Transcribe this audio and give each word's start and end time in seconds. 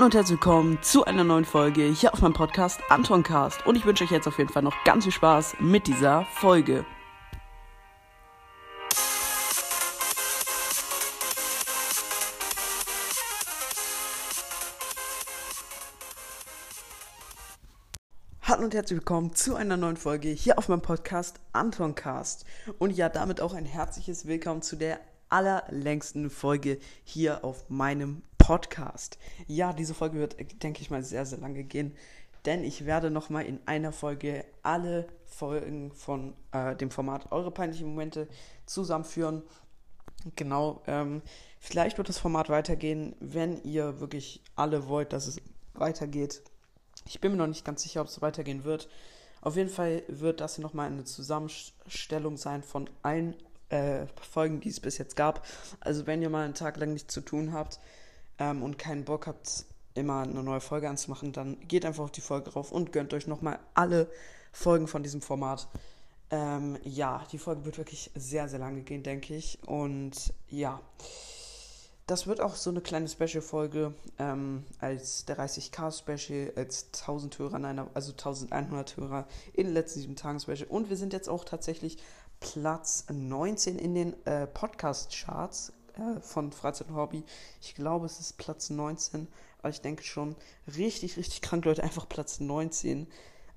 Hallo 0.00 0.06
und 0.06 0.14
herzlich 0.14 0.40
willkommen 0.40 0.78
zu 0.80 1.04
einer 1.04 1.24
neuen 1.24 1.44
Folge 1.44 1.82
hier 1.82 2.14
auf 2.14 2.22
meinem 2.22 2.32
Podcast 2.32 2.80
Antoncast. 2.88 3.66
Und 3.66 3.76
ich 3.76 3.84
wünsche 3.84 4.02
euch 4.04 4.10
jetzt 4.10 4.26
auf 4.26 4.38
jeden 4.38 4.48
Fall 4.50 4.62
noch 4.62 4.82
ganz 4.84 5.04
viel 5.04 5.12
Spaß 5.12 5.56
mit 5.60 5.86
dieser 5.86 6.24
Folge. 6.24 6.86
Hallo 18.40 18.64
und 18.64 18.72
herzlich 18.72 19.00
willkommen 19.00 19.34
zu 19.34 19.54
einer 19.54 19.76
neuen 19.76 19.98
Folge 19.98 20.30
hier 20.30 20.56
auf 20.56 20.70
meinem 20.70 20.80
Podcast 20.80 21.40
Antoncast. 21.52 22.46
Und 22.78 22.96
ja, 22.96 23.10
damit 23.10 23.42
auch 23.42 23.52
ein 23.52 23.66
herzliches 23.66 24.24
Willkommen 24.24 24.62
zu 24.62 24.76
der 24.76 24.98
allerlängsten 25.28 26.30
Folge 26.30 26.78
hier 27.04 27.44
auf 27.44 27.68
meinem 27.68 28.22
Podcast. 28.50 29.16
Ja, 29.46 29.72
diese 29.72 29.94
Folge 29.94 30.18
wird, 30.18 30.34
denke 30.64 30.82
ich 30.82 30.90
mal, 30.90 31.04
sehr, 31.04 31.24
sehr 31.24 31.38
lange 31.38 31.62
gehen, 31.62 31.94
denn 32.46 32.64
ich 32.64 32.84
werde 32.84 33.08
nochmal 33.08 33.46
in 33.46 33.60
einer 33.64 33.92
Folge 33.92 34.44
alle 34.64 35.06
Folgen 35.24 35.92
von 35.92 36.34
äh, 36.50 36.74
dem 36.74 36.90
Format 36.90 37.30
Eure 37.30 37.52
peinlichen 37.52 37.86
Momente 37.86 38.26
zusammenführen. 38.66 39.44
Genau, 40.34 40.82
ähm, 40.88 41.22
vielleicht 41.60 41.96
wird 41.96 42.08
das 42.08 42.18
Format 42.18 42.48
weitergehen, 42.48 43.14
wenn 43.20 43.62
ihr 43.62 44.00
wirklich 44.00 44.42
alle 44.56 44.88
wollt, 44.88 45.12
dass 45.12 45.28
es 45.28 45.40
weitergeht. 45.74 46.42
Ich 47.06 47.20
bin 47.20 47.30
mir 47.30 47.38
noch 47.38 47.46
nicht 47.46 47.64
ganz 47.64 47.84
sicher, 47.84 48.00
ob 48.00 48.08
es 48.08 48.20
weitergehen 48.20 48.64
wird. 48.64 48.88
Auf 49.42 49.54
jeden 49.54 49.70
Fall 49.70 50.02
wird 50.08 50.40
das 50.40 50.56
hier 50.56 50.64
nochmal 50.64 50.88
eine 50.88 51.04
Zusammenstellung 51.04 52.36
sein 52.36 52.64
von 52.64 52.90
allen 53.04 53.36
äh, 53.68 54.06
Folgen, 54.28 54.58
die 54.58 54.70
es 54.70 54.80
bis 54.80 54.98
jetzt 54.98 55.14
gab. 55.14 55.46
Also 55.78 56.08
wenn 56.08 56.20
ihr 56.20 56.30
mal 56.30 56.46
einen 56.46 56.54
Tag 56.54 56.78
lang 56.78 56.94
nichts 56.94 57.14
zu 57.14 57.20
tun 57.20 57.52
habt 57.52 57.78
ähm, 58.40 58.64
und 58.64 58.78
keinen 58.78 59.04
Bock 59.04 59.28
habt, 59.28 59.66
immer 59.94 60.22
eine 60.22 60.42
neue 60.42 60.60
Folge 60.60 60.88
anzumachen, 60.88 61.32
dann 61.32 61.60
geht 61.68 61.84
einfach 61.84 62.04
auf 62.04 62.10
die 62.10 62.20
Folge 62.20 62.52
rauf 62.52 62.72
und 62.72 62.92
gönnt 62.92 63.14
euch 63.14 63.28
nochmal 63.28 63.60
alle 63.74 64.10
Folgen 64.50 64.88
von 64.88 65.04
diesem 65.04 65.20
Format. 65.20 65.68
Ähm, 66.30 66.78
ja, 66.82 67.24
die 67.30 67.38
Folge 67.38 67.64
wird 67.64 67.78
wirklich 67.78 68.10
sehr, 68.14 68.48
sehr 68.48 68.58
lange 68.58 68.82
gehen, 68.82 69.02
denke 69.02 69.36
ich. 69.36 69.58
Und 69.66 70.32
ja, 70.48 70.80
das 72.06 72.26
wird 72.26 72.40
auch 72.40 72.56
so 72.56 72.70
eine 72.70 72.80
kleine 72.80 73.08
Special-Folge 73.08 73.94
ähm, 74.18 74.64
als 74.78 75.24
der 75.26 75.38
30k-Special, 75.38 76.52
als 76.56 76.86
1000 76.86 77.38
Hörer, 77.38 77.58
nein, 77.58 77.80
also 77.94 78.12
1100 78.12 78.96
Hörer 78.96 79.26
in 79.52 79.66
den 79.66 79.74
letzten 79.74 80.00
sieben 80.00 80.16
Tagen 80.16 80.40
Special. 80.40 80.66
Und 80.68 80.88
wir 80.88 80.96
sind 80.96 81.12
jetzt 81.12 81.28
auch 81.28 81.44
tatsächlich 81.44 81.98
Platz 82.40 83.04
19 83.12 83.78
in 83.78 83.94
den 83.94 84.26
äh, 84.26 84.46
Podcast-Charts 84.46 85.72
äh, 86.00 86.20
von 86.20 86.52
Freizeit 86.52 86.88
und 86.88 86.96
Hobby. 86.96 87.24
Ich 87.60 87.74
glaube, 87.74 88.06
es 88.06 88.20
ist 88.20 88.38
Platz 88.38 88.70
19, 88.70 89.28
aber 89.58 89.70
ich 89.70 89.80
denke 89.80 90.02
schon 90.02 90.36
richtig, 90.76 91.16
richtig 91.16 91.42
krank, 91.42 91.64
Leute. 91.64 91.82
Einfach 91.82 92.08
Platz 92.08 92.40
19. 92.40 93.06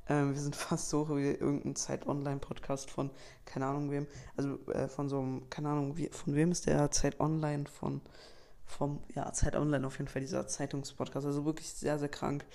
Ähm, 0.09 0.33
wir 0.33 0.41
sind 0.41 0.55
fast 0.55 0.89
so 0.89 1.09
wie 1.17 1.31
irgendein 1.31 1.75
Zeit-Online-Podcast 1.75 2.89
von, 2.89 3.09
keine 3.45 3.67
Ahnung 3.67 3.91
wem, 3.91 4.07
also 4.35 4.59
äh, 4.71 4.87
von 4.87 5.09
so 5.09 5.19
einem, 5.19 5.49
keine 5.49 5.69
Ahnung, 5.69 5.97
wie, 5.97 6.09
von 6.09 6.35
wem 6.35 6.51
ist 6.51 6.65
der 6.65 6.91
Zeit-Online 6.91 7.65
von, 7.65 8.01
vom, 8.65 9.01
ja, 9.15 9.31
Zeit-Online 9.31 9.85
auf 9.85 9.97
jeden 9.97 10.09
Fall, 10.09 10.21
dieser 10.21 10.47
Zeitungspodcast. 10.47 11.25
Also 11.25 11.45
wirklich 11.45 11.69
sehr, 11.69 11.99
sehr 11.99 12.09
krank 12.09 12.45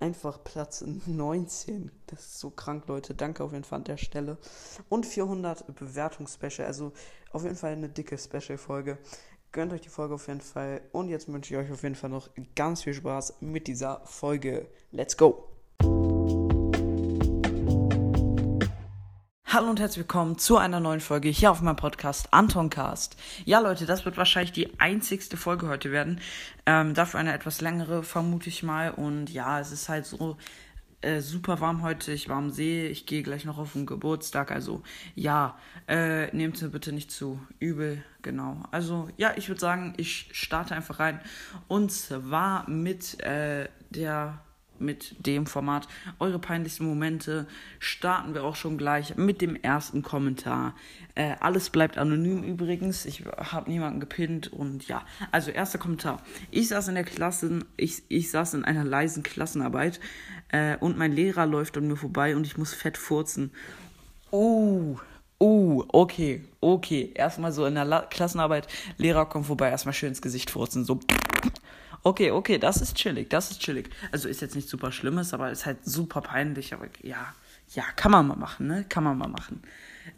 einfach 0.00 0.42
Platz 0.42 0.82
19. 1.06 1.92
Das 2.06 2.20
ist 2.20 2.40
so 2.40 2.50
krank, 2.50 2.88
Leute. 2.88 3.14
Danke 3.14 3.44
auf 3.44 3.52
jeden 3.52 3.64
Fall 3.64 3.78
an 3.78 3.84
der 3.84 3.98
Stelle. 3.98 4.38
Und 4.88 5.06
400 5.06 5.74
Bewertungsspecial. 5.76 6.66
Also 6.66 6.92
auf 7.30 7.44
jeden 7.44 7.56
Fall 7.56 7.72
eine 7.72 7.88
dicke 7.88 8.18
Special-Folge. 8.18 8.98
Gönnt 9.52 9.72
euch 9.72 9.80
die 9.80 9.88
Folge 9.88 10.14
auf 10.14 10.28
jeden 10.28 10.40
Fall. 10.40 10.80
Und 10.92 11.08
jetzt 11.08 11.32
wünsche 11.32 11.54
ich 11.54 11.60
euch 11.60 11.72
auf 11.72 11.82
jeden 11.82 11.94
Fall 11.94 12.10
noch 12.10 12.28
ganz 12.54 12.82
viel 12.82 12.94
Spaß 12.94 13.38
mit 13.40 13.66
dieser 13.66 14.00
Folge. 14.04 14.66
Let's 14.92 15.16
go! 15.16 15.46
Hallo 19.46 19.68
und 19.68 19.80
herzlich 19.80 19.98
willkommen 19.98 20.38
zu 20.38 20.58
einer 20.58 20.78
neuen 20.78 21.00
Folge 21.00 21.28
hier 21.28 21.50
auf 21.50 21.60
meinem 21.60 21.74
Podcast 21.74 22.32
Antoncast. 22.32 23.16
Ja, 23.44 23.58
Leute, 23.58 23.84
das 23.84 24.04
wird 24.04 24.16
wahrscheinlich 24.16 24.52
die 24.52 24.78
einzigste 24.78 25.36
Folge 25.36 25.66
heute 25.68 25.90
werden. 25.90 26.20
Ähm, 26.66 26.94
dafür 26.94 27.18
eine 27.18 27.32
etwas 27.32 27.60
längere, 27.60 28.04
vermute 28.04 28.48
ich 28.48 28.62
mal. 28.62 28.92
Und 28.92 29.28
ja, 29.28 29.58
es 29.58 29.72
ist 29.72 29.88
halt 29.88 30.06
so 30.06 30.36
äh, 31.02 31.20
super 31.20 31.60
warm 31.60 31.82
heute. 31.82 32.12
Ich 32.12 32.28
war 32.28 32.36
am 32.36 32.50
See. 32.50 32.86
Ich 32.86 33.06
gehe 33.06 33.22
gleich 33.22 33.44
noch 33.44 33.58
auf 33.58 33.72
den 33.72 33.86
Geburtstag. 33.86 34.50
Also 34.50 34.82
ja, 35.14 35.58
äh, 35.88 36.34
nehmt 36.34 36.60
mir 36.60 36.68
bitte 36.68 36.92
nicht 36.92 37.10
zu 37.10 37.40
übel. 37.58 38.04
Genau. 38.22 38.62
Also 38.70 39.08
ja, 39.16 39.32
ich 39.36 39.48
würde 39.48 39.60
sagen, 39.60 39.94
ich 39.96 40.28
starte 40.32 40.74
einfach 40.74 40.98
rein. 40.98 41.20
Und 41.68 41.90
zwar 41.90 42.68
mit 42.68 43.20
äh, 43.20 43.68
der 43.90 44.40
mit 44.80 45.26
dem 45.26 45.46
Format 45.46 45.86
Eure 46.18 46.38
peinlichsten 46.38 46.86
Momente 46.86 47.46
starten 47.78 48.34
wir 48.34 48.44
auch 48.44 48.56
schon 48.56 48.78
gleich 48.78 49.16
mit 49.16 49.40
dem 49.40 49.54
ersten 49.56 50.02
Kommentar. 50.02 50.74
Äh, 51.14 51.36
alles 51.40 51.70
bleibt 51.70 51.98
anonym 51.98 52.42
übrigens. 52.42 53.04
Ich 53.04 53.24
habe 53.36 53.70
niemanden 53.70 54.00
gepinnt 54.00 54.52
und 54.52 54.88
ja. 54.88 55.04
Also 55.30 55.50
erster 55.50 55.78
Kommentar. 55.78 56.22
Ich 56.50 56.68
saß 56.68 56.88
in 56.88 56.94
der 56.94 57.04
Klasse, 57.04 57.60
ich, 57.76 58.02
ich 58.08 58.30
saß 58.30 58.54
in 58.54 58.64
einer 58.64 58.84
leisen 58.84 59.22
Klassenarbeit 59.22 60.00
äh, 60.52 60.76
und 60.76 60.98
mein 60.98 61.12
Lehrer 61.12 61.46
läuft 61.46 61.76
an 61.76 61.86
mir 61.88 61.96
vorbei 61.96 62.36
und 62.36 62.46
ich 62.46 62.56
muss 62.56 62.74
fett 62.74 62.98
furzen. 62.98 63.52
Oh, 64.30 64.96
Oh, 65.42 65.86
okay, 65.88 66.42
okay. 66.60 67.12
Erstmal 67.14 67.50
so 67.50 67.64
in 67.64 67.74
der 67.74 67.86
La 67.86 68.02
Klassenarbeit, 68.02 68.68
Lehrer 68.98 69.24
kommt 69.24 69.46
vorbei, 69.46 69.70
erstmal 69.70 69.94
schön 69.94 70.10
ins 70.10 70.20
Gesicht 70.20 70.50
furzen, 70.50 70.84
so. 70.84 71.00
Okay, 72.02 72.30
okay, 72.30 72.58
das 72.58 72.82
ist 72.82 72.94
chillig, 72.94 73.30
das 73.30 73.50
ist 73.50 73.60
chillig. 73.62 73.88
Also 74.12 74.28
ist 74.28 74.42
jetzt 74.42 74.54
nichts 74.54 74.70
super 74.70 74.92
Schlimmes, 74.92 75.32
aber 75.32 75.50
ist 75.50 75.64
halt 75.64 75.78
super 75.82 76.20
peinlich, 76.20 76.74
aber 76.74 76.88
ja, 77.02 77.34
ja, 77.74 77.84
kann 77.96 78.12
man 78.12 78.26
mal 78.26 78.36
machen, 78.36 78.66
ne? 78.66 78.84
Kann 78.86 79.02
man 79.02 79.16
mal 79.16 79.28
machen. 79.28 79.62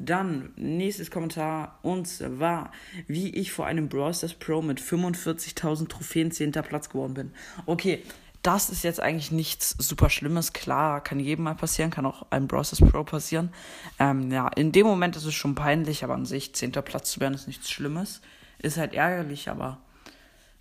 Dann, 0.00 0.50
nächstes 0.56 1.12
Kommentar, 1.12 1.78
und 1.82 2.08
zwar, 2.08 2.72
wie 3.06 3.30
ich 3.30 3.52
vor 3.52 3.66
einem 3.66 3.88
Brawl 3.88 4.14
Stars 4.14 4.34
Pro 4.34 4.60
mit 4.60 4.80
45.000 4.80 5.88
Trophäen 5.88 6.32
10. 6.32 6.50
Platz 6.50 6.88
geworden 6.88 7.14
bin. 7.14 7.32
Okay, 7.66 8.02
das 8.42 8.70
ist 8.70 8.82
jetzt 8.82 9.00
eigentlich 9.00 9.30
nichts 9.30 9.70
super 9.78 10.10
Schlimmes. 10.10 10.52
Klar, 10.52 11.02
kann 11.02 11.20
jedem 11.20 11.44
mal 11.44 11.54
passieren, 11.54 11.90
kann 11.90 12.06
auch 12.06 12.26
einem 12.30 12.48
Brawl 12.48 12.64
Stars 12.64 12.80
Pro 12.80 13.04
passieren. 13.04 13.50
Ähm, 13.98 14.30
ja, 14.30 14.48
in 14.48 14.72
dem 14.72 14.86
Moment 14.86 15.16
ist 15.16 15.24
es 15.24 15.34
schon 15.34 15.54
peinlich, 15.54 16.02
aber 16.02 16.14
an 16.14 16.26
sich 16.26 16.54
10. 16.54 16.72
Platz 16.72 17.12
zu 17.12 17.20
werden 17.20 17.34
ist 17.34 17.46
nichts 17.46 17.70
Schlimmes. 17.70 18.20
Ist 18.58 18.78
halt 18.78 18.94
ärgerlich, 18.94 19.48
aber 19.48 19.78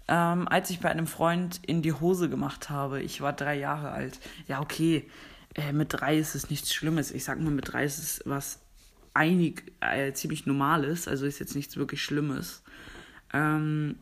ähm, 0.07 0.47
als 0.47 0.69
ich 0.69 0.79
bei 0.79 0.89
einem 0.89 1.07
Freund 1.07 1.59
in 1.65 1.81
die 1.81 1.93
Hose 1.93 2.29
gemacht 2.29 2.69
habe. 2.69 3.01
Ich 3.01 3.21
war 3.21 3.33
drei 3.33 3.55
Jahre 3.57 3.91
alt. 3.91 4.19
Ja, 4.47 4.61
okay, 4.61 5.09
äh, 5.55 5.73
mit 5.73 5.93
drei 5.93 6.17
ist 6.17 6.35
es 6.35 6.49
nichts 6.49 6.73
Schlimmes. 6.73 7.11
Ich 7.11 7.23
sag 7.23 7.39
mal, 7.39 7.51
mit 7.51 7.71
drei 7.71 7.85
ist 7.85 7.97
es 7.97 8.21
was 8.25 8.59
einig, 9.13 9.73
äh, 9.81 10.13
ziemlich 10.13 10.45
Normales, 10.45 11.07
also 11.07 11.25
ist 11.25 11.39
jetzt 11.39 11.55
nichts 11.55 11.77
wirklich 11.77 12.03
Schlimmes. 12.03 12.63
Ähm, 13.33 13.95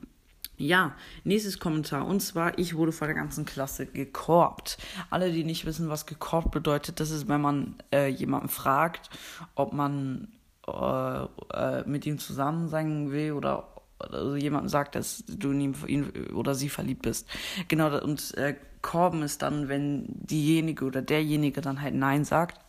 ja, 0.59 0.93
nächstes 1.23 1.57
Kommentar. 1.57 2.05
Und 2.05 2.19
zwar, 2.19 2.57
ich 2.59 2.75
wurde 2.75 2.91
vor 2.91 3.07
der 3.07 3.15
ganzen 3.15 3.45
Klasse 3.45 3.85
gekorbt. 3.85 4.77
Alle, 5.09 5.31
die 5.31 5.43
nicht 5.43 5.65
wissen, 5.65 5.89
was 5.89 6.05
gekorbt 6.05 6.51
bedeutet, 6.51 6.99
das 6.99 7.09
ist, 7.09 7.27
wenn 7.27 7.41
man 7.41 7.75
äh, 7.91 8.07
jemanden 8.07 8.49
fragt, 8.49 9.09
ob 9.55 9.73
man 9.73 10.27
äh, 10.67 11.23
äh, 11.53 11.83
mit 11.87 12.05
ihm 12.05 12.19
zusammen 12.19 12.67
sein 12.67 13.11
will 13.11 13.31
oder 13.31 13.67
also 13.99 14.35
jemandem 14.35 14.69
sagt, 14.69 14.95
dass 14.95 15.23
du 15.27 15.51
in 15.51 15.75
ihn 15.87 16.11
oder 16.33 16.55
sie 16.55 16.69
verliebt 16.69 17.01
bist. 17.01 17.27
Genau, 17.67 18.01
und 18.01 18.37
äh, 18.37 18.55
Korben 18.81 19.23
ist 19.23 19.41
dann, 19.41 19.67
wenn 19.67 20.05
diejenige 20.07 20.85
oder 20.85 21.01
derjenige 21.01 21.59
dann 21.59 21.81
halt 21.81 21.95
Nein 21.95 22.23
sagt. 22.23 22.59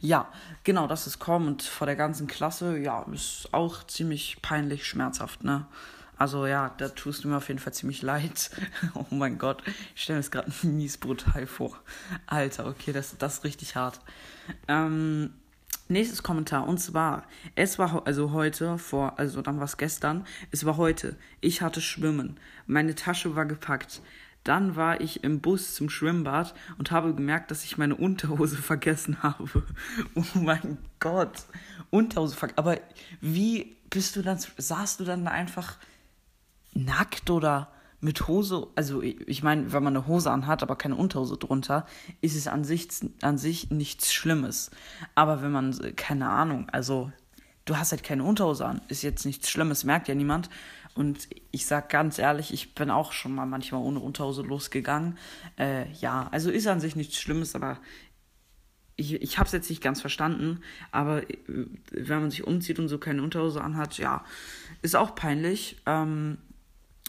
Ja, 0.00 0.28
genau, 0.64 0.88
das 0.88 1.06
ist 1.06 1.20
Korben 1.20 1.46
und 1.46 1.62
vor 1.62 1.86
der 1.86 1.96
ganzen 1.96 2.26
Klasse, 2.26 2.76
ja, 2.78 3.06
ist 3.12 3.48
auch 3.52 3.84
ziemlich 3.84 4.38
peinlich, 4.42 4.84
schmerzhaft, 4.84 5.44
ne? 5.44 5.66
Also 6.16 6.46
ja, 6.46 6.74
da 6.78 6.88
tust 6.88 7.24
du 7.24 7.28
mir 7.28 7.36
auf 7.36 7.48
jeden 7.48 7.60
Fall 7.60 7.72
ziemlich 7.72 8.02
leid. 8.02 8.50
oh 8.94 9.06
mein 9.10 9.38
Gott, 9.38 9.62
ich 9.94 10.02
stelle 10.02 10.18
mir 10.18 10.22
das 10.22 10.30
gerade 10.30 10.52
mies 10.66 10.96
brutal 10.98 11.46
vor. 11.46 11.78
Alter, 12.26 12.66
okay, 12.66 12.92
das, 12.92 13.16
das 13.18 13.34
ist 13.34 13.44
richtig 13.44 13.76
hart. 13.76 14.00
Ähm, 14.68 15.34
Nächstes 15.86 16.22
Kommentar 16.22 16.66
und 16.66 16.78
zwar, 16.78 17.24
es 17.56 17.78
war 17.78 18.06
also 18.06 18.32
heute 18.32 18.78
vor, 18.78 19.18
also 19.18 19.42
dann 19.42 19.58
war 19.58 19.66
es 19.66 19.76
gestern, 19.76 20.26
es 20.50 20.64
war 20.64 20.78
heute. 20.78 21.14
Ich 21.42 21.60
hatte 21.60 21.82
Schwimmen. 21.82 22.38
Meine 22.66 22.94
Tasche 22.94 23.36
war 23.36 23.44
gepackt. 23.44 24.00
Dann 24.44 24.76
war 24.76 25.02
ich 25.02 25.24
im 25.24 25.40
Bus 25.40 25.74
zum 25.74 25.90
Schwimmbad 25.90 26.54
und 26.78 26.90
habe 26.90 27.14
gemerkt, 27.14 27.50
dass 27.50 27.64
ich 27.64 27.76
meine 27.76 27.96
Unterhose 27.96 28.56
vergessen 28.62 29.22
habe. 29.22 29.62
Oh 30.14 30.24
mein 30.34 30.78
Gott. 31.00 31.44
Unterhose 31.90 32.34
vergessen. 32.34 32.58
Aber 32.58 32.78
wie 33.20 33.76
bist 33.90 34.16
du 34.16 34.22
dann, 34.22 34.38
saßt 34.56 35.00
du 35.00 35.04
dann 35.04 35.28
einfach 35.28 35.76
nackt 36.74 37.30
oder 37.30 37.70
mit 38.00 38.28
Hose, 38.28 38.66
also 38.74 39.00
ich 39.00 39.42
meine, 39.42 39.72
wenn 39.72 39.82
man 39.82 39.96
eine 39.96 40.06
Hose 40.06 40.30
anhat, 40.30 40.62
aber 40.62 40.76
keine 40.76 40.96
Unterhose 40.96 41.38
drunter, 41.38 41.86
ist 42.20 42.36
es 42.36 42.46
an 42.46 42.62
sich, 42.62 42.88
an 43.22 43.38
sich 43.38 43.70
nichts 43.70 44.12
Schlimmes. 44.12 44.70
Aber 45.14 45.40
wenn 45.40 45.52
man, 45.52 45.74
keine 45.96 46.28
Ahnung, 46.28 46.68
also 46.68 47.10
du 47.64 47.78
hast 47.78 47.92
halt 47.92 48.04
keine 48.04 48.24
Unterhose 48.24 48.66
an, 48.66 48.82
ist 48.88 49.02
jetzt 49.02 49.24
nichts 49.24 49.48
Schlimmes, 49.48 49.84
merkt 49.84 50.08
ja 50.08 50.14
niemand. 50.14 50.50
Und 50.94 51.28
ich 51.50 51.64
sag 51.64 51.88
ganz 51.88 52.18
ehrlich, 52.18 52.52
ich 52.52 52.74
bin 52.74 52.90
auch 52.90 53.12
schon 53.12 53.34
mal 53.34 53.46
manchmal 53.46 53.82
ohne 53.82 54.00
Unterhose 54.00 54.42
losgegangen. 54.42 55.16
Äh, 55.58 55.90
ja, 55.92 56.28
also 56.30 56.50
ist 56.50 56.66
an 56.66 56.80
sich 56.80 56.96
nichts 56.96 57.18
Schlimmes, 57.18 57.54
aber 57.54 57.78
ich, 58.96 59.14
ich 59.14 59.38
habe 59.38 59.48
jetzt 59.50 59.70
nicht 59.70 59.82
ganz 59.82 60.02
verstanden. 60.02 60.60
Aber 60.92 61.28
äh, 61.28 61.36
wenn 61.90 62.20
man 62.20 62.30
sich 62.30 62.46
umzieht 62.46 62.78
und 62.78 62.88
so 62.88 62.98
keine 62.98 63.22
Unterhose 63.22 63.62
anhat, 63.62 63.96
ja, 63.96 64.24
ist 64.82 64.94
auch 64.94 65.14
peinlich. 65.14 65.78
Ähm, 65.86 66.36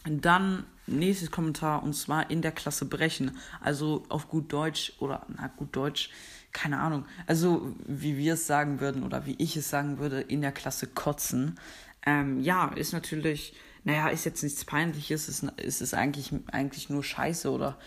dann 0.06 0.64
nächstes 0.86 1.30
Kommentar 1.30 1.82
und 1.82 1.94
zwar 1.94 2.30
in 2.30 2.42
der 2.42 2.52
Klasse 2.52 2.84
brechen. 2.86 3.36
Also 3.60 4.04
auf 4.08 4.28
gut 4.28 4.52
Deutsch 4.52 4.92
oder 4.98 5.26
na 5.28 5.48
gut 5.48 5.74
Deutsch, 5.74 6.10
keine 6.52 6.78
Ahnung. 6.78 7.06
Also 7.26 7.74
wie 7.86 8.16
wir 8.16 8.34
es 8.34 8.46
sagen 8.46 8.80
würden 8.80 9.02
oder 9.02 9.26
wie 9.26 9.34
ich 9.38 9.56
es 9.56 9.68
sagen 9.68 9.98
würde, 9.98 10.20
in 10.20 10.40
der 10.40 10.52
Klasse 10.52 10.86
kotzen. 10.86 11.58
Ähm, 12.04 12.40
ja, 12.40 12.68
ist 12.68 12.92
natürlich, 12.92 13.54
naja, 13.84 14.08
ist 14.08 14.24
jetzt 14.24 14.42
nichts 14.42 14.64
Peinliches, 14.64 15.28
ist, 15.28 15.42
ist 15.56 15.82
es 15.82 15.92
eigentlich, 15.92 16.32
eigentlich 16.52 16.88
nur 16.88 17.02
Scheiße 17.02 17.50
oder 17.50 17.78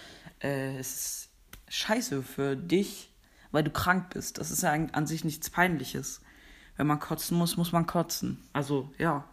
äh, 0.43 0.79
ist 0.79 1.29
Scheiße 1.69 2.21
für 2.23 2.55
dich, 2.55 3.13
weil 3.51 3.63
du 3.63 3.71
krank 3.71 4.09
bist. 4.13 4.37
Das 4.37 4.51
ist 4.51 4.63
ja 4.63 4.71
an 4.71 5.07
sich 5.07 5.23
nichts 5.23 5.49
Peinliches. 5.49 6.21
Wenn 6.75 6.87
man 6.87 6.99
kotzen 6.99 7.37
muss, 7.37 7.57
muss 7.57 7.71
man 7.71 7.87
kotzen. 7.87 8.43
Also, 8.53 8.91
ja. 8.97 9.25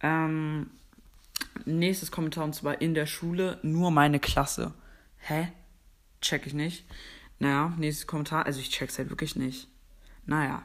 Ähm, 0.00 0.70
nächstes 1.64 2.10
Kommentar 2.10 2.44
und 2.44 2.54
zwar 2.54 2.80
in 2.80 2.94
der 2.94 3.06
Schule 3.06 3.58
nur 3.62 3.90
meine 3.90 4.20
Klasse. 4.20 4.74
Hä? 5.18 5.52
Check 6.20 6.46
ich 6.46 6.54
nicht. 6.54 6.84
Naja, 7.38 7.74
nächstes 7.78 8.06
Kommentar. 8.06 8.46
Also 8.46 8.60
ich 8.60 8.70
check's 8.70 8.98
halt 8.98 9.10
wirklich 9.10 9.36
nicht. 9.36 9.68
Naja. 10.26 10.62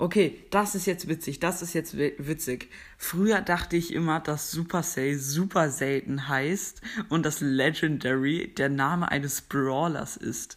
Okay, 0.00 0.46
das 0.50 0.74
ist 0.74 0.86
jetzt 0.86 1.08
witzig, 1.08 1.40
das 1.40 1.60
ist 1.60 1.74
jetzt 1.74 1.94
witzig. 1.98 2.70
Früher 2.96 3.42
dachte 3.42 3.76
ich 3.76 3.92
immer, 3.92 4.18
dass 4.18 4.50
Supercell 4.50 5.18
super 5.18 5.68
selten 5.68 6.26
heißt 6.26 6.80
und 7.10 7.26
dass 7.26 7.42
Legendary 7.42 8.54
der 8.56 8.70
Name 8.70 9.10
eines 9.10 9.42
Brawlers 9.42 10.16
ist. 10.16 10.56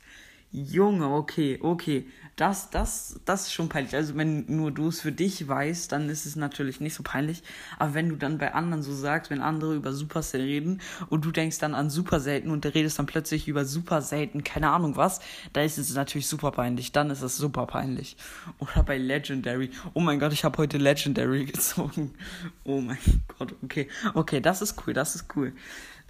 Junge, 0.52 1.10
okay, 1.10 1.60
okay. 1.62 2.08
Das, 2.36 2.72
das, 2.72 3.20
das 3.26 3.44
ist 3.44 3.54
schon 3.54 3.70
peinlich. 3.70 3.94
Also 3.94 4.16
wenn 4.16 4.46
nur 4.48 4.72
du 4.72 4.88
es 4.88 5.02
für 5.02 5.12
dich 5.12 5.48
weißt, 5.48 5.92
dann 5.92 6.10
ist 6.10 6.26
es 6.26 6.36
natürlich 6.36 6.80
nicht 6.80 6.96
so 6.96 7.04
peinlich. 7.04 7.44
Aber 7.78 7.94
wenn 7.94 8.10
du 8.10 8.16
dann 8.16 8.40
bei 8.40 8.56
anderen 8.56 8.82
so 8.82 8.92
sagst, 8.94 9.30
wenn 9.30 9.42
andere 9.42 9.76
über 9.76 9.94
Supercell 9.94 10.42
reden 10.42 10.82
und 11.10 11.26
du 11.26 11.32
denkst 11.32 11.60
dann 11.60 11.76
an 11.76 11.92
super 11.92 12.20
selten 12.20 12.50
und 12.50 12.64
der 12.64 12.74
redest 12.74 12.98
dann 12.98 13.06
plötzlich 13.06 13.48
über 13.48 13.66
super 13.66 14.02
selten, 14.02 14.44
keine 14.44 14.72
Ahnung 14.72 14.96
was, 14.96 15.20
da 15.54 15.62
ist 15.62 15.78
es 15.78 15.94
natürlich 15.94 16.28
super 16.28 16.50
peinlich. 16.52 16.92
Dann 16.92 17.12
ist 17.12 17.22
es 17.22 17.38
super 17.38 17.68
peinlich. 17.68 18.18
Oder 18.58 18.82
bei 18.82 18.98
Legendary. 18.98 19.70
Oh 19.94 20.00
mein 20.00 20.20
Gott, 20.20 20.34
ich 20.34 20.44
habe 20.44 20.58
heute 20.58 20.80
Legendary 20.80 21.46
gezogen. 21.54 22.16
Oh 22.64 22.82
mein 22.82 22.98
Gott, 23.38 23.54
okay. 23.64 23.88
Okay, 24.16 24.42
das 24.42 24.64
ist 24.64 24.88
cool, 24.88 24.94
das 24.94 25.14
ist 25.14 25.28
cool. 25.36 25.54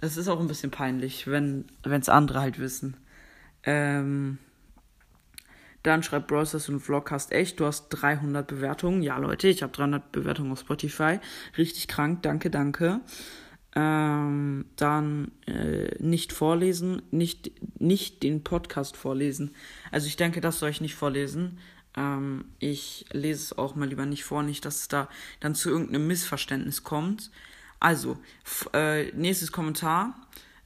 Das 0.00 0.16
ist 0.16 0.28
auch 0.28 0.40
ein 0.40 0.48
bisschen 0.48 0.70
peinlich, 0.70 1.26
wenn 1.26 1.66
es 1.82 2.08
andere 2.08 2.40
halt 2.40 2.58
wissen. 2.58 2.96
Ähm, 3.62 4.38
dann 5.84 6.02
schreibt 6.02 6.28
Browsers 6.28 6.68
und 6.70 6.80
Vlogcast 6.80 7.30
echt, 7.30 7.60
du 7.60 7.66
hast 7.66 7.90
300 7.90 8.46
Bewertungen. 8.46 9.02
Ja, 9.02 9.18
Leute, 9.18 9.48
ich 9.48 9.62
habe 9.62 9.72
300 9.72 10.12
Bewertungen 10.12 10.50
auf 10.50 10.60
Spotify. 10.60 11.20
Richtig 11.58 11.88
krank, 11.88 12.22
danke, 12.22 12.50
danke. 12.50 13.00
Ähm, 13.76 14.64
dann 14.76 15.30
äh, 15.46 15.94
nicht 16.02 16.32
vorlesen, 16.32 17.02
nicht, 17.10 17.52
nicht 17.78 18.22
den 18.22 18.42
Podcast 18.42 18.96
vorlesen. 18.96 19.54
Also 19.90 20.06
ich 20.06 20.16
denke, 20.16 20.40
das 20.40 20.58
soll 20.58 20.70
ich 20.70 20.80
nicht 20.80 20.94
vorlesen. 20.94 21.58
Ähm, 21.96 22.46
ich 22.60 23.04
lese 23.12 23.42
es 23.42 23.58
auch 23.58 23.74
mal 23.74 23.88
lieber 23.88 24.06
nicht 24.06 24.24
vor, 24.24 24.42
nicht, 24.42 24.64
dass 24.64 24.80
es 24.80 24.88
da 24.88 25.08
dann 25.40 25.54
zu 25.54 25.68
irgendeinem 25.68 26.06
Missverständnis 26.06 26.82
kommt. 26.82 27.30
Also, 27.78 28.16
äh, 28.72 29.12
nächstes 29.12 29.52
Kommentar 29.52 30.14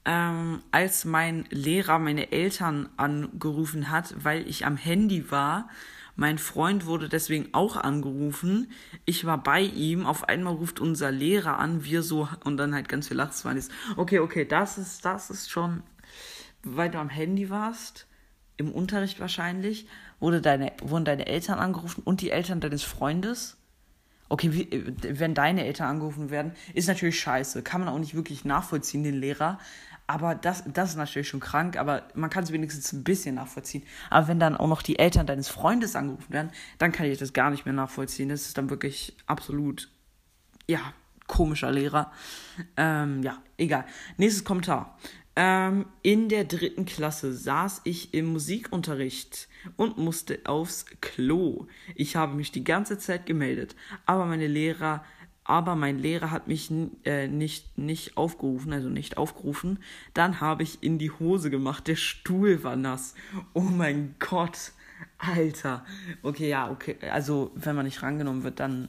ähm, 0.08 0.62
als 0.72 1.04
mein 1.04 1.44
Lehrer 1.50 1.98
meine 1.98 2.32
Eltern 2.32 2.88
angerufen 2.96 3.90
hat, 3.90 4.14
weil 4.24 4.48
ich 4.48 4.64
am 4.64 4.78
Handy 4.78 5.30
war. 5.30 5.68
Mein 6.16 6.38
Freund 6.38 6.86
wurde 6.86 7.10
deswegen 7.10 7.50
auch 7.52 7.76
angerufen. 7.76 8.72
Ich 9.04 9.26
war 9.26 9.40
bei 9.40 9.60
ihm. 9.60 10.06
Auf 10.06 10.26
einmal 10.26 10.54
ruft 10.54 10.80
unser 10.80 11.12
Lehrer 11.12 11.58
an. 11.58 11.84
Wir 11.84 12.02
so 12.02 12.26
und 12.42 12.56
dann 12.56 12.74
halt 12.74 12.88
ganz 12.88 13.08
viel 13.08 13.18
Lachsmilies. 13.18 13.68
Okay, 13.96 14.18
okay, 14.20 14.46
das 14.46 14.78
ist 14.78 15.04
das 15.04 15.28
ist 15.28 15.50
schon, 15.50 15.82
weil 16.62 16.90
du 16.90 16.98
am 16.98 17.10
Handy 17.10 17.50
warst, 17.50 18.06
im 18.56 18.72
Unterricht 18.72 19.20
wahrscheinlich, 19.20 19.86
wurde 20.20 20.40
deine 20.40 20.72
wurden 20.80 21.04
deine 21.04 21.26
Eltern 21.26 21.58
angerufen 21.58 22.02
und 22.02 22.22
die 22.22 22.30
Eltern 22.30 22.60
deines 22.60 22.82
Freundes. 22.82 23.58
Okay, 24.30 24.52
wie, 24.52 24.94
wenn 25.02 25.34
deine 25.34 25.64
Eltern 25.64 25.88
angerufen 25.88 26.30
werden, 26.30 26.52
ist 26.74 26.88
natürlich 26.88 27.18
scheiße. 27.18 27.62
Kann 27.62 27.80
man 27.80 27.88
auch 27.88 27.98
nicht 27.98 28.14
wirklich 28.14 28.44
nachvollziehen, 28.44 29.02
den 29.02 29.14
Lehrer. 29.14 29.58
Aber 30.08 30.34
das, 30.34 30.64
das 30.66 30.90
ist 30.90 30.96
natürlich 30.96 31.28
schon 31.28 31.38
krank, 31.38 31.76
aber 31.76 32.02
man 32.14 32.30
kann 32.30 32.42
es 32.42 32.50
wenigstens 32.50 32.92
ein 32.94 33.04
bisschen 33.04 33.34
nachvollziehen. 33.34 33.84
Aber 34.08 34.26
wenn 34.26 34.40
dann 34.40 34.56
auch 34.56 34.66
noch 34.66 34.80
die 34.80 34.98
Eltern 34.98 35.26
deines 35.26 35.48
Freundes 35.48 35.94
angerufen 35.94 36.32
werden, 36.32 36.50
dann 36.78 36.92
kann 36.92 37.06
ich 37.06 37.18
das 37.18 37.34
gar 37.34 37.50
nicht 37.50 37.66
mehr 37.66 37.74
nachvollziehen. 37.74 38.30
Das 38.30 38.46
ist 38.46 38.56
dann 38.56 38.70
wirklich 38.70 39.14
absolut, 39.26 39.90
ja, 40.66 40.80
komischer 41.26 41.70
Lehrer. 41.70 42.10
Ähm, 42.78 43.22
ja, 43.22 43.42
egal. 43.58 43.84
Nächstes 44.16 44.44
Kommentar. 44.44 44.98
Ähm, 45.36 45.84
in 46.02 46.30
der 46.30 46.44
dritten 46.44 46.86
Klasse 46.86 47.34
saß 47.34 47.82
ich 47.84 48.14
im 48.14 48.32
Musikunterricht 48.32 49.46
und 49.76 49.98
musste 49.98 50.40
aufs 50.46 50.86
Klo. 51.02 51.66
Ich 51.94 52.16
habe 52.16 52.34
mich 52.34 52.50
die 52.50 52.64
ganze 52.64 52.98
Zeit 52.98 53.26
gemeldet, 53.26 53.76
aber 54.06 54.24
meine 54.24 54.46
Lehrer 54.46 55.04
aber 55.48 55.76
mein 55.76 55.98
Lehrer 55.98 56.30
hat 56.30 56.46
mich 56.46 56.70
äh, 57.04 57.26
nicht, 57.26 57.78
nicht 57.78 58.18
aufgerufen, 58.18 58.70
also 58.74 58.90
nicht 58.90 59.16
aufgerufen. 59.16 59.78
Dann 60.12 60.42
habe 60.42 60.62
ich 60.62 60.82
in 60.82 60.98
die 60.98 61.10
Hose 61.10 61.48
gemacht, 61.48 61.86
der 61.86 61.96
Stuhl 61.96 62.62
war 62.62 62.76
nass. 62.76 63.14
Oh 63.54 63.62
mein 63.62 64.14
Gott, 64.18 64.72
Alter. 65.16 65.86
Okay, 66.22 66.50
ja, 66.50 66.70
okay. 66.70 66.96
Also, 67.10 67.50
wenn 67.54 67.74
man 67.74 67.86
nicht 67.86 68.02
rangenommen 68.02 68.42
wird, 68.42 68.60
dann 68.60 68.88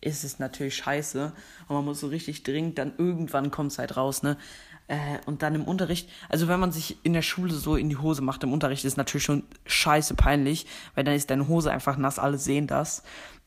ist 0.00 0.22
es 0.22 0.38
natürlich 0.38 0.76
scheiße. 0.76 1.32
Und 1.66 1.74
man 1.74 1.84
muss 1.84 1.98
so 1.98 2.06
richtig 2.06 2.44
dringend, 2.44 2.78
dann 2.78 2.92
irgendwann 2.96 3.50
kommt 3.50 3.72
es 3.72 3.80
halt 3.80 3.96
raus, 3.96 4.22
ne? 4.22 4.36
Äh, 4.86 5.18
und 5.26 5.42
dann 5.42 5.56
im 5.56 5.64
Unterricht, 5.64 6.08
also 6.28 6.46
wenn 6.46 6.60
man 6.60 6.70
sich 6.70 6.98
in 7.04 7.14
der 7.14 7.22
Schule 7.22 7.52
so 7.52 7.74
in 7.74 7.88
die 7.88 7.96
Hose 7.96 8.22
macht, 8.22 8.44
im 8.44 8.52
Unterricht 8.52 8.84
ist 8.84 8.96
natürlich 8.96 9.24
schon 9.24 9.42
scheiße 9.66 10.14
peinlich, 10.14 10.66
weil 10.94 11.02
dann 11.02 11.14
ist 11.14 11.30
deine 11.30 11.48
Hose 11.48 11.70
einfach 11.72 11.96
nass, 11.96 12.20
alle 12.20 12.38
sehen 12.38 12.68
das. 12.68 13.02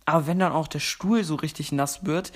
Aber 0.05 0.27
wenn 0.27 0.39
dann 0.39 0.51
auch 0.51 0.67
der 0.67 0.79
Stuhl 0.79 1.23
so 1.23 1.35
richtig 1.35 1.71
nass 1.71 2.05
wird 2.05 2.31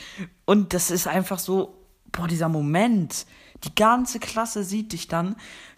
und 0.45 0.73
das 0.73 0.91
ist 0.91 1.07
einfach 1.07 1.39
so, 1.39 1.77
boah, 2.11 2.27
dieser 2.27 2.49
Moment, 2.49 3.25
die 3.63 3.73
ganze 3.73 4.19
Klasse 4.19 4.63
sieht 4.63 4.93
dich 4.93 5.07
dann, 5.07 5.35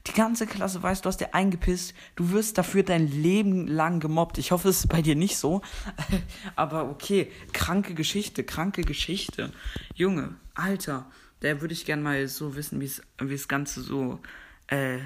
die 0.07 0.13
ganze 0.13 0.47
Klasse 0.47 0.83
weiß, 0.83 1.01
du 1.01 1.07
hast 1.07 1.17
dir 1.17 1.33
eingepisst, 1.33 1.93
du 2.15 2.31
wirst 2.31 2.57
dafür 2.57 2.83
dein 2.83 3.09
Leben 3.09 3.67
lang 3.67 3.99
gemobbt. 3.99 4.37
Ich 4.37 4.51
hoffe, 4.51 4.69
es 4.69 4.79
ist 4.79 4.87
bei 4.87 5.01
dir 5.01 5.15
nicht 5.15 5.37
so, 5.37 5.61
aber 6.55 6.89
okay, 6.89 7.31
kranke 7.53 7.93
Geschichte, 7.93 8.43
kranke 8.43 8.81
Geschichte. 8.81 9.51
Junge, 9.95 10.35
Alter, 10.55 11.05
da 11.39 11.61
würde 11.61 11.73
ich 11.73 11.85
gern 11.85 12.01
mal 12.01 12.27
so 12.27 12.55
wissen, 12.55 12.81
wie 12.81 12.85
es 12.85 13.01
wie 13.19 13.33
es 13.33 13.47
Ganze 13.47 13.81
so 13.81 14.19
äh, 14.67 14.99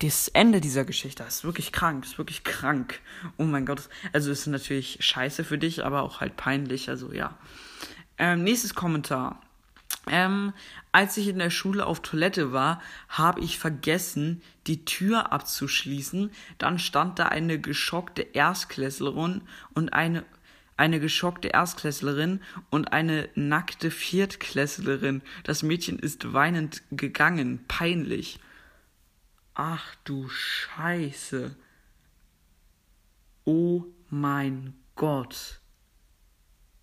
das 0.00 0.28
Ende 0.28 0.60
dieser 0.60 0.84
Geschichte 0.84 1.22
ist 1.22 1.44
wirklich 1.44 1.72
krank, 1.72 2.04
ist 2.04 2.18
wirklich 2.18 2.44
krank. 2.44 3.00
Oh 3.38 3.44
mein 3.44 3.64
Gott. 3.64 3.88
Also 4.12 4.30
ist 4.30 4.46
natürlich 4.46 4.98
scheiße 5.00 5.42
für 5.42 5.58
dich, 5.58 5.84
aber 5.84 6.02
auch 6.02 6.20
halt 6.20 6.36
peinlich. 6.36 6.90
Also 6.90 7.12
ja. 7.12 7.38
Ähm, 8.18 8.44
nächstes 8.44 8.74
Kommentar. 8.74 9.40
Ähm, 10.08 10.52
als 10.92 11.16
ich 11.16 11.28
in 11.28 11.38
der 11.38 11.50
Schule 11.50 11.86
auf 11.86 12.00
Toilette 12.00 12.52
war, 12.52 12.80
habe 13.08 13.40
ich 13.40 13.58
vergessen, 13.58 14.42
die 14.66 14.84
Tür 14.84 15.32
abzuschließen. 15.32 16.30
Dann 16.58 16.78
stand 16.78 17.18
da 17.18 17.26
eine 17.26 17.58
geschockte 17.60 18.22
Erstklässlerin 18.22 19.42
und 19.74 19.92
eine 19.92 20.24
eine 20.78 21.00
geschockte 21.00 21.48
Erstklässlerin 21.48 22.40
und 22.68 22.92
eine 22.92 23.30
nackte 23.34 23.90
Viertklässlerin. 23.90 25.22
Das 25.42 25.62
Mädchen 25.62 25.98
ist 25.98 26.34
weinend 26.34 26.82
gegangen. 26.90 27.64
Peinlich. 27.66 28.38
Ach 29.58 29.94
du 30.04 30.28
Scheiße. 30.28 31.56
Oh 33.46 33.84
mein 34.10 34.74
Gott. 34.96 35.60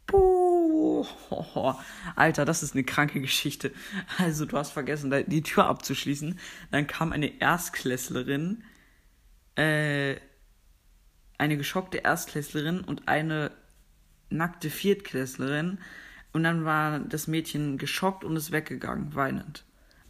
Puh. 0.07 1.05
Alter, 2.15 2.45
das 2.45 2.63
ist 2.63 2.73
eine 2.73 2.83
kranke 2.83 3.21
Geschichte. 3.21 3.71
Also, 4.17 4.47
du 4.47 4.57
hast 4.57 4.71
vergessen, 4.71 5.13
die 5.27 5.43
Tür 5.43 5.67
abzuschließen. 5.67 6.39
Dann 6.71 6.87
kam 6.87 7.11
eine 7.11 7.39
Erstklässlerin, 7.39 8.63
äh, 9.55 10.15
eine 11.37 11.57
geschockte 11.57 11.99
Erstklässlerin 11.99 12.81
und 12.81 13.07
eine 13.07 13.51
nackte 14.31 14.71
Viertklässlerin. 14.71 15.77
Und 16.31 16.43
dann 16.43 16.65
war 16.65 16.97
das 17.01 17.27
Mädchen 17.27 17.77
geschockt 17.77 18.23
und 18.23 18.35
ist 18.35 18.51
weggegangen, 18.51 19.13
weinend. 19.13 19.63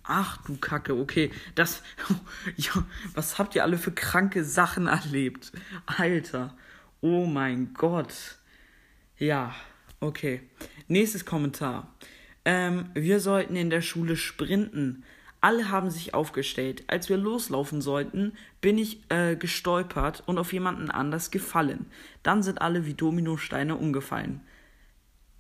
Ach 0.04 0.38
du 0.46 0.58
Kacke, 0.58 0.96
okay. 0.96 1.32
Das. 1.56 1.82
Ja, 2.58 2.86
was 3.14 3.40
habt 3.40 3.56
ihr 3.56 3.64
alle 3.64 3.78
für 3.78 3.92
kranke 3.92 4.44
Sachen 4.44 4.88
erlebt? 4.88 5.52
Alter. 5.86 6.56
Oh 7.02 7.26
mein 7.26 7.74
Gott. 7.74 8.38
Ja, 9.18 9.56
okay. 10.00 10.42
Nächstes 10.88 11.26
Kommentar. 11.26 11.94
Ähm, 12.46 12.90
wir 12.94 13.20
sollten 13.20 13.56
in 13.56 13.70
der 13.70 13.82
Schule 13.82 14.18
sprinten. 14.18 15.04
Alle 15.40 15.70
haben 15.70 15.90
sich 15.90 16.14
aufgestellt. 16.14 16.84
Als 16.88 17.10
wir 17.10 17.18
loslaufen 17.18 17.82
sollten, 17.82 18.34
bin 18.62 18.78
ich 18.78 19.10
äh, 19.10 19.36
gestolpert 19.36 20.24
und 20.26 20.38
auf 20.38 20.54
jemanden 20.54 20.90
anders 20.90 21.32
gefallen. 21.32 21.86
Dann 22.24 22.44
sind 22.44 22.62
alle 22.62 22.86
wie 22.86 22.94
Dominosteine 22.94 23.76
umgefallen. 23.76 24.42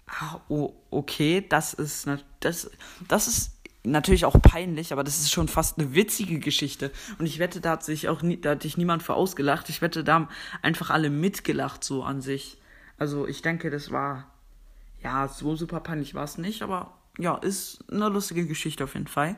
Ah, 0.05 0.41
oh, 0.49 0.73
okay, 0.91 1.45
das 1.47 1.73
ist, 1.73 2.07
das, 2.41 2.69
das 3.07 3.27
ist 3.27 3.52
natürlich 3.83 4.25
auch 4.25 4.41
peinlich, 4.41 4.93
aber 4.93 5.03
das 5.03 5.19
ist 5.19 5.31
schon 5.31 5.47
fast 5.47 5.77
eine 5.77 5.93
witzige 5.93 6.39
Geschichte. 6.39 6.91
Und 7.19 7.25
ich 7.25 7.39
wette, 7.39 7.61
da 7.61 7.71
hat 7.71 7.83
sich 7.83 8.09
auch 8.09 8.21
nie, 8.21 8.37
da 8.39 8.51
hat 8.51 8.63
sich 8.63 8.77
niemand 8.77 9.03
für 9.03 9.13
ausgelacht. 9.13 9.69
Ich 9.69 9.81
wette, 9.81 10.03
da 10.03 10.13
haben 10.13 10.27
einfach 10.61 10.89
alle 10.89 11.09
mitgelacht 11.09 11.83
so 11.83 12.03
an 12.03 12.21
sich. 12.21 12.57
Also 12.97 13.27
ich 13.27 13.41
denke, 13.41 13.69
das 13.69 13.91
war 13.91 14.31
ja 15.03 15.27
so 15.27 15.55
super 15.55 15.81
peinlich 15.81 16.15
war 16.15 16.23
es 16.23 16.37
nicht, 16.37 16.61
aber 16.61 16.93
ja, 17.19 17.35
ist 17.35 17.83
eine 17.91 18.09
lustige 18.09 18.47
Geschichte 18.47 18.85
auf 18.85 18.93
jeden 18.93 19.07
Fall. 19.07 19.35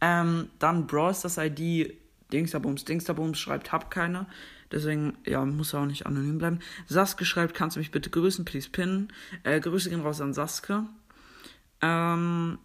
Ähm, 0.00 0.48
dann 0.58 0.86
Brawl 0.86 1.14
das 1.22 1.36
ID 1.36 1.94
Dingsterbums, 2.32 2.84
Dingsterbums 2.84 3.38
schreibt, 3.38 3.70
hab 3.70 3.90
keine. 3.90 4.26
Deswegen, 4.72 5.16
ja, 5.24 5.44
muss 5.44 5.72
er 5.72 5.80
auch 5.80 5.86
nicht 5.86 6.06
anonym 6.06 6.38
bleiben. 6.38 6.58
Saske 6.86 7.24
schreibt, 7.24 7.54
kannst 7.54 7.76
du 7.76 7.80
mich 7.80 7.92
bitte 7.92 8.10
grüßen, 8.10 8.44
please 8.44 8.68
pinnen. 8.70 9.12
Äh, 9.44 9.60
Grüße 9.60 9.90
gehen 9.90 10.00
raus 10.00 10.20
an 10.20 10.34
Saske. 10.34 10.84
Ähm, 11.80 12.58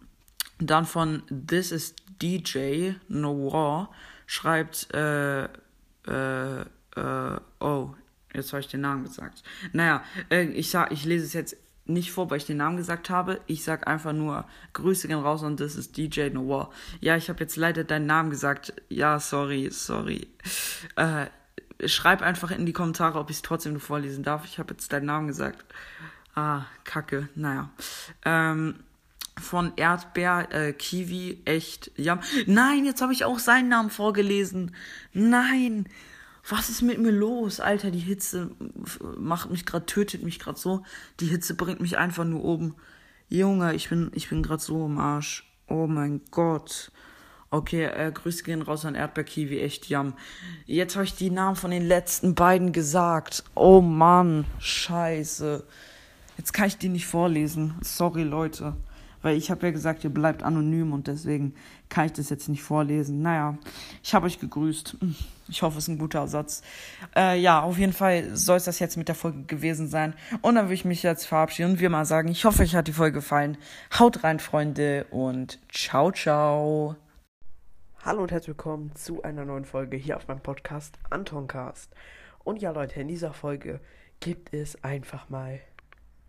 dann 0.60 0.86
von 0.86 1.22
This 1.28 1.72
is 1.72 1.94
DJ 2.20 2.92
Noir 3.08 3.90
schreibt, 4.26 4.92
äh, 4.94 5.44
äh, 5.44 6.60
äh, 6.60 7.40
oh, 7.60 7.94
jetzt 8.32 8.52
habe 8.52 8.60
ich 8.60 8.68
den 8.68 8.82
Namen 8.82 9.04
gesagt. 9.04 9.42
Naja, 9.72 10.02
äh, 10.30 10.44
ich, 10.44 10.70
sag, 10.70 10.92
ich 10.92 11.04
lese 11.04 11.24
es 11.24 11.32
jetzt 11.32 11.56
nicht 11.86 12.12
vor, 12.12 12.30
weil 12.30 12.38
ich 12.38 12.46
den 12.46 12.58
Namen 12.58 12.76
gesagt 12.76 13.10
habe. 13.10 13.40
Ich 13.46 13.64
sag 13.64 13.86
einfach 13.86 14.12
nur 14.12 14.44
Grüße 14.72 15.08
gehen 15.08 15.18
raus 15.18 15.42
und 15.42 15.60
das 15.60 15.76
ist 15.76 15.96
DJ 15.96 16.30
Noir. 16.30 16.70
Ja, 17.00 17.16
ich 17.16 17.28
habe 17.28 17.40
jetzt 17.40 17.56
leider 17.56 17.84
deinen 17.84 18.06
Namen 18.06 18.30
gesagt. 18.30 18.72
Ja, 18.88 19.18
sorry, 19.18 19.68
sorry. 19.72 20.28
Äh, 20.96 21.26
schreib 21.86 22.22
einfach 22.22 22.50
in 22.50 22.66
die 22.66 22.72
Kommentare, 22.72 23.18
ob 23.18 23.30
ich 23.30 23.36
es 23.36 23.42
trotzdem 23.42 23.80
vorlesen 23.80 24.22
darf. 24.22 24.44
Ich 24.44 24.58
habe 24.58 24.74
jetzt 24.74 24.92
deinen 24.92 25.06
Namen 25.06 25.26
gesagt. 25.26 25.64
Ah, 26.34 26.66
Kacke. 26.84 27.28
Naja. 27.34 27.70
Ähm, 28.24 28.76
von 29.38 29.72
Erdbeer, 29.76 30.48
äh, 30.50 30.72
Kiwi, 30.72 31.42
echt, 31.44 31.90
ja. 31.96 32.20
Nein, 32.46 32.84
jetzt 32.84 33.02
habe 33.02 33.12
ich 33.12 33.24
auch 33.24 33.38
seinen 33.38 33.68
Namen 33.68 33.90
vorgelesen. 33.90 34.74
Nein. 35.12 35.88
Was 36.48 36.70
ist 36.70 36.82
mit 36.82 36.98
mir 36.98 37.12
los? 37.12 37.60
Alter, 37.60 37.90
die 37.90 37.98
Hitze 37.98 38.50
macht 39.18 39.50
mich 39.50 39.66
gerade, 39.66 39.86
tötet 39.86 40.22
mich 40.22 40.38
gerade 40.38 40.58
so. 40.58 40.82
Die 41.20 41.26
Hitze 41.26 41.54
bringt 41.54 41.80
mich 41.80 41.98
einfach 41.98 42.24
nur 42.24 42.42
oben. 42.42 42.74
Junge, 43.28 43.74
ich 43.74 43.88
bin, 43.88 44.10
ich 44.14 44.28
bin 44.28 44.42
gerade 44.42 44.62
so 44.62 44.86
im 44.86 44.98
Arsch. 44.98 45.44
Oh 45.68 45.86
mein 45.86 46.22
Gott. 46.30 46.90
Okay, 47.52 47.84
äh, 47.84 48.12
Grüße 48.12 48.44
gehen 48.44 48.62
raus 48.62 48.84
an 48.84 48.94
Erdbeerkiwi, 48.94 49.60
echt 49.60 49.88
jam. 49.88 50.14
Jetzt 50.66 50.94
habe 50.94 51.04
ich 51.04 51.14
die 51.14 51.30
Namen 51.30 51.56
von 51.56 51.70
den 51.70 51.86
letzten 51.86 52.34
beiden 52.34 52.72
gesagt. 52.72 53.44
Oh 53.54 53.80
Mann, 53.80 54.46
scheiße. 54.60 55.64
Jetzt 56.36 56.52
kann 56.52 56.68
ich 56.68 56.78
die 56.78 56.88
nicht 56.88 57.06
vorlesen. 57.06 57.74
Sorry, 57.82 58.22
Leute. 58.22 58.76
Weil 59.22 59.36
ich 59.36 59.50
habe 59.50 59.66
ja 59.66 59.72
gesagt, 59.72 60.02
ihr 60.04 60.10
bleibt 60.10 60.42
anonym 60.42 60.92
und 60.92 61.06
deswegen 61.06 61.54
kann 61.88 62.06
ich 62.06 62.12
das 62.12 62.30
jetzt 62.30 62.48
nicht 62.48 62.62
vorlesen. 62.62 63.20
Naja, 63.22 63.58
ich 64.02 64.14
habe 64.14 64.26
euch 64.26 64.40
gegrüßt. 64.40 64.96
Ich 65.48 65.62
hoffe, 65.62 65.78
es 65.78 65.84
ist 65.84 65.88
ein 65.88 65.98
guter 65.98 66.20
Ersatz. 66.20 66.62
Äh, 67.14 67.38
ja, 67.40 67.60
auf 67.60 67.76
jeden 67.76 67.92
Fall 67.92 68.36
soll 68.36 68.56
es 68.56 68.64
das 68.64 68.78
jetzt 68.78 68.96
mit 68.96 69.08
der 69.08 69.14
Folge 69.14 69.42
gewesen 69.42 69.88
sein. 69.88 70.14
Und 70.42 70.54
dann 70.54 70.66
würde 70.66 70.74
ich 70.74 70.84
mich 70.84 71.02
jetzt 71.02 71.26
verabschieden 71.26 71.72
und 71.72 71.80
wir 71.80 71.90
mal 71.90 72.04
sagen, 72.04 72.28
ich 72.28 72.44
hoffe, 72.44 72.62
euch 72.62 72.74
hat 72.74 72.86
die 72.86 72.92
Folge 72.92 73.14
gefallen. 73.14 73.58
Haut 73.98 74.24
rein, 74.24 74.38
Freunde, 74.38 75.06
und 75.10 75.58
ciao, 75.70 76.12
ciao. 76.12 76.96
Hallo 78.02 78.22
und 78.22 78.32
herzlich 78.32 78.56
willkommen 78.56 78.92
zu 78.94 79.22
einer 79.22 79.44
neuen 79.44 79.66
Folge 79.66 79.96
hier 79.98 80.16
auf 80.16 80.26
meinem 80.28 80.40
Podcast 80.40 80.98
Antoncast. 81.10 81.92
Und 82.44 82.62
ja, 82.62 82.70
Leute, 82.70 83.00
in 83.00 83.08
dieser 83.08 83.34
Folge 83.34 83.80
gibt 84.20 84.54
es 84.54 84.82
einfach 84.82 85.28
mal 85.28 85.60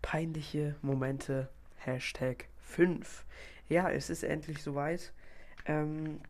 peinliche 0.02 0.76
Momente. 0.82 1.48
Hashtag 1.76 2.51
5. 2.72 3.24
Ja, 3.68 3.90
es 3.90 4.10
ist 4.10 4.22
endlich 4.24 4.62
soweit. 4.62 5.12
Ähm, 5.66 6.20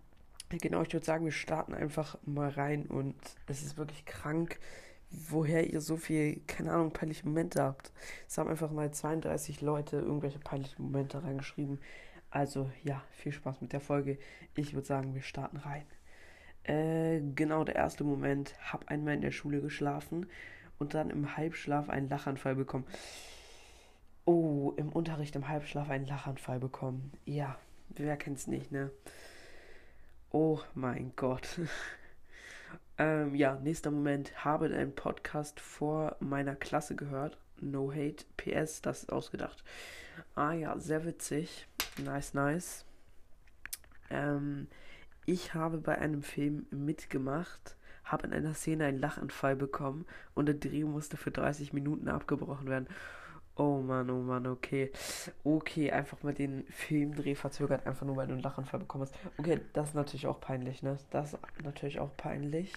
genau, 0.50 0.82
ich 0.82 0.92
würde 0.92 1.06
sagen, 1.06 1.24
wir 1.24 1.32
starten 1.32 1.74
einfach 1.74 2.18
mal 2.24 2.50
rein 2.50 2.86
und 2.86 3.16
es 3.46 3.62
ist 3.62 3.76
wirklich 3.76 4.04
krank, 4.04 4.58
woher 5.10 5.70
ihr 5.70 5.80
so 5.80 5.96
viel, 5.96 6.40
keine 6.46 6.72
Ahnung, 6.72 6.92
peinliche 6.92 7.26
Momente 7.26 7.62
habt. 7.62 7.92
Es 8.28 8.38
haben 8.38 8.50
einfach 8.50 8.70
mal 8.70 8.90
32 8.90 9.60
Leute 9.60 9.96
irgendwelche 9.96 10.38
peinlichen 10.38 10.82
Momente 10.82 11.22
reingeschrieben. 11.22 11.78
Also 12.30 12.70
ja, 12.82 13.02
viel 13.12 13.32
Spaß 13.32 13.60
mit 13.60 13.72
der 13.72 13.80
Folge. 13.80 14.18
Ich 14.54 14.74
würde 14.74 14.86
sagen, 14.86 15.14
wir 15.14 15.22
starten 15.22 15.58
rein. 15.58 15.84
Äh, 16.64 17.20
genau, 17.34 17.64
der 17.64 17.76
erste 17.76 18.04
Moment, 18.04 18.54
hab 18.72 18.88
einmal 18.88 19.14
in 19.14 19.20
der 19.20 19.32
Schule 19.32 19.60
geschlafen 19.60 20.26
und 20.78 20.94
dann 20.94 21.10
im 21.10 21.36
Halbschlaf 21.36 21.88
einen 21.88 22.08
Lachanfall 22.08 22.54
bekommen. 22.54 22.86
Oh, 24.24 24.72
im 24.76 24.90
Unterricht 24.90 25.34
im 25.34 25.48
Halbschlaf 25.48 25.90
einen 25.90 26.06
Lachanfall 26.06 26.60
bekommen. 26.60 27.12
Ja, 27.24 27.58
wer 27.88 28.16
kennt's 28.16 28.46
nicht, 28.46 28.70
ne? 28.70 28.90
Oh 30.30 30.60
mein 30.74 31.12
Gott. 31.16 31.58
ähm, 32.98 33.34
ja, 33.34 33.56
nächster 33.56 33.90
Moment. 33.90 34.44
Habe 34.44 34.66
einen 34.66 34.94
Podcast 34.94 35.58
vor 35.58 36.16
meiner 36.20 36.54
Klasse 36.54 36.94
gehört. 36.94 37.36
No 37.60 37.90
hate. 37.92 38.24
PS, 38.36 38.80
das 38.80 39.02
ist 39.02 39.12
ausgedacht. 39.12 39.64
Ah 40.36 40.52
ja, 40.52 40.78
sehr 40.78 41.04
witzig. 41.04 41.66
Nice, 41.98 42.32
nice. 42.32 42.84
Ähm, 44.08 44.68
ich 45.26 45.54
habe 45.54 45.78
bei 45.78 45.98
einem 45.98 46.22
Film 46.22 46.66
mitgemacht, 46.70 47.76
habe 48.04 48.28
in 48.28 48.32
einer 48.32 48.54
Szene 48.54 48.84
einen 48.84 49.00
Lachanfall 49.00 49.56
bekommen 49.56 50.06
und 50.34 50.46
der 50.46 50.54
Dreh 50.54 50.84
musste 50.84 51.16
für 51.16 51.32
30 51.32 51.72
Minuten 51.72 52.08
abgebrochen 52.08 52.68
werden. 52.68 52.88
Oh 53.62 53.80
Mann, 53.80 54.10
oh 54.10 54.20
Mann, 54.20 54.48
okay. 54.48 54.90
Okay, 55.44 55.92
einfach 55.92 56.20
mal 56.24 56.34
den 56.34 56.64
Filmdreh 56.64 57.36
verzögert, 57.36 57.86
einfach 57.86 58.04
nur 58.04 58.16
weil 58.16 58.26
du 58.26 58.32
einen 58.32 58.42
Lachanfall 58.42 58.80
bekommen 58.80 59.04
hast. 59.04 59.14
Okay, 59.38 59.60
das 59.72 59.90
ist 59.90 59.94
natürlich 59.94 60.26
auch 60.26 60.40
peinlich, 60.40 60.82
ne? 60.82 60.98
Das 61.10 61.34
ist 61.34 61.40
natürlich 61.62 62.00
auch 62.00 62.10
peinlich. 62.16 62.72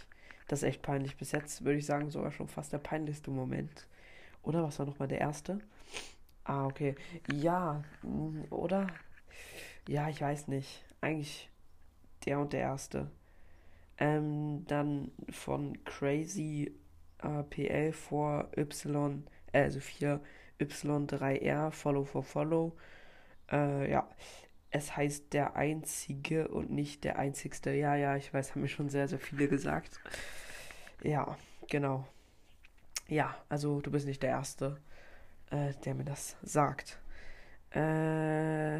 Das 0.47 0.59
ist 0.59 0.69
echt 0.69 0.83
peinlich. 0.83 1.17
Bis 1.17 1.31
jetzt 1.31 1.65
würde 1.65 1.79
ich 1.79 1.87
sagen, 1.87 2.11
sogar 2.11 2.31
schon 2.31 2.47
fast 2.47 2.71
der 2.71 2.77
peinlichste 2.77 3.31
Moment. 3.31 3.87
Oder 4.43 4.61
was 4.63 4.77
war 4.77 4.85
nochmal 4.85 5.07
der 5.07 5.21
erste? 5.21 5.57
Ah, 6.43 6.67
okay. 6.67 6.95
Ja, 7.33 7.83
mm, 8.03 8.43
oder? 8.51 8.85
Ja, 9.87 10.09
ich 10.09 10.21
weiß 10.21 10.49
nicht. 10.49 10.83
Eigentlich 11.01 11.49
der 12.27 12.39
und 12.39 12.53
der 12.53 12.61
erste. 12.61 13.09
Ähm, 13.97 14.65
dann 14.67 15.11
von 15.31 15.83
Crazy 15.85 16.73
äh, 17.23 17.43
PL 17.43 17.91
vor 17.93 18.49
Y, 18.57 19.23
äh, 19.53 19.63
also 19.63 19.79
4 19.79 20.21
Y3R, 20.59 21.71
Follow 21.71 22.03
for 22.03 22.23
Follow. 22.23 22.73
Äh, 23.51 23.91
ja, 23.91 24.09
es 24.71 24.95
heißt 24.95 25.33
der 25.33 25.55
Einzige 25.55 26.47
und 26.49 26.69
nicht 26.71 27.03
der 27.03 27.17
Einzigste. 27.17 27.71
Ja, 27.71 27.95
ja, 27.95 28.15
ich 28.15 28.33
weiß, 28.33 28.51
haben 28.51 28.61
mir 28.61 28.67
schon 28.67 28.89
sehr, 28.89 29.07
sehr 29.07 29.19
viele 29.19 29.47
gesagt. 29.47 29.99
Ja, 31.03 31.37
genau. 31.69 32.07
Ja, 33.07 33.35
also 33.49 33.81
du 33.81 33.91
bist 33.91 34.07
nicht 34.07 34.23
der 34.23 34.31
Erste, 34.31 34.81
äh, 35.51 35.73
der 35.85 35.95
mir 35.95 36.05
das 36.05 36.35
sagt. 36.41 36.99
Äh, 37.71 38.79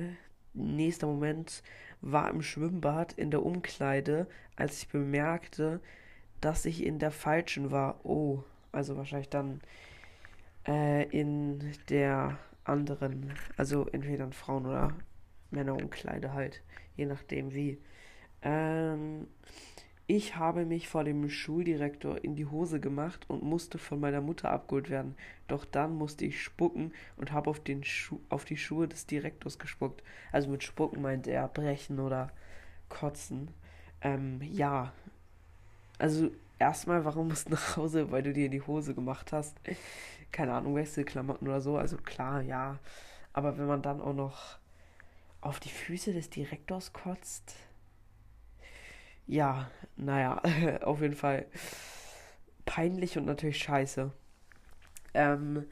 nächster 0.53 1.08
Moment 1.08 1.63
war 2.01 2.29
im 2.29 2.41
Schwimmbad 2.41 3.13
in 3.13 3.32
der 3.32 3.44
Umkleide, 3.46 4.27
als 4.55 4.77
ich 4.79 4.89
bemerkte, 4.89 5.82
dass 6.41 6.65
ich 6.65 6.84
in 6.84 7.00
der 7.00 7.12
falschen 7.12 7.72
war. 7.72 8.03
Oh, 8.03 8.44
also 8.72 8.98
wahrscheinlich 8.98 9.29
dann 9.29 9.62
äh, 10.67 11.03
in 11.10 11.72
der 11.89 12.38
anderen, 12.63 13.34
also 13.57 13.88
entweder 13.88 14.25
in 14.25 14.34
Frauen- 14.34 14.65
oder 14.65 14.93
Männerumkleide 15.51 16.34
halt, 16.34 16.62
je 16.95 17.05
nachdem 17.05 17.53
wie. 17.53 17.77
Ähm, 18.41 19.27
ich 20.07 20.36
habe 20.36 20.65
mich 20.65 20.88
vor 20.88 21.03
dem 21.03 21.27
Schuldirektor 21.29 22.24
in 22.24 22.36
die 22.36 22.45
Hose 22.45 22.79
gemacht 22.79 23.25
und 23.27 23.41
musste 23.41 23.79
von 23.79 24.00
meiner 24.00 24.22
Mutter 24.22 24.51
abgeholt 24.51 24.91
werden. 24.91 25.15
Doch 25.48 25.65
dann 25.65 25.95
musste 25.95 26.25
ich 26.25 26.43
spucken 26.43 26.93
und 27.17 27.31
habe 27.31 27.50
auf, 27.50 27.60
den 27.60 27.84
Schu 27.84 28.19
auf 28.29 28.45
die 28.45 28.57
Schuhe 28.57 28.88
des 28.88 29.07
Direktors 29.07 29.57
gespuckt. 29.57 30.03
Also 30.31 30.50
mit 30.50 30.63
Spucken 30.63 31.01
meint 31.01 31.25
er 31.25 31.48
brechen 31.48 32.00
oder 32.00 32.31
kotzen. 32.88 33.50
Ähm, 34.01 34.41
ja. 34.43 34.93
Also 35.98 36.29
erstmal, 36.60 37.03
warum 37.03 37.27
musst 37.29 37.48
du 37.48 37.53
nach 37.53 37.75
Hause? 37.75 38.12
Weil 38.12 38.22
du 38.22 38.31
dir 38.31 38.45
in 38.45 38.51
die 38.51 38.62
Hose 38.62 38.93
gemacht 38.93 39.31
hast 39.31 39.57
keine 40.32 40.53
Ahnung, 40.53 40.75
Wechselklamotten 40.75 41.48
oder 41.48 41.62
so. 41.62 41.77
Also 41.77 41.98
klar, 41.98 42.41
ja. 42.41 42.79
Aber 43.34 43.58
wenn 43.58 43.67
man 43.67 43.82
dann 43.82 44.01
auch 44.01 44.13
noch 44.13 44.60
auf 45.41 45.60
die 45.62 45.70
Füße 45.70 46.13
des 46.13 46.29
Direktors 46.32 46.94
kotzt. 46.94 47.55
Ja, 49.27 49.70
naja, 49.98 50.41
auf 50.84 51.01
jeden 51.01 51.15
Fall 51.15 51.46
peinlich 52.65 53.17
und 53.17 53.25
natürlich 53.25 53.60
scheiße. 53.60 54.12
Ähm, 55.13 55.65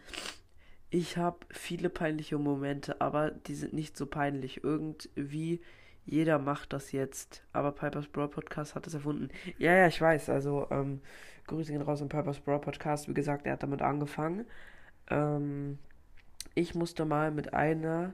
Ich 0.92 1.18
habe 1.18 1.40
viele 1.52 1.90
peinliche 1.90 2.38
Momente, 2.38 3.02
aber 3.02 3.32
die 3.32 3.56
sind 3.56 3.74
nicht 3.74 3.98
so 3.98 4.06
peinlich. 4.06 4.64
Irgendwie 4.64 5.62
jeder 6.06 6.40
macht 6.40 6.74
das 6.74 6.92
jetzt. 6.92 7.44
Aber 7.54 7.72
Piper's 7.72 8.08
Brawl 8.08 8.30
Podcast 8.30 8.76
hat 8.76 8.88
es 8.88 8.94
erfunden. 8.94 9.30
Ja, 9.58 9.74
ja, 9.76 9.88
ich 9.88 10.00
weiß. 10.00 10.30
Also, 10.30 10.68
ähm, 10.72 11.02
Grüße 11.48 11.72
gehen 11.72 11.82
raus 11.82 12.02
an 12.02 12.10
Piper's 12.10 12.40
Brawl 12.40 12.60
Podcast. 12.60 13.08
Wie 13.08 13.14
gesagt, 13.14 13.46
er 13.46 13.54
hat 13.54 13.64
damit 13.64 13.82
angefangen. 13.82 14.46
Ähm, 15.10 15.80
ich 16.56 16.76
musste 16.76 17.06
mal 17.06 17.32
mit 17.32 17.54
einer, 17.54 18.14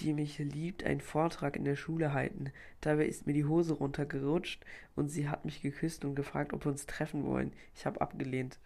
die 0.00 0.12
mich 0.12 0.38
liebt, 0.38 0.84
einen 0.84 1.00
Vortrag 1.00 1.56
in 1.56 1.64
der 1.64 1.76
Schule 1.76 2.12
halten. 2.12 2.52
Dabei 2.80 3.06
ist 3.06 3.26
mir 3.26 3.32
die 3.34 3.44
Hose 3.44 3.74
runtergerutscht 3.74 4.64
und 4.96 5.08
sie 5.08 5.28
hat 5.28 5.44
mich 5.44 5.62
geküsst 5.62 6.04
und 6.04 6.14
gefragt, 6.14 6.52
ob 6.52 6.64
wir 6.64 6.72
uns 6.72 6.86
treffen 6.86 7.24
wollen. 7.24 7.52
Ich 7.74 7.86
habe 7.86 8.00
abgelehnt. 8.00 8.58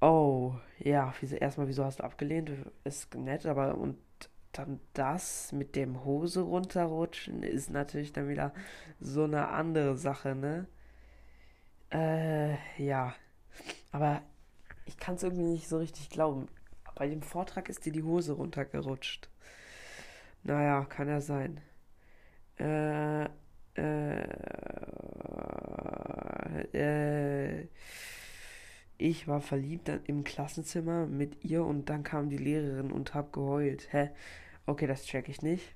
Oh, 0.00 0.54
ja, 0.78 1.14
wieso, 1.20 1.36
erstmal, 1.36 1.68
wieso 1.68 1.84
hast 1.84 2.00
du 2.00 2.04
abgelehnt? 2.04 2.50
Ist 2.84 3.14
nett, 3.14 3.46
aber 3.46 3.76
und 3.78 3.96
dann 4.58 4.80
das 4.92 5.52
mit 5.52 5.76
dem 5.76 6.04
Hose 6.04 6.40
runterrutschen 6.40 7.42
ist 7.42 7.70
natürlich 7.70 8.12
dann 8.12 8.28
wieder 8.28 8.52
so 9.00 9.24
eine 9.24 9.48
andere 9.48 9.96
Sache, 9.96 10.34
ne? 10.34 10.66
Äh, 11.92 12.56
ja. 12.82 13.14
Aber 13.92 14.22
ich 14.86 14.96
kann 14.98 15.16
es 15.16 15.22
irgendwie 15.22 15.44
nicht 15.44 15.68
so 15.68 15.78
richtig 15.78 16.10
glauben. 16.10 16.48
Bei 16.94 17.08
dem 17.08 17.22
Vortrag 17.22 17.68
ist 17.68 17.84
dir 17.86 17.92
die 17.92 18.02
Hose 18.02 18.32
runtergerutscht. 18.32 19.28
Naja, 20.42 20.84
kann 20.84 21.08
ja 21.08 21.20
sein. 21.20 21.60
Äh, 22.58 23.24
äh, 23.76 24.22
äh, 26.72 27.68
ich 28.98 29.28
war 29.28 29.40
verliebt 29.40 29.90
im 30.06 30.24
Klassenzimmer 30.24 31.06
mit 31.06 31.44
ihr 31.44 31.64
und 31.64 31.90
dann 31.90 32.02
kam 32.02 32.30
die 32.30 32.38
Lehrerin 32.38 32.90
und 32.92 33.14
hab 33.14 33.32
geheult. 33.32 33.88
Hä? 33.92 34.10
Okay, 34.66 34.86
das 34.86 35.04
check 35.04 35.28
ich 35.28 35.42
nicht. 35.42 35.74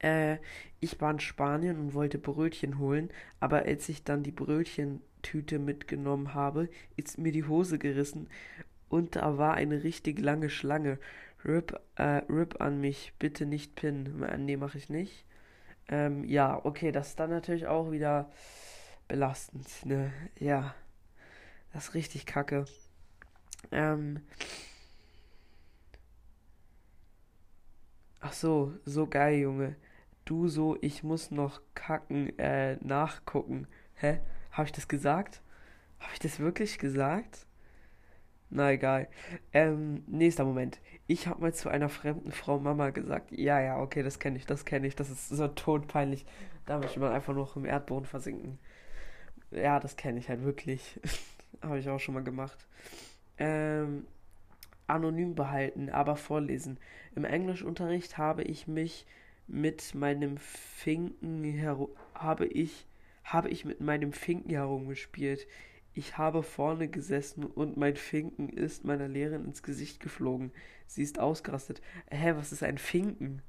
Äh, 0.00 0.38
ich 0.80 1.00
war 1.00 1.10
in 1.10 1.20
Spanien 1.20 1.78
und 1.78 1.94
wollte 1.94 2.18
Brötchen 2.18 2.78
holen, 2.78 3.10
aber 3.40 3.62
als 3.62 3.88
ich 3.88 4.04
dann 4.04 4.22
die 4.22 4.30
Brötchentüte 4.30 5.58
mitgenommen 5.58 6.34
habe, 6.34 6.68
ist 6.96 7.18
mir 7.18 7.32
die 7.32 7.44
Hose 7.44 7.78
gerissen 7.78 8.28
und 8.88 9.16
da 9.16 9.38
war 9.38 9.54
eine 9.54 9.82
richtig 9.82 10.20
lange 10.20 10.50
Schlange. 10.50 10.98
Rip, 11.44 11.80
äh, 11.96 12.22
Rip 12.28 12.60
an 12.60 12.80
mich, 12.80 13.12
bitte 13.18 13.46
nicht 13.46 13.74
pinnen. 13.74 14.44
Nee, 14.44 14.56
mache 14.56 14.78
ich 14.78 14.88
nicht. 14.88 15.24
Ähm, 15.88 16.24
ja, 16.24 16.64
okay, 16.64 16.92
das 16.92 17.08
ist 17.10 17.20
dann 17.20 17.30
natürlich 17.30 17.66
auch 17.66 17.90
wieder 17.90 18.30
belastend, 19.08 19.66
ne? 19.86 20.12
Ja. 20.38 20.74
Das 21.72 21.88
ist 21.88 21.94
richtig 21.94 22.26
kacke. 22.26 22.66
Ähm. 23.72 24.20
Ach 28.20 28.32
so, 28.32 28.72
so 28.84 29.06
geil, 29.06 29.38
Junge. 29.38 29.76
Du 30.24 30.48
so, 30.48 30.76
ich 30.80 31.02
muss 31.02 31.30
noch 31.30 31.60
kacken, 31.74 32.36
äh, 32.38 32.76
nachgucken. 32.82 33.66
Hä? 33.94 34.20
Habe 34.50 34.66
ich 34.66 34.72
das 34.72 34.88
gesagt? 34.88 35.40
Habe 36.00 36.12
ich 36.12 36.18
das 36.18 36.40
wirklich 36.40 36.78
gesagt? 36.78 37.46
Na 38.50 38.72
egal. 38.72 39.08
Ähm, 39.52 40.04
nächster 40.06 40.44
Moment. 40.44 40.80
Ich 41.06 41.26
habe 41.26 41.40
mal 41.40 41.54
zu 41.54 41.68
einer 41.68 41.88
fremden 41.88 42.32
Frau 42.32 42.58
Mama 42.58 42.90
gesagt. 42.90 43.30
Ja, 43.32 43.60
ja, 43.60 43.78
okay, 43.80 44.02
das 44.02 44.18
kenne 44.18 44.36
ich, 44.36 44.46
das 44.46 44.64
kenne 44.64 44.86
ich. 44.86 44.96
Das 44.96 45.10
ist 45.10 45.28
so 45.28 45.48
todpeinlich. 45.48 46.26
Da 46.66 46.78
möchte 46.78 47.00
man 47.00 47.12
einfach 47.12 47.34
nur 47.34 47.50
im 47.56 47.64
Erdboden 47.66 48.06
versinken. 48.06 48.58
Ja, 49.50 49.80
das 49.80 49.96
kenne 49.96 50.18
ich 50.18 50.28
halt 50.28 50.44
wirklich. 50.44 51.00
habe 51.62 51.78
ich 51.78 51.88
auch 51.88 52.00
schon 52.00 52.14
mal 52.14 52.24
gemacht. 52.24 52.66
Ähm, 53.38 54.06
anonym 54.86 55.34
behalten, 55.34 55.90
aber 55.90 56.16
vorlesen. 56.16 56.78
Im 57.18 57.24
Englischunterricht 57.24 58.16
habe 58.16 58.44
ich 58.44 58.68
mich 58.68 59.04
mit 59.48 59.92
meinem 59.96 60.36
Finken 60.36 61.42
herum 61.42 61.90
habe 62.14 62.46
ich 62.46 62.86
habe 63.24 63.48
ich 63.48 63.64
mit 63.64 63.80
meinem 63.80 64.12
Finken 64.12 64.50
herumgespielt. 64.50 65.48
Ich 65.94 66.16
habe 66.16 66.44
vorne 66.44 66.86
gesessen 66.86 67.44
und 67.44 67.76
mein 67.76 67.96
Finken 67.96 68.48
ist 68.48 68.84
meiner 68.84 69.08
Lehrerin 69.08 69.46
ins 69.46 69.64
Gesicht 69.64 69.98
geflogen. 69.98 70.52
Sie 70.86 71.02
ist 71.02 71.18
ausgerastet. 71.18 71.82
Hä, 72.08 72.34
was 72.36 72.52
ist 72.52 72.62
ein 72.62 72.78
Finken? 72.78 73.42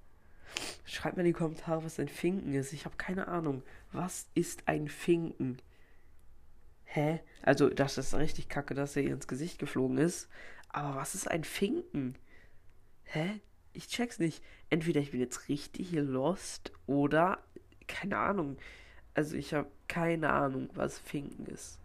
Schreibt 0.84 1.18
mir 1.18 1.22
in 1.22 1.28
die 1.28 1.34
Kommentare, 1.34 1.84
was 1.84 2.00
ein 2.00 2.08
Finken 2.08 2.56
ist. 2.56 2.74
Ich 2.74 2.86
habe 2.86 2.98
keine 2.98 3.28
Ahnung. 3.28 3.62
Was 3.92 4.30
ist 4.34 4.68
ein 4.68 4.88
Finken? 4.88 5.62
Hä? 6.86 7.20
Also, 7.44 7.70
das 7.70 8.00
ist 8.00 8.16
richtig 8.16 8.50
kacke, 8.50 8.74
dass 8.74 8.96
er 8.96 9.04
ihr 9.04 9.14
ins 9.14 9.28
Gesicht 9.28 9.60
geflogen 9.60 10.00
ist. 10.00 10.28
Aber 10.70 10.96
was 10.96 11.14
ist 11.14 11.30
ein 11.30 11.44
Finken? 11.44 12.16
Hä? 13.04 13.42
Ich 13.74 13.88
check's 13.88 14.20
nicht. 14.20 14.44
Entweder 14.70 15.02
ich 15.02 15.12
bin 15.12 15.20
jetzt 15.20 15.50
richtig 15.50 15.92
lost 15.92 16.72
oder 16.86 17.40
keine 17.88 18.18
Ahnung. 18.18 18.58
Also 19.14 19.36
ich 19.36 19.54
habe 19.54 19.70
keine 19.88 20.30
Ahnung, 20.30 20.70
was 20.74 21.00
Finken 21.00 21.46
ist. 21.48 21.80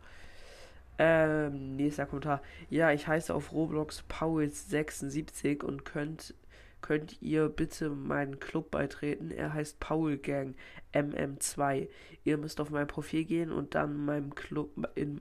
Ähm, 0.99 1.77
nächster 1.77 2.07
Kommentar. 2.07 2.43
Ja, 2.71 2.93
ich 2.93 3.09
heiße 3.09 3.35
auf 3.35 3.53
Roblox 3.53 4.05
Pauls76 4.09 5.65
und 5.65 5.85
könnt, 5.85 6.35
könnt 6.83 7.21
ihr 7.21 7.49
bitte 7.49 7.91
meinen 7.91 8.39
Club 8.39 8.71
beitreten. 8.71 9.31
Er 9.31 9.53
heißt 9.53 9.81
Paul 9.81 10.19
Gang 10.19 10.55
MM2. 10.93 11.89
Ihr 12.25 12.39
müsst 12.39 12.61
auf 12.61 12.71
mein 12.71 12.87
Profil 12.87 13.25
gehen 13.25 13.51
und 13.51 13.75
dann 13.75 14.05
meinem 14.05 14.35
Club 14.35 14.71
in 14.95 15.21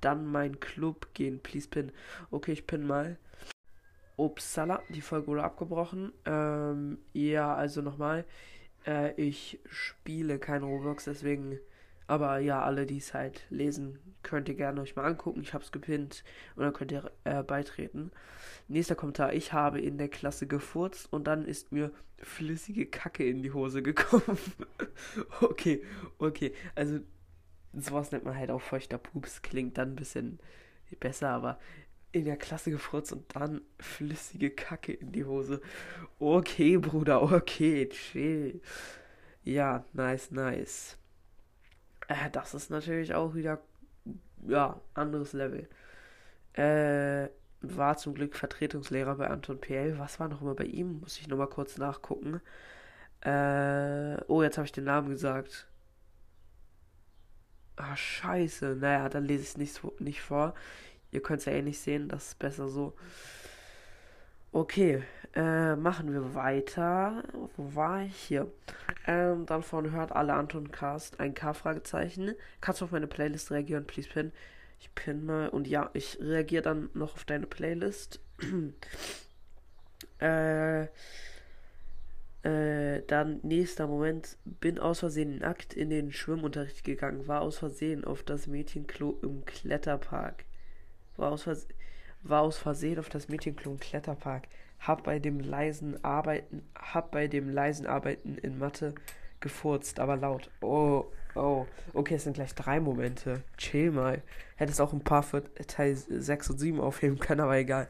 dann 0.00 0.26
mein 0.26 0.58
Club 0.58 1.14
gehen. 1.14 1.40
Please 1.40 1.68
pin. 1.68 1.92
Okay, 2.30 2.52
ich 2.52 2.66
pin 2.66 2.86
mal. 2.86 3.18
Upsala, 4.16 4.82
die 4.88 5.00
Folge 5.00 5.28
wurde 5.28 5.44
abgebrochen. 5.44 6.12
Ähm, 6.24 6.98
ja, 7.12 7.54
also 7.54 7.82
nochmal. 7.82 8.24
Äh, 8.86 9.12
ich 9.20 9.60
spiele 9.66 10.38
kein 10.38 10.62
Roblox, 10.62 11.04
deswegen 11.04 11.58
aber 12.12 12.40
ja, 12.40 12.62
alle, 12.62 12.84
die 12.84 12.98
es 12.98 13.14
halt 13.14 13.46
lesen, 13.48 13.98
könnt 14.22 14.46
ihr 14.48 14.54
gerne 14.54 14.82
euch 14.82 14.96
mal 14.96 15.06
angucken. 15.06 15.40
Ich 15.40 15.54
habe 15.54 15.64
es 15.64 15.72
gepinnt 15.72 16.24
und 16.56 16.62
dann 16.62 16.74
könnt 16.74 16.92
ihr 16.92 17.10
äh, 17.24 17.42
beitreten. 17.42 18.10
Nächster 18.68 18.94
Kommentar. 18.94 19.32
Ich 19.32 19.54
habe 19.54 19.80
in 19.80 19.96
der 19.96 20.08
Klasse 20.08 20.46
gefurzt 20.46 21.10
und 21.10 21.26
dann 21.26 21.46
ist 21.46 21.72
mir 21.72 21.90
flüssige 22.18 22.84
Kacke 22.84 23.24
in 23.24 23.42
die 23.42 23.52
Hose 23.52 23.82
gekommen. 23.82 24.38
okay, 25.40 25.82
okay. 26.18 26.52
Also 26.74 27.00
sowas 27.72 28.12
nennt 28.12 28.24
man 28.24 28.36
halt 28.36 28.50
auch 28.50 28.60
feuchter 28.60 28.98
Pups. 28.98 29.40
Klingt 29.40 29.78
dann 29.78 29.92
ein 29.92 29.96
bisschen 29.96 30.38
besser, 31.00 31.30
aber 31.30 31.58
in 32.12 32.24
der 32.26 32.36
Klasse 32.36 32.70
gefurzt 32.70 33.12
und 33.12 33.24
dann 33.34 33.62
flüssige 33.80 34.50
Kacke 34.50 34.92
in 34.92 35.12
die 35.12 35.24
Hose. 35.24 35.60
Okay, 36.18 36.76
Bruder, 36.76 37.22
okay, 37.22 37.88
chill. 37.88 38.60
Ja, 39.44 39.84
nice, 39.92 40.30
nice. 40.30 40.98
Äh, 42.08 42.30
das 42.30 42.54
ist 42.54 42.70
natürlich 42.70 43.14
auch 43.14 43.34
wieder, 43.34 43.60
ja, 44.46 44.80
anderes 44.94 45.32
Level. 45.32 45.68
Äh, 46.54 47.28
war 47.62 47.96
zum 47.96 48.14
Glück 48.14 48.36
Vertretungslehrer 48.36 49.16
bei 49.16 49.28
Anton 49.28 49.60
PL. 49.60 49.98
Was 49.98 50.20
war 50.20 50.28
noch 50.28 50.42
immer 50.42 50.54
bei 50.54 50.64
ihm? 50.64 51.00
Muss 51.00 51.18
ich 51.18 51.28
nochmal 51.28 51.48
kurz 51.48 51.78
nachgucken. 51.78 52.40
Äh, 53.22 54.16
oh, 54.28 54.42
jetzt 54.42 54.58
habe 54.58 54.66
ich 54.66 54.72
den 54.72 54.84
Namen 54.84 55.10
gesagt. 55.10 55.68
Ah, 57.76 57.96
scheiße. 57.96 58.76
Naja, 58.76 59.08
dann 59.08 59.24
lese 59.24 59.42
ich 59.42 59.48
es 59.50 59.56
nicht, 59.56 60.00
nicht 60.00 60.20
vor. 60.22 60.54
Ihr 61.12 61.22
könnt 61.22 61.40
es 61.40 61.44
ja 61.44 61.52
eh 61.52 61.62
nicht 61.62 61.78
sehen, 61.80 62.08
das 62.08 62.28
ist 62.28 62.38
besser 62.38 62.68
so. 62.68 62.94
Okay, 64.50 65.02
äh, 65.34 65.76
machen 65.76 66.12
wir 66.12 66.34
weiter. 66.34 67.22
Wo 67.56 67.74
war 67.74 68.02
ich 68.02 68.16
hier? 68.16 68.50
Ähm, 69.06 69.46
dann 69.46 69.62
von 69.62 69.92
hört 69.92 70.12
alle 70.12 70.34
Anton 70.34 70.70
Cast 70.72 71.20
ein 71.20 71.34
K-Fragezeichen. 71.34 72.34
Kannst 72.60 72.80
du 72.80 72.86
auf 72.86 72.90
meine 72.92 73.06
Playlist 73.06 73.50
reagieren, 73.50 73.86
please 73.86 74.08
pin. 74.08 74.32
Ich 74.80 74.94
pin 74.94 75.24
mal 75.24 75.48
und 75.48 75.68
ja, 75.68 75.90
ich 75.94 76.18
reagiere 76.20 76.62
dann 76.62 76.90
noch 76.94 77.14
auf 77.14 77.24
deine 77.24 77.46
Playlist. 77.46 78.20
äh, 80.20 80.82
äh, 82.42 83.02
dann 83.06 83.40
nächster 83.42 83.86
Moment, 83.86 84.36
bin 84.44 84.78
aus 84.78 85.00
Versehen 85.00 85.38
nackt 85.38 85.74
in 85.74 85.90
den 85.90 86.12
Schwimmunterricht 86.12 86.84
gegangen, 86.84 87.28
war 87.28 87.42
aus 87.42 87.58
Versehen 87.58 88.04
auf 88.04 88.22
das 88.22 88.46
Mädchenklo 88.48 89.18
im 89.22 89.44
Kletterpark. 89.44 90.44
War 91.22 91.32
aus 91.32 91.44
Versehen 91.44 91.72
war 92.24 92.42
aus 92.42 92.58
Versehen 92.58 92.98
auf 92.98 93.08
das 93.08 93.28
Mädchenklo 93.28 93.72
im 93.72 93.80
Kletterpark. 93.80 94.44
Hab 94.80 95.04
bei 95.04 95.18
dem 95.18 95.40
leisen 95.40 96.02
Arbeiten, 96.04 96.62
hab 96.74 97.10
bei 97.10 97.28
dem 97.28 97.48
leisen 97.48 97.86
Arbeiten 97.86 98.38
in 98.38 98.58
Mathe 98.58 98.94
gefurzt, 99.40 100.00
aber 100.00 100.16
laut. 100.16 100.50
Oh, 100.60 101.06
oh. 101.34 101.66
Okay, 101.94 102.14
es 102.14 102.24
sind 102.24 102.34
gleich 102.34 102.54
drei 102.54 102.80
Momente. 102.80 103.42
Chill 103.56 103.90
mal. 103.90 104.22
Hättest 104.56 104.80
auch 104.80 104.92
ein 104.92 105.04
paar 105.04 105.22
für 105.22 105.42
Teil 105.66 105.96
6 105.96 106.50
und 106.50 106.58
7 106.58 106.80
aufheben 106.80 107.18
können, 107.18 107.40
aber 107.40 107.56
egal. 107.56 107.88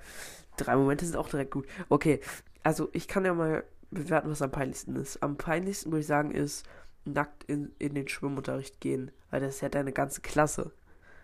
Drei 0.57 0.77
Momente 0.77 1.05
sind 1.05 1.17
auch 1.17 1.29
direkt 1.29 1.51
gut. 1.51 1.67
Okay, 1.89 2.21
also 2.63 2.89
ich 2.93 3.09
kann 3.09 3.25
ja 3.25 3.35
mal 3.35 3.65
bewerten, 3.91 4.31
was 4.31 4.43
am 4.43 4.51
peinlichsten 4.51 4.97
ist. 4.97 5.23
Am 5.23 5.37
peinlichsten 5.37 5.91
würde 5.91 6.01
ich 6.01 6.07
sagen, 6.07 6.31
ist 6.31 6.67
nackt 7.05 7.45
in, 7.45 7.73
in 7.79 7.95
den 7.95 8.09
Schwimmunterricht 8.09 8.81
gehen, 8.81 9.11
weil 9.31 9.41
das 9.41 9.57
ist 9.57 9.61
ja 9.61 9.69
deine 9.69 9.93
ganze 9.93 10.21
Klasse. 10.21 10.73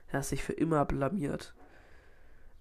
Er 0.08 0.18
hat 0.18 0.26
sich 0.26 0.42
für 0.42 0.54
immer 0.54 0.84
blamiert. 0.84 1.54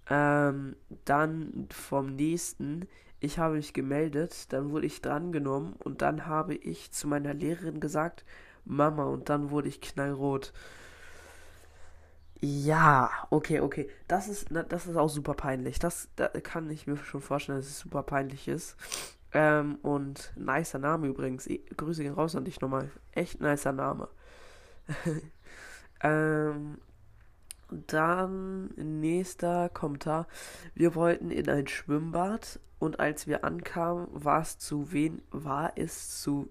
Ähm, 0.09 0.75
dann 1.05 1.67
vom 1.71 2.15
nächsten, 2.15 2.87
ich 3.19 3.39
habe 3.39 3.55
mich 3.55 3.73
gemeldet, 3.73 4.51
dann 4.53 4.71
wurde 4.71 4.87
ich 4.87 5.01
drangenommen 5.01 5.73
und 5.73 6.01
dann 6.01 6.25
habe 6.25 6.55
ich 6.55 6.91
zu 6.91 7.07
meiner 7.07 7.33
Lehrerin 7.33 7.79
gesagt, 7.79 8.23
Mama, 8.65 9.05
und 9.05 9.29
dann 9.29 9.49
wurde 9.49 9.69
ich 9.69 9.81
knallrot. 9.81 10.53
Ja, 12.39 13.09
okay, 13.31 13.61
okay. 13.61 13.89
Das 14.07 14.27
ist, 14.27 14.49
das 14.69 14.85
ist 14.85 14.95
auch 14.95 15.09
super 15.09 15.33
peinlich. 15.33 15.79
Das, 15.79 16.09
da 16.15 16.27
kann 16.27 16.69
ich 16.69 16.85
mir 16.85 16.97
schon 16.97 17.21
vorstellen, 17.21 17.57
dass 17.57 17.67
es 17.67 17.79
super 17.79 18.03
peinlich 18.03 18.47
ist. 18.47 18.75
Ähm, 19.33 19.75
und 19.81 20.33
nicer 20.35 20.77
Name 20.79 21.07
übrigens. 21.07 21.49
Grüße 21.75 22.03
gehen 22.03 22.13
raus 22.13 22.35
an 22.35 22.45
dich 22.45 22.61
nochmal. 22.61 22.91
Echt 23.13 23.41
nicer 23.41 23.71
Name. 23.71 24.07
ähm, 26.01 26.77
dann 27.69 28.67
nächster 28.75 29.69
Kommentar. 29.69 30.27
Wir 30.73 30.95
wollten 30.95 31.31
in 31.31 31.49
ein 31.49 31.67
Schwimmbad 31.67 32.59
und 32.79 32.99
als 32.99 33.27
wir 33.27 33.43
ankamen, 33.43 34.07
war 34.11 34.41
es 34.41 34.57
zu 34.59 34.91
wen 34.91 35.21
war 35.31 35.73
es 35.75 36.21
zu 36.21 36.49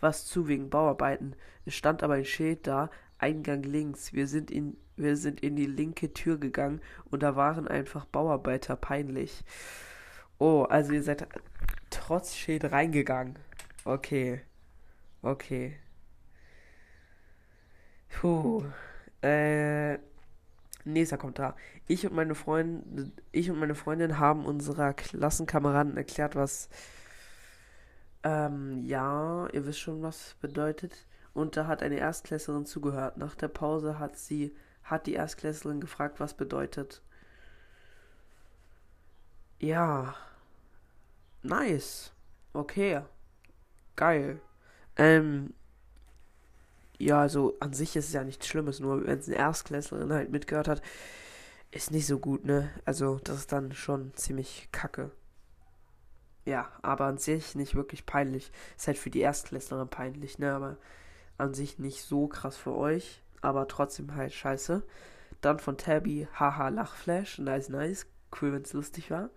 was 0.00 0.26
zu 0.26 0.48
wegen 0.48 0.68
Bauarbeiten. 0.68 1.36
Es 1.64 1.74
stand 1.74 2.02
aber 2.02 2.14
ein 2.14 2.24
Schild 2.24 2.66
da, 2.66 2.90
Eingang 3.18 3.62
links. 3.62 4.12
Wir 4.12 4.26
sind 4.26 4.50
in 4.50 4.76
wir 4.96 5.16
sind 5.16 5.40
in 5.40 5.56
die 5.56 5.66
linke 5.66 6.12
Tür 6.12 6.38
gegangen 6.38 6.80
und 7.10 7.22
da 7.22 7.36
waren 7.36 7.66
einfach 7.66 8.04
Bauarbeiter 8.04 8.76
peinlich. 8.76 9.44
Oh, 10.38 10.64
also 10.68 10.92
ihr 10.92 11.02
seid 11.02 11.26
trotz 11.90 12.34
Schild 12.34 12.70
reingegangen. 12.72 13.38
Okay. 13.84 14.42
Okay. 15.22 15.76
Puh. 18.08 18.64
Äh 19.22 19.98
Nächster 20.84 21.18
Kommentar. 21.18 21.56
Ich 21.86 22.06
und 22.06 22.14
meine 22.14 22.34
Freundin, 22.34 23.12
ich 23.30 23.50
und 23.50 23.58
meine 23.58 23.74
Freundin 23.74 24.18
haben 24.18 24.44
unserer 24.44 24.94
Klassenkameraden 24.94 25.96
erklärt, 25.96 26.34
was 26.34 26.68
ähm, 28.24 28.84
ja, 28.84 29.48
ihr 29.52 29.66
wisst 29.66 29.80
schon, 29.80 30.02
was 30.02 30.34
bedeutet. 30.40 31.06
Und 31.34 31.56
da 31.56 31.66
hat 31.66 31.82
eine 31.82 31.96
Erstklässlerin 31.96 32.66
zugehört. 32.66 33.16
Nach 33.16 33.34
der 33.34 33.48
Pause 33.48 33.98
hat 33.98 34.16
sie, 34.16 34.54
hat 34.84 35.06
die 35.06 35.14
Erstklässlerin 35.14 35.80
gefragt, 35.80 36.20
was 36.20 36.34
bedeutet. 36.34 37.02
Ja. 39.58 40.14
Nice. 41.42 42.12
Okay. 42.52 43.02
Geil. 43.96 44.40
Ähm, 44.96 45.54
ja, 47.02 47.20
also 47.20 47.56
an 47.60 47.72
sich 47.72 47.96
ist 47.96 48.08
es 48.08 48.12
ja 48.12 48.22
nichts 48.24 48.46
Schlimmes, 48.46 48.80
nur 48.80 49.04
wenn 49.06 49.18
es 49.18 49.26
eine 49.26 49.36
Erstklässlerin 49.36 50.12
halt 50.12 50.30
mitgehört 50.30 50.68
hat, 50.68 50.82
ist 51.72 51.90
nicht 51.90 52.06
so 52.06 52.18
gut, 52.18 52.44
ne? 52.44 52.70
Also 52.84 53.18
das 53.24 53.38
ist 53.38 53.52
dann 53.52 53.72
schon 53.72 54.14
ziemlich 54.14 54.68
kacke. 54.72 55.10
Ja, 56.44 56.70
aber 56.82 57.06
an 57.06 57.18
sich 57.18 57.54
nicht 57.54 57.74
wirklich 57.74 58.06
peinlich. 58.06 58.52
Ist 58.76 58.86
halt 58.86 58.98
für 58.98 59.10
die 59.10 59.20
Erstklässlerin 59.20 59.88
peinlich, 59.88 60.38
ne? 60.38 60.54
Aber 60.54 60.76
an 61.38 61.54
sich 61.54 61.78
nicht 61.78 62.02
so 62.02 62.28
krass 62.28 62.56
für 62.56 62.74
euch, 62.74 63.22
aber 63.40 63.66
trotzdem 63.68 64.14
halt 64.14 64.32
scheiße. 64.32 64.82
Dann 65.40 65.58
von 65.58 65.76
Tabby, 65.76 66.28
haha, 66.38 66.68
Lachflash, 66.68 67.38
nice, 67.38 67.68
nice. 67.68 68.06
Cool, 68.40 68.52
wenn 68.52 68.62
es 68.62 68.72
lustig 68.72 69.10
war. 69.10 69.30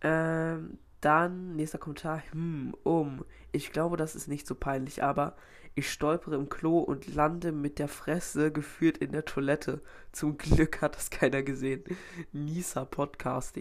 Ähm, 0.00 0.78
dann, 1.00 1.56
nächster 1.56 1.78
Kommentar, 1.78 2.22
hm, 2.30 2.74
um. 2.84 3.24
Ich 3.52 3.72
glaube, 3.72 3.96
das 3.96 4.14
ist 4.14 4.28
nicht 4.28 4.46
so 4.46 4.54
peinlich, 4.54 5.02
aber 5.02 5.36
ich 5.78 5.90
stolpere 5.90 6.34
im 6.34 6.48
Klo 6.48 6.78
und 6.78 7.14
lande 7.14 7.52
mit 7.52 7.78
der 7.78 7.88
Fresse 7.88 8.50
gefühlt 8.50 8.98
in 8.98 9.12
der 9.12 9.24
Toilette. 9.24 9.80
Zum 10.12 10.36
Glück 10.36 10.82
hat 10.82 10.96
das 10.96 11.10
keiner 11.10 11.42
gesehen. 11.42 11.84
Nisa 12.32 12.84
Podcast. 12.84 13.56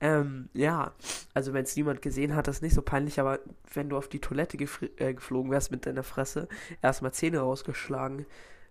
Ähm, 0.00 0.50
ja, 0.52 0.92
also 1.34 1.52
wenn 1.52 1.64
es 1.64 1.74
niemand 1.76 2.02
gesehen 2.02 2.36
hat, 2.36 2.46
das 2.46 2.56
ist 2.56 2.62
nicht 2.62 2.74
so 2.74 2.82
peinlich, 2.82 3.18
aber 3.20 3.40
wenn 3.72 3.88
du 3.88 3.96
auf 3.96 4.08
die 4.08 4.20
Toilette 4.20 4.58
äh, 4.98 5.14
geflogen 5.14 5.50
wärst 5.50 5.70
mit 5.70 5.86
deiner 5.86 6.02
Fresse, 6.02 6.48
erstmal 6.82 7.12
Zähne 7.12 7.40
rausgeschlagen, 7.40 8.26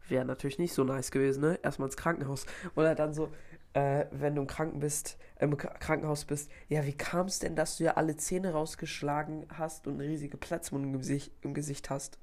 wäre 0.07 0.25
natürlich 0.25 0.59
nicht 0.59 0.73
so 0.73 0.83
nice 0.83 1.09
gewesen, 1.09 1.41
ne? 1.41 1.59
Erstmal 1.63 1.87
ins 1.87 1.97
Krankenhaus. 1.97 2.45
Oder 2.75 2.93
dann 2.93 3.13
so, 3.13 3.31
äh, 3.73 4.05
wenn 4.11 4.35
du 4.35 4.41
im 4.41 4.47
Kranken 4.47 4.79
bist, 4.79 5.17
im 5.39 5.57
Krankenhaus 5.57 6.25
bist, 6.25 6.51
ja, 6.69 6.85
wie 6.85 6.95
kam 6.95 7.25
es 7.25 7.39
denn, 7.39 7.55
dass 7.55 7.77
du 7.77 7.85
ja 7.85 7.95
alle 7.95 8.15
Zähne 8.15 8.51
rausgeschlagen 8.51 9.47
hast 9.57 9.87
und 9.87 9.95
eine 9.95 10.03
riesige 10.03 10.37
Platzwunde 10.37 10.87
im 10.89 11.21
im 11.41 11.53
Gesicht 11.55 11.89
hast? 11.89 12.19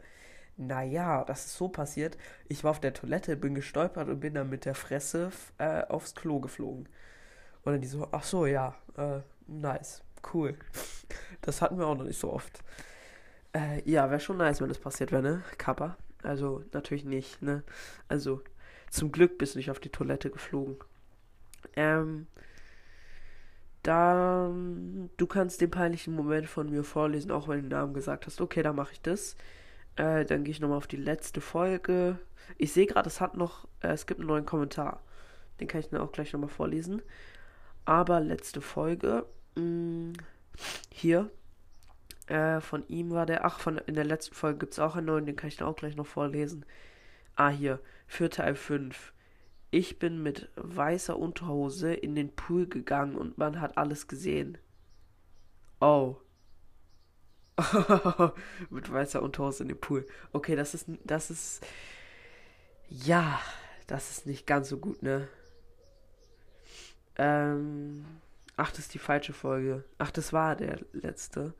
Naja, 0.57 1.25
das 1.25 1.47
ist 1.47 1.57
so 1.57 1.69
passiert. 1.69 2.19
Ich 2.49 2.63
war 2.63 2.73
auf 2.73 2.81
der 2.81 2.95
Toilette, 2.95 3.37
bin 3.37 3.55
gestolpert 3.55 4.09
und 4.09 4.21
bin 4.21 4.35
dann 4.35 4.51
mit 4.51 4.65
der 4.65 4.75
Fresse 4.75 5.31
äh, 5.59 5.83
aufs 5.85 6.15
Klo 6.15 6.41
geflogen. 6.41 6.89
Und 7.65 7.73
dann 7.73 7.81
die 7.81 7.87
so, 7.87 8.09
ach 8.13 8.25
so, 8.25 8.47
ja, 8.47 8.75
äh, 8.97 9.21
nice, 9.47 10.03
cool. 10.35 10.57
Das 11.41 11.61
hatten 11.61 11.79
wir 11.79 11.87
auch 11.87 11.97
noch 11.97 12.05
nicht 12.05 12.21
so 12.21 12.33
oft. 12.33 12.63
Äh, 13.53 13.89
ja, 13.89 14.11
wäre 14.11 14.21
schon 14.21 14.37
nice, 14.37 14.61
wenn 14.61 14.69
das 14.69 14.79
passiert 14.79 15.13
wäre, 15.13 15.23
ne? 15.23 15.43
Kappa. 15.59 15.97
Also, 16.23 16.63
natürlich 16.73 17.05
nicht, 17.05 17.43
ne? 17.43 17.65
Also, 18.09 18.43
zum 18.91 19.11
Glück 19.11 19.39
bist 19.39 19.55
du 19.55 19.59
nicht 19.59 19.71
auf 19.71 19.81
die 19.81 19.91
Toilette 19.91 20.31
geflogen. 20.31 20.77
Ähm, 21.75 22.27
dann, 23.83 25.11
du 25.17 25.27
kannst 25.27 25.61
den 25.61 25.71
peinlichen 25.71 26.15
Moment 26.15 26.49
von 26.49 26.71
mir 26.71 26.85
vorlesen, 26.85 27.31
auch 27.31 27.49
wenn 27.49 27.57
du 27.57 27.63
den 27.63 27.71
Namen 27.71 27.95
gesagt 27.95 28.27
hast. 28.27 28.41
Okay, 28.41 28.63
dann 28.63 28.77
mache 28.77 28.93
ich 28.93 29.01
das. 29.01 29.37
Äh, 29.97 30.25
dann 30.25 30.45
gehe 30.45 30.53
ich 30.53 30.61
nochmal 30.61 30.79
auf 30.79 30.87
die 30.87 30.97
letzte 30.97 31.41
Folge. 31.41 32.19
Ich 32.59 32.73
sehe 32.73 32.87
gerade, 32.87 33.09
es 33.09 33.21
hat 33.21 33.37
noch, 33.37 33.67
äh, 33.81 33.89
es 33.89 34.07
gibt 34.07 34.21
einen 34.21 34.29
neuen 34.29 34.47
Kommentar. 34.47 35.03
Den 35.61 35.69
kann 35.69 35.81
ich 35.81 35.89
dann 35.89 36.01
auch 36.01 36.13
gleich 36.13 36.33
nochmal 36.33 36.49
vorlesen. 36.49 37.03
Aber 37.85 38.21
letzte 38.21 38.61
Folge. 38.61 39.27
Mh, 39.55 39.63
mm, 39.63 40.13
hier. 40.91 41.31
Äh, 42.27 42.61
von 42.61 42.87
ihm 42.89 43.11
war 43.11 43.27
der. 43.27 43.45
Ach, 43.45 43.59
von, 43.59 43.79
in 43.79 43.95
der 43.95 44.05
letzten 44.05 44.35
Folge 44.35 44.61
gibt 44.61 44.73
es 44.73 44.79
auch 44.79 44.97
einen 44.97 45.07
neuen, 45.07 45.27
den 45.27 45.37
kann 45.37 45.49
ich 45.49 45.57
dann 45.57 45.69
auch 45.69 45.77
gleich 45.77 45.97
noch 45.97 46.07
vorlesen. 46.07 46.65
Ah, 47.37 47.51
hier. 47.51 47.81
Für 48.07 48.31
Teil 48.31 48.55
5. 48.55 49.13
Ich 49.71 49.99
bin 49.99 50.23
mit 50.23 50.51
weißer 50.57 51.19
Unterhose 51.19 51.95
in 51.95 52.15
den 52.15 52.35
Pool 52.35 52.67
gegangen 52.67 53.17
und 53.17 53.39
man 53.39 53.61
hat 53.61 53.79
alles 53.79 54.07
gesehen. 54.07 54.59
Oh. 55.81 56.17
Mit 58.71 58.93
weißer 58.93 59.23
Unterhose 59.23 59.63
in 59.63 59.69
dem 59.69 59.81
Pool. 59.81 60.07
Okay, 60.33 60.57
das 60.57 60.75
ist. 60.75 60.89
Das 61.05 61.31
ist. 61.31 61.65
Ja, 62.89 63.41
das 63.87 64.11
ist 64.11 64.27
nicht 64.27 64.47
ganz 64.47 64.69
so 64.69 64.79
gut, 64.79 65.03
ne? 65.03 65.29
Ähm. 67.17 68.05
Ach, 68.57 68.71
das 68.71 68.81
ist 68.81 68.95
die 68.95 68.99
falsche 68.99 69.33
Folge. 69.33 69.85
Ach, 69.99 70.11
das 70.11 70.33
war 70.33 70.57
der 70.57 70.81
letzte. 70.93 71.55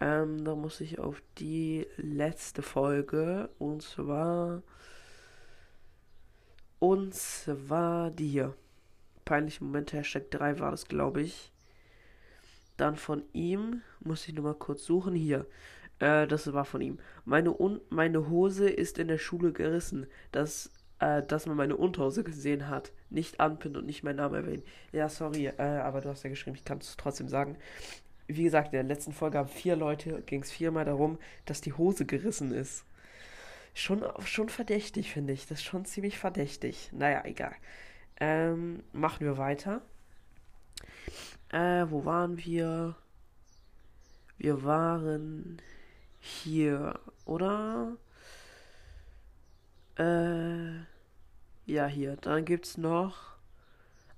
Ähm, 0.00 0.44
da 0.44 0.54
muss 0.54 0.80
ich 0.80 0.98
auf 0.98 1.22
die 1.38 1.86
letzte 1.96 2.62
Folge. 2.62 3.50
Und 3.58 3.82
zwar. 3.82 4.62
Und 6.78 7.14
zwar 7.14 8.10
die 8.10 8.28
hier. 8.28 8.54
Peinliche 9.24 9.62
Momente, 9.62 9.98
Hashtag 9.98 10.30
3 10.30 10.58
war 10.58 10.70
das, 10.70 10.86
glaube 10.86 11.20
ich. 11.22 11.52
Dann 12.80 12.96
von 12.96 13.22
ihm, 13.34 13.82
muss 14.00 14.26
ich 14.26 14.34
nochmal 14.34 14.54
kurz 14.54 14.86
suchen, 14.86 15.14
hier. 15.14 15.44
Äh, 15.98 16.26
das 16.26 16.50
war 16.54 16.64
von 16.64 16.80
ihm. 16.80 16.98
Meine, 17.26 17.52
Un 17.52 17.78
meine 17.90 18.30
Hose 18.30 18.70
ist 18.70 18.98
in 18.98 19.08
der 19.08 19.18
Schule 19.18 19.52
gerissen. 19.52 20.06
Das, 20.32 20.70
äh, 20.98 21.22
dass 21.22 21.44
man 21.44 21.58
meine 21.58 21.76
Unterhose 21.76 22.24
gesehen 22.24 22.68
hat. 22.68 22.92
Nicht 23.10 23.38
anpinnen 23.38 23.76
und 23.76 23.84
nicht 23.84 24.02
meinen 24.02 24.16
Namen 24.16 24.34
erwähnen. 24.34 24.62
Ja, 24.92 25.10
sorry, 25.10 25.48
äh, 25.48 25.60
aber 25.60 26.00
du 26.00 26.08
hast 26.08 26.22
ja 26.22 26.30
geschrieben, 26.30 26.56
ich 26.56 26.64
kann 26.64 26.78
es 26.78 26.96
trotzdem 26.96 27.28
sagen. 27.28 27.58
Wie 28.28 28.44
gesagt, 28.44 28.68
in 28.68 28.72
der 28.78 28.82
letzten 28.84 29.12
Folge 29.12 29.36
haben 29.36 29.48
vier 29.48 29.76
Leute, 29.76 30.22
ging 30.22 30.42
es 30.42 30.50
viermal 30.50 30.86
darum, 30.86 31.18
dass 31.44 31.60
die 31.60 31.74
Hose 31.74 32.06
gerissen 32.06 32.50
ist. 32.50 32.84
Schon, 33.74 34.02
schon 34.24 34.48
verdächtig, 34.48 35.12
finde 35.12 35.34
ich. 35.34 35.46
Das 35.46 35.58
ist 35.58 35.64
schon 35.64 35.84
ziemlich 35.84 36.16
verdächtig. 36.16 36.88
Naja, 36.92 37.24
egal. 37.26 37.52
Ähm, 38.20 38.82
machen 38.94 39.26
wir 39.26 39.36
weiter. 39.36 39.82
Äh, 41.50 41.86
wo 41.90 42.04
waren 42.04 42.38
wir? 42.38 42.94
Wir 44.38 44.62
waren 44.64 45.60
hier, 46.20 46.98
oder? 47.24 47.96
Äh, 49.98 50.80
ja, 51.66 51.86
hier. 51.86 52.16
Dann 52.16 52.44
gibt's 52.44 52.76
noch. 52.78 53.30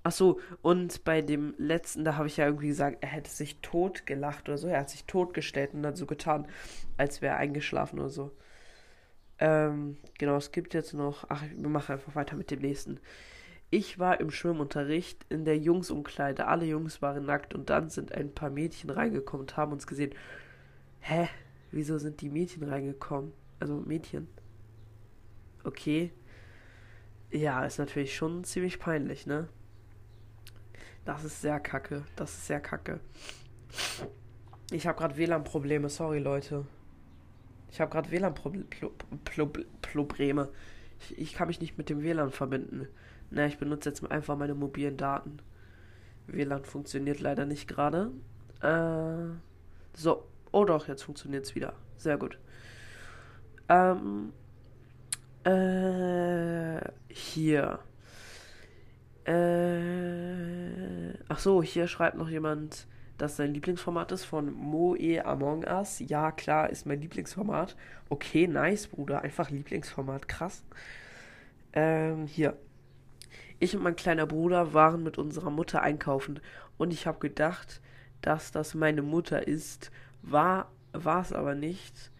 Ach 0.03 0.11
so, 0.11 0.39
und 0.61 1.03
bei 1.05 1.21
dem 1.21 1.55
letzten, 1.57 2.03
da 2.03 2.17
habe 2.17 2.27
ich 2.27 2.37
ja 2.37 2.45
irgendwie 2.45 2.67
gesagt, 2.67 2.97
er 3.01 3.09
hätte 3.09 3.29
sich 3.31 3.61
tot 3.61 4.05
gelacht 4.05 4.49
oder 4.49 4.57
so. 4.57 4.67
Er 4.67 4.81
hat 4.81 4.89
sich 4.89 5.05
totgestellt 5.05 5.73
und 5.73 5.83
dann 5.83 5.95
so 5.95 6.05
getan, 6.05 6.47
als 6.97 7.21
wäre 7.21 7.35
er 7.35 7.39
eingeschlafen 7.39 7.99
oder 7.99 8.09
so. 8.09 8.31
Ähm, 9.39 9.97
genau, 10.19 10.37
es 10.37 10.51
gibt 10.51 10.73
jetzt 10.73 10.93
noch. 10.93 11.25
Ach, 11.29 11.43
wir 11.55 11.69
machen 11.69 11.93
einfach 11.93 12.15
weiter 12.15 12.35
mit 12.35 12.51
dem 12.51 12.59
nächsten. 12.59 12.99
Ich 13.73 13.97
war 13.97 14.19
im 14.19 14.29
Schwimmunterricht 14.29 15.25
in 15.29 15.45
der 15.45 15.57
Jungsumkleide. 15.57 16.45
Alle 16.45 16.63
Jungs 16.63 17.01
waren 17.01 17.25
nackt 17.25 17.55
und 17.55 17.71
dann 17.71 17.89
sind 17.89 18.11
ein 18.11 18.31
paar 18.31 18.51
Mädchen 18.51 18.91
reingekommen 18.91 19.47
und 19.47 19.57
haben 19.57 19.71
uns 19.71 19.87
gesehen. 19.87 20.13
Hä? 20.99 21.27
Wieso 21.71 21.97
sind 21.97 22.21
die 22.21 22.29
Mädchen 22.29 22.61
reingekommen? 22.61 23.33
Also 23.59 23.77
Mädchen. 23.77 24.27
Okay. 25.63 26.13
Ja, 27.31 27.65
ist 27.65 27.79
natürlich 27.79 28.15
schon 28.15 28.43
ziemlich 28.43 28.77
peinlich, 28.77 29.25
ne? 29.25 29.49
Das 31.03 31.23
ist 31.23 31.41
sehr 31.41 31.59
kacke. 31.59 32.03
Das 32.15 32.29
ist 32.29 32.45
sehr 32.45 32.59
kacke. 32.59 32.99
Ich 34.71 34.85
habe 34.85 34.99
gerade 34.99 35.17
WLAN-Probleme. 35.17 35.89
Sorry, 35.89 36.19
Leute. 36.19 36.67
Ich 37.71 37.81
habe 37.81 37.89
gerade 37.89 38.11
WLAN-Probleme. 38.11 40.49
Ich, 40.99 41.17
ich 41.17 41.33
kann 41.33 41.47
mich 41.47 41.59
nicht 41.59 41.79
mit 41.79 41.89
dem 41.89 42.03
WLAN 42.03 42.29
verbinden. 42.29 42.87
Na, 43.33 43.47
ich 43.47 43.57
benutze 43.57 43.89
jetzt 43.89 44.09
einfach 44.11 44.37
meine 44.37 44.53
mobilen 44.53 44.95
Daten. 44.95 45.39
WLAN 46.27 46.65
funktioniert 46.65 47.19
leider 47.19 47.45
nicht 47.45 47.67
gerade. 47.67 48.11
Äh, 48.61 49.35
so. 49.97 50.27
Oh 50.51 50.65
doch, 50.65 50.87
jetzt 50.87 51.01
funktioniert 51.01 51.45
es 51.45 51.55
wieder. 51.55 51.73
Sehr 51.97 52.17
gut. 52.17 52.37
Ähm, 53.69 54.33
äh, 55.43 56.79
hier. 57.09 57.79
Äh, 59.25 61.13
ach 61.27 61.39
so, 61.39 61.63
hier 61.63 61.87
schreibt 61.87 62.17
noch 62.17 62.29
jemand, 62.29 62.85
dass 63.17 63.37
sein 63.37 63.51
Lieblingsformat 63.55 64.11
ist 64.11 64.25
von 64.25 64.53
Moe 64.53 65.25
Among 65.25 65.63
Us. 65.63 65.99
Ja, 66.05 66.31
klar, 66.31 66.69
ist 66.69 66.85
mein 66.85 67.01
Lieblingsformat. 67.01 67.75
Okay, 68.09 68.45
nice, 68.45 68.85
Bruder. 68.85 69.23
Einfach 69.23 69.49
Lieblingsformat. 69.49 70.27
Krass. 70.27 70.63
Ähm, 71.73 72.27
hier. 72.27 72.55
Ich 73.59 73.75
und 73.75 73.83
mein 73.83 73.95
kleiner 73.95 74.25
Bruder 74.25 74.73
waren 74.73 75.03
mit 75.03 75.17
unserer 75.17 75.49
Mutter 75.49 75.81
einkaufen 75.81 76.39
und 76.77 76.91
ich 76.93 77.07
habe 77.07 77.19
gedacht, 77.19 77.81
dass 78.21 78.51
das 78.51 78.73
meine 78.73 79.01
Mutter 79.01 79.47
ist. 79.47 79.91
War 80.21 80.69
war 80.93 81.21
es 81.21 81.33
aber 81.33 81.55
nicht. 81.55 82.11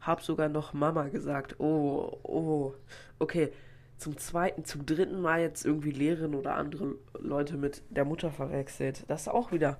Hab 0.00 0.22
sogar 0.22 0.48
noch 0.48 0.72
Mama 0.72 1.08
gesagt. 1.08 1.60
Oh, 1.60 2.18
oh. 2.22 2.74
Okay, 3.18 3.52
zum 3.98 4.16
zweiten, 4.16 4.64
zum 4.64 4.84
dritten 4.84 5.20
Mal 5.20 5.42
jetzt 5.42 5.64
irgendwie 5.64 5.92
Lehrerin 5.92 6.34
oder 6.34 6.56
andere 6.56 6.96
Leute 7.20 7.56
mit 7.56 7.82
der 7.90 8.04
Mutter 8.04 8.32
verwechselt. 8.32 9.04
Das 9.08 9.22
ist 9.22 9.28
auch 9.28 9.52
wieder 9.52 9.78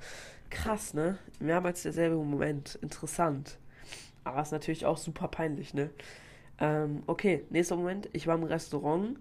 krass, 0.51 0.95
ne? 0.95 1.19
Mehrmals 1.41 1.83
derselbe 1.83 2.17
Moment. 2.17 2.79
Interessant. 2.83 3.59
Aber 4.23 4.43
ist 4.43 4.53
natürlich 4.53 4.87
auch 4.87 4.99
super 4.99 5.27
peinlich, 5.27 5.75
ne? 5.75 5.91
Ähm, 6.61 7.03
okay, 7.07 7.45
nächster 7.51 7.75
Moment. 7.75 8.09
Ich 8.13 8.27
war 8.29 8.37
im 8.37 8.45
Restaurant 8.45 9.19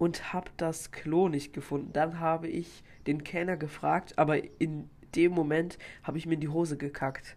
und 0.00 0.32
habe 0.32 0.50
das 0.56 0.92
Klo 0.92 1.28
nicht 1.28 1.52
gefunden. 1.52 1.92
Dann 1.92 2.20
habe 2.20 2.48
ich 2.48 2.82
den 3.06 3.22
Kellner 3.22 3.58
gefragt, 3.58 4.14
aber 4.16 4.38
in 4.58 4.88
dem 5.14 5.32
Moment 5.32 5.78
habe 6.02 6.16
ich 6.16 6.24
mir 6.24 6.34
in 6.34 6.40
die 6.40 6.48
Hose 6.48 6.78
gekackt. 6.78 7.36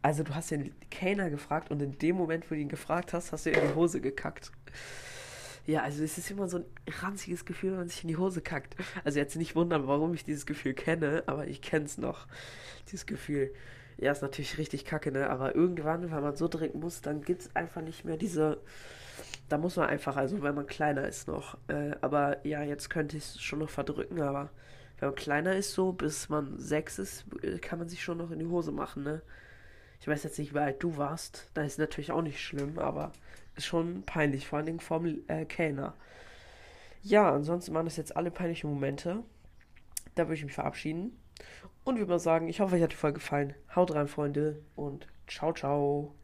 Also 0.00 0.22
du 0.22 0.34
hast 0.34 0.50
den 0.50 0.74
Kellner 0.90 1.28
gefragt 1.28 1.70
und 1.70 1.82
in 1.82 1.98
dem 1.98 2.16
Moment, 2.16 2.50
wo 2.50 2.54
du 2.54 2.60
ihn 2.62 2.70
gefragt 2.70 3.12
hast, 3.12 3.32
hast 3.32 3.44
du 3.44 3.50
in 3.50 3.60
die 3.60 3.74
Hose 3.74 4.00
gekackt. 4.00 4.50
Ja, 5.66 5.82
also 5.82 6.02
es 6.02 6.16
ist 6.16 6.30
immer 6.30 6.48
so 6.48 6.58
ein 6.58 6.64
ranziges 7.02 7.44
Gefühl, 7.44 7.72
wenn 7.72 7.80
man 7.80 7.88
sich 7.90 8.02
in 8.02 8.08
die 8.08 8.16
Hose 8.16 8.40
kackt. 8.40 8.74
Also 9.04 9.18
jetzt 9.18 9.36
nicht 9.36 9.54
wundern, 9.54 9.86
warum 9.86 10.14
ich 10.14 10.24
dieses 10.24 10.46
Gefühl 10.46 10.72
kenne, 10.72 11.24
aber 11.26 11.48
ich 11.48 11.60
kenne 11.60 11.84
es 11.84 11.98
noch. 11.98 12.28
Dieses 12.86 13.04
Gefühl. 13.04 13.52
Ja, 13.98 14.12
ist 14.12 14.22
natürlich 14.22 14.56
richtig 14.56 14.86
kacke, 14.86 15.12
ne? 15.12 15.28
Aber 15.28 15.54
irgendwann, 15.54 16.10
wenn 16.10 16.22
man 16.22 16.34
so 16.34 16.48
trinken 16.48 16.80
muss, 16.80 17.02
dann 17.02 17.20
gibt 17.20 17.42
es 17.42 17.54
einfach 17.54 17.82
nicht 17.82 18.06
mehr 18.06 18.16
diese. 18.16 18.62
Da 19.48 19.58
muss 19.58 19.76
man 19.76 19.88
einfach, 19.88 20.16
also 20.16 20.42
wenn 20.42 20.54
man 20.54 20.66
kleiner 20.66 21.06
ist 21.06 21.28
noch. 21.28 21.56
Äh, 21.68 21.96
aber 22.00 22.46
ja, 22.46 22.62
jetzt 22.62 22.90
könnte 22.90 23.16
ich 23.16 23.24
es 23.24 23.40
schon 23.40 23.60
noch 23.60 23.70
verdrücken, 23.70 24.20
aber 24.20 24.50
wenn 24.98 25.08
man 25.08 25.16
kleiner 25.16 25.54
ist, 25.54 25.72
so 25.72 25.92
bis 25.92 26.28
man 26.28 26.58
sechs 26.58 26.98
ist, 26.98 27.24
kann 27.62 27.78
man 27.78 27.88
sich 27.88 28.02
schon 28.02 28.18
noch 28.18 28.30
in 28.30 28.40
die 28.40 28.46
Hose 28.46 28.72
machen, 28.72 29.04
ne? 29.04 29.22
Ich 30.00 30.06
weiß 30.06 30.22
jetzt 30.22 30.38
nicht, 30.38 30.54
wie 30.54 30.58
alt 30.58 30.82
du 30.82 30.96
warst. 30.96 31.50
Da 31.54 31.62
ist 31.62 31.78
natürlich 31.78 32.12
auch 32.12 32.22
nicht 32.22 32.40
schlimm, 32.40 32.78
aber 32.78 33.12
ist 33.56 33.66
schon 33.66 34.04
peinlich, 34.04 34.46
vor 34.46 34.58
allen 34.58 34.66
Dingen 34.66 34.80
vom 34.80 35.06
äh, 35.26 35.44
Kellner. 35.44 35.94
Ja, 37.02 37.32
ansonsten 37.32 37.74
waren 37.74 37.86
das 37.86 37.96
jetzt 37.96 38.16
alle 38.16 38.30
peinlichen 38.30 38.70
Momente. 38.70 39.22
Da 40.14 40.24
würde 40.24 40.34
ich 40.34 40.44
mich 40.44 40.54
verabschieden. 40.54 41.18
Und 41.84 41.98
würde 41.98 42.10
mal 42.10 42.18
sagen, 42.18 42.48
ich 42.48 42.60
hoffe, 42.60 42.76
euch 42.76 42.82
hat 42.82 42.92
die 42.92 42.96
Folge 42.96 43.14
gefallen. 43.14 43.54
Haut 43.74 43.94
rein, 43.94 44.08
Freunde, 44.08 44.60
und 44.76 45.06
ciao, 45.26 45.52
ciao. 45.52 46.17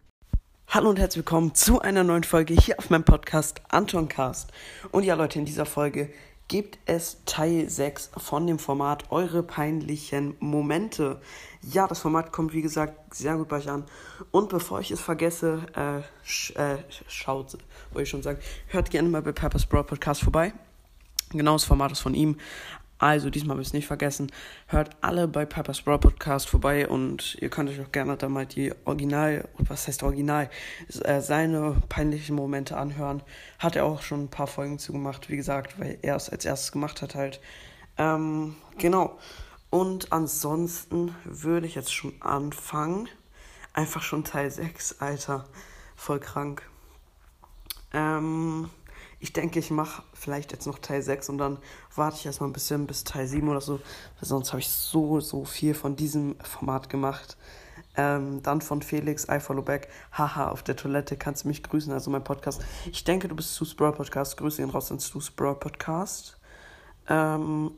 Hallo 0.74 0.90
und 0.90 0.98
herzlich 0.98 1.18
willkommen 1.18 1.54
zu 1.54 1.80
einer 1.82 2.02
neuen 2.02 2.24
Folge 2.24 2.52
hier 2.52 2.80
auf 2.80 2.90
meinem 2.90 3.04
Podcast 3.04 3.62
Anton 3.68 4.08
Cast. 4.08 4.50
Und 4.90 5.04
ja, 5.04 5.14
Leute, 5.14 5.38
in 5.38 5.44
dieser 5.44 5.66
Folge 5.66 6.10
gibt 6.48 6.80
es 6.86 7.18
Teil 7.26 7.70
6 7.70 8.10
von 8.16 8.44
dem 8.48 8.58
Format 8.58 9.04
Eure 9.12 9.44
peinlichen 9.44 10.34
Momente. 10.40 11.20
Ja, 11.62 11.86
das 11.86 12.00
Format 12.00 12.32
kommt 12.32 12.54
wie 12.54 12.60
gesagt 12.60 13.14
sehr 13.14 13.36
gut 13.36 13.46
bei 13.50 13.58
euch 13.58 13.70
an. 13.70 13.84
Und 14.32 14.48
bevor 14.48 14.80
ich 14.80 14.90
es 14.90 15.00
vergesse, 15.00 15.64
äh, 15.76 16.02
sch 16.26 16.56
äh, 16.56 16.78
schaut, 17.06 17.56
wollte 17.92 18.02
ich 18.02 18.08
schon 18.08 18.24
sagen, 18.24 18.40
hört 18.66 18.90
gerne 18.90 19.08
mal 19.08 19.22
bei 19.22 19.30
Peppers 19.30 19.66
Broad 19.66 19.86
Podcast 19.86 20.24
vorbei. 20.24 20.52
Genau 21.30 21.52
das 21.52 21.62
Format 21.62 21.92
ist 21.92 22.00
von 22.00 22.14
ihm. 22.14 22.36
Also 23.04 23.28
diesmal 23.28 23.54
müsst 23.58 23.74
ihr 23.74 23.76
nicht 23.80 23.86
vergessen, 23.86 24.32
hört 24.66 24.96
alle 25.02 25.28
bei 25.28 25.44
Piper's 25.44 25.82
Brawl 25.82 25.98
Podcast 25.98 26.48
vorbei 26.48 26.88
und 26.88 27.36
ihr 27.38 27.50
könnt 27.50 27.68
euch 27.68 27.78
auch 27.82 27.92
gerne 27.92 28.16
da 28.16 28.30
mal 28.30 28.46
die 28.46 28.72
Original, 28.86 29.46
was 29.58 29.86
heißt 29.86 30.02
Original, 30.04 30.48
äh, 31.02 31.20
seine 31.20 31.82
peinlichen 31.90 32.34
Momente 32.34 32.78
anhören. 32.78 33.22
Hat 33.58 33.76
er 33.76 33.84
auch 33.84 34.00
schon 34.00 34.24
ein 34.24 34.30
paar 34.30 34.46
Folgen 34.46 34.78
zugemacht, 34.78 35.28
wie 35.28 35.36
gesagt, 35.36 35.78
weil 35.78 35.98
er 36.00 36.16
es 36.16 36.30
als 36.30 36.46
erstes 36.46 36.72
gemacht 36.72 37.02
hat 37.02 37.14
halt. 37.14 37.42
Ähm, 37.98 38.56
genau. 38.78 39.18
Und 39.68 40.10
ansonsten 40.10 41.14
würde 41.24 41.66
ich 41.66 41.74
jetzt 41.74 41.92
schon 41.92 42.14
anfangen. 42.22 43.10
Einfach 43.74 44.00
schon 44.00 44.24
Teil 44.24 44.50
6, 44.50 45.00
Alter. 45.00 45.44
Voll 45.94 46.20
krank. 46.20 46.62
Ähm, 47.92 48.70
ich 49.24 49.32
denke, 49.32 49.58
ich 49.58 49.70
mache 49.70 50.02
vielleicht 50.12 50.52
jetzt 50.52 50.66
noch 50.66 50.78
Teil 50.78 51.00
6 51.00 51.30
und 51.30 51.38
dann 51.38 51.56
warte 51.94 52.18
ich 52.18 52.26
erstmal 52.26 52.50
ein 52.50 52.52
bisschen 52.52 52.86
bis 52.86 53.04
Teil 53.04 53.26
7 53.26 53.48
oder 53.48 53.62
so. 53.62 53.76
Weil 54.20 54.28
sonst 54.28 54.52
habe 54.52 54.60
ich 54.60 54.68
so, 54.68 55.18
so 55.20 55.46
viel 55.46 55.72
von 55.72 55.96
diesem 55.96 56.36
Format 56.40 56.90
gemacht. 56.90 57.38
Ähm, 57.96 58.42
dann 58.42 58.60
von 58.60 58.82
Felix, 58.82 59.26
I 59.30 59.40
follow 59.40 59.62
back. 59.62 59.88
Haha, 60.12 60.48
auf 60.50 60.62
der 60.62 60.76
Toilette 60.76 61.16
kannst 61.16 61.44
du 61.44 61.48
mich 61.48 61.62
grüßen, 61.62 61.90
also 61.90 62.10
mein 62.10 62.22
Podcast. 62.22 62.62
Ich 62.92 63.02
denke, 63.04 63.26
du 63.28 63.34
bist 63.34 63.56
Stu's 63.56 63.74
Brawl 63.74 63.92
Podcast. 63.92 64.36
Grüße 64.36 64.60
ihn 64.60 64.68
raus 64.68 64.92
an 64.92 65.00
Stu's 65.00 65.30
Brawl 65.30 65.54
Podcast. 65.54 66.38
Ähm, 67.08 67.70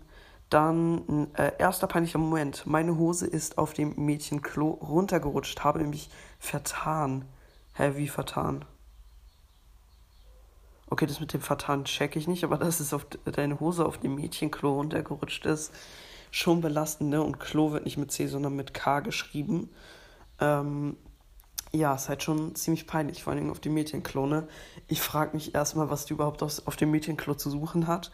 dann 0.50 1.32
äh, 1.34 1.52
erster 1.60 1.86
peinlicher 1.86 2.18
Moment. 2.18 2.66
Meine 2.66 2.98
Hose 2.98 3.24
ist 3.24 3.56
auf 3.56 3.72
dem 3.72 3.94
Mädchenklo 3.94 4.68
runtergerutscht, 4.68 5.62
habe 5.62 5.78
nämlich 5.78 6.10
vertan. 6.40 7.24
Hä, 7.74 7.92
wie 7.94 8.08
vertan? 8.08 8.64
Okay, 10.88 11.06
das 11.06 11.20
mit 11.20 11.32
dem 11.32 11.40
Vertan 11.40 11.84
check 11.84 12.14
ich 12.14 12.28
nicht, 12.28 12.44
aber 12.44 12.58
dass 12.58 12.78
es 12.78 12.92
auf 12.92 13.06
deine 13.24 13.58
Hose 13.58 13.84
auf 13.84 13.98
dem 13.98 14.14
Mädchenklo 14.14 14.74
runtergerutscht 14.74 15.44
ist, 15.44 15.72
schon 16.30 16.60
belastend, 16.60 17.10
ne? 17.10 17.22
Und 17.22 17.40
Klo 17.40 17.72
wird 17.72 17.84
nicht 17.84 17.96
mit 17.96 18.12
C, 18.12 18.26
sondern 18.28 18.54
mit 18.54 18.72
K 18.72 19.00
geschrieben. 19.00 19.70
Ähm, 20.38 20.96
ja, 21.72 21.94
ist 21.94 22.08
halt 22.08 22.22
schon 22.22 22.54
ziemlich 22.54 22.86
peinlich, 22.86 23.24
vor 23.24 23.32
allem 23.32 23.50
auf 23.50 23.58
dem 23.58 23.74
Mädchenklo, 23.74 24.26
ne? 24.26 24.46
Ich 24.86 25.00
frage 25.00 25.34
mich 25.34 25.54
erstmal, 25.54 25.90
was 25.90 26.06
du 26.06 26.14
überhaupt 26.14 26.42
auf 26.42 26.76
dem 26.76 26.92
Mädchenklo 26.92 27.34
zu 27.34 27.50
suchen 27.50 27.88
hat, 27.88 28.12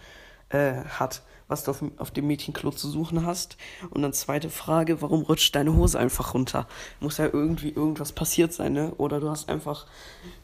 äh, 0.48 0.82
hat, 0.84 1.22
was 1.48 1.64
du 1.64 1.72
auf, 1.72 1.82
auf 1.98 2.10
dem 2.10 2.26
Mädchenklo 2.26 2.70
zu 2.70 2.88
suchen 2.88 3.26
hast. 3.26 3.58
Und 3.90 4.00
dann 4.00 4.14
zweite 4.14 4.48
Frage, 4.48 5.02
warum 5.02 5.22
rutscht 5.22 5.54
deine 5.54 5.74
Hose 5.74 5.98
einfach 5.98 6.32
runter? 6.32 6.66
Muss 7.00 7.18
ja 7.18 7.26
irgendwie 7.26 7.70
irgendwas 7.70 8.12
passiert 8.12 8.54
sein, 8.54 8.72
ne? 8.72 8.94
Oder 8.96 9.20
du 9.20 9.28
hast 9.28 9.50
einfach 9.50 9.86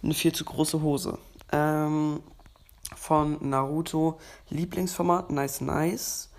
eine 0.02 0.14
viel 0.14 0.32
zu 0.34 0.44
große 0.44 0.82
Hose. 0.82 1.18
Ähm, 1.52 2.22
von 2.96 3.48
Naruto 3.48 4.18
Lieblingsformat, 4.50 5.30
nice, 5.30 5.60
nice. 5.60 6.30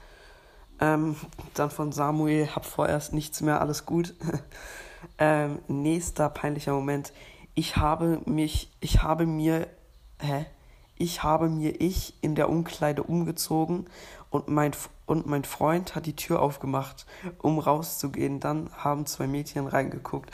Ähm, 0.79 1.15
dann 1.53 1.69
von 1.69 1.91
Samuel, 1.91 2.47
hab 2.55 2.65
vorerst 2.65 3.13
nichts 3.13 3.41
mehr, 3.41 3.61
alles 3.61 3.85
gut. 3.85 4.15
ähm, 5.17 5.59
nächster 5.67 6.29
peinlicher 6.29 6.73
Moment. 6.73 7.13
Ich 7.53 7.77
habe 7.77 8.21
mich, 8.25 8.71
ich 8.79 9.03
habe 9.03 9.25
mir, 9.25 9.67
hä? 10.19 10.45
Ich 10.95 11.23
habe 11.23 11.49
mir 11.49 11.79
ich 11.81 12.13
in 12.21 12.35
der 12.35 12.49
Umkleide 12.49 13.03
umgezogen 13.03 13.85
und 14.29 14.49
mein, 14.49 14.73
und 15.09 15.25
mein 15.25 15.43
Freund 15.43 15.95
hat 15.95 16.05
die 16.05 16.15
Tür 16.15 16.39
aufgemacht, 16.39 17.07
um 17.39 17.57
rauszugehen. 17.57 18.39
Dann 18.39 18.69
haben 18.77 19.07
zwei 19.07 19.25
Mädchen 19.25 19.65
reingeguckt 19.65 20.29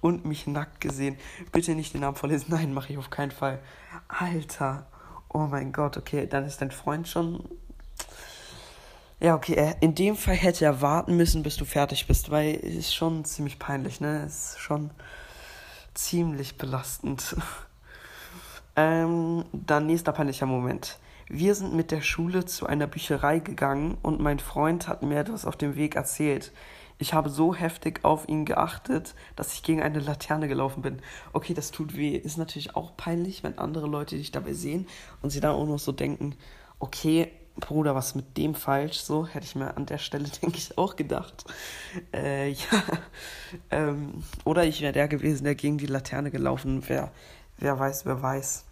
und 0.00 0.24
mich 0.24 0.46
nackt 0.46 0.80
gesehen. 0.80 1.16
Bitte 1.50 1.74
nicht 1.74 1.94
den 1.94 2.02
Namen 2.02 2.16
vorlesen. 2.16 2.46
Nein, 2.48 2.72
mache 2.72 2.92
ich 2.92 2.98
auf 2.98 3.10
keinen 3.10 3.32
Fall. 3.32 3.58
Alter. 4.06 4.86
Oh 5.28 5.48
mein 5.50 5.72
Gott, 5.72 5.96
okay, 5.96 6.28
dann 6.28 6.44
ist 6.44 6.62
dein 6.62 6.70
Freund 6.70 7.08
schon. 7.08 7.42
Ja, 9.18 9.34
okay, 9.34 9.74
in 9.80 9.96
dem 9.96 10.14
Fall 10.16 10.36
hätte 10.36 10.64
er 10.64 10.80
warten 10.80 11.16
müssen, 11.16 11.42
bis 11.42 11.56
du 11.56 11.64
fertig 11.64 12.06
bist, 12.06 12.30
weil 12.30 12.54
es 12.54 12.76
ist 12.76 12.94
schon 12.94 13.24
ziemlich 13.24 13.58
peinlich, 13.58 14.00
ne? 14.00 14.22
Es 14.24 14.50
ist 14.50 14.58
schon 14.60 14.90
ziemlich 15.94 16.56
belastend. 16.56 17.34
ähm, 18.76 19.44
dann 19.52 19.86
nächster 19.86 20.12
peinlicher 20.12 20.46
Moment. 20.46 20.98
Wir 21.32 21.54
sind 21.54 21.74
mit 21.74 21.92
der 21.92 22.00
Schule 22.00 22.44
zu 22.44 22.66
einer 22.66 22.88
Bücherei 22.88 23.38
gegangen 23.38 23.96
und 24.02 24.18
mein 24.18 24.40
Freund 24.40 24.88
hat 24.88 25.04
mir 25.04 25.20
etwas 25.20 25.44
auf 25.44 25.56
dem 25.56 25.76
Weg 25.76 25.94
erzählt. 25.94 26.50
Ich 26.98 27.14
habe 27.14 27.30
so 27.30 27.54
heftig 27.54 28.00
auf 28.04 28.28
ihn 28.28 28.44
geachtet, 28.44 29.14
dass 29.36 29.54
ich 29.54 29.62
gegen 29.62 29.80
eine 29.80 30.00
Laterne 30.00 30.48
gelaufen 30.48 30.82
bin. 30.82 31.00
Okay, 31.32 31.54
das 31.54 31.70
tut 31.70 31.96
weh. 31.96 32.16
Ist 32.16 32.36
natürlich 32.36 32.74
auch 32.74 32.96
peinlich, 32.96 33.44
wenn 33.44 33.58
andere 33.58 33.86
Leute 33.86 34.16
dich 34.16 34.32
dabei 34.32 34.54
sehen 34.54 34.88
und 35.22 35.30
sie 35.30 35.38
dann 35.38 35.54
auch 35.54 35.66
noch 35.66 35.78
so 35.78 35.92
denken, 35.92 36.34
okay, 36.80 37.30
Bruder, 37.60 37.94
was 37.94 38.16
mit 38.16 38.36
dem 38.36 38.56
falsch? 38.56 38.98
So 38.98 39.24
hätte 39.24 39.46
ich 39.46 39.54
mir 39.54 39.76
an 39.76 39.86
der 39.86 39.98
Stelle, 39.98 40.28
denke 40.42 40.58
ich, 40.58 40.76
auch 40.78 40.96
gedacht. 40.96 41.44
Äh, 42.12 42.50
ja. 42.50 42.82
Ähm, 43.70 44.24
oder 44.44 44.64
ich 44.64 44.80
wäre 44.80 44.92
der 44.92 45.06
gewesen, 45.06 45.44
der 45.44 45.54
gegen 45.54 45.78
die 45.78 45.86
Laterne 45.86 46.32
gelaufen 46.32 46.88
wäre. 46.88 47.12
Wer 47.56 47.78
weiß, 47.78 48.04
wer 48.04 48.20
weiß. 48.20 48.64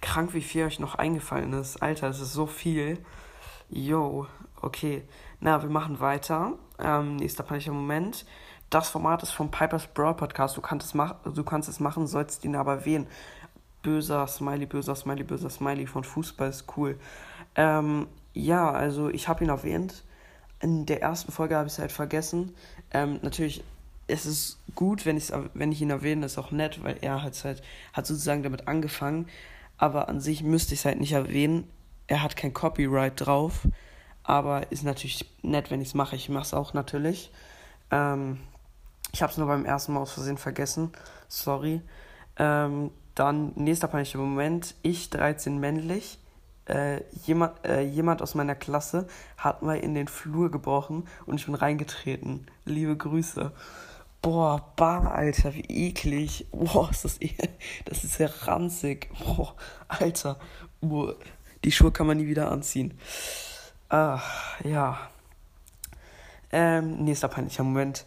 Krank, 0.00 0.34
wie 0.34 0.42
viel 0.42 0.64
euch 0.64 0.78
noch 0.78 0.94
eingefallen 0.94 1.52
ist. 1.52 1.82
Alter, 1.82 2.08
das 2.08 2.20
ist 2.20 2.32
so 2.32 2.46
viel. 2.46 2.98
Yo, 3.68 4.26
okay. 4.60 5.02
Na, 5.40 5.62
wir 5.62 5.70
machen 5.70 6.00
weiter. 6.00 6.52
Ähm, 6.78 7.16
nächster 7.16 7.42
peinlicher 7.42 7.72
Moment. 7.72 8.24
Das 8.70 8.88
Format 8.88 9.22
ist 9.22 9.30
vom 9.30 9.50
Piper's 9.50 9.86
Brawl 9.86 10.14
Podcast. 10.14 10.56
Du 10.56 10.60
kannst 10.60 10.86
es, 10.86 10.94
mach 10.94 11.14
du 11.24 11.44
kannst 11.44 11.68
es 11.68 11.80
machen, 11.80 12.06
sollst 12.06 12.44
ihn 12.44 12.56
aber 12.56 12.84
wählen. 12.84 13.06
Böser 13.82 14.26
Smiley, 14.26 14.66
böser 14.66 14.96
Smiley, 14.96 15.22
böser 15.22 15.50
Smiley 15.50 15.86
von 15.86 16.04
Fußball 16.04 16.48
ist 16.48 16.64
cool. 16.76 16.98
Ähm, 17.54 18.08
ja, 18.34 18.70
also 18.70 19.08
ich 19.08 19.28
habe 19.28 19.44
ihn 19.44 19.50
erwähnt. 19.50 20.04
In 20.60 20.86
der 20.86 21.02
ersten 21.02 21.30
Folge 21.30 21.56
habe 21.56 21.68
ich 21.68 21.74
es 21.74 21.78
halt 21.78 21.92
vergessen. 21.92 22.54
Ähm, 22.92 23.20
natürlich 23.22 23.62
es 24.08 24.26
ist 24.26 24.58
gut, 24.74 25.04
wenn, 25.04 25.20
wenn 25.54 25.72
ich 25.72 25.82
ihn 25.82 25.90
erwähne, 25.90 26.26
ist 26.26 26.38
auch 26.38 26.50
nett, 26.50 26.82
weil 26.84 26.96
er 27.00 27.22
halt, 27.22 27.62
hat 27.92 28.06
sozusagen 28.06 28.42
damit 28.42 28.68
angefangen. 28.68 29.28
Aber 29.78 30.08
an 30.08 30.20
sich 30.20 30.42
müsste 30.42 30.74
ich 30.74 30.80
es 30.80 30.86
halt 30.86 31.00
nicht 31.00 31.12
erwähnen. 31.12 31.70
Er 32.06 32.22
hat 32.22 32.36
kein 32.36 32.54
Copyright 32.54 33.14
drauf. 33.16 33.66
Aber 34.22 34.72
ist 34.72 34.82
natürlich 34.82 35.24
nett, 35.42 35.70
wenn 35.70 35.80
ich 35.80 35.88
es 35.88 35.94
mache. 35.94 36.16
Ich 36.16 36.28
mache 36.28 36.44
es 36.44 36.54
auch 36.54 36.74
natürlich. 36.74 37.30
Ähm, 37.90 38.40
ich 39.12 39.22
habe 39.22 39.30
es 39.30 39.38
nur 39.38 39.46
beim 39.46 39.64
ersten 39.64 39.92
Mal 39.92 40.00
aus 40.00 40.12
Versehen 40.12 40.38
vergessen. 40.38 40.90
Sorry. 41.28 41.80
Ähm, 42.38 42.90
dann 43.14 43.52
nächster 43.54 43.88
peinlicher 43.88 44.18
Moment. 44.18 44.74
Ich 44.82 45.10
13 45.10 45.58
männlich. 45.58 46.18
Äh, 46.66 47.02
jemand, 47.24 47.64
äh, 47.64 47.82
jemand 47.82 48.22
aus 48.22 48.34
meiner 48.34 48.56
Klasse 48.56 49.06
hat 49.38 49.62
mal 49.62 49.78
in 49.78 49.94
den 49.94 50.08
Flur 50.08 50.50
gebrochen 50.50 51.06
und 51.24 51.38
ich 51.38 51.46
bin 51.46 51.54
reingetreten. 51.54 52.48
Liebe 52.64 52.96
Grüße. 52.96 53.52
Boah, 54.22 54.72
Bar, 54.76 55.12
Alter, 55.14 55.54
wie 55.54 55.88
eklig. 55.88 56.46
Boah, 56.50 56.90
ist 56.90 57.04
das, 57.04 57.18
das 57.84 58.04
ist 58.04 58.18
ja 58.18 58.28
ranzig. 58.42 59.08
Boah, 59.18 59.54
Alter. 59.88 60.38
Boah, 60.80 61.14
die 61.64 61.72
Schuhe 61.72 61.92
kann 61.92 62.06
man 62.06 62.16
nie 62.16 62.26
wieder 62.26 62.50
anziehen. 62.50 62.98
Ach, 63.88 64.60
ja. 64.64 64.98
Ähm, 66.50 67.04
nächster 67.04 67.28
peinlicher 67.28 67.62
Moment. 67.62 68.06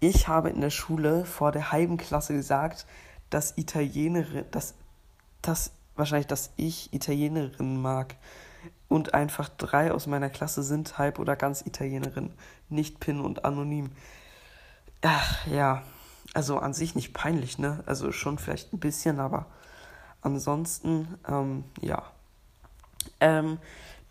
Ich 0.00 0.28
habe 0.28 0.50
in 0.50 0.60
der 0.60 0.70
Schule 0.70 1.24
vor 1.24 1.52
der 1.52 1.72
halben 1.72 1.96
Klasse 1.96 2.32
gesagt, 2.32 2.86
dass 3.30 3.56
Italienerin, 3.56 4.44
dass, 4.50 4.74
dass 5.42 5.72
wahrscheinlich, 5.96 6.26
dass 6.26 6.52
ich 6.56 6.92
Italienerin 6.92 7.80
mag. 7.80 8.16
Und 8.88 9.14
einfach 9.14 9.48
drei 9.48 9.90
aus 9.90 10.06
meiner 10.06 10.30
Klasse 10.30 10.62
sind 10.62 10.96
halb 10.96 11.18
oder 11.18 11.34
ganz 11.34 11.62
Italienerin, 11.62 12.32
nicht 12.68 13.00
Pin 13.00 13.20
und 13.20 13.44
anonym. 13.44 13.90
Ach, 15.08 15.46
ja, 15.46 15.84
also 16.34 16.58
an 16.58 16.74
sich 16.74 16.96
nicht 16.96 17.14
peinlich, 17.14 17.58
ne? 17.58 17.80
Also 17.86 18.10
schon 18.10 18.38
vielleicht 18.38 18.72
ein 18.72 18.80
bisschen, 18.80 19.20
aber 19.20 19.46
ansonsten, 20.20 21.06
ähm, 21.28 21.62
ja. 21.80 22.02
Ähm, 23.20 23.58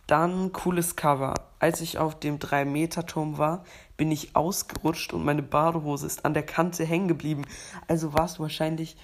dann 0.08 0.54
cooles 0.54 0.96
Cover. 0.96 1.34
Als 1.60 1.82
ich 1.82 1.98
auf 1.98 2.18
dem 2.18 2.40
3-Meter-Turm 2.40 3.38
war, 3.38 3.66
bin 3.98 4.10
ich 4.10 4.38
ausgerutscht 4.38 5.12
und 5.12 5.26
meine 5.26 5.44
Badehose 5.44 6.08
ist 6.08 6.24
an 6.24 6.34
der 6.34 6.46
Kante 6.46 6.86
hängen 6.86 7.10
geblieben. 7.10 7.44
Also 7.90 8.14
warst 8.14 8.38
du 8.38 8.44
wahrscheinlich, 8.44 8.96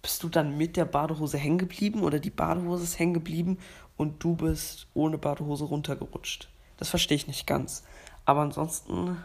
bist 0.00 0.22
du 0.22 0.30
dann 0.30 0.56
mit 0.56 0.78
der 0.78 0.86
Badehose 0.86 1.36
hängen 1.36 1.58
geblieben 1.58 2.04
oder 2.04 2.20
die 2.20 2.30
Badehose 2.30 2.84
ist 2.84 2.98
hängen 2.98 3.12
geblieben 3.12 3.58
und 3.98 4.24
du 4.24 4.34
bist 4.34 4.86
ohne 4.94 5.18
Badehose 5.18 5.64
runtergerutscht. 5.64 6.48
Das 6.78 6.88
verstehe 6.88 7.16
ich 7.16 7.26
nicht 7.26 7.46
ganz. 7.46 7.84
Aber 8.24 8.40
ansonsten 8.40 9.18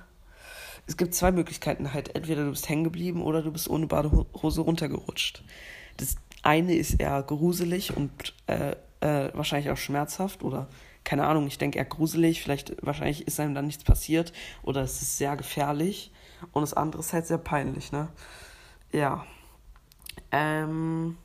es 0.89 0.97
gibt 0.97 1.13
zwei 1.13 1.31
Möglichkeiten 1.31 1.93
halt. 1.93 2.15
Entweder 2.15 2.43
du 2.43 2.49
bist 2.49 2.67
hängen 2.67 2.83
geblieben 2.83 3.21
oder 3.21 3.43
du 3.43 3.51
bist 3.51 3.69
ohne 3.69 3.85
Badehose 3.85 4.61
runtergerutscht. 4.61 5.43
Das 5.97 6.15
eine 6.41 6.73
ist 6.73 6.99
eher 6.99 7.21
gruselig 7.21 7.95
und 7.95 8.33
äh, 8.47 8.75
äh, 9.01 9.31
wahrscheinlich 9.35 9.69
auch 9.69 9.77
schmerzhaft 9.77 10.43
oder 10.43 10.67
keine 11.03 11.27
Ahnung, 11.27 11.45
ich 11.45 11.59
denke 11.59 11.77
eher 11.77 11.85
gruselig, 11.85 12.41
vielleicht 12.41 12.75
wahrscheinlich 12.81 13.27
ist 13.27 13.39
einem 13.39 13.53
dann 13.53 13.67
nichts 13.67 13.83
passiert 13.83 14.33
oder 14.63 14.81
es 14.81 15.01
ist 15.01 15.17
sehr 15.17 15.37
gefährlich 15.37 16.11
und 16.53 16.61
das 16.63 16.73
andere 16.73 17.01
ist 17.01 17.13
halt 17.13 17.27
sehr 17.27 17.37
peinlich, 17.37 17.91
ne? 17.91 18.09
Ja. 18.91 19.25
Ähm, 20.31 21.17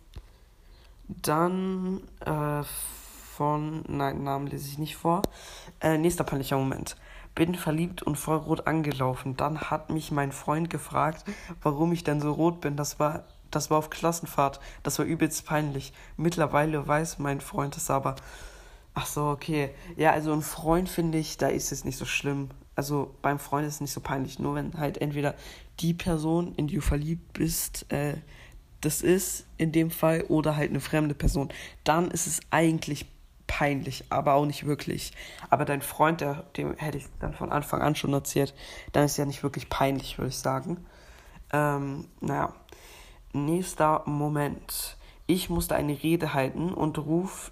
dann 1.08 2.02
äh, 2.20 2.62
von, 3.36 3.82
nein, 3.88 4.24
Namen 4.24 4.46
lese 4.46 4.68
ich 4.68 4.78
nicht 4.78 4.96
vor. 4.96 5.22
Äh, 5.80 5.96
nächster 5.96 6.24
peinlicher 6.24 6.58
Moment 6.58 6.96
bin 7.34 7.54
verliebt 7.54 8.02
und 8.02 8.16
voll 8.16 8.36
rot 8.36 8.66
angelaufen. 8.66 9.36
Dann 9.36 9.60
hat 9.60 9.90
mich 9.90 10.10
mein 10.10 10.32
Freund 10.32 10.70
gefragt, 10.70 11.24
warum 11.62 11.92
ich 11.92 12.04
denn 12.04 12.20
so 12.20 12.32
rot 12.32 12.60
bin. 12.60 12.76
Das 12.76 13.00
war, 13.00 13.24
das 13.50 13.70
war 13.70 13.78
auf 13.78 13.90
Klassenfahrt. 13.90 14.60
Das 14.82 14.98
war 14.98 15.06
übelst 15.06 15.44
peinlich. 15.44 15.92
Mittlerweile 16.16 16.86
weiß 16.86 17.18
mein 17.18 17.40
Freund 17.40 17.76
es 17.76 17.90
aber. 17.90 18.16
Ach 18.94 19.06
so, 19.06 19.24
okay. 19.26 19.70
Ja, 19.96 20.12
also 20.12 20.32
ein 20.32 20.42
Freund 20.42 20.88
finde 20.88 21.18
ich, 21.18 21.36
da 21.36 21.48
ist 21.48 21.72
es 21.72 21.84
nicht 21.84 21.98
so 21.98 22.04
schlimm. 22.04 22.50
Also 22.76 23.14
beim 23.22 23.38
Freund 23.38 23.66
ist 23.66 23.74
es 23.74 23.80
nicht 23.80 23.92
so 23.92 24.00
peinlich. 24.00 24.38
Nur 24.38 24.54
wenn 24.54 24.74
halt 24.74 24.98
entweder 24.98 25.34
die 25.80 25.94
Person, 25.94 26.54
in 26.56 26.68
die 26.68 26.76
du 26.76 26.80
verliebt 26.80 27.32
bist, 27.32 27.90
äh, 27.90 28.14
das 28.80 29.02
ist 29.02 29.46
in 29.56 29.72
dem 29.72 29.90
Fall, 29.90 30.22
oder 30.28 30.56
halt 30.56 30.70
eine 30.70 30.80
fremde 30.80 31.14
Person. 31.14 31.48
Dann 31.84 32.10
ist 32.10 32.26
es 32.26 32.40
eigentlich 32.50 33.06
peinlich, 33.46 34.04
aber 34.10 34.34
auch 34.34 34.46
nicht 34.46 34.66
wirklich. 34.66 35.12
Aber 35.50 35.64
dein 35.64 35.82
Freund, 35.82 36.20
der, 36.20 36.44
dem 36.56 36.74
hätte 36.76 36.98
ich 36.98 37.06
dann 37.20 37.34
von 37.34 37.52
Anfang 37.52 37.82
an 37.82 37.94
schon 37.94 38.12
erzählt, 38.12 38.54
dann 38.92 39.04
ist 39.04 39.16
ja 39.16 39.24
nicht 39.24 39.42
wirklich 39.42 39.68
peinlich, 39.68 40.18
würde 40.18 40.30
ich 40.30 40.38
sagen. 40.38 40.84
Ähm, 41.52 42.08
naja, 42.20 42.54
nächster 43.32 44.02
Moment. 44.06 44.96
Ich 45.26 45.48
musste 45.50 45.74
eine 45.74 46.02
Rede 46.02 46.34
halten 46.34 46.72
und 46.72 46.98
ruf, 46.98 47.50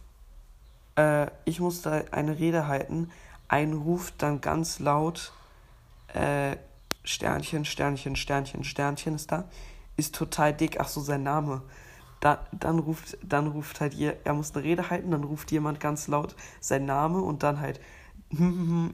äh, 0.97 1.29
ich 1.45 1.61
musste 1.61 2.13
eine 2.13 2.39
Rede 2.39 2.67
halten, 2.67 3.11
ein 3.49 3.73
Ruf 3.73 4.13
dann 4.19 4.41
ganz 4.41 4.79
laut, 4.79 5.33
äh, 6.15 6.57
Sternchen, 7.05 7.65
Sternchen, 7.65 8.17
Sternchen, 8.17 8.65
Sternchen 8.65 9.15
ist 9.15 9.33
da, 9.33 9.45
ist 9.97 10.15
total 10.15 10.53
dick, 10.53 10.81
ach 10.81 10.89
so, 10.89 11.01
sein 11.01 11.23
Name 11.23 11.63
da, 12.23 12.47
dann 12.53 12.79
ruft, 12.79 13.19
dann 13.25 13.49
ruft 13.49 13.81
halt 13.81 13.95
ihr, 13.95 14.17
er 14.23 14.33
muss 14.33 14.55
eine 14.55 14.63
Rede 14.63 14.91
halten, 14.91 15.11
dann 15.11 15.25
ruft 15.25 15.51
jemand 15.51 15.81
ganz 15.81 16.07
laut 16.07 16.37
seinen 16.61 16.87
Name 16.87 17.21
und 17.21 17.43
dann 17.43 17.61
halt 17.61 17.81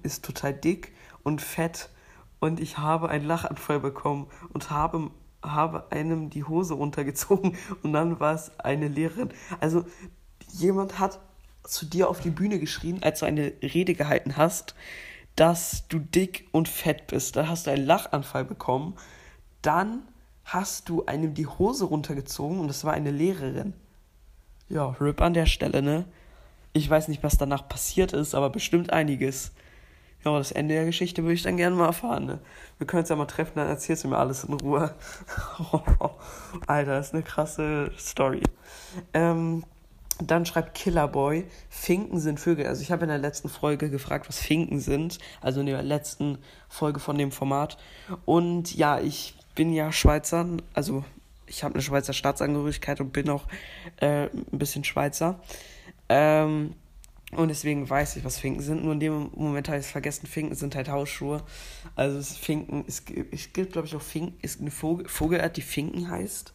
ist 0.02 0.24
total 0.24 0.54
dick 0.54 0.92
und 1.22 1.42
fett 1.42 1.90
und 2.40 2.58
ich 2.58 2.78
habe 2.78 3.10
einen 3.10 3.26
Lachanfall 3.26 3.80
bekommen 3.80 4.28
und 4.54 4.70
habe, 4.70 5.10
habe 5.42 5.92
einem 5.92 6.30
die 6.30 6.44
Hose 6.44 6.72
runtergezogen 6.72 7.56
und 7.82 7.92
dann 7.92 8.18
war 8.18 8.34
es 8.34 8.50
eine 8.58 8.88
Lehrerin. 8.88 9.28
Also 9.60 9.84
jemand 10.50 10.98
hat 10.98 11.20
zu 11.64 11.84
dir 11.84 12.08
auf 12.08 12.20
die 12.20 12.30
Bühne 12.30 12.58
geschrien, 12.58 13.02
als 13.02 13.20
du 13.20 13.26
eine 13.26 13.52
Rede 13.62 13.92
gehalten 13.92 14.38
hast, 14.38 14.74
dass 15.36 15.86
du 15.88 15.98
dick 15.98 16.48
und 16.50 16.66
fett 16.66 17.06
bist. 17.08 17.36
Dann 17.36 17.48
hast 17.48 17.66
du 17.66 17.72
einen 17.72 17.84
Lachanfall 17.84 18.46
bekommen. 18.46 18.94
Dann 19.60 20.02
hast 20.48 20.88
du 20.88 21.04
einem 21.04 21.34
die 21.34 21.46
Hose 21.46 21.84
runtergezogen 21.84 22.58
und 22.58 22.70
es 22.70 22.84
war 22.84 22.94
eine 22.94 23.10
Lehrerin. 23.10 23.74
Ja, 24.68 24.96
RIP 24.98 25.20
an 25.20 25.34
der 25.34 25.46
Stelle, 25.46 25.82
ne? 25.82 26.06
Ich 26.72 26.88
weiß 26.88 27.08
nicht, 27.08 27.22
was 27.22 27.36
danach 27.36 27.68
passiert 27.68 28.12
ist, 28.12 28.34
aber 28.34 28.48
bestimmt 28.48 28.92
einiges. 28.92 29.52
Ja, 30.24 30.36
das 30.36 30.52
Ende 30.52 30.74
der 30.74 30.86
Geschichte 30.86 31.22
würde 31.22 31.34
ich 31.34 31.42
dann 31.42 31.58
gerne 31.58 31.76
mal 31.76 31.86
erfahren, 31.86 32.24
ne? 32.24 32.38
Wir 32.78 32.86
können 32.86 33.00
uns 33.00 33.10
ja 33.10 33.16
mal 33.16 33.26
treffen, 33.26 33.52
dann 33.56 33.68
erzählst 33.68 34.04
du 34.04 34.08
mir 34.08 34.16
alles 34.16 34.44
in 34.44 34.54
Ruhe. 34.54 34.94
Alter, 36.66 36.96
das 36.96 37.08
ist 37.08 37.14
eine 37.14 37.22
krasse 37.22 37.92
Story. 37.98 38.42
Ähm, 39.12 39.64
dann 40.20 40.46
schreibt 40.46 40.74
Killerboy, 40.74 41.44
Finken 41.68 42.18
sind 42.18 42.40
Vögel. 42.40 42.66
Also 42.66 42.82
ich 42.82 42.90
habe 42.90 43.04
in 43.04 43.08
der 43.08 43.18
letzten 43.18 43.48
Folge 43.48 43.90
gefragt, 43.90 44.28
was 44.28 44.38
Finken 44.38 44.80
sind. 44.80 45.18
Also 45.40 45.60
in 45.60 45.66
der 45.66 45.82
letzten 45.82 46.38
Folge 46.68 47.00
von 47.00 47.18
dem 47.18 47.30
Format. 47.32 47.78
Und 48.24 48.74
ja, 48.74 48.98
ich 48.98 49.37
bin 49.58 49.72
ja 49.72 49.90
Schweizer, 49.90 50.46
also 50.72 51.04
ich 51.46 51.64
habe 51.64 51.74
eine 51.74 51.82
Schweizer 51.82 52.12
Staatsangehörigkeit 52.12 53.00
und 53.00 53.12
bin 53.12 53.28
auch 53.28 53.44
äh, 53.96 54.26
ein 54.26 54.46
bisschen 54.52 54.84
Schweizer. 54.84 55.40
Ähm, 56.08 56.76
und 57.32 57.48
deswegen 57.48 57.90
weiß 57.90 58.14
ich, 58.14 58.24
was 58.24 58.38
Finken 58.38 58.62
sind. 58.62 58.84
Nur 58.84 58.92
in 58.92 59.00
dem 59.00 59.30
Moment 59.34 59.66
habe 59.66 59.78
ich 59.78 59.86
es 59.86 59.90
vergessen. 59.90 60.28
Finken 60.28 60.54
sind 60.54 60.76
halt 60.76 60.88
Hausschuhe. 60.88 61.42
Also 61.96 62.18
es 62.18 62.36
Finken, 62.36 62.84
es, 62.86 63.02
es 63.32 63.52
gibt, 63.52 63.72
glaube 63.72 63.88
ich, 63.88 63.96
auch 63.96 64.00
Finken, 64.00 64.38
ist 64.42 64.60
eine 64.60 64.70
Vogel, 64.70 65.08
Vogelart, 65.08 65.56
die 65.56 65.62
Finken 65.62 66.08
heißt. 66.08 66.54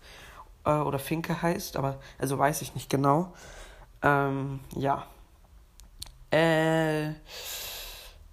Äh, 0.65 0.69
oder 0.69 0.97
Finke 0.97 1.41
heißt, 1.41 1.75
aber 1.75 1.99
also 2.19 2.39
weiß 2.39 2.61
ich 2.61 2.73
nicht 2.73 2.89
genau. 2.89 3.33
Ähm, 4.01 4.61
ja. 4.77 5.05
Äh. 6.31 7.15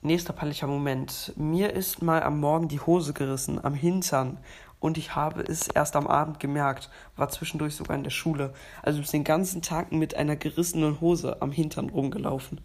Nächster 0.02 0.32
peinlicher 0.32 0.66
Moment. 0.66 1.34
Mir 1.36 1.74
ist 1.74 2.00
mal 2.00 2.22
am 2.22 2.40
Morgen 2.40 2.68
die 2.68 2.80
Hose 2.80 3.12
gerissen, 3.12 3.62
am 3.62 3.74
Hintern. 3.74 4.38
Und 4.78 4.96
ich 4.96 5.14
habe 5.14 5.42
es 5.42 5.68
erst 5.68 5.94
am 5.94 6.06
Abend 6.06 6.40
gemerkt, 6.40 6.88
war 7.16 7.28
zwischendurch 7.28 7.76
sogar 7.76 7.98
in 7.98 8.02
der 8.02 8.10
Schule. 8.10 8.54
Also 8.82 9.02
den 9.02 9.24
ganzen 9.24 9.60
Tag 9.60 9.92
mit 9.92 10.14
einer 10.14 10.36
gerissenen 10.36 11.02
Hose 11.02 11.42
am 11.42 11.52
Hintern 11.52 11.90
rumgelaufen. 11.90 12.62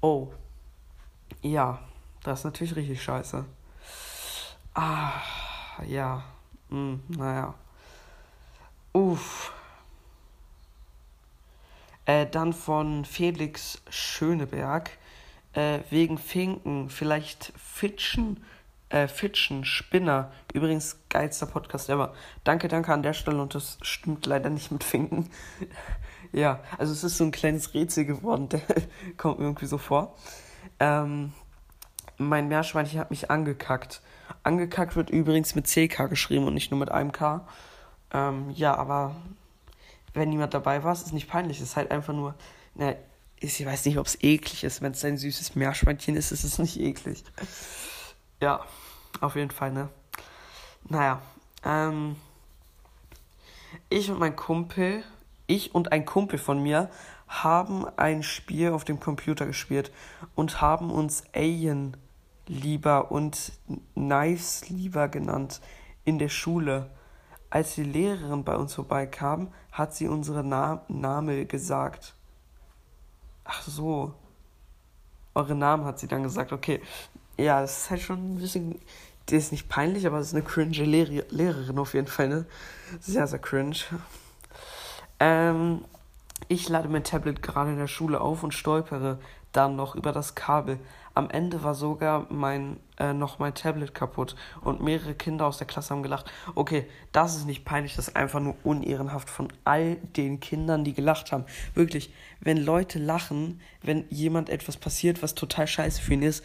Oh. 0.00 0.28
Ja, 1.42 1.80
das 2.22 2.40
ist 2.40 2.44
natürlich 2.44 2.76
richtig 2.76 3.02
scheiße. 3.02 3.44
Ah, 4.74 5.10
ja. 5.88 6.22
Hm, 6.68 7.00
naja. 7.08 7.54
Uff. 8.92 9.52
Äh, 12.04 12.26
dann 12.26 12.52
von 12.52 13.04
Felix 13.04 13.82
Schöneberg. 13.90 14.90
Äh, 15.54 15.80
wegen 15.90 16.18
Finken, 16.18 16.90
vielleicht 16.90 17.52
Fitschen, 17.56 18.44
äh, 18.90 19.08
Fitschen, 19.08 19.64
Spinner. 19.64 20.30
Übrigens, 20.52 20.98
geilster 21.08 21.46
Podcast 21.46 21.88
ever. 21.88 22.14
Danke, 22.44 22.68
danke 22.68 22.92
an 22.92 23.02
der 23.02 23.14
Stelle 23.14 23.40
und 23.40 23.54
das 23.54 23.78
stimmt 23.82 24.26
leider 24.26 24.50
nicht 24.50 24.70
mit 24.70 24.84
Finken. 24.84 25.30
ja, 26.32 26.60
also 26.78 26.92
es 26.92 27.04
ist 27.04 27.18
so 27.18 27.24
ein 27.24 27.30
kleines 27.30 27.74
Rätsel 27.74 28.04
geworden, 28.04 28.48
der 28.50 28.62
kommt 29.16 29.38
mir 29.38 29.46
irgendwie 29.46 29.66
so 29.66 29.78
vor. 29.78 30.16
Ähm, 30.80 31.32
mein 32.18 32.48
Meerschweinchen 32.48 32.98
hat 32.98 33.10
mich 33.10 33.30
angekackt. 33.30 34.02
Angekackt 34.42 34.96
wird 34.96 35.10
übrigens 35.10 35.54
mit 35.54 35.66
CK 35.66 36.08
geschrieben 36.08 36.46
und 36.46 36.54
nicht 36.54 36.70
nur 36.70 36.80
mit 36.80 36.90
einem 36.90 37.12
K. 37.12 37.46
Ähm, 38.12 38.50
ja, 38.50 38.74
aber 38.74 39.16
wenn 40.14 40.30
niemand 40.30 40.54
dabei 40.54 40.82
war, 40.82 40.92
ist 40.92 41.06
es 41.06 41.12
nicht 41.12 41.28
peinlich. 41.28 41.58
Es 41.58 41.70
ist 41.70 41.76
halt 41.76 41.90
einfach 41.90 42.14
nur, 42.14 42.34
na, 42.74 42.94
ich 43.40 43.64
weiß 43.64 43.84
nicht, 43.86 43.98
ob 43.98 44.06
es 44.06 44.22
eklig 44.22 44.64
ist. 44.64 44.82
Wenn 44.82 44.92
es 44.92 45.04
ein 45.04 45.16
süßes 45.16 45.54
Meerschweinchen 45.54 46.16
ist, 46.16 46.32
ist 46.32 46.44
es 46.44 46.58
nicht 46.58 46.80
eklig. 46.80 47.24
Ja, 48.40 48.64
auf 49.20 49.36
jeden 49.36 49.50
Fall, 49.50 49.72
ne? 49.72 49.88
Naja, 50.88 51.20
ähm, 51.64 52.16
ich 53.88 54.10
und 54.10 54.18
mein 54.18 54.36
Kumpel, 54.36 55.02
ich 55.46 55.74
und 55.74 55.92
ein 55.92 56.04
Kumpel 56.04 56.38
von 56.38 56.62
mir 56.62 56.90
haben 57.26 57.86
ein 57.96 58.22
Spiel 58.22 58.70
auf 58.70 58.84
dem 58.84 59.00
Computer 59.00 59.46
gespielt 59.46 59.92
und 60.34 60.60
haben 60.60 60.90
uns 60.90 61.24
Alien 61.34 61.96
lieber 62.46 63.10
und 63.10 63.52
Knives 63.94 64.68
lieber 64.68 65.08
genannt 65.08 65.60
in 66.04 66.18
der 66.18 66.30
Schule. 66.30 66.90
Als 67.50 67.74
die 67.74 67.84
Lehrerin 67.84 68.44
bei 68.44 68.56
uns 68.56 68.74
vorbeikam, 68.74 69.52
hat 69.72 69.94
sie 69.94 70.08
unsere 70.08 70.42
Na 70.42 70.82
Name 70.88 71.46
gesagt. 71.46 72.14
Ach 73.48 73.62
so. 73.62 74.12
Eure 75.34 75.54
Namen 75.54 75.86
hat 75.86 75.98
sie 75.98 76.06
dann 76.06 76.22
gesagt. 76.22 76.52
Okay. 76.52 76.82
Ja, 77.38 77.62
das 77.62 77.78
ist 77.78 77.90
halt 77.90 78.02
schon 78.02 78.34
ein 78.34 78.38
bisschen. 78.38 78.78
Die 79.28 79.36
ist 79.36 79.52
nicht 79.52 79.68
peinlich, 79.68 80.06
aber 80.06 80.18
es 80.18 80.28
ist 80.28 80.34
eine 80.34 80.44
cringe 80.44 80.84
Lehr 80.84 81.24
Lehrerin 81.30 81.78
auf 81.78 81.94
jeden 81.94 82.06
Fall, 82.06 82.28
ne? 82.28 82.46
Sehr, 83.00 83.26
sehr 83.26 83.38
cringe. 83.38 83.76
Ähm, 85.20 85.84
ich 86.48 86.68
lade 86.68 86.88
mein 86.88 87.04
Tablet 87.04 87.42
gerade 87.42 87.70
in 87.70 87.78
der 87.78 87.88
Schule 87.88 88.20
auf 88.20 88.42
und 88.42 88.52
stolpere 88.52 89.18
dann 89.52 89.76
noch 89.76 89.94
über 89.94 90.12
das 90.12 90.34
Kabel. 90.34 90.78
Am 91.18 91.30
Ende 91.30 91.64
war 91.64 91.74
sogar 91.74 92.28
mein 92.30 92.76
äh, 92.96 93.12
noch 93.12 93.40
mein 93.40 93.52
Tablet 93.52 93.92
kaputt 93.92 94.36
und 94.60 94.80
mehrere 94.80 95.16
Kinder 95.16 95.46
aus 95.46 95.58
der 95.58 95.66
Klasse 95.66 95.90
haben 95.90 96.04
gelacht. 96.04 96.30
Okay, 96.54 96.86
das 97.10 97.34
ist 97.34 97.44
nicht 97.44 97.64
peinlich, 97.64 97.96
das 97.96 98.06
ist 98.06 98.14
einfach 98.14 98.38
nur 98.38 98.54
unehrenhaft 98.62 99.28
von 99.28 99.48
all 99.64 99.96
den 99.96 100.38
Kindern, 100.38 100.84
die 100.84 100.94
gelacht 100.94 101.32
haben. 101.32 101.44
Wirklich, 101.74 102.14
wenn 102.38 102.56
Leute 102.56 103.00
lachen, 103.00 103.60
wenn 103.82 104.04
jemand 104.10 104.48
etwas 104.48 104.76
passiert, 104.76 105.20
was 105.20 105.34
total 105.34 105.66
scheiße 105.66 106.00
für 106.00 106.14
ihn 106.14 106.22
ist, 106.22 106.44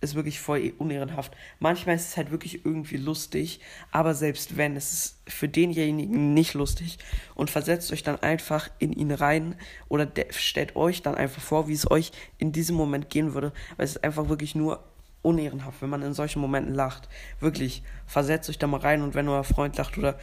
ist 0.00 0.14
wirklich 0.14 0.40
voll 0.40 0.72
unehrenhaft. 0.78 1.36
Manchmal 1.58 1.96
ist 1.96 2.08
es 2.08 2.16
halt 2.16 2.30
wirklich 2.30 2.64
irgendwie 2.64 2.96
lustig, 2.96 3.60
aber 3.90 4.14
selbst 4.14 4.56
wenn, 4.56 4.76
es 4.76 4.92
ist 4.92 5.20
für 5.28 5.48
denjenigen 5.48 6.32
nicht 6.32 6.54
lustig 6.54 6.98
und 7.34 7.50
versetzt 7.50 7.92
euch 7.92 8.02
dann 8.02 8.20
einfach 8.22 8.70
in 8.78 8.92
ihn 8.92 9.12
rein 9.12 9.56
oder 9.88 10.08
stellt 10.30 10.74
euch 10.74 11.02
dann 11.02 11.14
einfach 11.14 11.42
vor, 11.42 11.68
wie 11.68 11.74
es 11.74 11.90
euch 11.90 12.12
in 12.38 12.52
diesem 12.52 12.76
Moment 12.76 13.10
gehen 13.10 13.34
würde, 13.34 13.52
weil 13.76 13.84
es 13.84 13.96
ist 13.96 14.04
einfach 14.04 14.28
wirklich 14.28 14.54
nur 14.54 14.82
unehrenhaft, 15.22 15.82
wenn 15.82 15.90
man 15.90 16.02
in 16.02 16.14
solchen 16.14 16.40
Momenten 16.40 16.74
lacht. 16.74 17.08
Wirklich, 17.38 17.82
versetzt 18.06 18.48
euch 18.48 18.58
da 18.58 18.66
mal 18.66 18.80
rein 18.80 19.02
und 19.02 19.14
wenn 19.14 19.28
euer 19.28 19.44
Freund 19.44 19.76
lacht 19.76 19.98
oder 19.98 20.18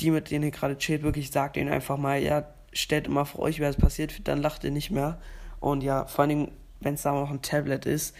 die, 0.00 0.10
mit 0.10 0.30
denen 0.30 0.46
ihr 0.46 0.50
gerade 0.50 0.78
chillt, 0.78 1.02
wirklich 1.02 1.30
sagt 1.30 1.56
ihnen 1.56 1.72
einfach 1.72 1.96
mal, 1.96 2.20
ja, 2.20 2.48
stellt 2.72 3.06
immer 3.06 3.26
vor 3.26 3.40
euch, 3.40 3.60
wer 3.60 3.70
es 3.70 3.76
passiert, 3.76 4.26
dann 4.26 4.42
lacht 4.42 4.64
ihr 4.64 4.70
nicht 4.70 4.90
mehr. 4.90 5.20
Und 5.60 5.82
ja, 5.82 6.06
vor 6.06 6.22
allen 6.22 6.30
Dingen, 6.30 6.52
wenn 6.80 6.94
es 6.94 7.02
da 7.02 7.12
noch 7.12 7.30
ein 7.30 7.42
Tablet 7.42 7.86
ist, 7.86 8.16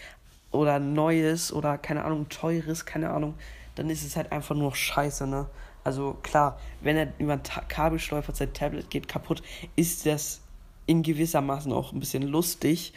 oder 0.53 0.79
neues 0.79 1.53
oder 1.53 1.79
keine 1.79 2.05
Ahnung, 2.05 2.29
teures, 2.29 2.87
keine 2.87 3.11
Ahnung, 3.11 3.35
dann 3.75 3.91
ist 3.91 4.05
es 4.05 4.17
halt 4.17 4.31
einfach 4.33 4.55
nur 4.55 4.75
scheiße, 4.75 5.27
ne? 5.27 5.49
Also 5.85 6.17
klar, 6.23 6.61
wenn 6.81 6.97
er 6.97 7.13
über 7.19 7.33
ein 7.33 7.43
Kabel 7.69 7.99
stolpert, 7.99 8.37
sein 8.37 8.53
Tablet 8.53 8.89
geht 8.91 9.09
kaputt, 9.09 9.43
ist 9.75 10.07
das 10.07 10.41
in 10.87 11.03
gewisser 11.03 11.41
Maßen 11.41 11.73
auch 11.73 11.93
ein 11.93 12.01
bisschen 12.01 12.23
lustig. 12.23 12.93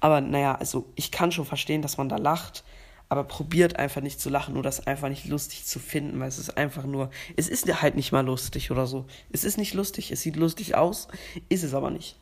Aber 0.00 0.20
naja, 0.20 0.54
also 0.54 0.86
ich 0.94 1.10
kann 1.10 1.32
schon 1.32 1.46
verstehen, 1.46 1.80
dass 1.80 1.96
man 1.96 2.08
da 2.08 2.16
lacht, 2.16 2.64
aber 3.08 3.24
probiert 3.24 3.78
einfach 3.78 4.02
nicht 4.02 4.20
zu 4.20 4.28
lachen 4.28 4.54
oder 4.54 4.64
das 4.64 4.86
einfach 4.86 5.08
nicht 5.08 5.26
lustig 5.26 5.64
zu 5.64 5.78
finden, 5.78 6.20
weil 6.20 6.28
es 6.28 6.38
ist 6.38 6.58
einfach 6.58 6.84
nur, 6.84 7.10
es 7.36 7.48
ist 7.48 7.66
halt 7.80 7.96
nicht 7.96 8.12
mal 8.12 8.24
lustig 8.24 8.70
oder 8.70 8.86
so. 8.86 9.06
Es 9.30 9.44
ist 9.44 9.56
nicht 9.56 9.72
lustig, 9.72 10.10
es 10.10 10.20
sieht 10.20 10.36
lustig 10.36 10.74
aus, 10.74 11.08
ist 11.48 11.64
es 11.64 11.72
aber 11.72 11.90
nicht. 11.90 12.18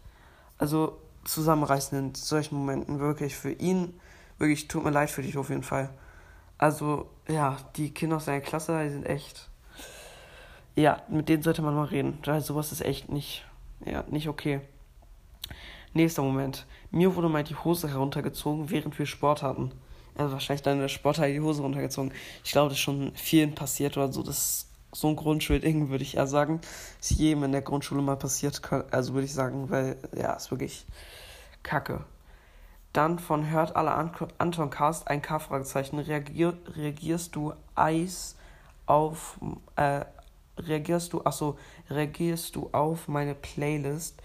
Also 0.58 1.00
zusammenreißen 1.24 1.98
in 1.98 2.14
solchen 2.14 2.56
Momenten 2.56 3.00
wirklich 3.00 3.34
für 3.34 3.50
ihn 3.50 3.94
wirklich, 4.38 4.68
tut 4.68 4.84
mir 4.84 4.90
leid 4.90 5.10
für 5.10 5.22
dich 5.22 5.36
auf 5.36 5.48
jeden 5.48 5.62
Fall. 5.62 5.90
Also, 6.58 7.10
ja, 7.28 7.56
die 7.76 7.92
Kinder 7.92 8.16
aus 8.16 8.24
seiner 8.24 8.40
Klasse, 8.40 8.82
die 8.84 8.90
sind 8.90 9.06
echt. 9.06 9.48
Ja, 10.74 11.02
mit 11.08 11.28
denen 11.28 11.42
sollte 11.42 11.62
man 11.62 11.74
mal 11.74 11.84
reden. 11.84 12.18
Weil 12.24 12.40
sowas 12.40 12.72
ist 12.72 12.82
echt 12.82 13.08
nicht, 13.08 13.44
ja, 13.84 14.04
nicht 14.08 14.28
okay. 14.28 14.60
Nächster 15.92 16.22
Moment. 16.22 16.66
Mir 16.90 17.14
wurde 17.14 17.28
mal 17.28 17.44
die 17.44 17.54
Hose 17.54 17.88
heruntergezogen, 17.88 18.70
während 18.70 18.98
wir 18.98 19.06
Sport 19.06 19.42
hatten. 19.42 19.72
Also 20.16 20.32
wahrscheinlich 20.32 20.66
in 20.66 20.78
der 20.78 20.88
Sporthalle 20.88 21.32
die 21.32 21.40
Hose 21.40 21.62
runtergezogen. 21.62 22.12
Ich 22.44 22.52
glaube, 22.52 22.68
das 22.68 22.78
ist 22.78 22.82
schon 22.82 23.12
vielen 23.14 23.54
passiert 23.54 23.96
oder 23.96 24.12
so. 24.12 24.22
Das 24.22 24.38
ist 24.38 24.70
so 24.92 25.08
ein 25.08 25.16
Grundschulding, 25.16 25.90
würde 25.90 26.04
ich 26.04 26.16
eher 26.16 26.26
sagen. 26.26 26.60
Ist 27.00 27.12
jedem 27.12 27.44
in 27.44 27.52
der 27.52 27.62
Grundschule 27.62 28.02
mal 28.02 28.16
passiert. 28.16 28.60
Also 28.90 29.14
würde 29.14 29.26
ich 29.26 29.34
sagen, 29.34 29.70
weil, 29.70 29.96
ja, 30.16 30.32
ist 30.32 30.50
wirklich 30.50 30.86
kacke. 31.62 32.04
Dann 32.96 33.18
von 33.18 33.50
Hört 33.50 33.76
alle 33.76 33.92
An 33.92 34.10
Anton 34.38 34.70
Cast 34.70 35.08
ein 35.08 35.20
K-Fragezeichen. 35.20 35.98
Reagier, 35.98 36.56
reagierst 36.74 37.36
du 37.36 37.52
Eis 37.74 38.36
auf 38.86 39.38
äh, 39.76 40.00
reagierst 40.58 41.12
du, 41.12 41.22
achso, 41.22 41.58
reagierst 41.90 42.56
du 42.56 42.70
auf 42.72 43.06
meine 43.06 43.34
Playlist? 43.34 44.22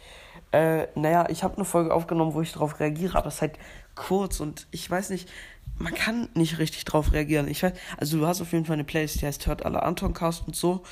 Äh, 0.53 0.87
naja, 0.95 1.27
ich 1.29 1.43
habe 1.43 1.57
eine 1.57 1.65
Folge 1.65 1.93
aufgenommen, 1.93 2.33
wo 2.33 2.39
ich 2.39 2.53
darauf 2.53 2.79
reagiere, 2.79 3.17
aber 3.17 3.27
es 3.27 3.35
ist 3.35 3.41
halt 3.41 3.59
kurz 3.95 4.39
und 4.39 4.67
ich 4.71 4.89
weiß 4.89 5.09
nicht, 5.09 5.29
man 5.77 5.93
kann 5.93 6.29
nicht 6.33 6.57
richtig 6.57 6.85
drauf 6.85 7.11
reagieren. 7.11 7.49
Ich 7.49 7.63
weiß, 7.63 7.73
also 7.97 8.19
du 8.19 8.27
hast 8.27 8.39
auf 8.39 8.53
jeden 8.53 8.63
Fall 8.63 8.75
eine 8.75 8.85
Playlist, 8.85 9.21
die 9.21 9.25
heißt 9.25 9.47
Hört 9.47 9.65
alle 9.65 9.83
Anton 9.83 10.13
Cast 10.13 10.47
und 10.47 10.55
so. 10.55 10.83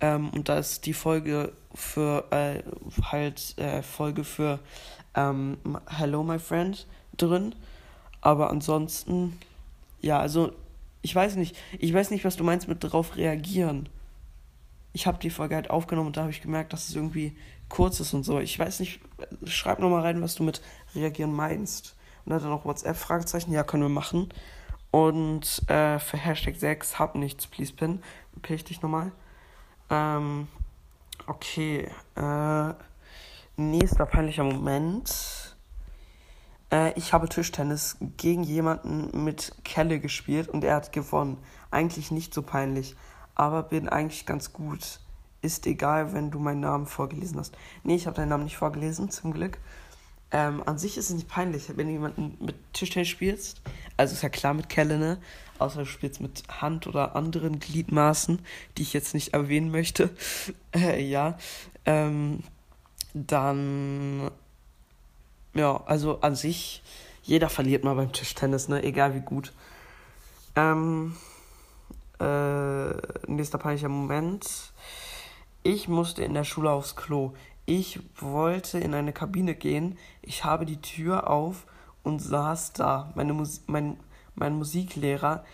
Ähm, 0.00 0.30
und 0.30 0.48
da 0.48 0.58
ist 0.58 0.86
die 0.86 0.94
Folge 0.94 1.52
für, 1.74 2.24
äh, 2.30 2.62
halt, 3.02 3.58
äh, 3.58 3.82
Folge 3.82 4.24
für 4.24 4.60
ähm, 5.14 5.58
Hello 5.88 6.22
My 6.22 6.38
Friend 6.38 6.86
drin. 7.22 7.54
Aber 8.20 8.50
ansonsten, 8.50 9.38
ja, 10.00 10.18
also 10.18 10.52
ich 11.02 11.14
weiß 11.14 11.36
nicht, 11.36 11.56
ich 11.78 11.92
weiß 11.94 12.10
nicht, 12.10 12.24
was 12.24 12.36
du 12.36 12.44
meinst 12.44 12.68
mit 12.68 12.82
darauf 12.82 13.16
reagieren. 13.16 13.88
Ich 14.92 15.06
habe 15.06 15.18
die 15.18 15.30
Folge 15.30 15.54
halt 15.54 15.70
aufgenommen 15.70 16.08
und 16.08 16.16
da 16.16 16.22
habe 16.22 16.30
ich 16.30 16.42
gemerkt, 16.42 16.72
dass 16.72 16.88
es 16.88 16.96
irgendwie 16.96 17.36
kurz 17.68 18.00
ist 18.00 18.14
und 18.14 18.24
so. 18.24 18.40
Ich 18.40 18.58
weiß 18.58 18.80
nicht, 18.80 19.00
schreib 19.44 19.78
nochmal 19.78 20.02
rein, 20.02 20.22
was 20.22 20.34
du 20.34 20.42
mit 20.42 20.60
reagieren 20.94 21.32
meinst. 21.32 21.94
Und 22.24 22.32
dann 22.32 22.50
noch 22.50 22.64
WhatsApp-Fragezeichen, 22.64 23.52
ja, 23.52 23.62
können 23.62 23.84
wir 23.84 23.88
machen. 23.88 24.28
Und 24.90 25.62
äh, 25.68 25.98
für 25.98 26.16
Hashtag 26.16 26.56
6 26.56 26.98
hab 26.98 27.14
nichts, 27.14 27.46
please 27.46 27.72
pin. 27.72 28.02
Pin 28.42 28.56
ich 28.56 28.64
dich 28.64 28.82
nochmal. 28.82 29.12
Ähm, 29.90 30.48
okay. 31.26 31.88
Äh, 32.16 32.74
nächster 33.56 34.06
peinlicher 34.06 34.44
Moment. 34.44 35.47
Äh, 36.70 36.92
ich 36.96 37.12
habe 37.12 37.28
Tischtennis 37.28 37.96
gegen 38.16 38.42
jemanden 38.42 39.24
mit 39.24 39.54
Kelle 39.64 40.00
gespielt 40.00 40.48
und 40.48 40.64
er 40.64 40.76
hat 40.76 40.92
gewonnen. 40.92 41.38
Eigentlich 41.70 42.10
nicht 42.10 42.32
so 42.34 42.42
peinlich, 42.42 42.96
aber 43.34 43.62
bin 43.62 43.88
eigentlich 43.88 44.26
ganz 44.26 44.52
gut. 44.52 45.00
Ist 45.40 45.66
egal, 45.66 46.12
wenn 46.12 46.30
du 46.30 46.38
meinen 46.38 46.60
Namen 46.60 46.86
vorgelesen 46.86 47.38
hast. 47.38 47.56
Nee, 47.84 47.94
ich 47.94 48.06
habe 48.06 48.16
deinen 48.16 48.30
Namen 48.30 48.44
nicht 48.44 48.56
vorgelesen, 48.56 49.10
zum 49.10 49.32
Glück. 49.32 49.58
Ähm, 50.30 50.62
an 50.66 50.78
sich 50.78 50.98
ist 50.98 51.08
es 51.08 51.16
nicht 51.16 51.28
peinlich, 51.28 51.70
wenn 51.74 51.86
du 51.86 51.92
jemanden 51.92 52.36
mit 52.44 52.56
Tischtennis 52.74 53.08
spielst. 53.08 53.62
Also 53.96 54.14
ist 54.14 54.22
ja 54.22 54.28
klar 54.28 54.52
mit 54.52 54.68
Kelle, 54.68 54.98
ne? 54.98 55.18
Außer 55.58 55.80
du 55.80 55.86
spielst 55.86 56.20
mit 56.20 56.42
Hand 56.60 56.86
oder 56.86 57.16
anderen 57.16 57.58
Gliedmaßen, 57.58 58.40
die 58.76 58.82
ich 58.82 58.92
jetzt 58.92 59.14
nicht 59.14 59.32
erwähnen 59.34 59.70
möchte. 59.70 60.10
Äh, 60.74 61.02
ja. 61.02 61.38
Ähm, 61.86 62.42
dann 63.14 64.30
ja, 65.58 65.82
also 65.86 66.20
an 66.20 66.34
sich, 66.34 66.82
jeder 67.22 67.48
verliert 67.48 67.84
mal 67.84 67.94
beim 67.94 68.12
Tischtennis, 68.12 68.68
ne? 68.68 68.82
Egal 68.82 69.14
wie 69.14 69.20
gut. 69.20 69.52
Ähm, 70.56 71.16
äh, 72.20 72.90
nächster 73.26 73.58
peinlicher 73.58 73.88
Moment. 73.88 74.72
Ich 75.62 75.88
musste 75.88 76.22
in 76.24 76.34
der 76.34 76.44
Schule 76.44 76.70
aufs 76.70 76.96
Klo. 76.96 77.32
Ich 77.66 78.00
wollte 78.18 78.78
in 78.78 78.94
eine 78.94 79.12
Kabine 79.12 79.54
gehen. 79.54 79.98
Ich 80.22 80.44
habe 80.44 80.64
die 80.64 80.80
Tür 80.80 81.28
auf 81.28 81.66
und 82.02 82.20
saß 82.20 82.72
da. 82.72 83.12
Meine 83.14 83.34
Mus 83.34 83.62
mein, 83.66 83.98
mein 84.34 84.54
Musiklehrer, 84.54 85.44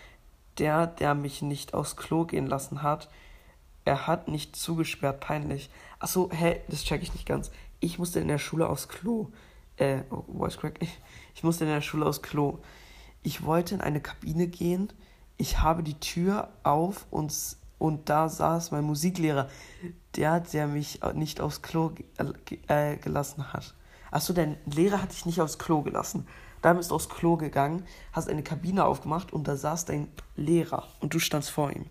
der, 0.59 0.87
der 0.87 1.15
mich 1.15 1.43
nicht 1.43 1.75
aufs 1.75 1.97
Klo 1.97 2.25
gehen 2.25 2.47
lassen 2.47 2.83
hat, 2.83 3.09
er 3.85 4.07
hat 4.07 4.29
nicht 4.29 4.55
zugesperrt, 4.57 5.21
peinlich. 5.21 5.69
Achso, 5.99 6.31
hä, 6.33 6.61
das 6.69 6.85
check 6.85 7.03
ich 7.03 7.13
nicht 7.13 7.27
ganz. 7.27 7.51
Ich 7.81 7.99
musste 7.99 8.21
in 8.21 8.29
der 8.29 8.39
Schule 8.39 8.69
aufs 8.69 8.89
Klo. 8.89 9.29
Äh, 9.77 10.03
oh, 10.11 10.25
voice 10.39 10.59
crack. 10.59 10.77
Ich, 10.81 11.01
ich 11.35 11.43
musste 11.43 11.65
in 11.65 11.71
der 11.71 11.81
Schule 11.81 12.07
aufs 12.07 12.23
Klo. 12.23 12.59
Ich 13.23 13.45
wollte 13.45 13.75
in 13.75 13.81
eine 13.81 14.01
Kabine 14.01 14.47
gehen. 14.47 14.93
Ich 15.37 15.61
habe 15.61 15.83
die 15.83 15.99
Tür 15.99 16.49
auf 16.63 17.07
und, 17.11 17.35
und 17.79 18.09
da 18.09 18.29
saß 18.29 18.71
mein 18.71 18.85
Musiklehrer, 18.85 19.49
der, 20.15 20.41
der 20.41 20.69
mich 20.69 21.01
nicht 21.15 21.41
aufs 21.41 21.63
Klo 21.63 21.93
äh, 22.69 22.97
gelassen 22.97 23.53
hat. 23.53 23.75
Achso, 24.11 24.33
dein 24.33 24.57
Lehrer 24.67 25.03
hat 25.03 25.13
dich 25.13 25.27
nicht 25.27 25.41
aufs 25.41 25.59
Klo 25.59 25.83
gelassen. 25.83 26.27
Da 26.63 26.73
bist 26.73 26.91
du 26.91 26.95
aufs 26.95 27.09
Klo 27.09 27.37
gegangen, 27.37 27.85
hast 28.13 28.29
eine 28.29 28.43
Kabine 28.43 28.85
aufgemacht 28.85 29.33
und 29.33 29.49
da 29.49 29.57
saß 29.57 29.87
dein 29.87 30.09
Lehrer 30.37 30.87
und 31.01 31.13
du 31.13 31.19
standst 31.19 31.51
vor 31.51 31.73
ihm. 31.73 31.87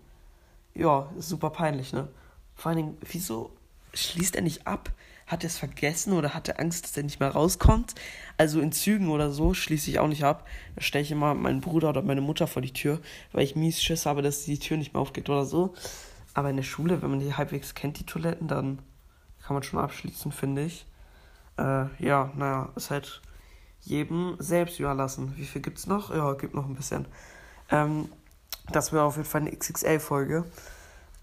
Ja, 0.74 1.10
super 1.18 1.50
peinlich, 1.50 1.92
ne? 1.92 2.08
Vor 2.56 2.70
allen 2.70 2.78
Dingen, 2.78 2.98
wieso 3.02 3.52
schließt 3.92 4.36
er 4.36 4.42
nicht 4.42 4.66
ab? 4.66 4.90
Hat 5.26 5.42
er 5.42 5.48
es 5.48 5.58
vergessen 5.58 6.12
oder 6.12 6.34
hat 6.34 6.48
er 6.48 6.60
Angst, 6.60 6.84
dass 6.84 6.96
er 6.96 7.02
nicht 7.02 7.20
mehr 7.20 7.30
rauskommt? 7.30 7.94
Also 8.36 8.60
in 8.60 8.72
Zügen 8.72 9.08
oder 9.08 9.30
so 9.30 9.54
schließe 9.54 9.90
ich 9.90 9.98
auch 9.98 10.08
nicht 10.08 10.24
ab. 10.24 10.46
Da 10.76 10.82
stelle 10.82 11.02
ich 11.02 11.10
immer 11.10 11.34
meinen 11.34 11.60
Bruder 11.60 11.90
oder 11.90 12.02
meine 12.02 12.20
Mutter 12.20 12.46
vor 12.46 12.62
die 12.62 12.72
Tür, 12.72 13.00
weil 13.32 13.44
ich 13.44 13.56
mies 13.56 13.82
Schiss 13.82 14.06
habe, 14.06 14.22
dass 14.22 14.44
die 14.44 14.58
Tür 14.58 14.76
nicht 14.76 14.92
mehr 14.92 15.00
aufgeht 15.00 15.30
oder 15.30 15.44
so. 15.44 15.74
Aber 16.34 16.50
in 16.50 16.56
der 16.56 16.62
Schule, 16.62 17.00
wenn 17.00 17.10
man 17.10 17.20
die 17.20 17.34
halbwegs 17.34 17.74
kennt, 17.74 17.98
die 17.98 18.06
Toiletten, 18.06 18.48
dann 18.48 18.80
kann 19.42 19.54
man 19.54 19.62
schon 19.62 19.78
abschließen, 19.78 20.32
finde 20.32 20.64
ich. 20.64 20.86
Äh, 21.56 21.86
ja, 21.98 22.32
naja, 22.36 22.70
ist 22.76 22.90
halt 22.90 23.22
jedem 23.80 24.36
selbst 24.38 24.80
überlassen. 24.80 25.34
Wie 25.36 25.44
viel 25.44 25.62
gibt's 25.62 25.86
noch? 25.86 26.14
Ja, 26.14 26.32
gibt 26.34 26.54
noch 26.54 26.66
ein 26.66 26.74
bisschen. 26.74 27.06
Ähm, 27.70 28.08
das 28.72 28.92
wäre 28.92 29.04
auf 29.04 29.16
jeden 29.16 29.28
Fall 29.28 29.42
eine 29.42 29.54
XXL-Folge. 29.54 30.44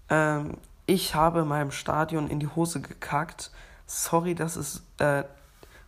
Ähm, 0.08 0.56
ich 0.86 1.14
habe 1.14 1.40
in 1.40 1.48
meinem 1.48 1.70
Stadion 1.70 2.28
in 2.28 2.40
die 2.40 2.48
Hose 2.48 2.80
gekackt. 2.80 3.50
Sorry, 3.94 4.34
dass 4.34 4.56
es, 4.56 4.82
äh, 4.96 5.24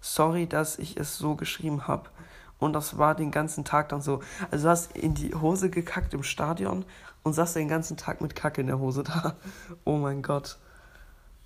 sorry, 0.02 0.46
dass 0.46 0.78
ich 0.78 0.98
es 0.98 1.16
so 1.16 1.36
geschrieben 1.36 1.88
habe. 1.88 2.10
Und 2.58 2.74
das 2.74 2.98
war 2.98 3.14
den 3.14 3.30
ganzen 3.30 3.64
Tag 3.64 3.88
dann 3.88 4.02
so. 4.02 4.20
Also 4.50 4.64
du 4.64 4.70
hast 4.70 4.94
in 4.94 5.14
die 5.14 5.34
Hose 5.34 5.70
gekackt 5.70 6.12
im 6.12 6.22
Stadion 6.22 6.84
und 7.22 7.32
saß 7.32 7.54
den 7.54 7.66
ganzen 7.66 7.96
Tag 7.96 8.20
mit 8.20 8.36
Kacke 8.36 8.60
in 8.60 8.66
der 8.66 8.78
Hose 8.78 9.04
da. 9.04 9.36
Oh 9.84 9.96
mein 9.96 10.20
Gott. 10.20 10.58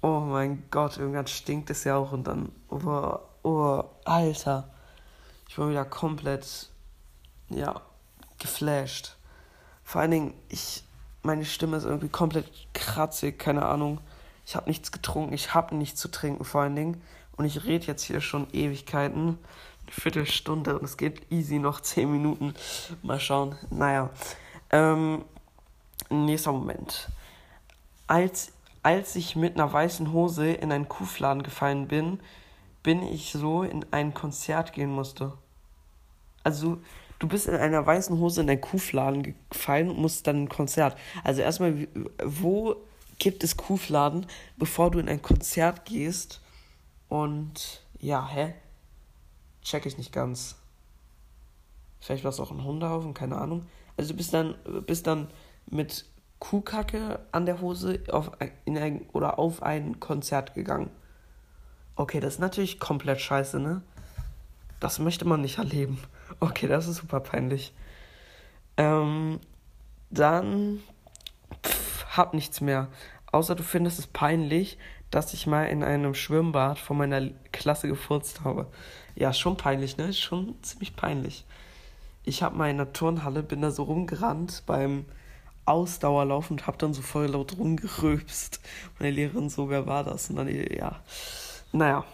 Oh 0.02 0.18
mein 0.18 0.64
Gott, 0.72 0.96
irgendwann 0.96 1.28
stinkt 1.28 1.70
es 1.70 1.84
ja 1.84 1.96
auch 1.96 2.11
und 2.11 2.26
dann. 2.26 2.50
Oh, 2.70 3.18
oh, 3.44 3.84
Alter. 4.04 4.68
Ich 5.48 5.56
war 5.59 5.70
wieder 5.70 5.84
komplett, 5.84 6.70
ja, 7.50 7.80
geflasht. 8.40 9.16
Vor 9.84 10.00
allen 10.00 10.11
Dingen, 10.11 10.34
ich, 10.48 10.82
meine 11.22 11.44
Stimme 11.44 11.76
ist 11.76 11.84
irgendwie 11.84 12.09
komplett 12.09 12.50
kratzig, 12.74 13.38
keine 13.38 13.64
Ahnung. 13.64 14.00
Ich 14.49 14.57
habe 14.57 14.70
nichts 14.70 14.92
getrunken, 14.92 15.34
ich 15.34 15.53
habe 15.53 15.76
nichts 15.76 16.01
zu 16.01 16.11
trinken 16.11 16.42
vor 16.42 16.62
allen 16.62 16.74
Dingen. 16.74 17.03
Und 17.36 17.44
ich 17.44 17.66
rede 17.66 17.84
jetzt 17.84 18.03
hier 18.03 18.22
schon 18.22 18.46
Ewigkeiten, 18.55 19.36
eine 19.82 19.92
Viertelstunde 19.92 20.78
und 20.78 20.86
es 20.86 20.96
geht 20.96 21.30
easy 21.30 21.59
noch 21.59 21.80
zehn 21.82 22.11
Minuten. 22.11 22.55
Mal 23.03 23.20
schauen. 23.20 23.57
Naja. 23.68 24.09
Ähm, 24.70 25.22
nächster 26.09 26.53
Moment. 26.53 27.11
Als, 28.07 28.53
als 28.82 29.16
ich 29.16 29.36
mit 29.36 29.53
einer 29.55 29.70
weißen 29.70 30.14
Hose 30.14 30.51
in 30.51 30.72
einen 30.72 30.88
Kuhfladen 30.88 31.42
gefallen 31.42 31.86
bin, 31.86 32.18
bin 32.82 33.03
ich 33.03 33.32
so 33.32 33.64
in 33.64 33.84
ein 33.90 34.14
Konzert 34.14 34.72
gehen 34.72 34.90
musste. 34.90 35.34
Also 36.42 36.78
du 37.18 37.28
bist 37.28 37.49
in 37.49 37.55
einer 37.55 37.84
weißen 37.84 38.18
Hose 38.18 38.40
in 38.40 38.49
einen 38.49 38.62
Kuhfladen 38.62 39.36
gefallen 39.51 39.90
und 39.90 39.99
musst 39.99 40.26
dann 40.26 40.44
ein 40.44 40.49
Konzert. 40.49 40.96
Also 41.22 41.42
erstmal, 41.42 41.86
wo 42.24 42.76
gibt 43.18 43.44
es 43.44 43.56
Kuhfladen, 43.56 44.26
bevor 44.56 44.90
du 44.90 44.98
in 44.98 45.08
ein 45.08 45.22
Konzert 45.22 45.84
gehst? 45.84 46.40
Und 47.08 47.82
ja, 48.00 48.26
hä? 48.28 48.54
Check 49.62 49.86
ich 49.86 49.98
nicht 49.98 50.12
ganz. 50.12 50.56
Vielleicht 52.00 52.24
war 52.24 52.30
es 52.30 52.40
auch 52.40 52.50
ein 52.50 52.64
Hundehaufen, 52.64 53.14
keine 53.14 53.38
Ahnung. 53.38 53.66
Also 53.96 54.12
du 54.12 54.16
bist 54.16 54.32
dann, 54.32 54.54
bist 54.86 55.06
dann 55.06 55.28
mit 55.66 56.04
Kuhkacke 56.38 57.20
an 57.32 57.46
der 57.46 57.60
Hose 57.60 58.00
auf 58.10 58.30
in 58.64 58.78
ein, 58.78 59.06
oder 59.12 59.38
auf 59.38 59.62
ein 59.62 59.98
Konzert 59.98 60.54
gegangen. 60.54 60.90
Okay, 61.96 62.20
das 62.20 62.34
ist 62.34 62.40
natürlich 62.40 62.78
komplett 62.78 63.20
scheiße, 63.20 63.58
ne? 63.58 63.82
Das 64.78 65.00
möchte 65.00 65.24
man 65.24 65.40
nicht 65.40 65.58
erleben. 65.58 65.98
Okay, 66.40 66.68
das 66.68 66.86
ist 66.86 66.98
super 66.98 67.18
peinlich. 67.18 67.72
Ähm, 68.76 69.40
dann 70.10 70.80
hab 72.18 72.34
nichts 72.34 72.60
mehr. 72.60 72.88
Außer 73.32 73.54
du 73.54 73.62
findest 73.62 73.98
es 73.98 74.06
peinlich, 74.06 74.78
dass 75.10 75.32
ich 75.32 75.46
mal 75.46 75.64
in 75.64 75.82
einem 75.82 76.14
Schwimmbad 76.14 76.78
von 76.78 76.98
meiner 76.98 77.30
Klasse 77.52 77.88
gefurzt 77.88 78.42
habe. 78.44 78.66
Ja, 79.14 79.32
schon 79.32 79.56
peinlich, 79.56 79.96
ne? 79.96 80.12
Schon 80.12 80.62
ziemlich 80.62 80.96
peinlich. 80.96 81.46
Ich 82.24 82.42
hab 82.42 82.54
mal 82.54 82.70
in 82.70 82.76
der 82.76 82.92
Turnhalle, 82.92 83.42
bin 83.42 83.62
da 83.62 83.70
so 83.70 83.84
rumgerannt 83.84 84.64
beim 84.66 85.06
Ausdauerlauf 85.64 86.50
und 86.50 86.66
hab 86.66 86.78
dann 86.78 86.92
so 86.92 87.02
voll 87.02 87.26
laut 87.26 87.56
rumgerülpst. 87.56 88.60
Meine 88.98 89.12
Lehrerin 89.12 89.48
so, 89.48 89.70
wer 89.70 89.86
war 89.86 90.04
das? 90.04 90.28
Und 90.28 90.36
dann, 90.36 90.48
ja. 90.48 91.00
Naja. 91.72 92.04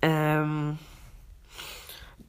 Ähm 0.00 0.78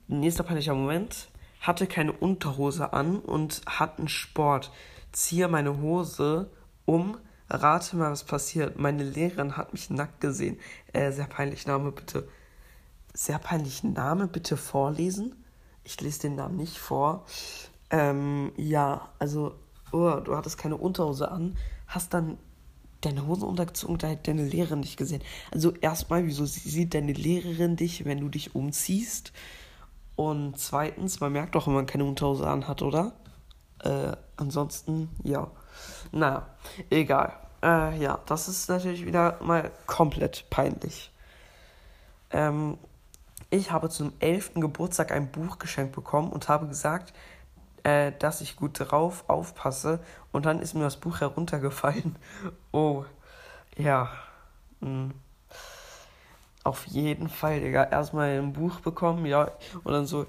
nächster 0.09 0.43
peinlicher 0.43 0.73
Moment, 0.73 1.29
hatte 1.61 1.87
keine 1.87 2.11
Unterhose 2.11 2.93
an 2.93 3.19
und 3.19 3.61
hatten 3.65 4.07
Sport. 4.07 4.71
Ziehe 5.11 5.47
meine 5.47 5.81
Hose 5.81 6.49
um, 6.89 7.17
rate 7.49 7.95
mal, 7.95 8.11
was 8.11 8.23
passiert. 8.23 8.79
Meine 8.79 9.03
Lehrerin 9.03 9.57
hat 9.57 9.73
mich 9.73 9.89
nackt 9.91 10.21
gesehen. 10.21 10.57
Äh, 10.91 11.11
sehr 11.11 11.27
peinlich, 11.27 11.67
Name 11.67 11.91
bitte. 11.91 12.27
Sehr 13.13 13.37
peinlich, 13.37 13.83
Name 13.83 14.27
bitte 14.27 14.57
vorlesen. 14.57 15.35
Ich 15.83 16.01
lese 16.01 16.21
den 16.21 16.35
Namen 16.35 16.57
nicht 16.57 16.77
vor. 16.77 17.25
Ähm, 17.91 18.51
ja, 18.57 19.09
also, 19.19 19.55
oh, 19.91 20.15
du 20.23 20.35
hattest 20.35 20.57
keine 20.57 20.77
Unterhose 20.77 21.29
an, 21.29 21.57
hast 21.87 22.13
dann 22.13 22.37
deine 23.01 23.25
Hose 23.27 23.45
untergezogen, 23.45 23.97
da 23.97 24.09
hat 24.09 24.27
deine 24.27 24.45
Lehrerin 24.45 24.81
dich 24.81 24.97
gesehen. 24.97 25.21
Also 25.51 25.71
erstmal, 25.71 26.25
wieso 26.25 26.45
sieht 26.45 26.93
deine 26.93 27.13
Lehrerin 27.13 27.75
dich, 27.75 28.05
wenn 28.05 28.19
du 28.19 28.29
dich 28.29 28.55
umziehst? 28.55 29.31
Und 30.15 30.59
zweitens, 30.59 31.19
man 31.19 31.31
merkt 31.31 31.55
doch, 31.55 31.67
wenn 31.67 31.75
man 31.75 31.85
keine 31.85 32.05
Unterhose 32.05 32.47
anhat, 32.47 32.81
oder? 32.81 33.13
Äh, 33.83 34.15
ansonsten, 34.37 35.09
ja. 35.23 35.49
Naja, 36.11 36.47
egal. 36.89 37.33
Äh, 37.61 37.97
ja, 37.97 38.19
das 38.25 38.47
ist 38.47 38.69
natürlich 38.69 39.05
wieder 39.05 39.37
mal 39.41 39.71
komplett 39.85 40.49
peinlich. 40.49 41.11
Ähm, 42.31 42.77
ich 43.49 43.71
habe 43.71 43.89
zum 43.89 44.13
11. 44.19 44.55
Geburtstag 44.55 45.11
ein 45.11 45.31
Buch 45.31 45.59
geschenkt 45.59 45.95
bekommen 45.95 46.31
und 46.31 46.49
habe 46.49 46.67
gesagt, 46.67 47.13
äh, 47.83 48.11
dass 48.19 48.41
ich 48.41 48.55
gut 48.55 48.79
drauf 48.79 49.23
aufpasse. 49.27 49.99
Und 50.31 50.45
dann 50.45 50.59
ist 50.59 50.73
mir 50.73 50.83
das 50.83 50.97
Buch 50.97 51.21
heruntergefallen. 51.21 52.15
Oh, 52.71 53.03
ja. 53.75 54.09
Hm. 54.81 55.13
Auf 56.63 56.85
jeden 56.85 57.29
Fall, 57.29 57.61
Digga. 57.61 57.85
Erstmal 57.85 58.37
ein 58.37 58.53
Buch 58.53 58.79
bekommen, 58.81 59.25
ja. 59.25 59.49
Und 59.83 59.93
dann 59.93 60.05
so, 60.05 60.27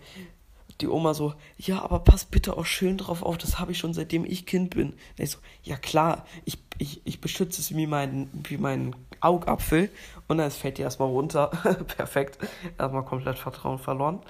die 0.81 0.89
Oma 0.89 1.15
so, 1.15 1.35
ja, 1.57 1.83
aber 1.83 2.01
pass 2.01 2.25
bitte 2.25 2.57
auch 2.57 2.67
schön 2.67 2.99
drauf 2.99 3.23
auf, 3.23 3.39
das 3.39 3.59
habe 3.59 3.73
ich 3.73 3.79
schon 3.79 3.95
seitdem 3.95 4.25
ich 4.25 4.47
Kind 4.47 4.71
bin. 4.75 4.91
Und 4.91 4.99
ich 5.19 5.31
so, 5.31 5.39
ja 5.63 5.77
klar, 5.77 6.27
ich, 6.45 6.59
ich, 6.79 7.01
ich 7.05 7.21
beschütze 7.21 7.61
es 7.61 7.75
wie 7.75 7.87
mein, 7.87 8.29
wie 8.33 8.57
mein 8.57 8.95
Augapfel. 9.21 9.91
Und 10.29 10.39
dann 10.39 10.51
fällt 10.51 10.79
die 10.79 10.83
erstmal 10.83 11.09
runter. 11.09 11.49
Perfekt. 11.97 12.39
Erstmal 12.79 13.05
komplett 13.05 13.39
Vertrauen 13.39 13.79
verloren. 13.79 14.21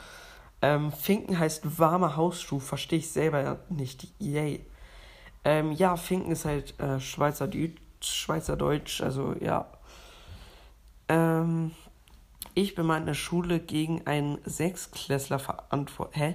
Ähm, 0.63 0.93
Finken 0.93 1.39
heißt 1.39 1.79
warmer 1.79 2.17
Hausschuh, 2.17 2.59
verstehe 2.59 2.99
ich 2.99 3.11
selber 3.11 3.61
nicht. 3.69 4.09
Yay. 4.19 4.65
Ähm, 5.45 5.73
ja, 5.73 5.97
Finken 5.97 6.33
ist 6.33 6.45
halt 6.45 6.79
äh, 6.81 7.01
Schweizerdeutsch, 7.01 7.79
Schweizerdeutsch, 8.03 9.01
also 9.01 9.35
ja. 9.41 9.71
Ähm, 11.09 11.73
ich 12.55 12.75
bin 12.75 12.87
mal 12.87 12.99
in 12.99 13.07
der 13.07 13.15
Schule 13.15 13.61
gegen 13.61 14.07
einen 14.07 14.39
Sechsklässler 14.45 15.39
verantwortlich. 15.39 16.23
Hä? 16.23 16.35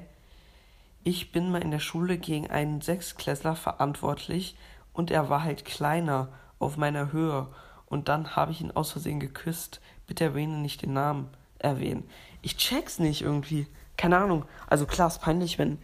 Ich 1.03 1.31
bin 1.31 1.51
mal 1.51 1.61
in 1.61 1.71
der 1.71 1.79
Schule 1.79 2.17
gegen 2.17 2.49
einen 2.49 2.81
Sechsklässler 2.81 3.55
verantwortlich 3.55 4.55
und 4.93 5.11
er 5.11 5.29
war 5.29 5.43
halt 5.43 5.65
kleiner 5.65 6.29
auf 6.57 6.77
meiner 6.77 7.11
Höhe. 7.11 7.47
Und 7.85 8.09
dann 8.09 8.35
habe 8.35 8.51
ich 8.51 8.61
ihn 8.61 8.71
aus 8.71 8.91
Versehen 8.91 9.19
geküsst. 9.19 9.81
Bitte 10.07 10.23
erwähne 10.23 10.57
nicht 10.57 10.81
den 10.81 10.93
Namen 10.93 11.29
erwähnen. 11.59 12.09
Ich 12.41 12.57
check's 12.57 12.99
nicht 12.99 13.21
irgendwie. 13.21 13.67
Keine 13.97 14.17
Ahnung. 14.17 14.45
Also 14.67 14.85
klar, 14.85 15.07
ist 15.07 15.21
peinlich, 15.21 15.59
wenn. 15.59 15.77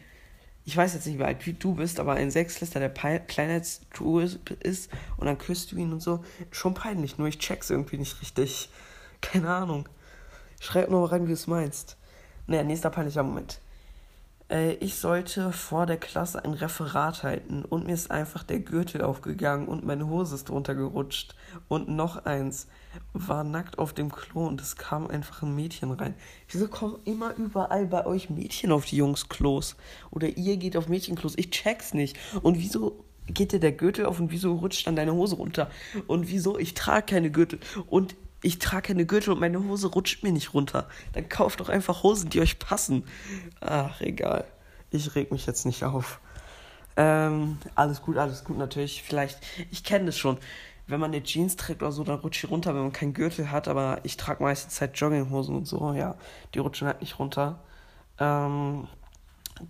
Ich 0.64 0.78
weiß 0.78 0.94
jetzt 0.94 1.08
nicht, 1.08 1.18
wie 1.18 1.24
alt 1.24 1.44
du 1.64 1.76
bist, 1.76 2.00
aber 2.00 2.14
ein 2.14 2.30
Sechsklässler, 2.30 2.80
der 2.80 3.20
kleiner 3.20 3.54
als 3.54 3.82
du 3.94 4.20
ist, 4.20 4.90
und 5.18 5.26
dann 5.26 5.40
küsst 5.40 5.72
du 5.72 5.76
ihn 5.76 5.92
und 5.92 6.02
so. 6.02 6.24
Schon 6.52 6.76
peinlich, 6.76 7.18
nur 7.18 7.28
ich 7.28 7.40
check's 7.40 7.72
irgendwie 7.72 7.98
nicht 7.98 8.22
richtig. 8.22 8.70
Keine 9.22 9.50
Ahnung. 9.50 9.90
Schreib 10.62 10.92
nur 10.92 11.12
rein, 11.12 11.24
wie 11.24 11.30
du 11.30 11.34
es 11.34 11.48
meinst. 11.48 11.98
Naja, 12.46 12.64
nächster 12.64 12.92
peinlicher 12.92 13.24
Moment. 13.24 13.60
Äh, 14.48 14.74
ich 14.74 14.94
sollte 14.94 15.52
vor 15.52 15.88
der 15.88 15.98
Klasse 15.98 16.46
ein 16.46 16.54
Referat 16.54 17.24
halten 17.24 17.66
und 17.66 17.88
mir 17.88 17.96
ist 17.96 18.12
einfach 18.12 18.44
der 18.44 18.60
Gürtel 18.60 19.02
aufgegangen 19.02 19.68
und 19.68 19.84
meine 19.84 20.08
Hose 20.08 20.36
ist 20.36 20.50
drunter 20.50 20.76
gerutscht. 20.76 21.34
Und 21.68 21.90
noch 21.90 22.26
eins, 22.26 22.68
war 23.12 23.44
nackt 23.44 23.80
auf 23.80 23.94
dem 23.94 24.12
Klo 24.12 24.46
und 24.46 24.62
es 24.62 24.76
kam 24.76 25.08
einfach 25.08 25.42
ein 25.42 25.56
Mädchen 25.56 25.90
rein. 25.90 26.14
Wieso 26.48 26.68
kommen 26.68 27.00
immer 27.06 27.36
überall 27.38 27.88
bei 27.88 28.06
euch 28.06 28.30
Mädchen 28.30 28.72
auf 28.72 28.86
die 28.86 28.98
Jungs-Klos? 28.98 29.78
Oder 30.12 30.38
ihr 30.38 30.58
geht 30.58 30.78
auf 30.78 30.90
Mädchenklos? 30.90 31.40
Ich 31.40 31.50
check's 31.50 31.96
nicht. 31.96 32.20
Und 32.44 32.60
wieso 32.60 33.04
geht 33.26 33.52
dir 33.52 33.60
der 33.60 33.72
Gürtel 33.72 34.06
auf 34.06 34.20
und 34.20 34.30
wieso 34.30 34.54
rutscht 34.54 34.86
dann 34.86 34.96
deine 34.96 35.16
Hose 35.16 35.38
runter? 35.38 35.72
Und 36.06 36.30
wieso? 36.30 36.60
Ich 36.60 36.76
trage 36.76 37.08
keine 37.08 37.32
Gürtel. 37.32 37.60
Und 37.90 38.16
ich 38.42 38.60
trage 38.60 38.88
keine 38.88 39.06
Gürtel 39.06 39.34
und 39.34 39.40
meine 39.40 39.64
Hose 39.64 39.88
rutscht 39.88 40.24
mir 40.24 40.32
nicht 40.32 40.54
runter. 40.54 40.88
Dann 41.14 41.30
kauft 41.30 41.60
doch 41.60 41.70
einfach 41.70 42.04
Hosen, 42.04 42.30
die 42.30 42.42
euch 42.42 42.60
passen. 42.60 43.04
Ach, 43.60 44.02
egal. 44.02 44.46
Ich 44.90 45.16
reg 45.16 45.32
mich 45.32 45.46
jetzt 45.46 45.66
nicht 45.66 45.84
auf. 45.84 46.20
Ähm, 46.98 47.58
alles 47.76 48.02
gut, 48.02 48.18
alles 48.18 48.44
gut 48.44 48.58
natürlich. 48.58 49.04
Vielleicht, 49.04 49.40
ich 49.70 49.84
kenne 49.84 50.06
das 50.06 50.18
schon. 50.18 50.38
Wenn 50.88 51.00
man 51.00 51.12
eine 51.12 51.24
Jeans 51.24 51.56
trägt 51.56 51.82
oder 51.82 51.92
so, 51.92 52.04
dann 52.04 52.20
rutscht 52.20 52.44
die 52.44 52.48
runter, 52.48 52.74
wenn 52.74 52.82
man 52.82 52.92
keinen 52.92 53.14
Gürtel 53.14 53.52
hat. 53.52 53.68
Aber 53.68 54.00
ich 54.04 54.18
trage 54.18 54.44
meistens 54.44 54.82
halt 54.82 54.98
Jogginghosen 54.98 55.56
und 55.56 55.66
so. 55.66 55.94
Ja, 55.94 56.16
die 56.54 56.60
rutschen 56.60 56.88
halt 56.88 57.02
nicht 57.02 57.20
runter. 57.20 57.60
Ähm, 58.18 58.88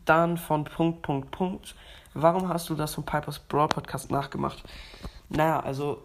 dann 0.05 0.37
von 0.37 0.63
Punkt, 0.63 1.01
Punkt, 1.01 1.31
Punkt. 1.31 1.75
Warum 2.13 2.49
hast 2.49 2.69
du 2.69 2.75
das 2.75 2.95
vom 2.95 3.05
Pipers 3.05 3.39
Brawl 3.39 3.67
Podcast 3.67 4.11
nachgemacht? 4.11 4.63
Naja, 5.29 5.59
also 5.59 6.01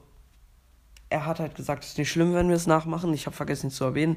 er 1.09 1.27
hat 1.27 1.39
halt 1.39 1.55
gesagt, 1.55 1.85
es 1.85 1.91
ist 1.91 1.99
nicht 1.99 2.11
schlimm, 2.11 2.35
wenn 2.35 2.49
wir 2.49 2.57
es 2.57 2.67
nachmachen. 2.67 3.13
Ich 3.15 3.27
habe 3.27 3.37
vergessen, 3.37 3.69
ihn 3.69 3.71
zu 3.71 3.85
erwähnen. 3.85 4.17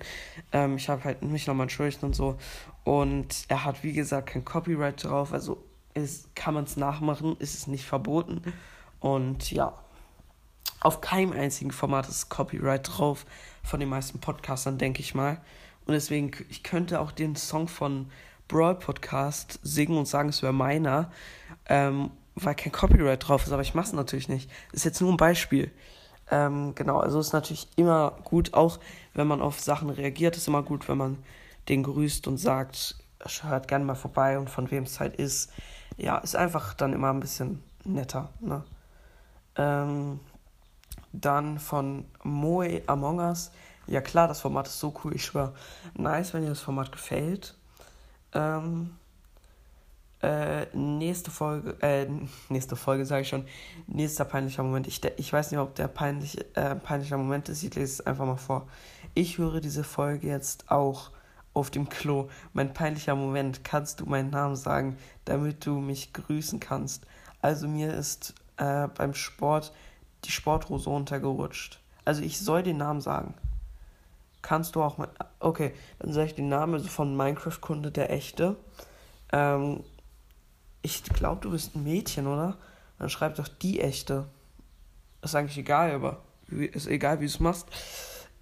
Ähm, 0.52 0.78
ich 0.78 0.90
habe 0.90 1.04
halt 1.04 1.22
mich 1.22 1.46
nochmal 1.46 1.66
entschuldigt 1.66 2.04
und 2.04 2.16
so. 2.16 2.38
Und 2.84 3.46
er 3.48 3.66
hat, 3.66 3.84
wie 3.84 3.94
gesagt, 3.94 4.30
kein 4.30 4.44
Copyright 4.44 5.04
drauf. 5.04 5.34
Also 5.34 5.64
ist, 5.94 6.36
kann 6.36 6.54
man 6.54 6.64
es 6.64 6.78
nachmachen, 6.78 7.36
ist 7.38 7.54
es 7.54 7.68
nicht 7.68 7.86
verboten. 7.86 8.42
Und 9.00 9.52
ja, 9.52 9.74
auf 10.82 11.02
keinem 11.02 11.34
einzigen 11.34 11.72
Format 11.72 12.08
ist 12.10 12.30
Copyright 12.30 12.90
drauf. 12.98 13.26
Von 13.64 13.80
den 13.80 13.90
meisten 13.90 14.20
Podcastern, 14.20 14.78
denke 14.78 15.02
ich 15.02 15.14
mal. 15.14 15.42
Und 15.86 15.94
deswegen, 15.94 16.32
ich 16.50 16.64
könnte 16.64 17.00
auch 17.00 17.12
den 17.12 17.36
Song 17.36 17.68
von 17.68 18.10
Brawl 18.48 18.76
Podcast 18.76 19.60
singen 19.62 19.98
und 19.98 20.08
sagen, 20.08 20.30
es 20.30 20.42
wäre 20.42 20.54
meiner. 20.54 21.12
Ähm, 21.68 22.12
weil 22.36 22.56
kein 22.56 22.72
Copyright 22.72 23.28
drauf 23.28 23.46
ist, 23.46 23.52
aber 23.52 23.62
ich 23.62 23.74
mache 23.74 23.88
es 23.88 23.94
natürlich 23.94 24.30
nicht. 24.30 24.50
Das 24.72 24.80
ist 24.82 24.86
jetzt 24.86 25.02
nur 25.02 25.12
ein 25.12 25.18
Beispiel. 25.18 25.72
Ähm, 26.32 26.76
genau, 26.76 27.00
also 27.00 27.20
ist 27.20 27.34
natürlich 27.34 27.68
immer 27.76 28.16
gut, 28.24 28.54
auch 28.54 28.80
wenn 29.14 29.28
man 29.28 29.42
auf 29.42 29.60
Sachen 29.60 29.90
reagiert, 29.90 30.38
ist 30.38 30.48
immer 30.48 30.64
gut, 30.64 30.88
wenn 30.88 30.98
man 30.98 31.18
den 31.68 31.84
grüßt 31.84 32.28
und 32.28 32.38
sagt, 32.38 32.96
hört 33.42 33.68
gerne 33.68 33.86
mal 33.86 33.96
vorbei 33.96 34.38
und 34.38 34.50
von 34.50 34.70
wem 34.72 34.84
es 34.84 35.00
halt 35.00 35.16
ist. 35.16 35.52
Ja, 35.98 36.18
ist 36.18 36.36
einfach 36.36 36.74
dann 36.74 36.94
immer 36.94 37.10
ein 37.12 37.20
bisschen 37.20 37.64
netter. 37.84 38.30
Ne? 38.40 38.64
Ähm, 39.56 40.20
dann 41.12 41.60
von 41.60 42.06
Moe 42.24 42.82
Among 42.88 43.20
Us. 43.20 43.52
Ja 43.88 44.02
klar, 44.02 44.28
das 44.28 44.42
Format 44.42 44.68
ist 44.68 44.80
so 44.80 44.94
cool, 45.04 45.16
ich 45.16 45.26
schwöre. 45.26 45.54
Nice, 45.96 46.34
wenn 46.34 46.44
dir 46.44 46.50
das 46.50 46.62
Format 46.62 46.92
gefällt. 46.92 47.56
Ähm, 48.34 48.96
äh, 50.22 50.65
nächste 50.76 51.32
Folge, 51.32 51.76
äh, 51.82 52.07
nächste 52.49 52.76
Folge 52.76 53.05
sage 53.05 53.22
ich 53.22 53.30
schon, 53.30 53.45
nächster 53.88 54.26
peinlicher 54.26 54.63
Moment. 54.63 54.88
Ich, 54.88 55.01
ich 55.17 55.32
weiß 55.32 55.51
nicht, 55.51 55.59
ob 55.59 55.76
der 55.76 55.88
peinlich, 55.88 56.38
äh, 56.55 56.76
peinlicher 56.76 57.17
Moment 57.17 57.49
ist, 57.49 57.63
ich 57.63 57.74
lese 57.76 57.93
es 57.93 58.05
einfach 58.05 58.26
mal 58.26 58.38
vor. 58.38 58.67
Ich 59.13 59.38
höre 59.38 59.61
diese 59.61 59.84
Folge 59.84 60.28
jetzt 60.28 60.70
auch 60.72 61.11
auf 61.53 61.72
dem 61.72 61.89
Klo. 61.89 62.30
Mein 62.53 62.74
peinlicher 62.74 63.15
Moment, 63.15 63.63
kannst 63.63 63.99
du 63.99 64.05
meinen 64.05 64.30
Namen 64.30 64.55
sagen, 64.55 64.97
damit 65.26 65.65
du 65.65 65.80
mich 65.80 66.13
grüßen 66.13 66.59
kannst? 66.59 67.05
Also 67.41 67.67
mir 67.67 67.93
ist 67.93 68.34
äh, 68.57 68.88
beim 68.88 69.13
Sport 69.13 69.72
die 70.26 70.32
Sporthose 70.32 70.89
runtergerutscht. 70.89 71.80
Also 72.05 72.22
ich 72.22 72.39
soll 72.39 72.63
den 72.63 72.78
Namen 72.78 73.01
sagen. 73.01 73.34
Kannst 74.41 74.76
du 74.76 74.84
auch 74.84 74.97
mal. 74.97 75.09
Okay, 75.39 75.74
dann 75.99 76.13
sage 76.13 76.28
ich 76.28 76.36
den 76.36 76.49
Namen 76.49 76.84
von 76.84 77.15
Minecraft-Kunde, 77.15 77.91
der 77.91 78.11
echte. 78.11 78.55
Ähm, 79.32 79.84
ich 80.82 81.04
glaube, 81.04 81.42
du 81.42 81.52
bist 81.52 81.76
ein 81.76 81.84
Mädchen, 81.84 82.28
oder? 82.28 82.58
Dann 82.98 83.10
schreib 83.10 83.36
doch 83.36 83.48
die 83.48 83.80
echte. 83.80 84.28
Ist 85.22 85.36
eigentlich 85.36 85.58
egal, 85.58 85.92
aber 85.92 86.22
ist 86.48 86.88
egal, 86.88 87.20
wie 87.20 87.26
du 87.26 87.32
es 87.32 87.40
machst. 87.40 87.68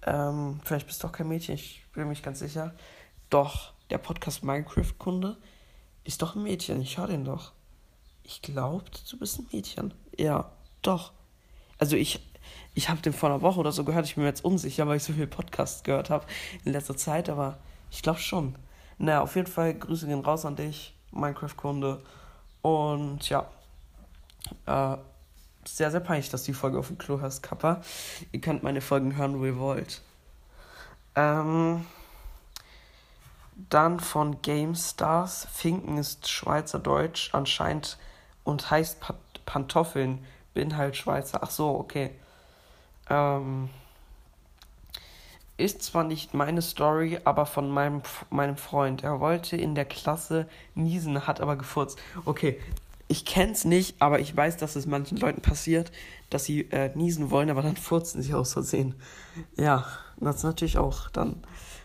Ähm, 0.06 0.60
vielleicht 0.64 0.86
bist 0.86 1.02
du 1.02 1.06
doch 1.06 1.12
kein 1.12 1.28
Mädchen, 1.28 1.54
ich 1.54 1.84
bin 1.92 2.08
mich 2.08 2.22
ganz 2.22 2.38
sicher. 2.38 2.74
Doch, 3.30 3.72
der 3.90 3.98
Podcast 3.98 4.44
Minecraft-Kunde 4.44 5.36
ist 6.04 6.22
doch 6.22 6.36
ein 6.36 6.42
Mädchen. 6.42 6.80
Ich 6.80 6.98
höre 6.98 7.08
den 7.08 7.24
doch. 7.24 7.52
Ich 8.22 8.42
glaube, 8.42 8.84
du 9.10 9.18
bist 9.18 9.38
ein 9.38 9.46
Mädchen. 9.52 9.92
Ja, 10.16 10.52
doch. 10.82 11.12
Also 11.78 11.96
ich, 11.96 12.20
ich 12.74 12.88
habe 12.88 13.00
den 13.00 13.12
vor 13.12 13.28
einer 13.28 13.42
Woche 13.42 13.60
oder 13.60 13.72
so 13.72 13.84
gehört. 13.84 14.06
Ich 14.06 14.14
bin 14.14 14.24
mir 14.24 14.28
jetzt 14.28 14.44
unsicher, 14.44 14.86
weil 14.86 14.98
ich 14.98 15.04
so 15.04 15.12
viele 15.12 15.26
Podcasts 15.26 15.82
gehört 15.82 16.10
habe 16.10 16.26
in 16.64 16.72
letzter 16.72 16.96
Zeit. 16.96 17.28
Aber 17.28 17.58
ich 17.90 18.02
glaube 18.02 18.18
schon. 18.18 18.56
Naja, 18.98 19.22
auf 19.22 19.36
jeden 19.36 19.46
Fall 19.46 19.74
Grüße 19.74 20.06
gehen 20.06 20.20
raus 20.20 20.44
an 20.44 20.56
dich, 20.56 20.94
Minecraft-Kunde. 21.12 22.02
Und 22.62 23.28
ja, 23.28 23.46
äh, 24.66 24.96
sehr, 25.64 25.90
sehr 25.90 26.00
peinlich, 26.00 26.30
dass 26.30 26.44
die 26.44 26.54
Folge 26.54 26.78
auf 26.78 26.88
dem 26.88 26.98
Klo 26.98 27.20
heißt, 27.20 27.42
Kappa. 27.42 27.82
Ihr 28.32 28.40
könnt 28.40 28.62
meine 28.62 28.80
Folgen 28.80 29.16
hören, 29.16 29.38
wo 29.38 29.44
ihr 29.44 29.58
wollt. 29.58 30.00
Ähm, 31.14 31.84
dann 33.70 34.00
von 34.00 34.40
GameStars. 34.40 35.46
Finken 35.52 35.98
ist 35.98 36.28
Schweizerdeutsch 36.28 37.34
anscheinend 37.34 37.98
und 38.44 38.70
heißt 38.70 38.98
Pantoffeln. 39.44 40.24
Bin 40.54 40.76
halt 40.76 40.96
Schweizer. 40.96 41.40
Ach 41.42 41.50
so, 41.50 41.78
okay. 41.78 42.12
Ähm, 43.10 43.68
ist 45.58 45.82
zwar 45.82 46.04
nicht 46.04 46.34
meine 46.34 46.62
Story, 46.62 47.18
aber 47.24 47.44
von 47.44 47.68
meinem, 47.68 48.02
meinem 48.30 48.56
Freund. 48.56 49.02
Er 49.02 49.20
wollte 49.20 49.56
in 49.56 49.74
der 49.74 49.84
Klasse 49.84 50.48
niesen, 50.74 51.26
hat 51.26 51.40
aber 51.40 51.56
gefurzt. 51.56 51.98
Okay, 52.24 52.58
ich 53.08 53.24
kenn's 53.24 53.64
nicht, 53.64 54.00
aber 54.00 54.20
ich 54.20 54.34
weiß, 54.36 54.56
dass 54.58 54.76
es 54.76 54.86
manchen 54.86 55.18
Leuten 55.18 55.40
passiert, 55.40 55.90
dass 56.30 56.44
sie 56.44 56.62
äh, 56.70 56.94
niesen 56.94 57.30
wollen, 57.30 57.50
aber 57.50 57.62
dann 57.62 57.76
furzen 57.76 58.22
sie 58.22 58.34
aus 58.34 58.52
Versehen. 58.52 58.94
Ja, 59.56 59.86
das 60.18 60.36
ist 60.36 60.42
natürlich 60.44 60.78
auch 60.78 61.10
dann. 61.10 61.42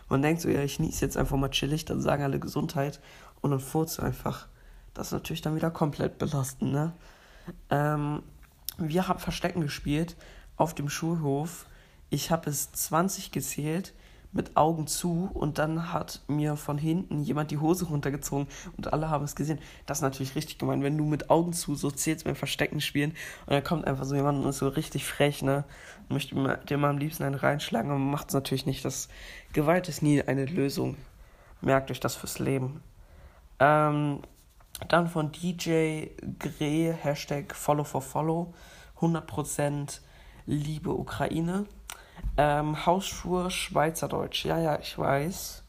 Man 0.08 0.22
denkt 0.22 0.42
so, 0.42 0.48
ja, 0.48 0.60
ich 0.60 0.78
niese 0.78 1.04
jetzt 1.04 1.16
einfach 1.16 1.36
mal 1.36 1.50
chillig, 1.50 1.84
dann 1.84 2.00
sagen 2.00 2.22
alle 2.22 2.38
Gesundheit 2.38 3.00
und 3.40 3.50
dann 3.50 3.60
furzt 3.60 4.00
einfach. 4.00 4.46
Das 4.92 5.08
ist 5.08 5.12
natürlich 5.12 5.42
dann 5.42 5.56
wieder 5.56 5.70
komplett 5.70 6.18
belastend, 6.18 6.72
ne? 6.72 6.92
Ähm, 7.70 8.22
wir 8.78 9.08
haben 9.08 9.18
Verstecken 9.18 9.62
gespielt 9.62 10.16
auf 10.56 10.74
dem 10.74 10.88
Schulhof 10.88 11.66
ich 12.14 12.30
habe 12.30 12.48
es 12.48 12.70
20 12.70 13.32
gezählt 13.32 13.92
mit 14.30 14.56
Augen 14.56 14.86
zu 14.86 15.30
und 15.32 15.58
dann 15.58 15.92
hat 15.92 16.20
mir 16.28 16.56
von 16.56 16.78
hinten 16.78 17.22
jemand 17.22 17.50
die 17.50 17.58
Hose 17.58 17.86
runtergezogen 17.86 18.46
und 18.76 18.92
alle 18.92 19.08
haben 19.08 19.24
es 19.24 19.36
gesehen. 19.36 19.58
Das 19.86 19.98
ist 19.98 20.02
natürlich 20.02 20.34
richtig 20.34 20.58
gemein, 20.58 20.82
wenn 20.82 20.96
du 20.96 21.04
mit 21.04 21.30
Augen 21.30 21.52
zu 21.52 21.74
so 21.74 21.90
zählst 21.90 22.24
beim 22.24 22.36
Verstecken 22.36 22.80
spielen 22.80 23.12
und 23.46 23.52
dann 23.52 23.64
kommt 23.64 23.86
einfach 23.86 24.04
so 24.04 24.14
jemand 24.14 24.42
und 24.42 24.48
ist 24.48 24.58
so 24.58 24.68
richtig 24.68 25.04
frech, 25.04 25.42
ne? 25.42 25.64
Möchte 26.08 26.34
dir 26.68 26.78
mal 26.78 26.90
am 26.90 26.98
liebsten 26.98 27.24
einen 27.24 27.34
reinschlagen, 27.34 27.90
aber 27.90 27.98
macht 27.98 28.28
es 28.28 28.34
natürlich 28.34 28.66
nicht. 28.66 28.84
Das 28.84 29.08
Gewalt 29.52 29.88
ist 29.88 30.02
nie 30.02 30.22
eine 30.22 30.46
Lösung. 30.46 30.96
Merkt 31.62 31.90
euch 31.90 32.00
das 32.00 32.14
fürs 32.14 32.38
Leben. 32.38 32.80
Ähm, 33.58 34.20
dann 34.88 35.08
von 35.08 35.32
DJ 35.32 36.08
Gre, 36.38 36.92
Hashtag 36.92 37.54
Follow 37.54 37.84
for 37.84 38.02
Follow, 38.02 38.52
100% 39.00 40.00
Liebe 40.46 40.90
Ukraine. 40.90 41.66
Ähm, 42.36 42.84
Hausschuhe 42.84 43.50
Schweizerdeutsch. 43.50 44.44
Ja, 44.44 44.58
ja, 44.58 44.78
ich 44.78 44.98
weiß. 44.98 45.62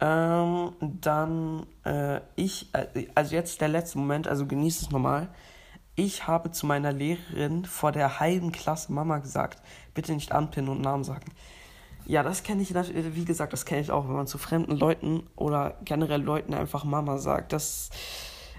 Ähm, 0.00 0.72
dann, 0.80 1.66
äh, 1.84 2.20
ich, 2.34 2.68
äh, 2.74 3.06
also 3.14 3.34
jetzt 3.34 3.60
der 3.60 3.68
letzte 3.68 3.98
Moment, 3.98 4.28
also 4.28 4.46
genießt 4.46 4.82
es 4.82 4.90
nochmal. 4.90 5.28
Ich 5.94 6.26
habe 6.26 6.50
zu 6.50 6.66
meiner 6.66 6.92
Lehrerin 6.92 7.64
vor 7.64 7.92
der 7.92 8.20
halben 8.20 8.52
Klasse 8.52 8.92
Mama 8.92 9.18
gesagt, 9.18 9.62
bitte 9.94 10.12
nicht 10.12 10.32
anpinnen 10.32 10.70
und 10.70 10.82
Namen 10.82 11.04
sagen. 11.04 11.32
Ja, 12.04 12.22
das 12.22 12.42
kenne 12.42 12.62
ich, 12.62 12.74
wie 12.74 13.24
gesagt, 13.24 13.52
das 13.52 13.64
kenne 13.64 13.80
ich 13.80 13.90
auch, 13.90 14.06
wenn 14.06 14.14
man 14.14 14.26
zu 14.26 14.38
fremden 14.38 14.76
Leuten 14.76 15.26
oder 15.34 15.76
generell 15.84 16.22
Leuten 16.22 16.54
einfach 16.54 16.84
Mama 16.84 17.18
sagt. 17.18 17.52
Das, 17.52 17.90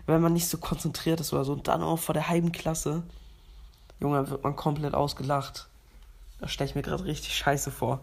wenn 0.08 0.22
man 0.22 0.34
nicht 0.34 0.49
so 0.49 0.58
konzentriert 0.58 1.20
ist 1.20 1.32
oder 1.32 1.45
so. 1.45 1.53
Und 1.53 1.68
dann 1.68 1.84
auch 1.84 1.99
vor 1.99 2.14
der 2.14 2.28
halben 2.28 2.51
Klasse, 2.51 3.03
Junge, 3.99 4.30
wird 4.30 4.43
man 4.43 4.55
komplett 4.55 4.95
ausgelacht. 4.95 5.70
Das 6.39 6.51
stelle 6.51 6.69
ich 6.69 6.75
mir 6.75 6.81
gerade 6.81 7.05
richtig 7.05 7.35
scheiße 7.35 7.71
vor. 7.71 8.01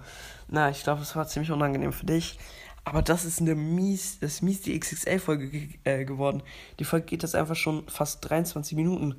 Na, 0.49 0.71
ich 0.71 0.83
glaube, 0.83 1.03
es 1.03 1.15
war 1.15 1.27
ziemlich 1.27 1.51
unangenehm 1.51 1.93
für 1.93 2.07
dich. 2.07 2.39
Aber 2.85 3.01
das 3.01 3.25
ist 3.25 3.41
eine 3.41 3.55
mies, 3.55 4.19
das 4.21 4.35
ist 4.35 4.43
mies 4.43 4.61
die 4.61 4.79
XXL-Folge 4.79 5.49
ge 5.49 5.69
äh, 5.85 6.05
geworden. 6.05 6.43
Die 6.79 6.85
Folge 6.85 7.07
geht 7.07 7.23
jetzt 7.23 7.35
einfach 7.35 7.57
schon 7.57 7.89
fast 7.89 8.29
23 8.29 8.77
Minuten. 8.77 9.15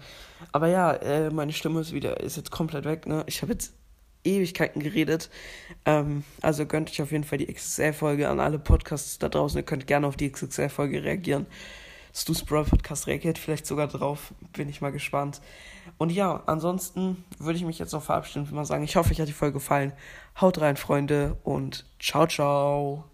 Aber 0.51 0.67
ja, 0.67 0.93
äh, 0.93 1.31
meine 1.31 1.51
Stimme 1.51 1.79
ist 1.81 1.91
wieder, 1.91 2.19
ist 2.19 2.37
jetzt 2.37 2.51
komplett 2.51 2.85
weg, 2.85 3.07
ne? 3.07 3.23
Ich 3.25 3.41
habe 3.41 3.53
jetzt 3.53 3.73
Ewigkeiten 4.23 4.81
geredet. 4.81 5.29
Ähm, 5.85 6.23
also 6.41 6.65
gönnt 6.65 6.91
euch 6.91 7.01
auf 7.01 7.11
jeden 7.11 7.23
Fall 7.23 7.39
die 7.39 7.51
XXL-Folge 7.51 8.29
an 8.29 8.39
alle 8.39 8.59
Podcasts 8.59 9.17
da 9.17 9.29
draußen. 9.29 9.57
Ihr 9.57 9.65
könnt 9.65 9.87
gerne 9.87 10.05
auf 10.05 10.17
die 10.17 10.31
XXL-Folge 10.31 11.03
reagieren. 11.03 11.47
Stu's 12.13 12.43
Brawl 12.43 12.65
Podcast 12.65 13.07
reagiert 13.07 13.37
vielleicht 13.37 13.65
sogar 13.65 13.87
drauf. 13.87 14.33
Bin 14.53 14.69
ich 14.69 14.79
mal 14.81 14.91
gespannt. 14.91 15.41
Und 15.97 16.11
ja, 16.11 16.43
ansonsten 16.45 17.23
würde 17.39 17.57
ich 17.57 17.63
mich 17.63 17.79
jetzt 17.79 17.93
noch 17.93 18.03
verabschieden 18.03 18.45
und 18.45 18.51
mal 18.51 18.65
sagen, 18.65 18.83
ich 18.83 18.97
hoffe, 18.97 19.11
euch 19.11 19.21
hat 19.21 19.29
die 19.29 19.33
Folge 19.33 19.53
gefallen. 19.53 19.93
Haut 20.41 20.59
rein, 20.59 20.75
Freunde, 20.75 21.37
und 21.43 21.85
ciao, 21.99 22.27
ciao. 22.27 23.05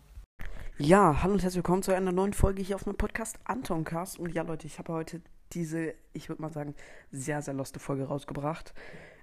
Ja, 0.79 1.21
hallo 1.21 1.33
und 1.33 1.43
herzlich 1.43 1.57
willkommen 1.57 1.83
zu 1.83 1.93
einer 1.93 2.11
neuen 2.11 2.33
Folge 2.33 2.63
hier 2.63 2.75
auf 2.75 2.87
meinem 2.87 2.97
Podcast 2.97 3.37
Antoncast. 3.43 4.17
Und 4.17 4.33
ja, 4.33 4.41
Leute, 4.41 4.65
ich 4.65 4.79
habe 4.79 4.93
heute 4.93 5.21
diese, 5.53 5.93
ich 6.13 6.27
würde 6.27 6.41
mal 6.41 6.51
sagen, 6.51 6.73
sehr, 7.11 7.43
sehr 7.43 7.53
loste 7.53 7.79
Folge 7.79 8.05
rausgebracht. 8.05 8.73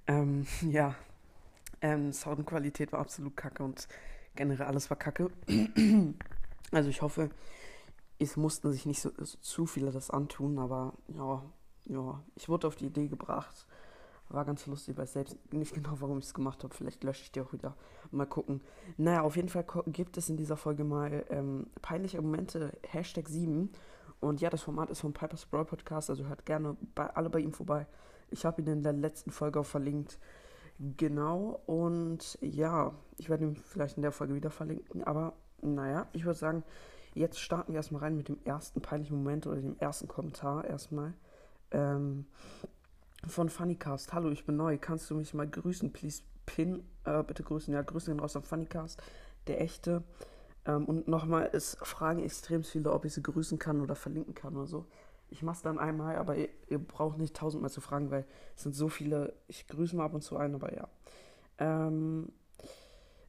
Ähm, 0.06 0.46
ja, 0.62 0.94
ähm, 1.80 2.12
Soundqualität 2.12 2.92
war 2.92 3.00
absolut 3.00 3.36
kacke 3.36 3.64
und 3.64 3.88
generell 4.36 4.66
alles 4.66 4.88
war 4.88 4.96
kacke. 4.96 5.32
also 6.70 6.90
ich 6.90 7.02
hoffe, 7.02 7.30
es 8.20 8.36
mussten 8.36 8.70
sich 8.70 8.86
nicht 8.86 9.00
so, 9.00 9.11
so, 9.18 9.36
zu 9.40 9.66
viele 9.66 9.90
das 9.90 10.11
antun, 10.11 10.61
aber 10.61 10.92
ja, 11.09 11.42
ja, 11.89 12.22
ich 12.34 12.49
wurde 12.49 12.66
auf 12.66 12.76
die 12.76 12.86
Idee 12.86 13.09
gebracht. 13.09 13.66
War 14.30 14.45
ganz 14.45 14.66
lustig, 14.66 14.93
ich 14.93 14.99
weiß 14.99 15.14
selbst 15.14 15.53
nicht 15.53 15.72
genau, 15.72 15.95
warum 16.01 16.18
ich 16.18 16.26
es 16.26 16.34
gemacht 16.34 16.62
habe. 16.62 16.74
Vielleicht 16.74 17.03
lösche 17.03 17.22
ich 17.22 17.32
die 17.32 17.41
auch 17.41 17.53
wieder. 17.53 17.74
Mal 18.11 18.26
gucken. 18.26 18.61
Naja, 18.99 19.22
auf 19.22 19.36
jeden 19.36 19.49
Fall 19.49 19.64
gibt 19.86 20.18
es 20.18 20.28
in 20.28 20.36
dieser 20.36 20.57
Folge 20.57 20.84
mal 20.84 21.24
ähm, 21.30 21.68
peinliche 21.80 22.20
Momente, 22.20 22.76
Hashtag 22.86 23.28
7. 23.28 23.70
Und 24.20 24.41
ja, 24.41 24.51
das 24.51 24.62
Format 24.62 24.91
ist 24.91 25.01
vom 25.01 25.12
Piper's 25.12 25.47
Brawl 25.47 25.64
Podcast, 25.64 26.11
also 26.11 26.26
hört 26.26 26.45
gerne 26.45 26.76
bei, 26.95 27.09
alle 27.14 27.30
bei 27.30 27.41
ihm 27.41 27.53
vorbei. 27.53 27.86
Ich 28.30 28.45
habe 28.45 28.61
ihn 28.61 28.68
in 28.68 28.82
der 28.82 28.93
letzten 28.93 29.30
Folge 29.30 29.61
auch 29.61 29.66
verlinkt. 29.66 30.18
Genau, 30.78 31.61
und 31.66 32.39
ja, 32.41 32.93
ich 33.16 33.28
werde 33.30 33.45
ihn 33.45 33.57
vielleicht 33.57 33.97
in 33.97 34.03
der 34.03 34.12
Folge 34.12 34.34
wieder 34.34 34.51
verlinken, 34.51 35.03
aber 35.03 35.32
naja, 35.61 36.07
ich 36.12 36.24
würde 36.24 36.39
sagen, 36.39 36.62
jetzt 37.14 37.41
starten 37.41 37.72
wir 37.72 37.78
erstmal 37.78 38.03
rein 38.03 38.16
mit 38.16 38.28
dem 38.28 38.39
ersten 38.45 38.80
peinlichen 38.80 39.16
Moment 39.16 39.47
oder 39.47 39.61
dem 39.61 39.76
ersten 39.78 40.07
Kommentar 40.07 40.64
erstmal. 40.64 41.14
Ähm, 41.70 42.26
von 43.26 43.48
Funnycast. 43.48 44.12
Hallo, 44.12 44.30
ich 44.30 44.44
bin 44.46 44.56
neu. 44.56 44.78
Kannst 44.78 45.10
du 45.10 45.16
mich 45.16 45.34
mal 45.34 45.48
grüßen, 45.48 45.92
please? 45.92 46.22
Pin, 46.46 46.82
äh, 47.04 47.22
bitte 47.22 47.42
grüßen. 47.42 47.72
Ja, 47.74 47.82
grüßen 47.82 48.18
raus 48.18 48.36
am 48.36 48.42
Funnycast. 48.42 49.02
Der 49.46 49.60
echte. 49.60 50.02
Ähm, 50.64 50.84
und 50.86 51.08
nochmal, 51.08 51.50
es 51.52 51.76
fragen 51.82 52.22
extrem 52.22 52.62
viele, 52.64 52.92
ob 52.92 53.04
ich 53.04 53.14
sie 53.14 53.22
grüßen 53.22 53.58
kann 53.58 53.80
oder 53.80 53.94
verlinken 53.94 54.34
kann 54.34 54.56
oder 54.56 54.66
so. 54.66 54.86
Ich 55.30 55.42
mache 55.42 55.56
es 55.56 55.62
dann 55.62 55.78
einmal, 55.78 56.16
aber 56.16 56.36
ihr, 56.36 56.48
ihr, 56.68 56.78
braucht 56.78 57.18
nicht 57.18 57.36
tausendmal 57.36 57.70
zu 57.70 57.82
fragen, 57.82 58.10
weil 58.10 58.24
es 58.56 58.62
sind 58.62 58.74
so 58.74 58.88
viele. 58.88 59.34
Ich 59.46 59.66
grüße 59.66 59.94
mal 59.94 60.04
ab 60.04 60.14
und 60.14 60.22
zu 60.22 60.36
ein, 60.36 60.54
aber 60.54 60.74
ja. 60.74 60.88
Ähm, 61.58 62.32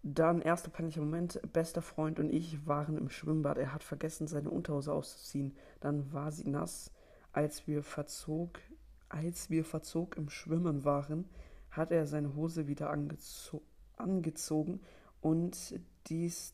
dann, 0.02 0.42
erster 0.42 0.70
peinlicher 0.70 1.02
Moment. 1.02 1.42
Bester 1.52 1.82
Freund 1.82 2.20
und 2.20 2.30
ich 2.30 2.66
waren 2.66 2.98
im 2.98 3.10
Schwimmbad. 3.10 3.58
Er 3.58 3.74
hat 3.74 3.84
vergessen, 3.84 4.28
seine 4.28 4.50
Unterhose 4.50 4.94
auszuziehen. 4.94 5.58
Dann 5.82 6.14
war 6.14 6.32
sie 6.32 6.50
nass. 6.50 6.92
Als 7.40 7.68
wir 7.68 7.84
verzog, 7.84 8.60
als 9.08 9.50
wir 9.50 9.64
verzog 9.64 10.18
im 10.18 10.30
Schwimmen 10.30 10.84
waren, 10.84 11.24
hat 11.72 11.90
er 11.90 12.06
seine 12.06 12.36
Hose 12.36 12.68
wieder 12.68 12.90
angezo 12.90 13.62
angezogen 13.96 14.82
und 15.22 15.80
dies 16.08 16.54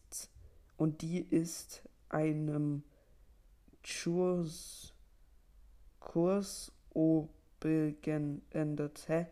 und 0.77 1.01
die 1.01 1.21
ist 1.21 1.81
einem 2.09 2.83
Kurs 3.81 4.93
Kurs 5.99 6.71
obegeendet. 6.91 9.05
Hä? 9.07 9.25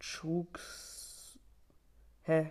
Trugs. 0.00 1.38
Hä? 2.22 2.50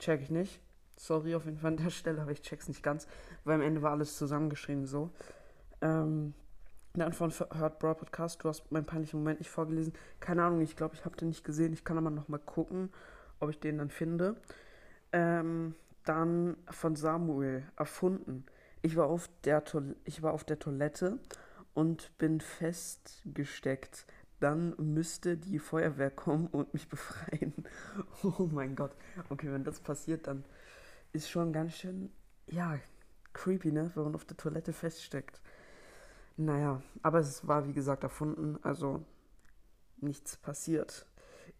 Check 0.00 0.22
ich 0.22 0.30
nicht. 0.30 0.60
Sorry 0.96 1.36
auf 1.36 1.44
jeden 1.44 1.58
Fall 1.58 1.70
an 1.70 1.76
der 1.76 1.90
Stelle, 1.90 2.20
aber 2.20 2.32
ich 2.32 2.42
check's 2.42 2.66
nicht 2.66 2.82
ganz, 2.82 3.06
weil 3.44 3.54
am 3.54 3.62
Ende 3.62 3.82
war 3.82 3.92
alles 3.92 4.16
zusammengeschrieben 4.16 4.86
so. 4.86 5.12
Ähm, 5.86 6.34
dann 6.94 7.12
von 7.12 7.30
Hört 7.30 7.78
Broad 7.78 7.98
Podcast, 7.98 8.42
du 8.42 8.48
hast 8.48 8.72
meinen 8.72 8.86
peinlichen 8.86 9.20
Moment 9.20 9.40
nicht 9.40 9.50
vorgelesen. 9.50 9.92
Keine 10.18 10.42
Ahnung, 10.44 10.62
ich 10.62 10.76
glaube, 10.76 10.94
ich 10.94 11.04
habe 11.04 11.16
den 11.16 11.28
nicht 11.28 11.44
gesehen. 11.44 11.72
Ich 11.72 11.84
kann 11.84 11.98
aber 11.98 12.10
noch 12.10 12.28
mal 12.28 12.38
gucken, 12.38 12.90
ob 13.38 13.50
ich 13.50 13.60
den 13.60 13.78
dann 13.78 13.90
finde. 13.90 14.36
Ähm, 15.12 15.74
dann 16.04 16.56
von 16.70 16.96
Samuel, 16.96 17.64
erfunden. 17.76 18.46
Ich 18.80 18.96
war 18.96 19.06
auf 19.06 19.28
der, 19.44 19.62
ich 20.04 20.22
war 20.22 20.32
auf 20.32 20.44
der 20.44 20.58
Toilette 20.58 21.18
und 21.74 22.16
bin 22.18 22.40
festgesteckt. 22.40 24.06
Dann 24.40 24.74
müsste 24.78 25.36
die 25.36 25.58
Feuerwehr 25.58 26.10
kommen 26.10 26.46
und 26.46 26.72
mich 26.72 26.88
befreien. 26.88 27.54
Oh 28.22 28.48
mein 28.50 28.74
Gott. 28.74 28.96
Okay, 29.28 29.52
wenn 29.52 29.64
das 29.64 29.80
passiert, 29.80 30.26
dann 30.26 30.44
ist 31.12 31.28
schon 31.30 31.52
ganz 31.52 31.74
schön, 31.74 32.10
ja, 32.46 32.78
creepy, 33.36 33.70
ne? 33.70 33.90
Wenn 33.94 34.04
man 34.04 34.14
auf 34.14 34.24
der 34.24 34.36
Toilette 34.36 34.72
feststeckt. 34.72 35.40
Naja, 36.36 36.82
aber 37.02 37.18
es 37.20 37.46
war 37.46 37.66
wie 37.66 37.72
gesagt 37.72 38.02
erfunden, 38.02 38.58
also 38.62 39.04
nichts 39.98 40.36
passiert. 40.36 41.06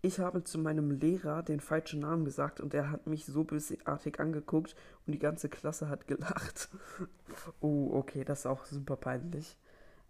Ich 0.02 0.20
habe 0.20 0.44
zu 0.44 0.58
meinem 0.58 0.90
Lehrer 0.90 1.42
den 1.42 1.60
falschen 1.60 2.00
Namen 2.00 2.24
gesagt 2.24 2.60
und 2.60 2.74
er 2.74 2.90
hat 2.90 3.06
mich 3.06 3.24
so 3.24 3.44
bösartig 3.44 4.20
angeguckt 4.20 4.76
und 5.06 5.12
die 5.12 5.18
ganze 5.18 5.48
Klasse 5.48 5.88
hat 5.88 6.06
gelacht. 6.06 6.68
oh, 7.60 7.90
okay, 7.94 8.24
das 8.24 8.40
ist 8.40 8.46
auch 8.46 8.66
super 8.66 8.96
peinlich. 8.96 9.58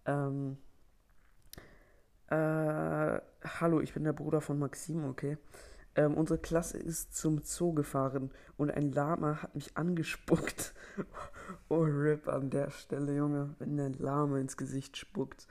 Ähm, 0.05 0.59
äh, 2.29 2.35
hallo, 3.61 3.81
ich 3.81 3.95
bin 3.95 4.05
der 4.05 4.13
Bruder 4.13 4.41
von 4.41 4.59
Maxim, 4.59 5.05
okay. 5.05 5.39
Ähm, 5.97 6.15
unsere 6.15 6.39
Klasse 6.39 6.77
ist 6.77 7.17
zum 7.17 7.43
Zoo 7.43 7.73
gefahren 7.73 8.31
und 8.59 8.71
ein 8.71 8.93
Lama 8.93 9.43
hat 9.43 9.55
mich 9.55 9.79
angespuckt. 9.79 10.75
oh, 11.71 11.81
RIP 11.81 12.29
an 12.29 12.51
der 12.51 12.71
Stelle, 12.71 13.17
Junge, 13.17 13.55
wenn 13.59 13.79
der 13.79 13.91
Lama 13.91 14.39
ins 14.39 14.59
Gesicht 14.59 14.99
spuckt 14.99 15.49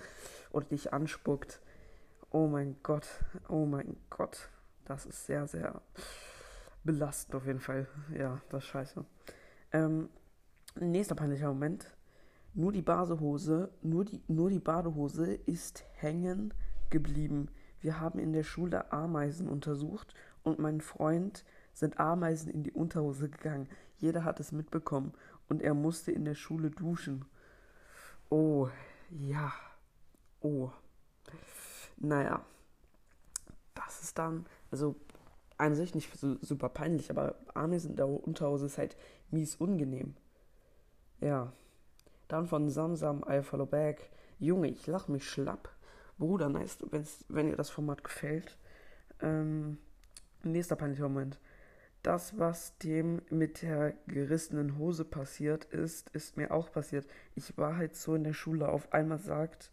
oder 0.52 0.68
dich 0.68 0.94
anspuckt. 0.94 1.62
Oh 2.30 2.46
mein 2.48 2.76
Gott, 2.84 3.08
oh 3.50 3.66
mein 3.66 3.98
Gott. 4.12 4.50
Das 4.86 5.08
ist 5.08 5.26
sehr, 5.26 5.48
sehr 5.48 5.82
belastend 6.84 7.34
auf 7.34 7.48
jeden 7.48 7.60
Fall. 7.60 7.88
Ja, 8.16 8.40
das 8.50 8.64
ist 8.64 8.70
scheiße. 8.70 9.04
Ähm, 9.72 10.10
nächster 10.80 11.16
peinlicher 11.16 11.48
Moment. 11.48 11.92
Nur 12.54 12.72
die 12.72 12.84
Badehose, 12.84 13.72
nur 13.82 14.06
die, 14.06 14.22
nur 14.28 14.52
die 14.52 14.60
Badehose 14.60 15.34
ist 15.34 15.84
hängen 15.94 16.54
geblieben. 16.92 17.50
Wir 17.80 18.00
haben 18.00 18.20
in 18.20 18.32
der 18.32 18.44
Schule 18.44 18.92
Ameisen 18.92 19.48
untersucht 19.48 20.14
und 20.46 20.60
mein 20.60 20.80
Freund 20.80 21.44
sind 21.74 22.00
Ameisen 22.00 22.50
in 22.50 22.64
die 22.64 22.72
Unterhose 22.72 23.30
gegangen. 23.30 23.68
Jeder 23.98 24.24
hat 24.24 24.40
es 24.40 24.52
mitbekommen 24.52 25.14
und 25.50 25.62
er 25.62 25.74
musste 25.74 26.12
in 26.12 26.24
der 26.24 26.36
Schule 26.36 26.70
duschen. 26.70 27.26
Oh, 28.30 28.70
ja. 29.10 29.52
Oh. 30.42 30.72
Naja. 31.98 32.46
Das 33.74 34.02
ist 34.02 34.18
dann, 34.18 34.46
also 34.72 34.96
an 35.58 35.76
sich 35.76 35.96
nicht 35.96 36.18
so 36.18 36.38
super 36.42 36.70
peinlich, 36.70 37.10
aber 37.10 37.36
Ameisen 37.54 37.92
in 37.92 37.98
der 37.98 38.08
Unterhose 38.08 38.68
ist 38.68 38.78
halt 38.78 38.96
mies 39.32 39.56
unangenehm. 39.56 40.16
Ja. 41.20 41.52
Dann 42.28 42.48
von 42.48 42.70
Samsam, 42.70 43.24
I 43.28 43.42
follow 43.42 43.66
back. 43.66 44.10
Junge, 44.40 44.70
ich 44.70 44.88
lach 44.88 45.08
mich 45.08 45.30
schlapp. 45.30 45.70
Bruder, 46.18 46.50
nice, 46.50 46.78
wenn 47.28 47.50
ihr 47.50 47.56
das 47.56 47.70
Format 47.70 48.04
gefällt. 48.04 48.58
Ähm, 49.22 49.78
Nächster 50.46 50.76
peinlicher 50.76 51.10
Moment. 51.10 51.40
Das, 52.04 52.38
was 52.38 52.78
dem 52.78 53.22
mit 53.32 53.64
der 53.64 53.94
gerissenen 54.06 54.78
Hose 54.78 55.04
passiert 55.04 55.66
ist, 55.66 56.10
ist 56.12 56.38
mir 56.38 56.52
auch 56.52 56.72
passiert. 56.72 57.08
Ich 57.34 57.58
war 57.58 57.78
halt 57.78 57.96
so 57.96 58.14
in 58.14 58.24
der 58.24 58.34
Schule, 58.34 58.70
auf 58.70 58.94
einmal 58.94 59.18
sagt 59.18 59.72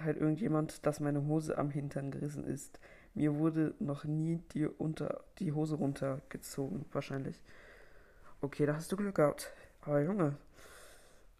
halt 0.00 0.16
irgendjemand, 0.16 0.84
dass 0.86 0.98
meine 0.98 1.24
Hose 1.26 1.56
am 1.56 1.70
Hintern 1.70 2.10
gerissen 2.10 2.44
ist. 2.44 2.80
Mir 3.14 3.36
wurde 3.36 3.74
noch 3.78 4.04
nie 4.04 4.40
die, 4.52 4.66
unter, 4.66 5.24
die 5.38 5.52
Hose 5.52 5.76
runtergezogen, 5.76 6.84
wahrscheinlich. 6.92 7.40
Okay, 8.40 8.66
da 8.66 8.74
hast 8.74 8.90
du 8.90 8.96
Glück 8.96 9.14
gehabt. 9.14 9.52
Aber 9.82 10.00
Junge, 10.00 10.36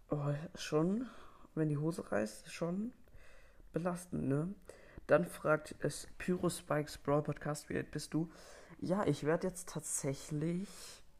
oh, 0.09 0.33
schon, 0.55 1.07
wenn 1.55 1.69
die 1.69 1.77
Hose 1.77 2.09
reißt, 2.09 2.51
schon 2.51 2.93
belastend, 3.73 4.27
ne? 4.27 4.53
Dann 5.09 5.25
fragt 5.25 5.73
es 5.79 6.07
Pyro 6.19 6.51
Spikes 6.51 6.99
Brawl 6.99 7.23
Podcast, 7.23 7.67
wie 7.67 7.77
alt 7.77 7.89
bist 7.89 8.13
du? 8.13 8.29
Ja, 8.79 9.07
ich 9.07 9.23
werde 9.23 9.47
jetzt 9.47 9.67
tatsächlich 9.67 10.69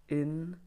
in 0.05 0.57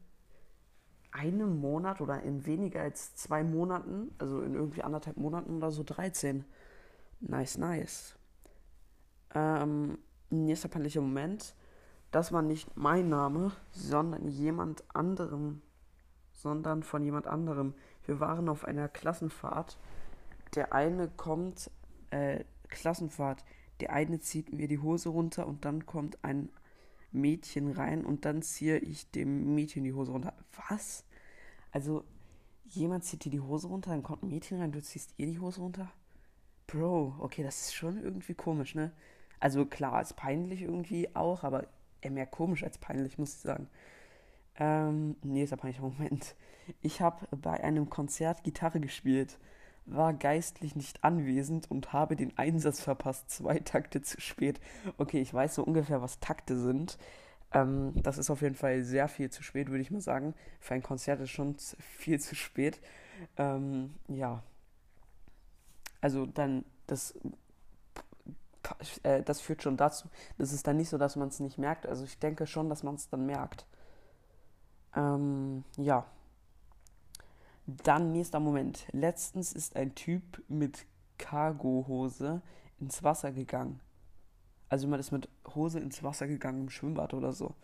einem 1.13 1.57
Monat 1.61 2.01
oder 2.01 2.21
in 2.21 2.45
weniger 2.45 2.81
als 2.81 3.15
zwei 3.15 3.41
Monaten, 3.45 4.13
also 4.17 4.41
in 4.41 4.55
irgendwie 4.55 4.83
anderthalb 4.83 5.15
Monaten 5.15 5.55
oder 5.55 5.71
so 5.71 5.83
13. 5.83 6.43
Nice, 7.21 7.57
nice. 7.57 8.17
Ähm, 9.33 9.99
nächster 10.29 10.67
peinlicher 10.67 10.99
Moment. 10.99 11.55
Das 12.11 12.33
war 12.33 12.41
nicht 12.41 12.75
mein 12.75 13.07
Name, 13.07 13.53
sondern 13.71 14.27
jemand 14.27 14.83
anderem. 14.93 15.61
Sondern 16.33 16.83
von 16.83 17.05
jemand 17.05 17.27
anderem. 17.27 17.73
Wir 18.05 18.19
waren 18.19 18.49
auf 18.49 18.65
einer 18.65 18.89
Klassenfahrt. 18.89 19.77
Der 20.55 20.73
eine 20.73 21.07
kommt, 21.07 21.71
äh, 22.09 22.43
Klassenfahrt. 22.73 23.43
Der 23.79 23.93
eine 23.93 24.19
zieht 24.19 24.53
mir 24.53 24.67
die 24.67 24.79
Hose 24.79 25.09
runter 25.09 25.47
und 25.47 25.65
dann 25.65 25.85
kommt 25.85 26.23
ein 26.23 26.49
Mädchen 27.11 27.71
rein 27.71 28.05
und 28.05 28.25
dann 28.25 28.41
ziehe 28.41 28.77
ich 28.79 29.09
dem 29.11 29.55
Mädchen 29.55 29.83
die 29.83 29.93
Hose 29.93 30.11
runter. 30.11 30.33
Was? 30.69 31.05
Also, 31.71 32.03
jemand 32.65 33.03
zieht 33.03 33.25
dir 33.25 33.29
die 33.29 33.39
Hose 33.39 33.67
runter, 33.67 33.91
dann 33.91 34.03
kommt 34.03 34.23
ein 34.23 34.29
Mädchen 34.29 34.59
rein, 34.59 34.71
du 34.71 34.81
ziehst 34.81 35.13
ihr 35.17 35.27
die 35.27 35.39
Hose 35.39 35.61
runter. 35.61 35.91
Bro, 36.67 37.15
okay, 37.19 37.43
das 37.43 37.61
ist 37.61 37.75
schon 37.75 38.01
irgendwie 38.01 38.33
komisch, 38.33 38.75
ne? 38.75 38.91
Also 39.39 39.65
klar, 39.65 40.01
ist 40.01 40.15
peinlich 40.15 40.61
irgendwie 40.61 41.13
auch, 41.15 41.43
aber 41.43 41.67
eher 42.01 42.11
mehr 42.11 42.25
komisch 42.25 42.63
als 42.63 42.77
peinlich, 42.77 43.17
muss 43.17 43.35
ich 43.35 43.41
sagen. 43.41 43.67
Ähm, 44.55 45.15
nee, 45.23 45.43
ist 45.43 45.49
ja 45.49 45.57
peinlicher 45.57 45.83
Moment. 45.83 46.35
Ich 46.81 47.01
habe 47.01 47.27
bei 47.35 47.63
einem 47.63 47.89
Konzert 47.89 48.43
Gitarre 48.43 48.79
gespielt, 48.79 49.37
war 49.85 50.13
geistlich 50.13 50.75
nicht 50.75 51.03
anwesend 51.03 51.69
und 51.69 51.93
habe 51.93 52.15
den 52.15 52.37
Einsatz 52.37 52.81
verpasst, 52.81 53.29
zwei 53.29 53.59
Takte 53.59 54.01
zu 54.01 54.21
spät. 54.21 54.59
Okay, 54.97 55.21
ich 55.21 55.33
weiß 55.33 55.55
so 55.55 55.63
ungefähr, 55.63 56.01
was 56.01 56.19
Takte 56.19 56.57
sind. 56.57 56.97
Ähm, 57.51 57.93
das 58.01 58.17
ist 58.17 58.29
auf 58.29 58.41
jeden 58.41 58.55
Fall 58.55 58.83
sehr 58.83 59.07
viel 59.07 59.29
zu 59.29 59.43
spät, 59.43 59.69
würde 59.69 59.81
ich 59.81 59.91
mal 59.91 60.01
sagen. 60.01 60.33
Für 60.59 60.73
ein 60.73 60.83
Konzert 60.83 61.19
ist 61.21 61.29
schon 61.29 61.55
viel 61.79 62.19
zu 62.19 62.35
spät. 62.35 62.79
Ähm, 63.37 63.93
ja. 64.07 64.43
Also 66.01 66.25
dann, 66.25 66.65
das, 66.87 67.13
äh, 69.03 69.21
das 69.23 69.41
führt 69.41 69.63
schon 69.63 69.77
dazu. 69.77 70.07
Das 70.37 70.51
ist 70.51 70.65
dann 70.67 70.77
nicht 70.77 70.89
so, 70.89 70.97
dass 70.97 71.15
man 71.15 71.27
es 71.27 71.39
nicht 71.39 71.57
merkt. 71.57 71.85
Also 71.85 72.03
ich 72.03 72.19
denke 72.19 72.47
schon, 72.47 72.69
dass 72.69 72.83
man 72.83 72.95
es 72.95 73.09
dann 73.09 73.25
merkt. 73.25 73.65
Ähm, 74.95 75.63
ja. 75.77 76.05
Dann 77.65 78.11
nächster 78.11 78.39
Moment. 78.39 78.87
Letztens 78.91 79.53
ist 79.53 79.75
ein 79.75 79.95
Typ 79.95 80.43
mit 80.49 80.85
Cargo-Hose 81.17 82.41
ins 82.79 83.03
Wasser 83.03 83.31
gegangen. 83.31 83.79
Also 84.69 84.87
man 84.87 84.99
ist 84.99 85.11
mit 85.11 85.29
Hose 85.53 85.79
ins 85.79 86.03
Wasser 86.03 86.27
gegangen 86.27 86.63
im 86.63 86.69
Schwimmbad 86.69 87.13
oder 87.13 87.31
so. 87.31 87.55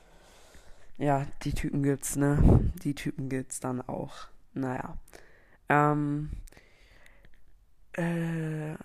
Ja, 0.97 1.25
die 1.43 1.53
Typen 1.53 1.83
gibt's, 1.83 2.15
ne? 2.15 2.71
Die 2.83 2.93
Typen 2.93 3.29
gibt's 3.29 3.59
dann 3.59 3.81
auch. 3.81 4.27
Naja. 4.53 4.97
Ähm. 5.67 6.29
Äh. 7.93 8.75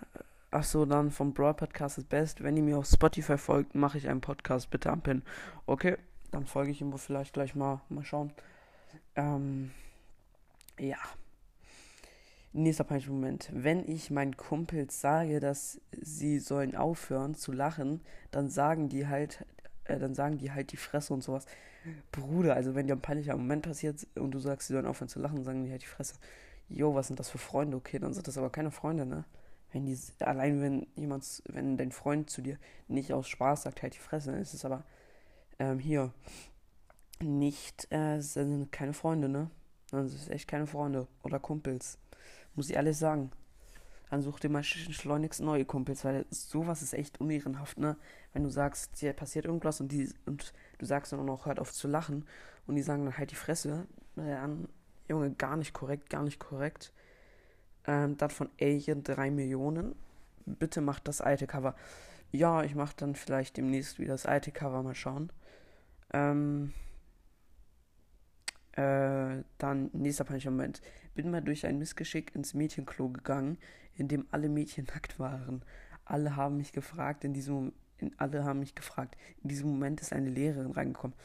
Achso, 0.50 0.86
dann 0.86 1.10
vom 1.10 1.34
Broad 1.34 1.56
Podcast 1.56 1.98
ist 1.98 2.08
best. 2.08 2.42
Wenn 2.42 2.56
ihr 2.56 2.62
mir 2.62 2.78
auf 2.78 2.86
Spotify 2.86 3.36
folgt, 3.36 3.74
mache 3.74 3.98
ich 3.98 4.08
einen 4.08 4.20
Podcast 4.20 4.70
bitte 4.70 4.90
am 4.90 5.02
Pin. 5.02 5.22
Okay, 5.66 5.96
dann 6.30 6.46
folge 6.46 6.70
ich 6.70 6.80
ihm 6.80 6.96
vielleicht 6.96 7.34
gleich 7.34 7.54
mal. 7.54 7.80
Mal 7.88 8.04
schauen. 8.04 8.32
Ähm. 9.16 9.72
Ja. 10.78 10.98
Nächster 12.52 12.84
peinlicher 12.84 13.10
Moment. 13.10 13.50
Wenn 13.52 13.88
ich 13.88 14.10
meinen 14.10 14.36
Kumpels 14.36 15.00
sage, 15.00 15.40
dass 15.40 15.80
sie 15.90 16.38
sollen 16.38 16.76
aufhören 16.76 17.34
zu 17.34 17.52
lachen, 17.52 18.00
dann 18.30 18.48
sagen 18.48 18.88
die 18.88 19.08
halt, 19.08 19.44
äh, 19.84 19.98
dann 19.98 20.14
sagen 20.14 20.38
die 20.38 20.52
halt 20.52 20.70
die 20.72 20.76
Fresse 20.76 21.12
und 21.12 21.22
sowas. 21.22 21.46
Bruder, 22.12 22.54
also 22.54 22.74
wenn 22.74 22.86
dir 22.86 22.94
ein 22.94 23.00
peinlicher 23.00 23.36
Moment 23.36 23.62
passiert 23.62 24.06
und 24.14 24.30
du 24.30 24.38
sagst, 24.38 24.68
sie 24.68 24.74
sollen 24.74 24.86
aufhören 24.86 25.08
zu 25.08 25.20
lachen, 25.20 25.44
sagen 25.44 25.64
die 25.64 25.70
halt 25.70 25.82
die 25.82 25.86
Fresse. 25.86 26.14
Jo, 26.68 26.94
was 26.94 27.08
sind 27.08 27.18
das 27.20 27.28
für 27.28 27.38
Freunde? 27.38 27.76
Okay, 27.76 27.98
dann 27.98 28.14
sind 28.14 28.26
das 28.26 28.38
aber 28.38 28.50
keine 28.50 28.70
Freunde, 28.70 29.04
ne? 29.04 29.24
Wenn 29.72 29.86
die, 29.86 29.98
allein 30.20 30.62
wenn 30.62 30.86
jemand, 30.94 31.42
wenn 31.46 31.76
dein 31.76 31.92
Freund 31.92 32.30
zu 32.30 32.40
dir 32.40 32.58
nicht 32.88 33.12
aus 33.12 33.28
Spaß 33.28 33.64
sagt, 33.64 33.82
halt 33.82 33.94
die 33.94 33.98
Fresse, 33.98 34.30
dann 34.30 34.40
ist 34.40 34.54
es 34.54 34.64
aber 34.64 34.84
ähm, 35.58 35.78
hier 35.78 36.12
nicht, 37.20 37.90
äh, 37.92 38.20
sind 38.20 38.70
keine 38.72 38.92
Freunde, 38.94 39.28
ne? 39.28 39.50
Dann 39.94 40.08
sind 40.08 40.20
es 40.20 40.28
echt 40.28 40.48
keine 40.48 40.66
Freunde 40.66 41.06
oder 41.22 41.38
Kumpels. 41.38 41.98
Muss 42.54 42.70
ich 42.70 42.76
ehrlich 42.76 42.96
sagen. 42.96 43.30
Dann 44.10 44.22
such 44.22 44.38
dir 44.38 44.48
mal 44.48 44.62
schleunigst 44.62 45.40
neue 45.40 45.64
Kumpels, 45.64 46.04
weil 46.04 46.24
sowas 46.30 46.82
ist 46.82 46.94
echt 46.94 47.20
unehrenhaft, 47.20 47.78
ne? 47.78 47.96
Wenn 48.32 48.44
du 48.44 48.50
sagst, 48.50 49.00
dir 49.00 49.12
passiert 49.12 49.44
irgendwas 49.44 49.80
und, 49.80 49.90
die, 49.90 50.08
und 50.26 50.52
du 50.78 50.86
sagst 50.86 51.12
dann 51.12 51.20
auch 51.20 51.24
noch, 51.24 51.46
hört 51.46 51.58
auf 51.58 51.72
zu 51.72 51.88
lachen 51.88 52.24
und 52.66 52.76
die 52.76 52.82
sagen 52.82 53.04
dann 53.04 53.18
halt 53.18 53.30
die 53.32 53.36
Fresse, 53.36 53.86
dann, 54.14 54.68
Junge, 55.08 55.32
gar 55.32 55.56
nicht 55.56 55.72
korrekt, 55.72 56.10
gar 56.10 56.22
nicht 56.22 56.38
korrekt. 56.38 56.92
Ähm, 57.86 58.16
das 58.16 58.32
von 58.32 58.50
Alien 58.60 59.02
3 59.02 59.30
Millionen. 59.30 59.94
Bitte 60.46 60.80
macht 60.80 61.08
das 61.08 61.20
alte 61.20 61.46
Cover. 61.46 61.74
Ja, 62.30 62.62
ich 62.62 62.74
mach 62.74 62.92
dann 62.92 63.14
vielleicht 63.14 63.56
demnächst 63.56 63.98
wieder 63.98 64.12
das 64.12 64.26
alte 64.26 64.52
Cover, 64.52 64.82
mal 64.82 64.94
schauen. 64.94 65.30
Ähm, 66.12 66.72
äh, 68.76 69.42
dann, 69.58 69.90
nächster 69.92 70.24
peinlicher 70.24 70.50
Moment. 70.50 70.82
Bin 71.14 71.30
mal 71.30 71.42
durch 71.42 71.66
ein 71.66 71.78
Missgeschick 71.78 72.34
ins 72.34 72.54
Mädchenklo 72.54 73.08
gegangen, 73.08 73.58
in 73.94 74.08
dem 74.08 74.26
alle 74.30 74.48
Mädchen 74.48 74.84
nackt 74.94 75.18
waren. 75.18 75.64
Alle 76.04 76.36
haben 76.36 76.56
mich 76.56 76.72
gefragt, 76.72 77.24
in 77.24 77.32
diesem 77.32 77.72
in, 77.98 78.12
alle 78.18 78.44
haben 78.44 78.60
mich 78.60 78.74
gefragt. 78.74 79.16
In 79.42 79.48
diesem 79.48 79.70
Moment 79.70 80.00
ist 80.00 80.12
eine 80.12 80.28
Lehrerin 80.28 80.72
reingekommen. 80.72 81.16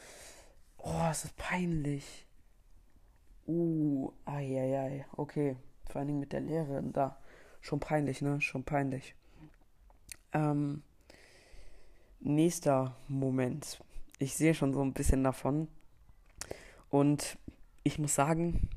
Oh, 0.78 1.08
es 1.10 1.24
ist 1.24 1.36
peinlich. 1.36 2.26
Uh, 3.46 4.12
ai. 4.24 5.04
Okay. 5.16 5.56
Vor 5.88 5.98
allen 5.98 6.08
Dingen 6.08 6.20
mit 6.20 6.32
der 6.32 6.40
Lehrerin 6.40 6.92
da. 6.92 7.18
Schon 7.60 7.80
peinlich, 7.80 8.22
ne? 8.22 8.40
Schon 8.40 8.64
peinlich. 8.64 9.14
Ähm, 10.32 10.82
nächster 12.20 12.96
Moment. 13.08 13.82
Ich 14.18 14.36
sehe 14.36 14.54
schon 14.54 14.72
so 14.72 14.82
ein 14.82 14.92
bisschen 14.92 15.24
davon. 15.24 15.68
Und 16.90 17.38
ich 17.82 17.98
muss 17.98 18.14
sagen, 18.14 18.68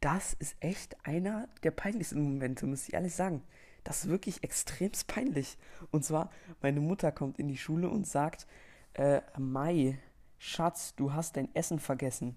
das 0.00 0.34
ist 0.34 0.56
echt 0.60 0.96
einer 1.04 1.48
der 1.62 1.70
peinlichsten 1.70 2.22
Momente, 2.22 2.66
muss 2.66 2.88
ich 2.88 2.94
ehrlich 2.94 3.14
sagen. 3.14 3.42
Das 3.84 4.04
ist 4.04 4.10
wirklich 4.10 4.42
extremst 4.44 5.06
peinlich. 5.06 5.58
Und 5.90 6.04
zwar, 6.04 6.30
meine 6.60 6.80
Mutter 6.80 7.12
kommt 7.12 7.38
in 7.38 7.48
die 7.48 7.56
Schule 7.56 7.88
und 7.88 8.06
sagt, 8.06 8.46
äh, 8.94 9.20
Mai, 9.38 9.98
Schatz, 10.38 10.94
du 10.96 11.12
hast 11.12 11.36
dein 11.36 11.54
Essen 11.54 11.78
vergessen. 11.78 12.36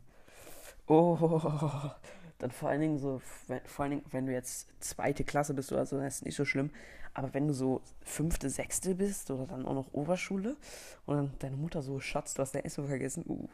Oh, 0.88 1.18
dann 2.38 2.52
vor 2.52 2.70
allen 2.70 2.82
Dingen 2.82 2.98
so, 3.00 3.22
vor 3.66 3.84
allen 3.84 3.92
Dingen, 3.92 4.06
wenn 4.12 4.26
du 4.26 4.34
jetzt 4.34 4.68
zweite 4.80 5.24
Klasse 5.24 5.54
bist 5.54 5.72
oder 5.72 5.86
so, 5.86 5.98
dann 5.98 6.08
ist 6.08 6.18
es 6.18 6.26
nicht 6.26 6.36
so 6.36 6.46
schlimm. 6.46 6.72
Aber 7.14 7.34
wenn 7.34 7.48
du 7.48 7.54
so 7.54 7.82
fünfte, 8.04 8.50
sechste 8.50 8.94
bist 8.94 9.32
oder 9.32 9.48
dann 9.48 9.66
auch 9.66 9.74
noch 9.74 9.94
Oberschule 9.94 10.58
und 11.06 11.16
dann 11.16 11.32
deine 11.40 11.56
Mutter 11.56 11.82
so, 11.82 12.00
Schatz, 12.00 12.34
du 12.34 12.42
hast 12.42 12.54
dein 12.54 12.66
Essen 12.66 12.86
vergessen, 12.88 13.24
uh, 13.28 13.48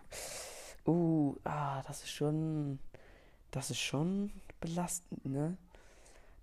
uh, 0.87 1.35
ah, 1.43 1.81
das 1.83 2.03
ist 2.03 2.11
schon, 2.11 2.79
das 3.51 3.69
ist 3.71 3.79
schon 3.79 4.31
belastend, 4.59 5.25
ne? 5.25 5.57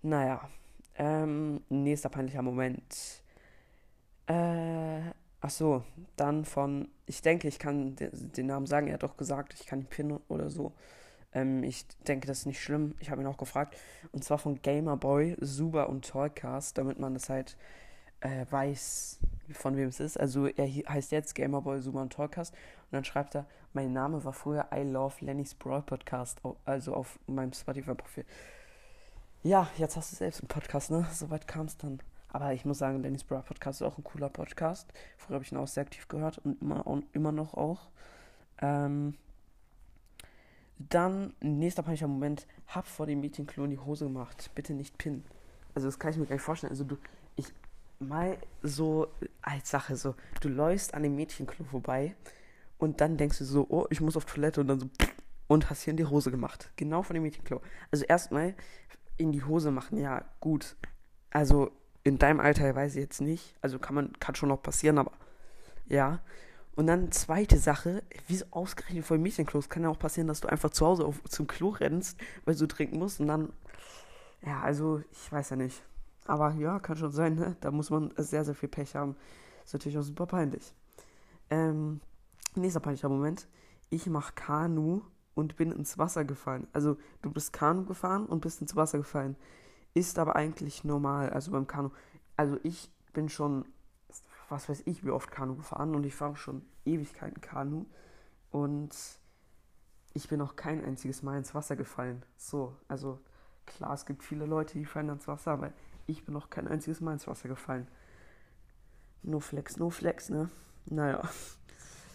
Naja. 0.03 0.49
Ähm, 0.97 1.62
nächster 1.68 2.09
peinlicher 2.09 2.43
Moment. 2.43 3.22
Äh, 4.26 5.01
ach 5.41 5.51
so, 5.51 5.84
dann 6.16 6.45
von, 6.45 6.89
ich 7.07 7.22
denke, 7.22 7.49
ich 7.49 7.59
kann 7.59 7.97
den, 7.97 8.47
Namen 8.47 8.66
sagen, 8.66 8.89
er 8.89 8.95
hat 8.95 9.05
doch 9.05 9.16
gesagt, 9.16 9.55
ich 9.55 9.66
kann 9.66 9.80
ihn 9.80 9.86
pinnen 9.86 10.20
oder 10.28 10.51
so. 10.51 10.72
Ähm, 11.32 11.62
ich 11.62 11.86
denke, 12.07 12.26
das 12.26 12.41
ist 12.41 12.47
nicht 12.47 12.62
schlimm. 12.62 12.95
Ich 13.01 13.11
habe 13.11 13.22
ihn 13.22 13.26
auch 13.28 13.36
gefragt. 13.39 13.76
Und 14.12 14.24
zwar 14.24 14.39
von 14.39 14.61
Gamerboy, 14.61 15.36
Suba 15.41 15.84
und 15.84 16.07
Toycast, 16.07 16.76
damit 16.78 16.99
man 16.99 17.14
das 17.14 17.28
halt 17.28 17.57
äh, 18.20 18.46
weiß, 18.50 19.20
von 19.52 19.76
wem 19.76 19.88
es 19.88 20.00
ist. 20.00 20.18
Also 20.18 20.46
er 20.46 20.66
heißt 20.66 21.12
jetzt 21.12 21.34
Gamerboy, 21.34 21.80
Suba 21.80 22.02
und 22.02 22.12
Toycast. 22.12 22.52
Und 22.54 22.92
dann 22.92 23.04
schreibt 23.04 23.34
er, 23.34 23.46
mein 23.72 23.92
Name 23.92 24.24
war 24.24 24.32
früher 24.32 24.66
I 24.74 24.82
Love 24.82 25.24
Lenny's 25.24 25.54
Brawl 25.54 25.82
Podcast, 25.82 26.40
also 26.64 26.94
auf 26.94 27.18
meinem 27.26 27.52
Spotify-Profil. 27.52 28.24
Ja, 29.42 29.68
jetzt 29.76 29.96
hast 29.96 30.12
du 30.12 30.16
selbst 30.16 30.40
einen 30.40 30.48
Podcast, 30.48 30.90
ne? 30.90 31.06
Soweit 31.12 31.46
kam 31.46 31.66
es 31.66 31.76
dann. 31.76 32.00
Aber 32.30 32.52
ich 32.52 32.64
muss 32.64 32.78
sagen, 32.78 33.02
Lenny's 33.02 33.24
Brawl 33.24 33.42
Podcast 33.42 33.80
ist 33.80 33.86
auch 33.86 33.98
ein 33.98 34.04
cooler 34.04 34.28
Podcast. 34.28 34.92
Früher 35.16 35.34
habe 35.34 35.44
ich 35.44 35.52
ihn 35.52 35.58
auch 35.58 35.68
sehr 35.68 35.84
aktiv 35.84 36.08
gehört 36.08 36.38
und 36.38 36.60
immer, 36.60 37.02
immer 37.12 37.32
noch 37.32 37.54
auch. 37.54 37.88
Ähm, 38.60 39.14
dann, 40.78 41.34
nächster 41.40 41.82
peinlicher 41.82 42.08
Moment, 42.08 42.46
hab 42.68 42.86
vor 42.86 43.06
dem 43.06 43.20
Mädchenklo 43.20 43.64
in 43.64 43.70
die 43.70 43.78
Hose 43.78 44.06
gemacht. 44.06 44.50
Bitte 44.54 44.74
nicht 44.74 44.96
pinnen. 44.98 45.24
Also 45.74 45.88
das 45.88 45.98
kann 45.98 46.10
ich 46.10 46.16
mir 46.16 46.26
gar 46.26 46.34
nicht 46.34 46.42
vorstellen. 46.42 46.70
Also 46.70 46.84
du, 46.84 46.96
mal 47.99 48.38
so 48.62 49.09
als 49.42 49.70
Sache, 49.70 49.96
so, 49.96 50.14
du 50.40 50.49
läufst 50.49 50.94
an 50.94 51.03
dem 51.03 51.16
Mädchenklo 51.16 51.64
vorbei 51.64 52.14
und 52.78 53.01
dann 53.01 53.16
denkst 53.16 53.38
du 53.38 53.44
so, 53.44 53.66
oh, 53.68 53.86
ich 53.90 54.01
muss 54.01 54.16
auf 54.16 54.24
Toilette 54.24 54.61
und 54.61 54.68
dann 54.68 54.80
so 54.80 54.88
und 55.49 55.70
hast 55.70 55.82
hier 55.82 55.92
in 55.92 55.96
die 55.96 56.07
Hose 56.07 56.30
gemacht. 56.30 56.70
Genau 56.76 57.03
von 57.03 57.14
dem 57.14 57.22
Mädchenklo. 57.22 57.61
Also 57.90 58.05
erstmal 58.05 58.55
in 59.16 59.32
die 59.32 59.42
Hose 59.42 59.70
machen, 59.70 59.99
ja, 59.99 60.24
gut. 60.40 60.76
Also 61.30 61.72
in 62.05 62.18
deinem 62.18 62.40
Alter 62.40 62.74
weiß 62.74 62.94
ich 62.94 63.01
jetzt 63.01 63.20
nicht. 63.20 63.57
Also 63.61 63.78
kann 63.78 63.94
man, 63.94 64.12
kann 64.20 64.34
schon 64.34 64.51
noch 64.51 64.62
passieren, 64.62 64.99
aber 64.99 65.12
ja. 65.86 66.20
Und 66.76 66.86
dann 66.86 67.11
zweite 67.11 67.59
Sache, 67.59 68.05
wie 68.28 68.36
so 68.36 68.44
ausgerechnet 68.51 69.05
vor 69.05 69.16
dem 69.16 69.22
Mädchenklo. 69.22 69.59
Es 69.59 69.68
kann 69.68 69.82
ja 69.82 69.88
auch 69.88 69.99
passieren, 69.99 70.28
dass 70.28 70.40
du 70.40 70.49
einfach 70.49 70.70
zu 70.70 70.86
Hause 70.86 71.05
auf, 71.05 71.20
zum 71.24 71.46
Klo 71.49 71.70
rennst, 71.70 72.20
weil 72.44 72.55
du 72.55 72.66
trinken 72.66 72.99
musst 72.99 73.18
und 73.20 73.26
dann. 73.26 73.53
Ja, 74.46 74.61
also 74.61 75.03
ich 75.11 75.32
weiß 75.32 75.51
ja 75.51 75.57
nicht. 75.57 75.82
Aber 76.28 76.52
ja, 76.52 76.78
kann 76.78 76.96
schon 76.96 77.10
sein, 77.10 77.34
ne? 77.34 77.56
Da 77.60 77.72
muss 77.72 77.90
man 77.90 78.12
sehr, 78.16 78.44
sehr 78.44 78.54
viel 78.54 78.68
Pech 78.68 78.94
haben. 78.94 79.16
Ist 79.64 79.72
natürlich 79.72 79.98
auch 79.98 80.02
super 80.02 80.26
peinlich. 80.26 80.74
Ähm, 81.50 82.00
Nächster 82.54 82.80
peinlicher 82.80 83.08
Moment. 83.08 83.48
Ich 83.90 84.06
mache 84.06 84.34
Kanu 84.34 85.02
und 85.34 85.56
bin 85.56 85.70
ins 85.72 85.96
Wasser 85.98 86.24
gefallen. 86.24 86.66
Also 86.72 86.96
du 87.22 87.30
bist 87.30 87.52
Kanu 87.52 87.84
gefahren 87.84 88.26
und 88.26 88.40
bist 88.40 88.60
ins 88.60 88.76
Wasser 88.76 88.98
gefallen. 88.98 89.36
Ist 89.94 90.18
aber 90.18 90.36
eigentlich 90.36 90.84
normal, 90.84 91.30
also 91.30 91.52
beim 91.52 91.66
Kanu. 91.66 91.90
Also 92.36 92.58
ich 92.62 92.90
bin 93.12 93.28
schon, 93.28 93.64
was 94.48 94.68
weiß 94.68 94.82
ich, 94.86 95.04
wie 95.04 95.10
oft 95.10 95.30
Kanu 95.30 95.56
gefahren 95.56 95.94
und 95.94 96.04
ich 96.04 96.14
fahre 96.14 96.36
schon 96.36 96.62
Ewigkeiten 96.84 97.40
Kanu. 97.40 97.86
Und 98.50 98.94
ich 100.14 100.28
bin 100.28 100.38
noch 100.38 100.56
kein 100.56 100.84
einziges 100.84 101.22
Mal 101.22 101.38
ins 101.38 101.54
Wasser 101.54 101.76
gefallen. 101.76 102.24
So, 102.36 102.76
also 102.88 103.20
klar, 103.66 103.94
es 103.94 104.04
gibt 104.04 104.24
viele 104.24 104.46
Leute, 104.46 104.78
die 104.78 104.84
fallen 104.84 105.08
ins 105.08 105.28
Wasser, 105.28 105.52
aber 105.52 105.72
ich 106.09 106.24
bin 106.24 106.34
noch 106.34 106.50
kein 106.50 106.66
einziges 106.66 107.00
Mal 107.00 107.12
ins 107.12 107.26
Wasser 107.26 107.48
gefallen. 107.48 107.86
No 109.22 109.40
flex, 109.40 109.76
no 109.76 109.90
flex, 109.90 110.30
ne? 110.30 110.50
Naja. 110.86 111.22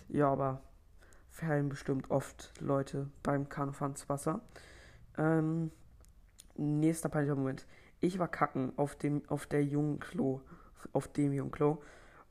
Ja, 0.10 0.28
aber 0.28 0.62
fallen 1.32 1.70
bestimmt 1.70 2.12
oft 2.12 2.52
Leute 2.60 3.10
beim 3.24 3.50
Kanufahren 3.50 3.94
ins 3.94 4.10
Wasser. 4.10 4.41
Ähm, 5.18 5.72
nächster 6.56 7.10
peinlicher 7.10 7.36
Moment. 7.36 7.66
Ich 8.00 8.20
war 8.20 8.28
kacken 8.28 8.74
auf 8.78 8.96
dem, 8.96 9.24
auf 9.30 9.48
der 9.48 9.64
jungen 9.64 10.00
Klo, 10.00 10.41
auf 10.91 11.08
dem 11.08 11.32
jungen 11.32 11.52
Klo. 11.52 11.82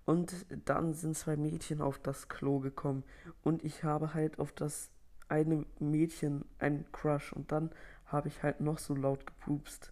Und 0.04 0.46
dann 0.66 0.92
sind 0.92 1.16
zwei 1.16 1.36
Mädchen 1.36 1.80
auf 1.80 1.98
das 1.98 2.28
Klo 2.28 2.60
gekommen. 2.60 3.04
Und 3.42 3.64
ich 3.64 3.82
habe 3.84 4.14
halt 4.14 4.38
auf 4.38 4.52
das 4.52 4.90
eine 5.28 5.64
Mädchen 5.80 6.44
einen 6.58 6.90
Crush. 6.92 7.32
Und 7.32 7.50
dann 7.50 7.70
habe 8.06 8.28
ich 8.28 8.42
halt 8.42 8.60
noch 8.60 8.78
so 8.78 8.94
laut 8.94 9.26
gepupst. 9.26 9.91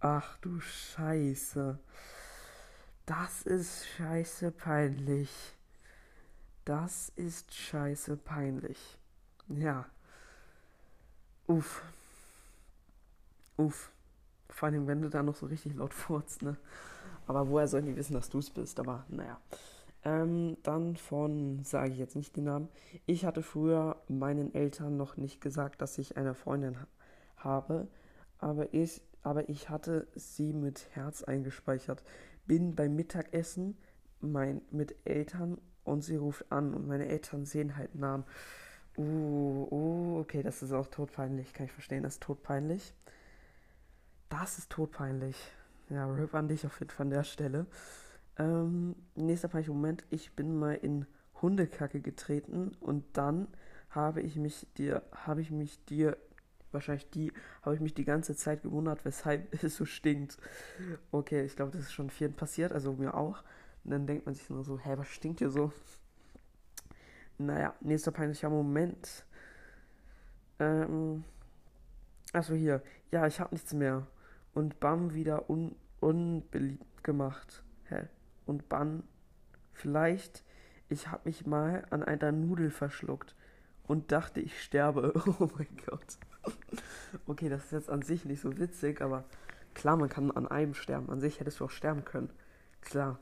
Ach 0.00 0.38
du 0.38 0.60
Scheiße. 0.60 1.78
Das 3.06 3.42
ist 3.42 3.86
scheiße 3.96 4.50
peinlich. 4.50 5.30
Das 6.64 7.10
ist 7.16 7.54
scheiße 7.54 8.16
peinlich. 8.18 8.98
Ja. 9.48 9.86
Uff. 11.46 11.82
Uff. 13.56 13.90
Vor 14.50 14.68
allem, 14.68 14.86
wenn 14.86 15.00
du 15.00 15.08
da 15.08 15.22
noch 15.22 15.34
so 15.34 15.46
richtig 15.46 15.74
laut 15.74 15.94
furzt, 15.94 16.42
ne? 16.42 16.56
Aber 17.26 17.48
woher 17.48 17.66
sollen 17.66 17.86
die 17.86 17.96
wissen, 17.96 18.14
dass 18.14 18.28
du 18.28 18.38
es 18.38 18.50
bist? 18.50 18.78
Aber 18.78 19.04
naja. 19.08 19.40
Ähm, 20.04 20.58
dann 20.62 20.96
von, 20.96 21.64
sage 21.64 21.92
ich 21.92 21.98
jetzt 21.98 22.14
nicht 22.14 22.36
den 22.36 22.44
Namen. 22.44 22.68
Ich 23.06 23.24
hatte 23.24 23.42
früher 23.42 23.96
meinen 24.06 24.54
Eltern 24.54 24.96
noch 24.96 25.16
nicht 25.16 25.40
gesagt, 25.40 25.82
dass 25.82 25.98
ich 25.98 26.16
eine 26.16 26.34
Freundin 26.34 26.78
ha 26.78 26.86
habe, 27.38 27.86
aber 28.38 28.74
ich, 28.74 29.00
aber 29.22 29.48
ich 29.48 29.68
hatte 29.68 30.06
sie 30.14 30.52
mit 30.52 30.86
Herz 30.92 31.22
eingespeichert. 31.22 32.02
Bin 32.46 32.74
beim 32.74 32.96
Mittagessen 32.96 33.76
mein, 34.20 34.62
mit 34.70 34.94
Eltern 35.04 35.58
und 35.84 36.02
sie 36.02 36.16
ruft 36.16 36.50
an 36.50 36.74
und 36.74 36.86
meine 36.86 37.06
Eltern 37.08 37.44
sehen 37.44 37.76
halt 37.76 37.94
Namen. 37.94 38.24
Uh, 38.96 39.68
uh, 39.70 40.20
okay, 40.20 40.42
das 40.42 40.62
ist 40.62 40.72
auch 40.72 40.88
todpeinlich, 40.88 41.52
kann 41.52 41.66
ich 41.66 41.72
verstehen, 41.72 42.02
das 42.02 42.14
ist 42.14 42.22
todpeinlich. 42.22 42.94
Das 44.28 44.58
ist 44.58 44.70
todpeinlich. 44.70 45.36
Ja, 45.88 46.06
RIP 46.06 46.34
an 46.34 46.48
dich 46.48 46.66
auf 46.66 46.78
jeden 46.80 46.90
Fall 46.90 47.06
an 47.06 47.10
der 47.10 47.24
Stelle. 47.24 47.66
Ähm, 48.38 48.94
nächster 49.14 49.48
peinlicher 49.48 49.72
Moment. 49.72 50.04
Ich 50.10 50.32
bin 50.34 50.58
mal 50.58 50.74
in 50.74 51.06
Hundekacke 51.40 52.00
getreten 52.00 52.72
und 52.80 53.04
dann 53.16 53.48
habe 53.90 54.20
ich 54.20 54.36
mich 54.36 54.66
dir, 54.76 55.02
habe 55.12 55.40
ich 55.40 55.50
mich 55.50 55.82
dir, 55.86 56.16
wahrscheinlich 56.72 57.08
die, 57.10 57.32
habe 57.62 57.74
ich 57.74 57.80
mich 57.80 57.94
die 57.94 58.04
ganze 58.04 58.36
Zeit 58.36 58.62
gewundert, 58.62 59.04
weshalb 59.04 59.52
es 59.62 59.76
so 59.76 59.84
stinkt. 59.84 60.38
Okay, 61.10 61.44
ich 61.44 61.56
glaube, 61.56 61.72
das 61.72 61.82
ist 61.82 61.92
schon 61.92 62.10
vielen 62.10 62.34
passiert, 62.34 62.72
also 62.72 62.92
mir 62.92 63.14
auch. 63.14 63.42
Und 63.84 63.92
dann 63.92 64.06
denkt 64.06 64.26
man 64.26 64.34
sich 64.34 64.48
nur 64.50 64.64
so, 64.64 64.78
hä, 64.78 64.94
was 64.96 65.08
stinkt 65.08 65.38
hier 65.38 65.50
so? 65.50 65.72
Naja, 67.38 67.74
nächster 67.80 68.10
peinlicher 68.10 68.50
Moment. 68.50 69.24
Ähm, 70.58 71.24
achso, 72.32 72.54
hier. 72.54 72.82
Ja, 73.12 73.26
ich 73.26 73.38
habe 73.40 73.54
nichts 73.54 73.72
mehr 73.72 74.06
und 74.54 74.80
Bam 74.80 75.14
wieder 75.14 75.48
un 75.48 75.76
unbeliebt 76.00 77.02
gemacht. 77.02 77.64
Hä? 77.84 78.08
Und 78.46 78.68
Ban, 78.68 79.02
vielleicht, 79.72 80.44
ich 80.88 81.10
hab 81.10 81.26
mich 81.26 81.46
mal 81.46 81.84
an 81.90 82.02
einer 82.02 82.32
Nudel 82.32 82.70
verschluckt 82.70 83.34
und 83.84 84.12
dachte, 84.12 84.40
ich 84.40 84.62
sterbe. 84.62 85.12
Oh 85.40 85.48
mein 85.56 85.68
Gott. 85.86 86.18
Okay, 87.26 87.48
das 87.48 87.66
ist 87.66 87.72
jetzt 87.72 87.90
an 87.90 88.02
sich 88.02 88.24
nicht 88.24 88.40
so 88.40 88.58
witzig, 88.58 89.00
aber 89.00 89.24
klar, 89.74 89.96
man 89.96 90.08
kann 90.08 90.30
an 90.30 90.46
einem 90.46 90.74
sterben. 90.74 91.10
An 91.10 91.20
sich 91.20 91.40
hättest 91.40 91.60
du 91.60 91.64
auch 91.64 91.70
sterben 91.70 92.04
können. 92.04 92.30
Klar. 92.80 93.18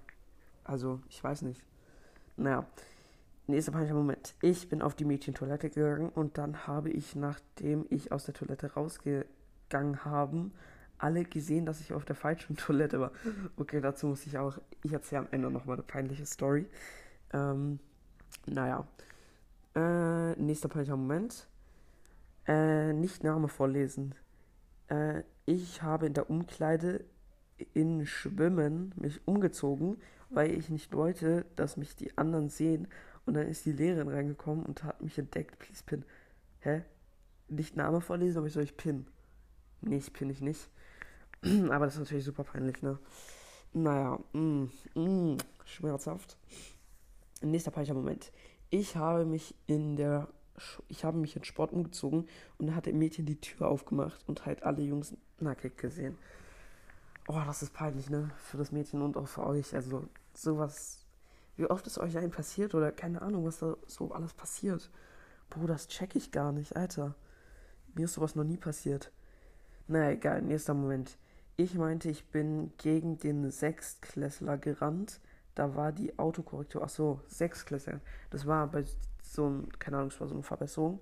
Also, 0.65 1.01
ich 1.09 1.23
weiß 1.23 1.43
nicht. 1.43 1.63
Naja. 2.37 2.67
Nächster 3.49 3.71
peinlicher 3.71 3.95
Moment. 3.95 4.35
Ich 4.43 4.69
bin 4.69 4.83
auf 4.83 4.97
die 4.97 5.05
Mädchentoilette 5.05 5.71
gegangen 5.71 6.09
und 6.09 6.37
dann 6.37 6.67
habe 6.67 6.91
ich, 6.91 7.15
nachdem 7.15 7.87
ich 7.91 8.11
aus 8.11 8.25
der 8.25 8.35
Toilette 8.35 8.73
rausgegangen 8.73 10.05
habe, 10.05 10.51
alle 10.99 11.25
gesehen, 11.25 11.65
dass 11.65 11.81
ich 11.81 11.93
auf 11.93 12.05
der 12.05 12.17
falschen 12.17 12.57
Toilette 12.57 12.99
war. 12.99 13.13
Okay, 13.57 13.81
dazu 13.81 14.09
muss 14.09 14.27
ich 14.27 14.37
auch, 14.39 14.59
ich 14.83 14.93
erzähle 14.93 15.21
am 15.21 15.29
Ende 15.31 15.51
nochmal 15.51 15.77
eine 15.77 15.85
peinliche 15.85 16.27
Story. 16.27 16.67
Ähm, 17.33 17.79
naja. 18.47 18.87
Äh, 19.77 20.33
nächster 20.41 20.69
peinlicher 20.69 20.97
Moment. 20.97 21.47
Äh, 22.47 22.93
nicht 22.93 23.25
Name 23.25 23.49
vorlesen. 23.49 24.15
Äh, 24.89 25.23
ich 25.47 25.83
habe 25.83 26.07
in 26.07 26.15
der 26.15 26.31
Umkleide 26.31 27.05
in 27.73 28.07
Schwimmen 28.07 28.93
mich 28.97 29.27
umgezogen, 29.27 29.97
weil 30.31 30.53
ich 30.53 30.69
nicht 30.69 30.95
wollte, 30.95 31.47
dass 31.57 31.77
mich 31.77 31.97
die 31.97 32.17
anderen 32.19 32.49
sehen. 32.49 32.89
Und 33.25 33.35
dann 33.35 33.49
ist 33.49 33.67
die 33.67 33.73
Lehrerin 33.73 34.09
reingekommen 34.09 34.65
und 34.65 34.85
hat 34.85 35.03
mich 35.03 35.19
entdeckt. 35.19 35.59
Please 35.59 35.83
pin. 35.85 36.05
Hä? 36.61 36.83
Nicht 37.49 37.77
Name 37.77 38.01
vorlesen, 38.01 38.39
aber 38.39 38.47
ich 38.47 38.53
soll 38.53 38.63
ich 38.65 38.77
pin. 38.77 39.07
Nee, 39.81 39.99
ich 39.99 40.13
pin 40.13 40.31
ich 40.31 40.41
nicht. 40.41 40.69
Aber 41.71 41.85
das 41.85 41.95
ist 41.95 42.01
natürlich 42.01 42.25
super 42.25 42.45
peinlich, 42.45 42.83
ne? 42.83 42.99
Naja, 43.73 44.19
mm, 44.33 44.65
mm, 44.95 45.37
schmerzhaft. 45.65 46.37
Nächster 47.43 47.71
peinlicher 47.71 47.95
Moment. 47.95 48.33
Ich 48.71 48.97
habe 48.97 49.25
mich 49.25 49.55
in 49.67 49.97
der 49.97 50.29
ich 50.89 51.05
habe 51.05 51.19
mich 51.19 51.37
in 51.37 51.45
Sport 51.45 51.73
umgezogen 51.73 52.27
und 52.59 52.67
da 52.69 52.75
hat 52.75 52.87
der 52.87 52.95
Mädchen 52.95 53.27
die 53.27 53.41
Tür 53.41 53.69
aufgemacht 53.69 54.23
und 54.27 54.47
halt 54.47 54.63
alle 54.63 54.83
Jungs 54.83 55.15
nackig 55.39 55.77
gesehen. 55.77 56.17
Oh, 57.29 57.41
das 57.45 57.63
ist 57.63 57.73
peinlich, 57.73 58.09
ne? 58.09 58.31
Für 58.39 58.57
das 58.57 58.71
Mädchen 58.71 59.03
und 59.03 59.17
auch 59.17 59.27
für 59.27 59.45
euch. 59.45 59.75
Also, 59.75 60.09
sowas. 60.33 61.05
Wie 61.57 61.67
oft 61.67 61.87
ist 61.87 61.99
euch 61.99 62.17
ein 62.19 62.31
passiert 62.31 62.75
oder 62.75 62.93
keine 62.93 63.23
Ahnung, 63.23 63.45
was 63.45 63.59
da 63.59 63.77
so 63.87 64.13
alles 64.13 64.35
passiert? 64.35 64.91
Bro, 65.51 65.67
das 65.67 65.89
check 65.89 66.15
ich 66.15 66.31
gar 66.31 66.53
nicht, 66.53 66.77
Alter. 66.77 67.15
Mir 67.95 68.05
ist 68.05 68.15
sowas 68.15 68.35
noch 68.35 68.45
nie 68.45 68.59
passiert. 68.59 69.11
Naja, 69.89 70.11
egal, 70.11 70.43
nächster 70.43 70.75
Moment. 70.75 71.17
Ich 71.57 71.75
meinte, 71.75 72.11
ich 72.11 72.27
bin 72.27 72.73
gegen 72.77 73.19
den 73.19 73.51
Sechstklässler 73.51 74.59
gerannt. 74.59 75.21
Da 75.57 75.75
war 75.75 75.91
die 75.91 76.17
Autokorrektur. 76.19 76.83
Ach 76.85 76.89
so, 76.91 77.21
Sechstklässler. 77.27 78.01
Das 78.31 78.47
war 78.47 78.71
bei 78.71 78.85
so 79.23 79.47
einem, 79.47 79.69
keine 79.79 79.97
Ahnung, 79.97 80.11
das 80.11 80.21
war 80.21 80.29
so 80.29 80.35
eine 80.35 80.43
Verbesserung. 80.43 81.01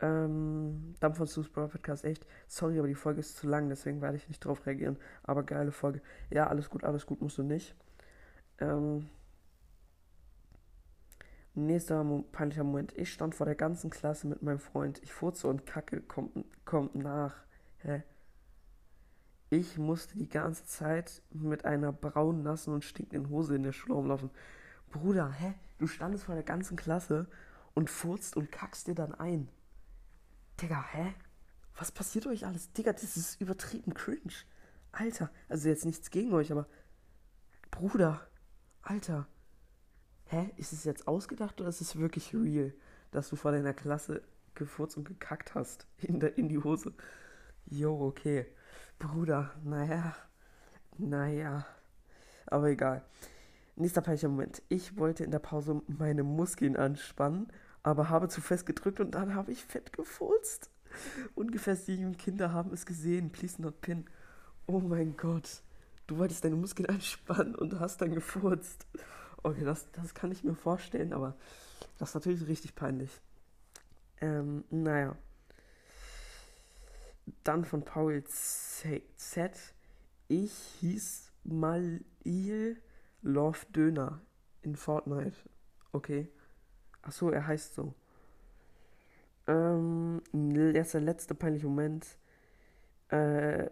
Ähm, 0.00 0.94
dann 1.00 1.14
von 1.14 1.26
Brawl 1.52 1.68
Podcast 1.68 2.04
echt. 2.04 2.26
Sorry, 2.46 2.78
aber 2.78 2.86
die 2.86 2.94
Folge 2.94 3.20
ist 3.20 3.36
zu 3.38 3.48
lang, 3.48 3.70
deswegen 3.70 4.02
werde 4.02 4.18
ich 4.18 4.28
nicht 4.28 4.44
drauf 4.44 4.66
reagieren. 4.66 4.98
Aber 5.22 5.42
geile 5.44 5.72
Folge. 5.72 6.02
Ja, 6.30 6.46
alles 6.48 6.68
gut, 6.68 6.84
alles 6.84 7.06
gut, 7.06 7.22
musst 7.22 7.38
du 7.38 7.42
nicht. 7.42 7.74
Ähm, 8.60 9.08
nächster 11.54 12.04
peinlicher 12.32 12.64
Moment. 12.64 12.96
Ich 12.98 13.10
stand 13.12 13.34
vor 13.34 13.46
der 13.46 13.56
ganzen 13.56 13.88
Klasse 13.88 14.26
mit 14.26 14.42
meinem 14.42 14.60
Freund. 14.60 15.02
Ich 15.02 15.12
furze 15.14 15.48
und 15.48 15.64
Kacke 15.64 16.02
kommt, 16.02 16.44
kommt 16.66 16.94
nach. 16.96 17.34
Hä? 17.78 18.02
Ich 19.50 19.78
musste 19.78 20.18
die 20.18 20.28
ganze 20.28 20.66
Zeit 20.66 21.22
mit 21.30 21.64
einer 21.64 21.90
braunen, 21.92 22.42
nassen 22.42 22.74
und 22.74 22.84
stinkenden 22.84 23.30
Hose 23.30 23.56
in 23.56 23.62
der 23.62 23.72
Schule 23.72 23.94
rumlaufen. 23.94 24.30
Bruder, 24.90 25.30
hä? 25.32 25.54
Du 25.78 25.86
standest 25.86 26.24
vor 26.24 26.34
der 26.34 26.44
ganzen 26.44 26.76
Klasse 26.76 27.28
und 27.74 27.88
furzt 27.88 28.36
und 28.36 28.52
kackst 28.52 28.88
dir 28.88 28.94
dann 28.94 29.14
ein. 29.14 29.48
Digga, 30.60 30.84
hä? 30.92 31.14
Was 31.76 31.92
passiert 31.92 32.26
euch 32.26 32.44
alles? 32.44 32.72
Digga, 32.72 32.92
das 32.92 33.16
ist 33.16 33.40
übertrieben 33.40 33.94
cringe. 33.94 34.34
Alter, 34.92 35.30
also 35.48 35.68
jetzt 35.68 35.86
nichts 35.86 36.10
gegen 36.10 36.32
euch, 36.34 36.52
aber. 36.52 36.66
Bruder, 37.70 38.26
Alter. 38.82 39.28
Hä? 40.26 40.50
Ist 40.56 40.74
es 40.74 40.84
jetzt 40.84 41.08
ausgedacht 41.08 41.58
oder 41.60 41.70
ist 41.70 41.80
es 41.80 41.96
wirklich 41.96 42.34
real, 42.34 42.74
dass 43.12 43.30
du 43.30 43.36
vor 43.36 43.52
deiner 43.52 43.72
Klasse 43.72 44.22
gefurzt 44.54 44.98
und 44.98 45.08
gekackt 45.08 45.54
hast? 45.54 45.86
In, 45.98 46.20
der, 46.20 46.36
in 46.36 46.50
die 46.50 46.58
Hose? 46.58 46.92
Jo, 47.66 47.98
okay. 48.06 48.46
Bruder, 48.98 49.52
naja, 49.64 50.14
naja, 50.96 51.66
aber 52.46 52.68
egal. 52.68 53.04
Nächster 53.76 54.00
peinlicher 54.00 54.28
Moment. 54.28 54.62
Ich 54.68 54.96
wollte 54.96 55.22
in 55.22 55.30
der 55.30 55.38
Pause 55.38 55.82
meine 55.86 56.24
Muskeln 56.24 56.76
anspannen, 56.76 57.46
aber 57.84 58.08
habe 58.08 58.28
zu 58.28 58.40
fest 58.40 58.66
gedrückt 58.66 58.98
und 58.98 59.12
dann 59.12 59.34
habe 59.34 59.52
ich 59.52 59.64
fett 59.64 59.92
gefurzt. 59.92 60.70
Ungefähr 61.34 61.76
sieben 61.76 62.16
Kinder 62.16 62.52
haben 62.52 62.72
es 62.72 62.86
gesehen. 62.86 63.30
Please 63.30 63.62
not 63.62 63.80
pin. 63.80 64.06
Oh 64.66 64.80
mein 64.80 65.16
Gott. 65.16 65.62
Du 66.08 66.18
wolltest 66.18 66.44
deine 66.44 66.56
Muskeln 66.56 66.86
anspannen 66.88 67.54
und 67.54 67.78
hast 67.78 68.00
dann 68.00 68.14
gefurzt. 68.14 68.86
Okay, 69.42 69.64
das, 69.64 69.90
das 69.92 70.14
kann 70.14 70.32
ich 70.32 70.42
mir 70.42 70.54
vorstellen, 70.54 71.12
aber 71.12 71.36
das 71.98 72.10
ist 72.10 72.14
natürlich 72.14 72.48
richtig 72.48 72.74
peinlich. 72.74 73.10
Ähm, 74.20 74.64
naja. 74.70 75.16
Dann 77.44 77.64
von 77.64 77.84
Paul 77.84 78.24
Z. 78.24 79.74
Ich 80.28 80.52
hieß 80.80 81.32
Malil 81.44 82.82
Love 83.22 83.58
Döner 83.74 84.20
in 84.62 84.76
Fortnite. 84.76 85.36
Okay. 85.92 86.28
Achso, 87.02 87.30
er 87.30 87.46
heißt 87.46 87.74
so. 87.74 87.94
jetzt 90.74 90.94
der 90.94 91.00
letzte 91.00 91.34
peinliche 91.34 91.66
Moment. 91.66 92.06
Äh, 93.10 93.70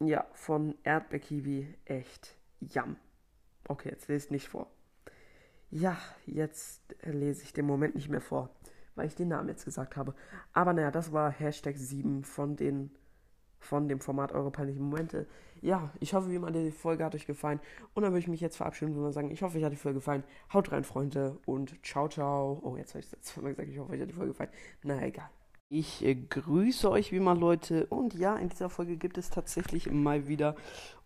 ja, 0.00 0.26
von 0.32 0.74
Erdbeerkiwi. 0.82 1.74
Echt. 1.84 2.36
Jam. 2.60 2.96
Okay, 3.68 3.90
jetzt 3.90 4.08
lese 4.08 4.26
ich 4.26 4.30
nicht 4.30 4.48
vor. 4.48 4.70
Ja, 5.70 5.96
jetzt 6.26 6.82
lese 7.02 7.44
ich 7.44 7.52
den 7.52 7.66
Moment 7.66 7.94
nicht 7.94 8.10
mehr 8.10 8.20
vor, 8.20 8.50
weil 8.94 9.06
ich 9.06 9.14
den 9.14 9.28
Namen 9.28 9.48
jetzt 9.48 9.64
gesagt 9.64 9.96
habe. 9.96 10.14
Aber 10.52 10.72
naja, 10.72 10.90
das 10.90 11.12
war 11.12 11.30
Hashtag 11.30 11.76
7 11.76 12.24
von 12.24 12.56
den 12.56 12.90
von 13.62 13.88
dem 13.88 14.00
Format 14.00 14.32
Eure 14.32 14.50
peinlichen 14.50 14.82
Momente. 14.82 15.26
Ja, 15.60 15.92
ich 16.00 16.14
hoffe, 16.14 16.30
wie 16.30 16.34
immer 16.34 16.50
die 16.50 16.72
Folge 16.72 17.04
hat 17.04 17.14
euch 17.14 17.26
gefallen. 17.26 17.60
Und 17.94 18.02
dann 18.02 18.12
würde 18.12 18.18
ich 18.18 18.28
mich 18.28 18.40
jetzt 18.40 18.56
verabschieden 18.56 18.96
und 18.96 19.12
sagen, 19.12 19.30
ich 19.30 19.42
hoffe, 19.42 19.56
euch 19.56 19.64
hat 19.64 19.72
die 19.72 19.76
Folge 19.76 20.00
gefallen. 20.00 20.24
Haut 20.52 20.72
rein, 20.72 20.82
Freunde, 20.82 21.38
und 21.46 21.74
ciao, 21.86 22.08
ciao. 22.08 22.60
Oh, 22.64 22.76
jetzt 22.76 22.94
habe 22.94 23.00
ich 23.00 23.12
es 23.12 23.20
zweimal 23.22 23.52
gesagt, 23.52 23.68
ich 23.68 23.78
hoffe, 23.78 23.92
euch 23.92 24.00
hat 24.00 24.08
die 24.08 24.14
Folge 24.14 24.32
gefallen. 24.32 24.50
Na, 24.82 25.00
egal. 25.00 25.30
Ich 25.68 26.04
äh, 26.04 26.16
grüße 26.16 26.90
euch 26.90 27.12
wie 27.12 27.16
immer, 27.16 27.34
Leute. 27.34 27.86
Und 27.86 28.14
ja, 28.14 28.36
in 28.36 28.48
dieser 28.48 28.68
Folge 28.68 28.96
gibt 28.96 29.16
es 29.16 29.30
tatsächlich 29.30 29.90
mal 29.90 30.26
wieder 30.26 30.56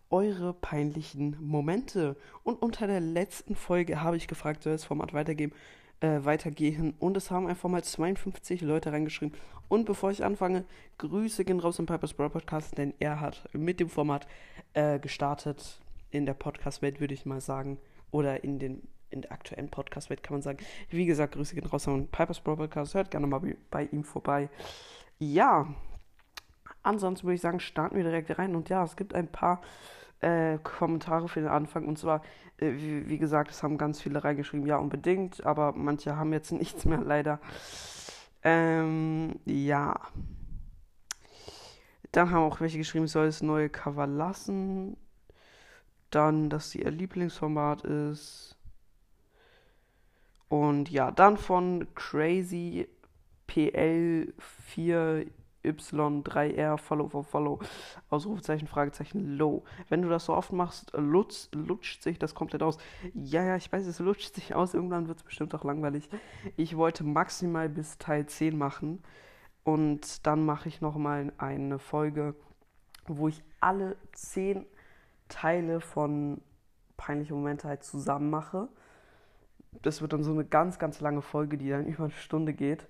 eure 0.09 0.53
peinlichen 0.53 1.37
Momente. 1.39 2.15
Und 2.43 2.61
unter 2.61 2.87
der 2.87 2.99
letzten 2.99 3.55
Folge 3.55 4.01
habe 4.01 4.17
ich 4.17 4.27
gefragt, 4.27 4.63
soll 4.63 4.73
das 4.73 4.85
Format 4.85 5.13
weitergeben? 5.13 5.53
Äh, 5.99 6.25
weitergehen. 6.25 6.93
Und 6.99 7.17
es 7.17 7.31
haben 7.31 7.47
einfach 7.47 7.69
mal 7.69 7.83
52 7.83 8.61
Leute 8.61 8.91
reingeschrieben. 8.91 9.35
Und 9.67 9.85
bevor 9.85 10.11
ich 10.11 10.23
anfange, 10.23 10.63
Grüße 10.99 11.43
gehen 11.43 11.59
raus 11.59 11.79
im 11.79 11.87
Pipers 11.87 12.13
Bro 12.13 12.29
Podcast, 12.29 12.77
denn 12.77 12.93
er 12.99 13.19
hat 13.19 13.49
mit 13.51 13.79
dem 13.79 13.89
Format 13.89 14.27
äh, 14.73 14.99
gestartet 14.99 15.79
in 16.11 16.27
der 16.27 16.35
Podcast-Welt, 16.35 16.99
würde 16.99 17.15
ich 17.15 17.25
mal 17.25 17.41
sagen. 17.41 17.79
Oder 18.11 18.43
in 18.43 18.59
den 18.59 18.87
in 19.09 19.21
der 19.21 19.31
aktuellen 19.31 19.69
Podcast-Welt 19.69 20.21
kann 20.21 20.35
man 20.35 20.43
sagen. 20.43 20.59
Wie 20.91 21.07
gesagt, 21.07 21.33
Grüße 21.33 21.55
gehen 21.55 21.65
raus 21.65 21.87
an 21.87 22.07
Pipers 22.09 22.41
Bro 22.41 22.57
Podcast. 22.57 22.93
Hört 22.93 23.09
gerne 23.09 23.25
mal 23.25 23.41
bei 23.71 23.85
ihm 23.85 24.03
vorbei. 24.03 24.49
Ja, 25.17 25.67
ansonsten 26.83 27.25
würde 27.25 27.35
ich 27.35 27.41
sagen, 27.41 27.59
starten 27.59 27.95
wir 27.95 28.03
direkt 28.03 28.37
rein. 28.37 28.55
Und 28.55 28.69
ja, 28.69 28.83
es 28.83 28.97
gibt 28.97 29.15
ein 29.15 29.29
paar 29.29 29.61
äh, 30.21 30.57
Kommentare 30.59 31.27
für 31.27 31.39
den 31.39 31.49
Anfang. 31.49 31.87
Und 31.87 31.97
zwar, 31.97 32.21
äh, 32.57 32.73
wie, 32.73 33.07
wie, 33.09 33.17
gesagt, 33.17 33.51
es 33.51 33.63
haben 33.63 33.77
ganz 33.77 34.01
viele 34.01 34.23
reingeschrieben, 34.23 34.65
ja, 34.65 34.77
unbedingt, 34.77 35.45
aber 35.45 35.73
manche 35.73 36.15
haben 36.15 36.33
jetzt 36.33 36.51
nichts 36.53 36.85
mehr, 36.85 37.01
leider. 37.01 37.39
Ähm, 38.43 39.39
ja. 39.45 39.99
Dann 42.11 42.31
haben 42.31 42.43
auch 42.43 42.61
welche 42.61 42.77
geschrieben, 42.77 43.07
soll 43.07 43.27
das 43.27 43.41
neue 43.43 43.69
Cover 43.69 44.07
lassen. 44.07 44.97
Dann, 46.09 46.49
dass 46.49 46.71
sie 46.71 46.81
ihr 46.81 46.91
Lieblingsformat 46.91 47.83
ist. 47.83 48.55
Und 50.49 50.89
ja, 50.89 51.11
dann 51.11 51.35
von 51.37 51.87
Crazy 51.95 52.87
PL4 53.49 55.27
Y3R, 55.67 56.77
Follow 56.77 57.09
for 57.09 57.23
Follow, 57.23 57.59
Ausrufezeichen, 58.09 58.67
Fragezeichen, 58.67 59.37
Low. 59.37 59.63
Wenn 59.89 60.01
du 60.01 60.09
das 60.09 60.25
so 60.25 60.33
oft 60.33 60.53
machst, 60.53 60.91
lutz, 60.93 61.49
lutscht 61.53 62.03
sich 62.03 62.19
das 62.19 62.35
komplett 62.35 62.63
aus. 62.63 62.77
Ja, 63.13 63.43
ja, 63.43 63.55
ich 63.55 63.71
weiß, 63.71 63.85
es 63.85 63.99
lutscht 63.99 64.35
sich 64.35 64.55
aus, 64.55 64.73
irgendwann 64.73 65.07
wird 65.07 65.17
es 65.17 65.23
bestimmt 65.23 65.53
auch 65.55 65.63
langweilig. 65.63 66.09
Ich 66.55 66.77
wollte 66.77 67.03
maximal 67.03 67.69
bis 67.69 67.97
Teil 67.97 68.25
10 68.25 68.57
machen 68.57 69.03
und 69.63 70.25
dann 70.25 70.45
mache 70.45 70.69
ich 70.69 70.81
nochmal 70.81 71.33
eine 71.37 71.79
Folge, 71.79 72.35
wo 73.05 73.27
ich 73.27 73.43
alle 73.59 73.97
10 74.13 74.65
Teile 75.27 75.81
von 75.81 76.41
peinliche 76.95 77.33
Momente 77.33 77.67
halt 77.67 77.83
zusammen 77.83 78.29
mache. 78.29 78.67
Das 79.81 80.01
wird 80.01 80.13
dann 80.13 80.23
so 80.23 80.31
eine 80.31 80.45
ganz, 80.45 80.79
ganz 80.79 80.99
lange 81.01 81.21
Folge, 81.21 81.57
die 81.57 81.69
dann 81.69 81.85
über 81.85 82.05
eine 82.05 82.13
Stunde 82.13 82.53
geht. 82.53 82.87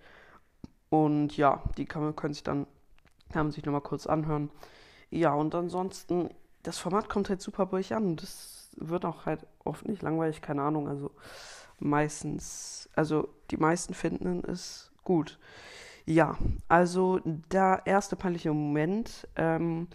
Und 0.90 1.36
ja, 1.38 1.62
die 1.78 1.86
kann 1.86 2.16
können 2.16 2.34
sich 2.34 2.44
dann, 2.44 2.68
kann 3.32 3.48
man 3.48 3.52
sich 3.52 3.66
nochmal 3.66 3.82
kurz 3.82 4.08
anhören. 4.08 4.50
Ja, 5.10 5.34
und 5.34 5.54
ansonsten, 5.56 6.30
das 6.64 6.78
Format 6.78 7.10
kommt 7.10 7.30
halt 7.30 7.42
super 7.42 7.66
bei 7.68 7.78
euch 7.78 7.94
an. 7.94 8.16
Das 8.16 8.70
wird 8.78 9.06
auch 9.06 9.26
halt 9.26 9.46
oft 9.64 9.88
nicht 9.88 10.02
langweilig, 10.02 10.42
keine 10.42 10.64
Ahnung. 10.64 10.88
Also 10.88 11.12
meistens, 11.80 12.90
also 12.96 13.30
die 13.52 13.58
meisten 13.58 13.94
finden 13.94 14.44
es 14.46 14.92
gut. 15.04 15.40
Ja, 16.06 16.38
also 16.70 17.20
der 17.26 17.82
erste 17.86 18.16
peinliche 18.16 18.54
Moment, 18.54 19.28
ähm, 19.36 19.88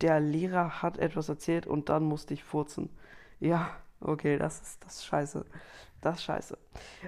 der 0.00 0.20
Lehrer 0.20 0.82
hat 0.82 0.98
etwas 0.98 1.28
erzählt 1.28 1.66
und 1.66 1.88
dann 1.88 2.04
musste 2.04 2.34
ich 2.34 2.44
furzen. 2.44 2.90
Ja, 3.40 3.70
okay, 4.00 4.38
das 4.38 4.60
ist 4.60 4.84
das 4.84 4.96
ist 4.96 5.06
scheiße. 5.06 5.44
Das 6.00 6.18
ist 6.18 6.24
scheiße. 6.24 6.58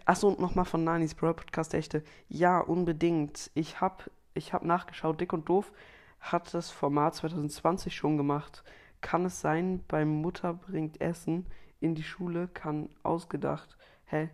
Achso, 0.04 0.28
und 0.28 0.40
nochmal 0.40 0.64
von 0.64 0.82
Nanis 0.82 1.14
Bro 1.14 1.34
Podcast 1.34 1.74
echte. 1.74 2.02
Ja, 2.28 2.58
unbedingt. 2.58 3.50
Ich 3.54 3.80
hab, 3.80 4.10
ich 4.34 4.52
hab 4.52 4.64
nachgeschaut. 4.64 5.20
Dick 5.20 5.32
und 5.32 5.48
Doof 5.48 5.72
hat 6.20 6.52
das 6.54 6.70
Format 6.70 7.14
2020 7.14 7.94
schon 7.94 8.16
gemacht. 8.16 8.64
Kann 9.00 9.24
es 9.24 9.40
sein, 9.40 9.84
bei 9.88 10.04
Mutter 10.04 10.54
bringt 10.54 11.00
Essen 11.00 11.46
in 11.78 11.94
die 11.94 12.02
Schule, 12.02 12.48
kann 12.48 12.90
ausgedacht. 13.02 13.78
Hä? 14.06 14.28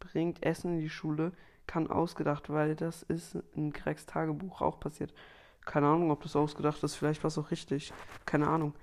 Bringt 0.00 0.42
Essen 0.44 0.74
in 0.74 0.80
die 0.80 0.90
Schule, 0.90 1.32
kann 1.66 1.90
ausgedacht, 1.90 2.50
weil 2.50 2.74
das 2.74 3.02
ist 3.04 3.38
in 3.54 3.72
Gregs 3.72 4.04
Tagebuch 4.04 4.60
auch 4.60 4.80
passiert. 4.80 5.14
Keine 5.64 5.86
Ahnung, 5.86 6.10
ob 6.10 6.22
das 6.22 6.36
ausgedacht 6.36 6.82
ist. 6.82 6.96
Vielleicht 6.96 7.22
war 7.22 7.28
es 7.28 7.38
auch 7.38 7.50
richtig. 7.50 7.92
Keine 8.26 8.48
Ahnung. 8.48 8.74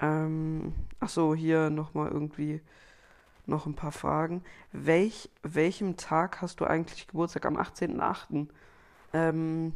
Ähm, 0.00 0.74
achso, 1.00 1.34
hier 1.34 1.70
nochmal 1.70 2.10
irgendwie 2.10 2.60
noch 3.48 3.66
ein 3.66 3.74
paar 3.74 3.92
Fragen. 3.92 4.42
Welch, 4.72 5.30
welchem 5.42 5.96
Tag 5.96 6.42
hast 6.42 6.60
du 6.60 6.64
eigentlich 6.64 7.08
Geburtstag? 7.08 7.46
Am 7.46 7.56
18.08. 7.56 8.48
Ähm, 9.12 9.72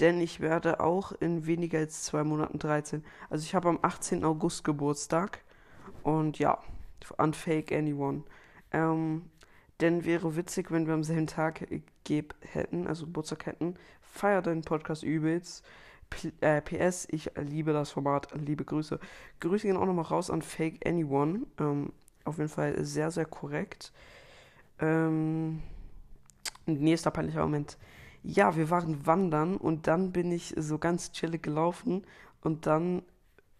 denn 0.00 0.20
ich 0.20 0.40
werde 0.40 0.80
auch 0.80 1.12
in 1.12 1.46
weniger 1.46 1.78
als 1.78 2.04
zwei 2.04 2.22
Monaten 2.22 2.58
13. 2.58 3.04
Also 3.30 3.44
ich 3.44 3.54
habe 3.54 3.68
am 3.68 3.78
18. 3.82 4.24
August 4.24 4.64
Geburtstag. 4.64 5.40
Und 6.02 6.38
ja, 6.38 6.58
unfake 7.16 7.72
anyone. 7.72 8.22
Ähm, 8.72 9.22
denn 9.80 10.04
wäre 10.04 10.36
witzig, 10.36 10.70
wenn 10.70 10.86
wir 10.86 10.94
am 10.94 11.04
selben 11.04 11.26
Tag 11.26 11.66
geb 12.04 12.34
hätten, 12.40 12.86
also 12.86 13.06
Geburtstag 13.06 13.46
hätten. 13.46 13.74
Feier 14.00 14.42
deinen 14.42 14.62
Podcast 14.62 15.02
übelst. 15.02 15.64
P 16.10 16.32
äh, 16.40 16.62
PS, 16.62 17.06
ich 17.10 17.30
liebe 17.36 17.72
das 17.72 17.90
Format. 17.90 18.28
Liebe 18.34 18.64
Grüße. 18.64 18.98
Grüße 19.40 19.66
gehen 19.66 19.76
auch 19.76 19.86
nochmal 19.86 20.06
raus 20.06 20.30
an 20.30 20.42
Fake 20.42 20.86
Anyone. 20.86 21.42
Ähm, 21.58 21.92
auf 22.28 22.38
jeden 22.38 22.50
Fall 22.50 22.84
sehr, 22.84 23.10
sehr 23.10 23.24
korrekt. 23.24 23.92
Ähm, 24.80 25.62
nächster 26.66 27.10
peinlicher 27.10 27.42
Moment. 27.42 27.78
Ja, 28.22 28.56
wir 28.56 28.70
waren 28.70 29.06
wandern 29.06 29.56
und 29.56 29.86
dann 29.86 30.12
bin 30.12 30.32
ich 30.32 30.54
so 30.56 30.78
ganz 30.78 31.12
chillig 31.12 31.42
gelaufen 31.42 32.04
und 32.42 32.66
dann 32.66 33.02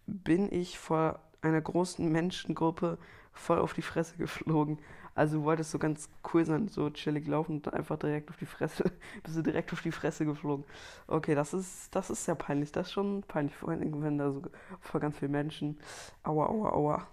bin 0.05 0.51
ich 0.51 0.77
vor 0.77 1.19
einer 1.41 1.61
großen 1.61 2.11
Menschengruppe 2.11 2.97
voll 3.31 3.59
auf 3.59 3.73
die 3.73 3.81
Fresse 3.81 4.17
geflogen. 4.17 4.79
Also 5.15 5.43
wolltest 5.43 5.71
so 5.71 5.79
ganz 5.79 6.09
cool 6.33 6.45
sein, 6.45 6.69
so 6.69 6.89
chillig 6.89 7.27
laufen 7.27 7.57
und 7.57 7.73
einfach 7.73 7.97
direkt 7.97 8.29
auf 8.29 8.37
die 8.37 8.45
Fresse, 8.45 8.85
bist 9.23 9.35
du 9.35 9.41
direkt 9.41 9.73
auf 9.73 9.81
die 9.81 9.91
Fresse 9.91 10.25
geflogen. 10.25 10.65
Okay, 11.07 11.35
das 11.35 11.53
ist, 11.53 11.93
das 11.93 12.09
ist 12.09 12.23
sehr 12.25 12.35
peinlich. 12.35 12.71
Das 12.71 12.87
ist 12.87 12.93
schon 12.93 13.23
peinlich, 13.23 13.55
vor 13.55 13.69
allem, 13.69 14.01
wenn 14.01 14.17
da 14.17 14.31
so 14.31 14.41
vor 14.79 15.01
ganz 15.01 15.17
vielen 15.17 15.31
Menschen. 15.31 15.77
Aua, 16.23 16.47
aua, 16.47 16.71
aua. 16.71 17.07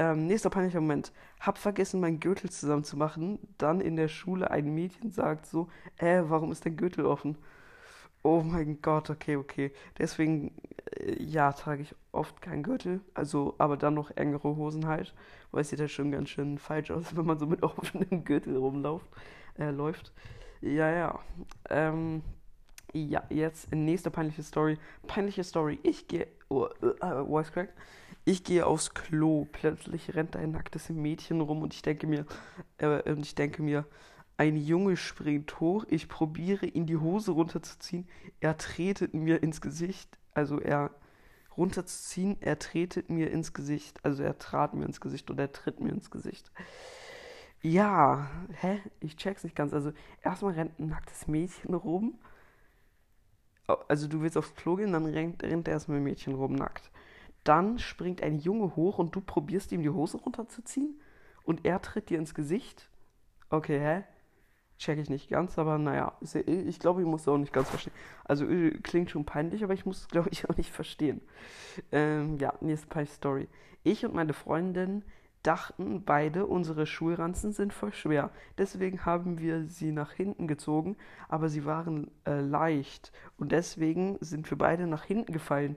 Ähm, 0.00 0.26
nächster 0.26 0.48
peinlicher 0.48 0.80
Moment. 0.80 1.12
Hab 1.40 1.58
vergessen, 1.58 2.00
meinen 2.00 2.20
Gürtel 2.20 2.48
zusammenzumachen. 2.48 3.38
Dann 3.58 3.82
in 3.82 3.96
der 3.96 4.08
Schule 4.08 4.50
ein 4.50 4.74
Mädchen 4.74 5.10
sagt 5.10 5.44
so, 5.44 5.68
äh, 5.98 6.22
warum 6.24 6.52
ist 6.52 6.64
dein 6.64 6.78
Gürtel 6.78 7.04
offen? 7.04 7.36
Oh 8.22 8.40
mein 8.42 8.80
Gott, 8.80 9.10
okay, 9.10 9.36
okay. 9.36 9.72
Deswegen, 9.98 10.54
äh, 10.98 11.22
ja, 11.22 11.52
trage 11.52 11.82
ich 11.82 11.94
oft 12.12 12.40
keinen 12.40 12.62
Gürtel. 12.62 13.02
Also, 13.12 13.54
aber 13.58 13.76
dann 13.76 13.92
noch 13.92 14.10
engere 14.16 14.56
Hosen 14.56 14.86
halt. 14.86 15.14
Weil 15.50 15.62
es 15.62 15.68
sieht 15.68 15.80
halt 15.80 15.90
schon 15.90 16.12
ganz 16.12 16.30
schön 16.30 16.56
falsch 16.56 16.90
aus, 16.90 17.04
wenn 17.14 17.26
man 17.26 17.38
so 17.38 17.46
mit 17.46 17.62
offenem 17.62 18.24
Gürtel 18.24 18.56
rumläuft. 18.56 19.06
Äh, 19.58 19.70
läuft. 19.70 20.14
Ja, 20.62 20.90
ja. 20.90 21.18
Ähm, 21.68 22.22
ja, 22.94 23.22
jetzt 23.28 23.70
nächste 23.74 24.10
peinliche 24.10 24.44
Story. 24.44 24.78
Peinliche 25.06 25.44
Story. 25.44 25.78
Ich 25.82 26.08
gehe. 26.08 26.26
Oh, 26.48 26.68
äh, 26.80 27.24
Voice 27.26 27.52
Crack. 27.52 27.74
Ich 28.30 28.44
gehe 28.44 28.64
aufs 28.64 28.94
Klo, 28.94 29.48
plötzlich 29.50 30.14
rennt 30.14 30.36
ein 30.36 30.52
nacktes 30.52 30.88
Mädchen 30.88 31.40
rum 31.40 31.62
und 31.62 31.74
ich 31.74 31.82
denke 31.82 32.06
mir, 32.06 32.26
äh, 32.78 33.10
und 33.10 33.26
ich 33.26 33.34
denke 33.34 33.60
mir, 33.60 33.84
ein 34.36 34.54
Junge 34.54 34.96
springt 34.96 35.58
hoch, 35.58 35.84
ich 35.88 36.06
probiere 36.06 36.66
ihn 36.66 36.86
die 36.86 36.98
Hose 36.98 37.32
runterzuziehen, 37.32 38.08
er 38.38 38.56
tretet 38.56 39.14
mir 39.14 39.42
ins 39.42 39.60
Gesicht, 39.60 40.16
also 40.32 40.60
er 40.60 40.92
runterzuziehen, 41.56 42.36
er 42.40 42.60
tretet 42.60 43.10
mir 43.10 43.32
ins 43.32 43.52
Gesicht, 43.52 43.98
also 44.04 44.22
er 44.22 44.38
trat 44.38 44.74
mir 44.74 44.84
ins 44.84 45.00
Gesicht 45.00 45.28
oder 45.32 45.42
er 45.42 45.52
tritt 45.52 45.80
mir 45.80 45.90
ins 45.90 46.12
Gesicht. 46.12 46.52
Ja, 47.62 48.30
hä? 48.60 48.80
Ich 49.00 49.16
check's 49.16 49.42
nicht 49.42 49.56
ganz. 49.56 49.74
Also 49.74 49.90
erstmal 50.22 50.52
rennt 50.52 50.78
ein 50.78 50.86
nacktes 50.86 51.26
Mädchen 51.26 51.74
rum. 51.74 52.20
Also 53.88 54.06
du 54.06 54.22
willst 54.22 54.36
aufs 54.36 54.54
Klo 54.54 54.76
gehen, 54.76 54.92
dann 54.92 55.06
rennt, 55.06 55.42
rennt 55.42 55.66
erstmal 55.66 55.96
ein 55.96 56.04
Mädchen 56.04 56.36
rum 56.36 56.54
nackt. 56.54 56.92
Dann 57.44 57.78
springt 57.78 58.22
ein 58.22 58.38
Junge 58.38 58.76
hoch 58.76 58.98
und 58.98 59.14
du 59.14 59.20
probierst 59.20 59.72
ihm 59.72 59.82
die 59.82 59.90
Hose 59.90 60.18
runterzuziehen 60.18 61.00
und 61.44 61.64
er 61.64 61.80
tritt 61.80 62.10
dir 62.10 62.18
ins 62.18 62.34
Gesicht. 62.34 62.90
Okay, 63.48 63.80
hä? 63.80 64.04
Check 64.78 64.98
ich 64.98 65.10
nicht 65.10 65.28
ganz, 65.28 65.58
aber 65.58 65.76
naja, 65.76 66.14
ich 66.22 66.78
glaube, 66.78 67.02
ich 67.02 67.06
muss 67.06 67.22
es 67.22 67.28
auch 67.28 67.36
nicht 67.36 67.52
ganz 67.52 67.68
verstehen. 67.68 67.92
Also 68.24 68.46
klingt 68.82 69.10
schon 69.10 69.26
peinlich, 69.26 69.62
aber 69.62 69.74
ich 69.74 69.84
muss 69.84 70.00
es, 70.00 70.08
glaube 70.08 70.30
ich, 70.30 70.48
auch 70.48 70.56
nicht 70.56 70.70
verstehen. 70.70 71.20
Ähm, 71.92 72.38
ja, 72.38 72.54
nächste 72.60 72.86
peinliche 72.86 73.14
Story. 73.14 73.48
Ich 73.82 74.04
und 74.04 74.14
meine 74.14 74.32
Freundin 74.32 75.04
dachten 75.42 76.04
beide, 76.04 76.46
unsere 76.46 76.86
Schulranzen 76.86 77.52
sind 77.52 77.72
voll 77.72 77.92
schwer. 77.92 78.30
Deswegen 78.58 79.04
haben 79.04 79.38
wir 79.38 79.66
sie 79.66 79.92
nach 79.92 80.12
hinten 80.12 80.46
gezogen, 80.46 80.96
aber 81.28 81.48
sie 81.48 81.64
waren 81.64 82.10
äh, 82.26 82.40
leicht 82.40 83.12
und 83.38 83.52
deswegen 83.52 84.18
sind 84.20 84.50
wir 84.50 84.58
beide 84.58 84.86
nach 84.86 85.04
hinten 85.04 85.32
gefallen. 85.32 85.76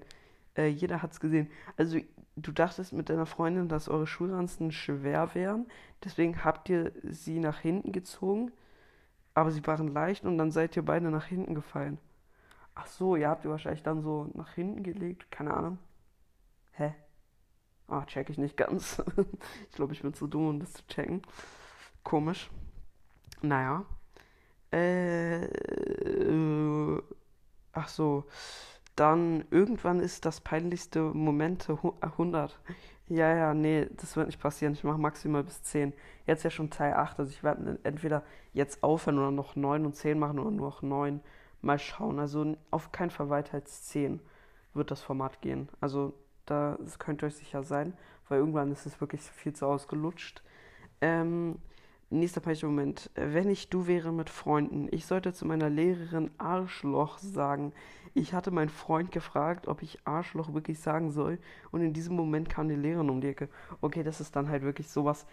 Äh, 0.56 0.68
jeder 0.68 1.02
hat's 1.02 1.20
gesehen. 1.20 1.50
Also 1.78 2.00
du 2.36 2.52
dachtest 2.52 2.94
mit 2.94 3.10
deiner 3.10 3.26
Freundin, 3.26 3.68
dass 3.70 3.90
eure 3.90 4.08
Schulranzen 4.08 4.72
schwer 4.72 5.34
wären, 5.36 5.68
deswegen 6.04 6.44
habt 6.44 6.70
ihr 6.70 6.92
sie 7.04 7.40
nach 7.40 7.60
hinten 7.60 7.92
gezogen, 7.92 8.52
aber 9.34 9.52
sie 9.52 9.66
waren 9.66 9.88
leicht 9.88 10.26
und 10.26 10.38
dann 10.38 10.52
seid 10.52 10.76
ihr 10.76 10.84
beide 10.86 11.10
nach 11.10 11.26
hinten 11.26 11.56
gefallen. 11.56 11.98
Ach 12.76 12.88
so, 12.88 13.16
ihr 13.16 13.30
habt 13.30 13.46
ihr 13.46 13.52
wahrscheinlich 13.52 13.84
dann 13.84 14.02
so 14.02 14.30
nach 14.34 14.54
hinten 14.54 14.84
gelegt, 14.84 15.30
keine 15.32 15.54
Ahnung. 15.54 15.78
Hä? 16.72 16.94
Ah, 17.88 18.06
check 18.06 18.30
ich 18.30 18.38
nicht 18.38 18.58
ganz. 18.58 19.02
ich 19.70 19.76
glaube, 19.76 19.94
ich 19.94 20.02
bin 20.02 20.14
zu 20.14 20.28
dumm, 20.28 20.48
um 20.48 20.60
das 20.60 20.74
zu 20.74 20.88
checken. 20.88 21.22
Komisch. 22.04 22.50
Naja. 23.42 23.86
Äh, 24.72 25.46
äh, 25.46 27.02
ach 27.74 27.88
so. 27.88 28.26
Dann 28.96 29.46
irgendwann 29.50 30.00
ist 30.00 30.26
das 30.26 30.42
peinlichste 30.42 31.02
Momente 31.02 31.78
100. 32.02 32.60
Ja, 33.10 33.36
ja, 33.36 33.54
nee, 33.54 33.88
das 33.98 34.16
wird 34.16 34.28
nicht 34.28 34.40
passieren. 34.40 34.74
Ich 34.74 34.84
mache 34.84 35.00
maximal 35.00 35.44
bis 35.44 35.64
10. 35.64 35.94
Jetzt 36.26 36.44
ja 36.44 36.50
schon 36.50 36.70
Teil 36.70 36.94
8. 36.94 37.20
Also 37.20 37.32
ich 37.32 37.44
werde 37.44 37.80
entweder 37.84 38.24
jetzt 38.54 38.84
aufhören 38.84 39.20
oder 39.20 39.32
noch 39.32 39.56
9 39.56 39.86
und 39.86 39.96
10 39.96 40.18
machen 40.18 40.40
oder 40.40 40.52
nur 40.52 40.68
noch 40.68 40.82
9. 40.82 41.20
Mal 41.62 41.80
schauen. 41.80 42.20
Also 42.20 42.56
auf 42.72 42.92
keinen 42.92 43.10
Fall 43.10 43.30
weiter 43.30 43.56
als 43.56 43.84
10 43.84 44.20
wird 44.74 44.92
das 44.92 45.02
Format 45.02 45.42
gehen. 45.42 45.70
Also 45.82 46.14
da 46.46 46.78
könnt 47.00 47.24
ihr 47.24 47.28
euch 47.28 47.36
sicher 47.36 47.64
sein, 47.64 47.94
weil 48.30 48.40
irgendwann 48.40 48.72
ist 48.72 48.86
es 48.86 49.00
wirklich 49.02 49.22
viel 49.22 49.54
zu 49.54 49.66
ausgelutscht. 49.66 50.44
Ähm, 51.02 51.60
nächster 52.10 52.42
peinlicher 52.42 52.68
Moment. 52.68 53.10
Wenn 53.16 53.50
ich 53.50 53.70
du 53.70 53.88
wäre 53.88 54.12
mit 54.12 54.30
Freunden, 54.30 54.88
ich 54.92 55.06
sollte 55.06 55.34
zu 55.34 55.46
meiner 55.46 55.70
Lehrerin 55.70 56.32
Arschloch 56.38 57.18
sagen. 57.18 57.74
Ich 58.16 58.34
hatte 58.34 58.52
meinen 58.52 58.70
Freund 58.70 59.12
gefragt, 59.12 59.68
ob 59.68 59.82
ich 59.82 60.00
Arschloch 60.06 60.54
wirklich 60.54 60.80
sagen 60.80 61.12
soll. 61.12 61.40
Und 61.72 61.82
in 61.82 61.94
diesem 61.94 62.16
Moment 62.16 62.48
kam 62.48 62.70
die 62.70 62.76
Lehrerin 62.76 63.10
um 63.10 63.22
die 63.22 63.30
Ecke. 63.30 63.50
Okay, 63.82 64.04
das 64.04 64.22
ist 64.22 64.36
dann 64.36 64.50
halt 64.50 64.64
wirklich 64.64 64.90
sowas. 64.90 65.26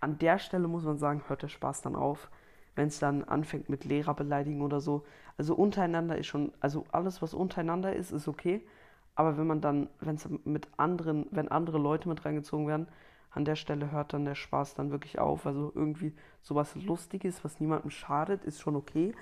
An 0.00 0.18
der 0.18 0.38
Stelle 0.38 0.66
muss 0.66 0.84
man 0.84 0.98
sagen, 0.98 1.22
hört 1.28 1.42
der 1.42 1.48
Spaß 1.48 1.82
dann 1.82 1.94
auf. 1.94 2.28
Wenn 2.74 2.88
es 2.88 2.98
dann 2.98 3.22
anfängt 3.22 3.68
mit 3.68 3.84
Lehrerbeleidigen 3.84 4.62
oder 4.62 4.80
so. 4.80 5.04
Also 5.38 5.54
untereinander 5.54 6.18
ist 6.18 6.26
schon, 6.26 6.52
also 6.58 6.84
alles, 6.90 7.22
was 7.22 7.34
untereinander 7.34 7.94
ist, 7.94 8.10
ist 8.10 8.26
okay. 8.26 8.66
Aber 9.14 9.36
wenn 9.36 9.46
man 9.46 9.60
dann, 9.60 9.88
wenn 10.00 10.16
es 10.16 10.28
mit 10.44 10.68
anderen, 10.78 11.26
wenn 11.30 11.48
andere 11.48 11.78
Leute 11.78 12.08
mit 12.08 12.24
reingezogen 12.24 12.66
werden, 12.66 12.88
an 13.30 13.44
der 13.44 13.56
Stelle 13.56 13.92
hört 13.92 14.12
dann 14.12 14.24
der 14.24 14.34
Spaß 14.34 14.74
dann 14.74 14.90
wirklich 14.90 15.18
auf. 15.18 15.46
Also 15.46 15.70
irgendwie 15.74 16.14
sowas 16.40 16.74
Lustiges, 16.74 17.44
was 17.44 17.60
niemandem 17.60 17.90
schadet, 17.90 18.44
ist 18.44 18.60
schon 18.60 18.74
okay. 18.74 19.14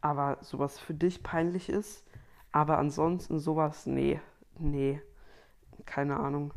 Aber 0.00 0.38
sowas 0.40 0.78
für 0.78 0.94
dich 0.94 1.22
peinlich 1.22 1.68
ist, 1.68 2.06
aber 2.52 2.78
ansonsten 2.78 3.38
sowas, 3.38 3.86
nee, 3.86 4.20
nee, 4.58 5.00
keine 5.86 6.18
Ahnung. 6.18 6.52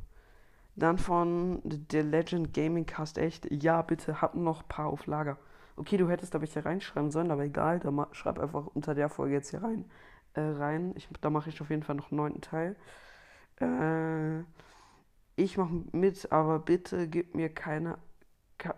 Dann 0.76 0.98
von 0.98 1.62
The 1.92 2.00
Legend 2.00 2.54
Gaming 2.54 2.86
Cast 2.86 3.18
echt, 3.18 3.48
ja, 3.52 3.82
bitte, 3.82 4.22
hab 4.22 4.36
noch 4.36 4.64
ein 4.64 4.68
paar 4.70 4.88
auf 4.88 5.06
Lager. 5.06 5.38
Okay, 5.76 5.98
du 5.98 6.10
hättest 6.10 6.34
da 6.34 6.42
welche 6.42 6.66
reinschreiben 6.66 7.12
sollen, 7.12 7.32
aber 7.32 7.44
egal, 7.44 7.80
da 7.80 8.08
schreib 8.12 8.40
einfach 8.40 8.68
unter 8.68 8.96
der 8.96 9.10
Folge 9.10 9.36
jetzt 9.36 9.52
hier 9.52 9.64
rein 9.64 9.86
äh, 10.34 10.42
rein. 10.42 10.94
Ich, 10.96 11.08
da 11.22 11.30
mache 11.30 11.50
ich 11.50 11.62
auf 11.62 11.70
jeden 11.70 11.84
Fall 11.84 11.96
noch 11.96 12.12
einen 12.12 12.18
neunten 12.18 12.42
Teil. 12.42 12.76
Äh, 13.60 14.44
ich 15.36 15.58
mache 15.58 15.84
mit, 15.92 16.32
aber 16.32 16.60
bitte 16.60 17.08
gib 17.08 17.36
mir 17.36 17.50
keine, 17.50 17.98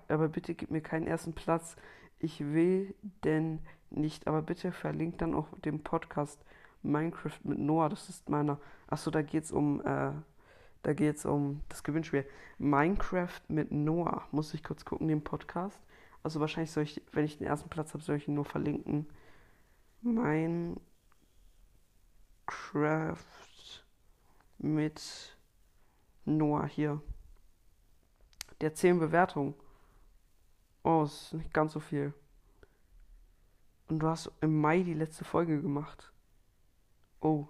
aber 0.08 0.30
bitte 0.30 0.56
gib 0.56 0.72
mir 0.72 0.82
keinen 0.82 1.08
ersten 1.08 1.34
Platz. 1.34 1.76
Ich 2.20 2.40
will 2.42 2.96
denn 3.24 3.60
nicht, 3.90 4.28
aber 4.28 4.42
bitte 4.42 4.72
verlinkt 4.72 5.22
dann 5.22 5.36
auch 5.36 5.48
den 5.60 5.84
Podcast 5.84 6.44
Minecraft 6.86 7.40
mit 7.44 7.60
Noah. 7.60 7.90
Das 7.90 8.10
ist 8.10 8.30
meiner. 8.30 8.60
Achso, 8.88 9.12
da 9.12 9.22
geht's 9.22 9.52
um, 9.52 9.82
äh, 9.82 10.12
da 10.84 10.94
geht's 10.94 11.26
um 11.26 11.62
das 11.70 11.84
Gewinnspiel. 11.84 12.26
Minecraft 12.58 13.42
mit 13.48 13.72
Noah. 13.72 14.28
Muss 14.32 14.54
ich 14.54 14.64
kurz 14.64 14.86
gucken, 14.86 15.08
den 15.08 15.24
Podcast. 15.24 15.80
Also 16.24 16.40
wahrscheinlich 16.40 16.72
soll 16.72 16.84
ich, 16.84 17.02
wenn 17.12 17.26
ich 17.26 17.38
den 17.38 17.48
ersten 17.48 17.70
Platz 17.70 17.94
habe, 17.94 18.04
soll 18.04 18.16
ich 18.16 18.28
ihn 18.28 18.34
nur 18.34 18.46
verlinken. 18.46 19.08
Mein 20.02 20.80
Craft 22.46 23.84
mit 24.58 25.38
Noah 26.26 26.66
hier. 26.66 27.02
Der 28.62 28.74
10 28.74 29.00
Bewertungen. 29.00 29.54
Oh, 30.84 31.04
ist 31.04 31.34
nicht 31.34 31.54
ganz 31.54 31.74
so 31.74 31.80
viel. 31.80 32.14
Und 33.88 34.00
du 34.00 34.08
hast 34.08 34.32
im 34.42 34.60
Mai 34.62 34.82
die 34.82 34.94
letzte 34.94 35.26
Folge 35.26 35.62
gemacht. 35.62 36.12
Oh. 37.26 37.48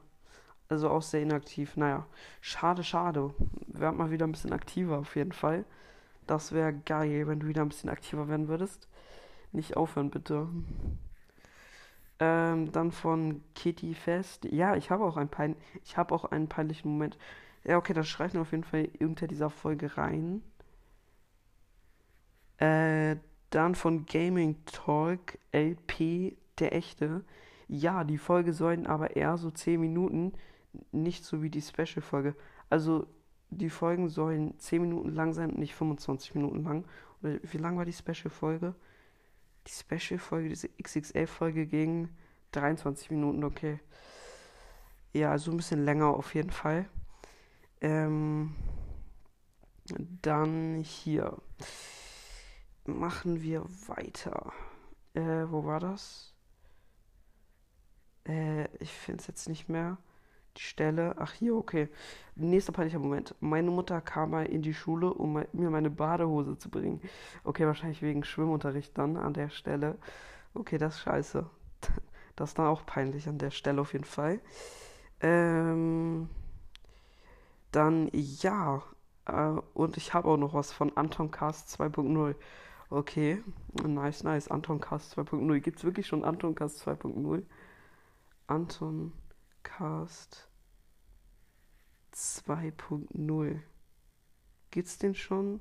Also 0.70 0.90
auch 0.90 1.02
sehr 1.02 1.22
inaktiv. 1.22 1.76
Naja. 1.76 2.08
Schade, 2.40 2.84
schade. 2.84 3.34
Werd 3.68 3.96
mal 3.98 4.10
wieder 4.10 4.26
ein 4.26 4.32
bisschen 4.32 4.54
aktiver 4.54 5.00
auf 5.00 5.16
jeden 5.18 5.34
Fall. 5.34 5.66
Das 6.28 6.54
wäre 6.54 6.74
geil, 6.74 7.28
wenn 7.28 7.42
du 7.42 7.48
wieder 7.48 7.62
ein 7.62 7.70
bisschen 7.70 7.90
aktiver 7.90 8.30
werden 8.30 8.48
würdest. 8.48 8.88
Nicht 9.52 9.76
aufhören, 9.76 10.12
bitte. 10.12 10.48
Ähm, 12.20 12.72
dann 12.72 12.92
von 12.94 13.44
Kitty 13.54 13.94
Fest. 13.96 14.46
Ja, 14.46 14.78
ich 14.78 14.92
habe 14.92 15.04
auch 15.04 15.18
habe 15.98 16.16
auch 16.16 16.26
einen 16.26 16.48
peinlichen 16.48 16.92
Moment. 16.92 17.18
Ja, 17.66 17.78
okay, 17.78 17.94
das 17.94 18.08
schreibt 18.08 18.34
mir 18.34 18.42
auf 18.42 18.52
jeden 18.52 18.64
Fall 18.64 18.90
unter 19.02 19.28
dieser 19.28 19.50
Folge 19.50 19.98
rein. 19.98 20.42
Äh, 22.58 23.18
dann 23.50 23.76
von 23.76 24.06
Gaming 24.06 24.56
Talk 24.66 25.38
LP, 25.52 26.38
der 26.60 26.74
echte. 26.74 27.26
Ja, 27.68 28.04
die 28.04 28.18
Folge 28.18 28.54
sollen 28.54 28.86
aber 28.88 29.16
eher 29.16 29.38
so 29.38 29.50
10 29.52 29.80
Minuten, 29.80 30.34
nicht 30.92 31.24
so 31.24 31.42
wie 31.42 31.50
die 31.50 31.62
Special-Folge. 31.62 32.36
Also, 32.70 33.08
die 33.50 33.70
Folgen 33.70 34.10
sollen 34.10 34.58
10 34.60 34.82
Minuten 34.82 35.10
lang 35.14 35.34
sein 35.34 35.52
und 35.52 35.60
nicht 35.60 35.76
25 35.76 36.36
Minuten 36.36 36.64
lang. 36.64 36.86
Oder 37.22 37.40
wie 37.44 37.58
lang 37.58 37.78
war 37.78 37.86
die 37.86 37.94
Special-Folge? 37.94 38.76
Die 39.68 39.72
Special-Folge, 39.72 40.50
diese 40.50 40.70
XXL-Folge 40.70 41.66
ging 41.66 42.10
23 42.52 43.12
Minuten, 43.12 43.44
okay. 43.44 43.80
Ja, 45.14 45.32
also 45.32 45.52
ein 45.52 45.58
bisschen 45.58 45.86
länger 45.86 46.08
auf 46.08 46.36
jeden 46.36 46.52
Fall. 46.52 46.88
Ähm, 47.82 48.54
dann 50.22 50.76
hier 50.84 51.38
machen 52.86 53.42
wir 53.42 53.66
weiter. 53.88 54.52
Äh, 55.14 55.46
wo 55.50 55.66
war 55.66 55.80
das? 55.80 56.35
Äh, 58.28 58.66
ich 58.80 58.92
finde 58.92 59.22
es 59.22 59.28
jetzt 59.28 59.50
nicht 59.50 59.70
mehr 59.70 59.98
die 60.58 60.62
Stelle. 60.62 61.16
Ach, 61.20 61.34
hier, 61.34 61.56
okay. 61.56 61.90
Nächster 62.36 62.72
peinlicher 62.74 63.00
Moment. 63.00 63.36
Meine 63.40 63.72
Mutter 63.72 64.02
kam 64.02 64.32
mal 64.32 64.46
in 64.46 64.62
die 64.62 64.74
Schule, 64.74 65.14
um 65.14 65.44
mir 65.54 65.70
meine 65.70 65.90
Badehose 65.90 66.58
zu 66.58 66.70
bringen. 66.70 67.02
Okay, 67.44 67.66
wahrscheinlich 67.66 68.02
wegen 68.02 68.24
Schwimmunterricht 68.24 68.98
dann 68.98 69.18
an 69.18 69.34
der 69.34 69.50
Stelle. 69.50 69.98
Okay, 70.54 70.78
das 70.78 70.96
ist 70.96 71.02
scheiße. 71.02 71.46
Das 72.38 72.50
ist 72.50 72.60
dann 72.60 72.68
auch 72.68 72.86
peinlich 72.86 73.30
an 73.30 73.38
der 73.38 73.50
Stelle 73.50 73.80
auf 73.80 73.94
jeden 73.94 74.04
Fall. 74.04 74.42
Ähm, 75.22 76.28
dann 77.72 78.10
ja. 78.12 78.84
Äh, 79.26 79.60
und 79.74 79.96
ich 79.96 80.14
habe 80.14 80.28
auch 80.28 80.36
noch 80.36 80.54
was 80.54 80.74
von 80.74 80.96
Anton 80.98 81.32
Cast 81.32 81.80
2.0. 81.80 82.36
Okay, 82.90 83.42
nice, 83.86 84.24
nice. 84.24 84.50
Anton 84.50 84.82
Cast 84.82 85.18
2.0. 85.18 85.60
Gibt 85.62 85.78
es 85.78 85.86
wirklich 85.86 86.08
schon 86.08 86.26
Anton 86.26 86.56
Cast 86.56 86.86
2.0? 86.86 87.44
Anton 88.48 89.12
Cast 89.64 90.48
2.0. 92.14 93.60
Gibt's 94.72 94.98
den 95.00 95.16
schon? 95.16 95.60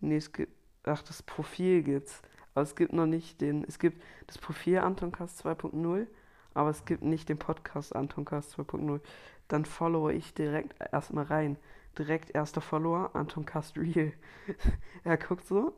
Nee, 0.00 0.16
es 0.16 0.32
gibt. 0.32 0.52
Ach, 0.84 1.02
das 1.02 1.22
Profil 1.22 1.82
gibt's. 1.82 2.20
Aber 2.54 2.62
es 2.62 2.76
gibt 2.76 2.92
noch 2.92 3.06
nicht 3.06 3.40
den. 3.40 3.64
Es 3.64 3.78
gibt 3.78 4.02
das 4.26 4.36
Profil 4.36 4.78
Antoncast 4.78 5.44
2.0, 5.44 6.06
aber 6.52 6.70
es 6.70 6.84
gibt 6.84 7.02
nicht 7.02 7.28
den 7.28 7.38
Podcast 7.38 7.96
Antoncast 7.96 8.58
2.0. 8.58 9.00
Dann 9.48 9.64
followe 9.64 10.12
ich 10.12 10.34
direkt 10.34 10.74
erstmal 10.92 11.24
rein. 11.24 11.56
Direkt 11.98 12.30
erster 12.34 12.60
Follower, 12.60 13.10
Antoncast 13.14 13.78
Real. 13.78 14.12
er 15.04 15.16
guckt 15.16 15.46
so. 15.46 15.72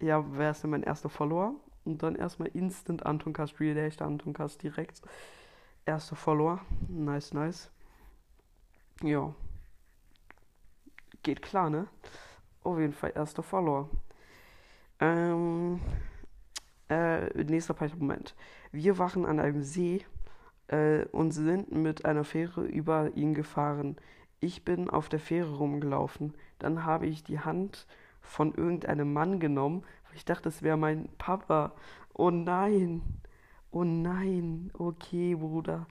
Ja, 0.00 0.24
wer 0.36 0.52
ist 0.52 0.62
denn 0.62 0.70
mein 0.70 0.84
erster 0.84 1.08
Follower? 1.08 1.54
Und 1.88 2.02
dann 2.02 2.14
erstmal 2.16 2.48
Instant 2.48 3.06
Antoncast 3.06 3.58
Real, 3.60 3.76
echte 3.78 4.04
Antoncast 4.04 4.62
direkt. 4.62 5.00
Erster 5.86 6.16
Follower. 6.16 6.60
Nice, 6.86 7.32
nice. 7.32 7.70
Ja. 9.02 9.34
Geht 11.22 11.40
klar, 11.42 11.70
ne? 11.70 11.88
Auf 12.62 12.78
jeden 12.78 12.92
Fall 12.92 13.12
erster 13.14 13.42
Follower. 13.42 13.88
Ähm, 15.00 15.80
Äh, 16.90 17.44
nächster 17.44 17.76
Moment. 17.98 18.34
Wir 18.72 18.98
waren 18.98 19.26
an 19.26 19.40
einem 19.40 19.62
See 19.62 20.04
äh, 20.68 21.04
und 21.12 21.32
sind 21.32 21.70
mit 21.70 22.04
einer 22.04 22.24
Fähre 22.24 22.64
über 22.64 23.14
ihn 23.14 23.34
gefahren. 23.34 23.96
Ich 24.40 24.64
bin 24.64 24.88
auf 24.88 25.08
der 25.08 25.20
Fähre 25.20 25.56
rumgelaufen. 25.56 26.34
Dann 26.58 26.84
habe 26.84 27.06
ich 27.06 27.24
die 27.24 27.40
Hand 27.40 27.86
von 28.22 28.54
irgendeinem 28.54 29.12
Mann 29.12 29.38
genommen, 29.38 29.84
ich 30.18 30.24
dachte, 30.24 30.48
es 30.48 30.62
wäre 30.62 30.76
mein 30.76 31.08
Papa. 31.18 31.72
Oh 32.14 32.30
nein. 32.30 33.02
Oh 33.70 33.84
nein. 33.84 34.70
Okay, 34.76 35.34
Bruder. 35.36 35.86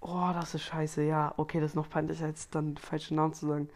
Oh, 0.00 0.30
das 0.34 0.54
ist 0.54 0.62
scheiße. 0.64 1.02
Ja, 1.04 1.34
okay, 1.36 1.60
das 1.60 1.72
ist 1.72 1.76
noch 1.76 1.88
peinlicher, 1.90 2.26
als 2.26 2.50
dann 2.50 2.76
falschen 2.76 3.16
Namen 3.16 3.34
zu 3.34 3.46
sagen. 3.46 3.68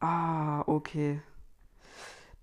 Ah, 0.00 0.62
okay. 0.66 1.22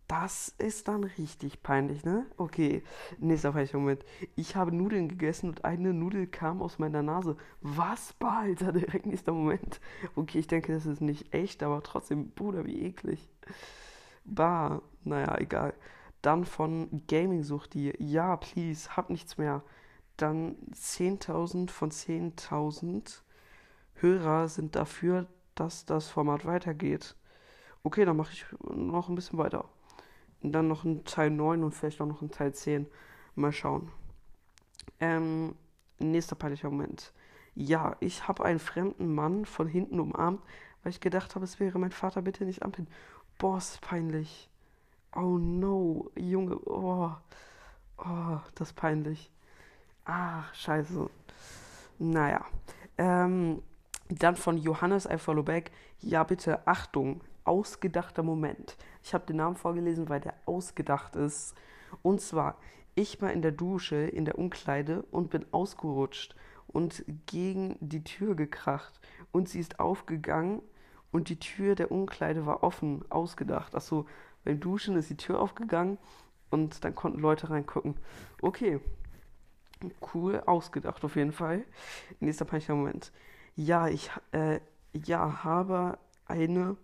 Das 0.07 0.53
ist 0.57 0.87
dann 0.87 1.03
richtig 1.03 1.61
peinlich, 1.63 2.05
ne? 2.05 2.25
Okay, 2.37 2.81
nächster 3.17 3.51
falscher 3.51 3.77
Moment. 3.77 4.05
Ich 4.37 4.55
habe 4.55 4.73
Nudeln 4.73 5.09
gegessen 5.09 5.49
und 5.49 5.65
eine 5.65 5.93
Nudel 5.93 6.27
kam 6.27 6.61
aus 6.61 6.79
meiner 6.79 7.03
Nase. 7.03 7.35
Was, 7.61 8.15
Alter, 8.21 8.71
direkt 8.73 9.05
nächster 9.05 9.33
Moment. 9.33 9.81
Okay, 10.15 10.39
ich 10.39 10.47
denke, 10.47 10.71
das 10.73 10.85
ist 10.85 11.01
nicht 11.01 11.33
echt, 11.33 11.61
aber 11.61 11.83
trotzdem, 11.83 12.29
Bruder, 12.31 12.65
wie 12.65 12.83
eklig. 12.83 13.29
Bah, 14.23 14.81
naja, 15.03 15.37
egal. 15.39 15.73
Dann 16.21 16.45
von 16.45 17.03
Gaming-Sucht 17.07 17.73
die, 17.73 17.93
ja, 17.99 18.37
please, 18.37 18.95
hab 18.95 19.09
nichts 19.09 19.37
mehr. 19.37 19.63
Dann 20.17 20.57
10.000 20.73 21.69
von 21.69 21.91
10.000 21.91 23.21
Hörer 23.95 24.47
sind 24.47 24.75
dafür, 24.75 25.27
dass 25.55 25.85
das 25.85 26.07
Format 26.07 26.45
weitergeht. 26.45 27.15
Okay, 27.83 28.05
dann 28.05 28.17
mache 28.17 28.33
ich 28.33 28.45
noch 28.61 29.09
ein 29.09 29.15
bisschen 29.15 29.39
weiter. 29.39 29.65
Und 30.41 30.51
dann 30.51 30.67
noch 30.67 30.83
ein 30.83 31.03
Teil 31.05 31.29
9 31.29 31.63
und 31.63 31.71
vielleicht 31.73 32.01
auch 32.01 32.05
noch 32.05 32.21
ein 32.21 32.31
Teil 32.31 32.53
10. 32.53 32.87
Mal 33.35 33.51
schauen. 33.51 33.91
Ähm, 34.99 35.55
nächster 35.99 36.35
peinlicher 36.35 36.69
Moment. 36.69 37.13
Ja, 37.55 37.95
ich 37.99 38.27
habe 38.27 38.45
einen 38.45 38.59
fremden 38.59 39.13
Mann 39.13 39.45
von 39.45 39.67
hinten 39.67 39.99
umarmt, 39.99 40.41
weil 40.83 40.91
ich 40.91 40.99
gedacht 40.99 41.35
habe, 41.35 41.45
es 41.45 41.59
wäre 41.59 41.79
mein 41.79 41.91
Vater, 41.91 42.21
bitte 42.21 42.45
nicht 42.45 42.63
anpinnen. 42.63 42.89
Boah, 43.37 43.57
ist 43.57 43.81
peinlich. 43.81 44.49
Oh 45.15 45.37
no, 45.37 46.11
Junge, 46.15 46.57
oh. 46.67 47.11
Oh, 47.97 48.39
das 48.55 48.69
ist 48.69 48.75
peinlich. 48.75 49.31
Ach, 50.05 50.53
scheiße. 50.53 51.09
Naja. 51.99 52.45
Ähm, 52.97 53.61
dann 54.09 54.35
von 54.35 54.57
Johannes 54.57 55.05
I 55.05 55.17
follow 55.17 55.43
back. 55.43 55.71
Ja, 55.99 56.23
bitte, 56.23 56.65
Achtung, 56.67 57.21
ausgedachter 57.43 58.23
Moment. 58.23 58.77
Ich 59.03 59.13
habe 59.13 59.25
den 59.25 59.37
Namen 59.37 59.55
vorgelesen, 59.55 60.09
weil 60.09 60.21
der 60.21 60.35
ausgedacht 60.45 61.15
ist. 61.15 61.55
Und 62.03 62.21
zwar, 62.21 62.57
ich 62.95 63.21
war 63.21 63.31
in 63.31 63.41
der 63.41 63.51
Dusche, 63.51 63.95
in 63.95 64.25
der 64.25 64.37
Umkleide 64.37 65.03
und 65.11 65.29
bin 65.29 65.45
ausgerutscht 65.51 66.35
und 66.67 67.03
gegen 67.25 67.77
die 67.79 68.03
Tür 68.03 68.35
gekracht. 68.35 68.99
Und 69.31 69.49
sie 69.49 69.59
ist 69.59 69.79
aufgegangen 69.79 70.61
und 71.11 71.29
die 71.29 71.39
Tür 71.39 71.75
der 71.75 71.91
Umkleide 71.91 72.45
war 72.45 72.63
offen, 72.63 73.03
ausgedacht. 73.09 73.75
Achso, 73.75 74.05
beim 74.47 74.61
Duschen 74.61 74.95
ist 74.95 75.09
die 75.09 75.17
Tür 75.17 75.41
aufgegangen 75.41 75.97
und 76.49 76.85
dann 76.85 76.95
konnten 76.95 77.19
Leute 77.19 77.49
reingucken. 77.49 77.95
Okay. 78.41 78.79
Cool, 80.13 80.41
ausgedacht 80.45 81.03
auf 81.03 81.17
jeden 81.17 81.33
Fall. 81.33 81.65
Nächster 82.21 82.45
peinlicher 82.45 82.73
Moment. 82.73 83.11
Ja, 83.57 83.89
ich 83.89 84.09
äh, 84.31 84.61
ja, 84.93 85.43
habe 85.43 85.99
eine 86.25 86.77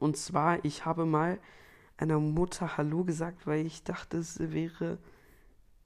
und 0.00 0.16
zwar, 0.16 0.64
ich 0.64 0.84
habe 0.84 1.06
mal 1.06 1.38
einer 1.96 2.18
Mutter 2.18 2.76
Hallo 2.76 3.04
gesagt, 3.04 3.46
weil 3.46 3.64
ich 3.64 3.84
dachte, 3.84 4.18
es 4.18 4.40
wäre 4.40 4.98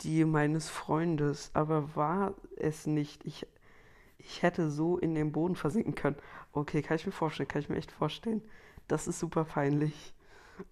die 0.01 0.25
meines 0.25 0.71
Freundes, 0.71 1.51
aber 1.53 1.95
war 1.97 2.35
es 2.57 2.87
nicht. 2.87 3.27
Ich, 3.27 3.47
ich 4.17 4.43
hätte 4.43 4.71
so 4.71 4.97
in 4.97 5.15
den 5.15 5.33
Boden 5.33 5.55
versinken 5.55 5.95
können. 5.95 6.17
Okay, 6.53 6.81
kann 6.81 6.97
ich 6.97 7.05
mir 7.05 7.13
vorstellen, 7.13 7.47
kann 7.47 7.61
ich 7.61 7.69
mir 7.69 7.77
echt 7.77 7.93
vorstellen. 7.93 8.41
Das 8.89 9.07
ist 9.07 9.19
super 9.19 9.45
peinlich. 9.45 10.15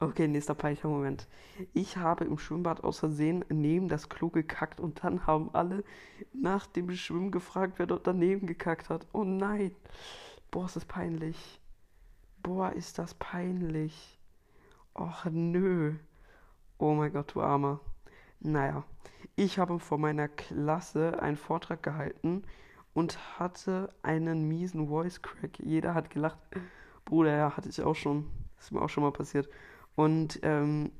Okay, 0.00 0.26
nächster 0.26 0.54
peinlicher 0.54 0.88
Moment. 0.88 1.28
Ich 1.72 1.96
habe 1.96 2.24
im 2.24 2.38
Schwimmbad 2.38 2.82
aus 2.82 2.98
Versehen 2.98 3.44
neben 3.48 3.88
das 3.88 4.08
Klo 4.08 4.30
gekackt 4.30 4.80
und 4.80 5.04
dann 5.04 5.26
haben 5.26 5.50
alle 5.54 5.84
nach 6.32 6.66
dem 6.66 6.90
Schwimmen 6.90 7.30
gefragt, 7.30 7.74
wer 7.76 7.86
dort 7.86 8.06
daneben 8.06 8.46
gekackt 8.46 8.90
hat. 8.90 9.06
Oh 9.12 9.24
nein. 9.24 9.70
Boah, 10.50 10.66
ist 10.66 10.76
das 10.76 10.84
peinlich. 10.84 11.60
Boah, 12.42 12.72
ist 12.72 12.98
das 12.98 13.14
peinlich. 13.14 14.18
Och 14.94 15.24
nö. 15.30 15.94
Oh 16.78 16.94
mein 16.94 17.12
Gott, 17.12 17.34
du 17.34 17.40
Armer. 17.40 17.80
Naja, 18.40 18.84
ich 19.36 19.58
habe 19.58 19.78
vor 19.78 19.98
meiner 19.98 20.28
Klasse 20.28 21.22
einen 21.22 21.36
Vortrag 21.36 21.82
gehalten 21.82 22.42
und 22.92 23.38
hatte 23.38 23.94
einen 24.02 24.48
miesen 24.48 24.88
Voice 24.88 25.22
Crack. 25.22 25.58
Jeder 25.58 25.94
hat 25.94 26.10
gelacht. 26.10 26.38
Bruder, 27.04 27.36
ja, 27.36 27.56
hatte 27.56 27.68
ich 27.68 27.82
auch 27.82 27.94
schon. 27.94 28.30
ist 28.58 28.72
mir 28.72 28.82
auch 28.82 28.88
schon 28.88 29.04
mal 29.04 29.12
passiert. 29.12 29.48
Und 29.96 30.38
ähm, 30.42 30.92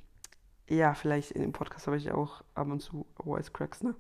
ja, 0.68 0.94
vielleicht 0.94 1.31
in 1.31 1.43
dem 1.43 1.52
Podcast 1.52 1.86
habe 1.86 1.97
ich 1.97 2.10
auch 2.10 2.43
ab 2.55 2.68
und 2.68 2.81
zu 2.81 3.06
Voice 3.23 3.52
Cracks, 3.52 3.82
ne? 3.82 3.94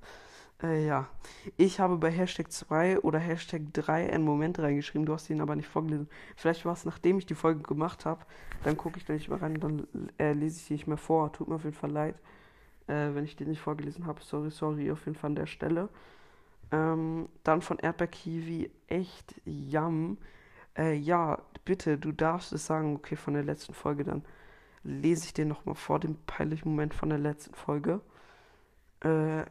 Äh, 0.62 0.86
ja. 0.86 1.08
Ich 1.56 1.80
habe 1.80 1.98
bei 1.98 2.10
Hashtag 2.10 2.50
2 2.50 3.00
oder 3.00 3.18
Hashtag 3.18 3.62
3 3.72 4.12
einen 4.12 4.24
Moment 4.24 4.58
reingeschrieben, 4.58 5.06
du 5.06 5.12
hast 5.12 5.28
ihn 5.28 5.40
aber 5.40 5.54
nicht 5.54 5.68
vorgelesen. 5.68 6.08
Vielleicht 6.34 6.64
war 6.64 6.72
es, 6.72 6.84
nachdem 6.84 7.18
ich 7.18 7.26
die 7.26 7.34
Folge 7.34 7.62
gemacht 7.62 8.06
habe. 8.06 8.24
Dann 8.64 8.76
gucke 8.76 8.98
ich 8.98 9.04
da 9.04 9.12
nicht 9.12 9.28
mehr 9.28 9.40
rein, 9.40 9.60
dann 9.60 9.86
äh, 10.18 10.32
lese 10.32 10.58
ich 10.58 10.66
die 10.66 10.72
nicht 10.74 10.86
mehr 10.86 10.96
vor. 10.96 11.32
Tut 11.32 11.48
mir 11.48 11.56
auf 11.56 11.64
jeden 11.64 11.76
Fall 11.76 11.90
leid, 11.90 12.16
äh, 12.86 13.14
wenn 13.14 13.24
ich 13.24 13.36
die 13.36 13.44
nicht 13.44 13.60
vorgelesen 13.60 14.06
habe. 14.06 14.22
Sorry, 14.22 14.50
sorry, 14.50 14.90
auf 14.90 15.04
jeden 15.04 15.16
Fall 15.16 15.30
an 15.30 15.36
der 15.36 15.46
Stelle. 15.46 15.88
Ähm, 16.72 17.28
dann 17.44 17.62
von 17.62 17.78
Erdbeerkiwi, 17.78 18.70
echt. 18.88 19.34
Äh, 20.76 20.94
ja, 20.94 21.38
bitte, 21.64 21.98
du 21.98 22.12
darfst 22.12 22.52
es 22.52 22.66
sagen, 22.66 22.96
okay, 22.96 23.16
von 23.16 23.34
der 23.34 23.44
letzten 23.44 23.74
Folge, 23.74 24.04
dann 24.04 24.24
lese 24.86 25.26
ich 25.26 25.34
dir 25.34 25.44
nochmal 25.44 25.74
vor, 25.74 26.00
den 26.00 26.16
peinlichen 26.26 26.70
Moment 26.70 26.94
von 26.94 27.08
der 27.08 27.18
letzten 27.18 27.54
Folge. 27.54 28.00
Äh, 29.00 29.44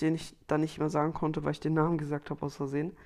den 0.00 0.14
ich 0.14 0.36
dann 0.46 0.60
nicht 0.60 0.78
mehr 0.78 0.90
sagen 0.90 1.12
konnte, 1.12 1.44
weil 1.44 1.52
ich 1.52 1.60
den 1.60 1.74
Namen 1.74 1.98
gesagt 1.98 2.30
habe 2.30 2.44
aus 2.46 2.56
Versehen. 2.56 2.96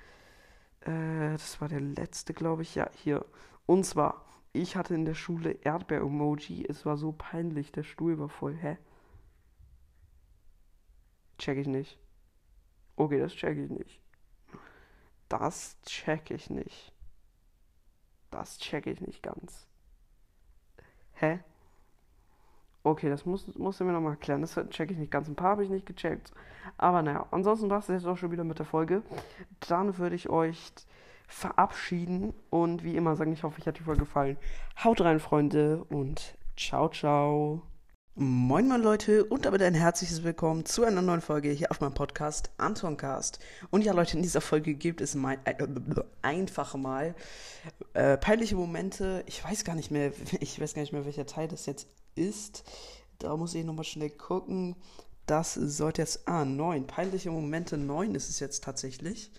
Äh, 0.81 1.31
das 1.31 1.59
war 1.61 1.67
der 1.67 1.81
letzte, 1.81 2.33
glaube 2.33 2.61
ich. 2.61 2.75
Ja, 2.75 2.89
hier. 2.93 3.25
Und 3.65 3.85
zwar, 3.85 4.25
ich 4.53 4.75
hatte 4.75 4.93
in 4.93 5.05
der 5.05 5.15
Schule 5.15 5.51
Erdbeer-Emoji. 5.51 6.65
Es 6.67 6.85
war 6.85 6.97
so 6.97 7.11
peinlich, 7.11 7.71
der 7.71 7.83
Stuhl 7.83 8.19
war 8.19 8.29
voll. 8.29 8.55
Hä? 8.55 8.77
Check 11.37 11.57
ich 11.57 11.67
nicht. 11.67 11.97
Okay, 12.95 13.19
das 13.19 13.33
check 13.33 13.57
ich 13.57 13.69
nicht. 13.69 14.01
Das 15.27 15.77
check 15.81 16.31
ich 16.31 16.49
nicht. 16.49 16.93
Das 18.31 18.57
check 18.59 18.87
ich 18.87 19.01
nicht 19.01 19.23
ganz. 19.23 19.67
Hä? 21.13 21.39
Okay, 22.85 23.09
das 23.09 23.25
muss, 23.25 23.47
musst 23.57 23.79
du 23.79 23.83
mir 23.83 23.93
nochmal 23.93 24.11
erklären. 24.11 24.41
Das 24.41 24.59
check 24.69 24.91
ich 24.91 24.97
nicht 24.99 25.11
ganz. 25.11 25.27
Ein 25.27 25.35
paar 25.35 25.49
habe 25.51 25.63
ich 25.63 25.71
nicht 25.71 25.87
gecheckt. 25.87 26.31
Aber 26.77 27.01
naja, 27.01 27.25
ansonsten 27.31 27.67
war 27.67 27.79
es 27.79 27.87
jetzt 27.87 28.05
auch 28.05 28.15
schon 28.15 28.31
wieder 28.31 28.43
mit 28.43 28.59
der 28.59 28.67
Folge. 28.67 29.01
Dann 29.67 29.97
würde 29.97 30.15
ich 30.15 30.29
euch 30.29 30.71
verabschieden 31.27 32.35
und 32.51 32.83
wie 32.83 32.95
immer 32.95 33.15
sagen, 33.15 33.33
ich 33.33 33.41
hoffe, 33.41 33.59
euch 33.59 33.65
hat 33.65 33.79
die 33.79 33.83
Folge 33.83 34.01
gefallen. 34.01 34.37
Haut 34.83 35.01
rein, 35.01 35.19
Freunde, 35.19 35.83
und 35.85 36.37
ciao, 36.57 36.87
ciao. 36.89 37.63
Moin 38.13 38.67
moin 38.67 38.83
Leute 38.83 39.25
und 39.25 39.45
damit 39.45 39.63
ein 39.63 39.73
herzliches 39.73 40.23
Willkommen 40.23 40.65
zu 40.65 40.83
einer 40.83 41.01
neuen 41.01 41.21
Folge 41.21 41.49
hier 41.49 41.71
auf 41.71 41.81
meinem 41.81 41.95
Podcast 41.95 42.51
Antoncast. 42.57 43.39
Und 43.71 43.83
ja 43.83 43.93
Leute, 43.93 44.15
in 44.15 44.21
dieser 44.21 44.41
Folge 44.41 44.75
gibt 44.75 45.01
es 45.01 45.15
mal 45.15 45.39
äh, 45.45 45.55
einfach 46.21 46.75
mal 46.75 47.15
äh, 47.95 48.15
peinliche 48.17 48.55
Momente. 48.55 49.23
Ich 49.25 49.43
weiß 49.43 49.63
gar 49.63 49.75
nicht 49.75 49.89
mehr, 49.89 50.11
ich 50.39 50.61
weiß 50.61 50.75
gar 50.75 50.81
nicht 50.81 50.93
mehr, 50.93 51.05
welcher 51.05 51.25
Teil 51.25 51.47
das 51.47 51.65
jetzt 51.65 51.87
ist. 52.15 52.63
Da 53.19 53.35
muss 53.37 53.55
ich 53.55 53.63
nochmal 53.63 53.85
schnell 53.85 54.09
gucken. 54.09 54.75
Das 55.25 55.53
sollte 55.53 56.01
jetzt. 56.01 56.27
Ah, 56.27 56.45
9. 56.45 56.87
Peinliche 56.87 57.31
Momente 57.31 57.77
9 57.77 58.15
ist 58.15 58.29
es 58.29 58.39
jetzt 58.39 58.63
tatsächlich. 58.63 59.31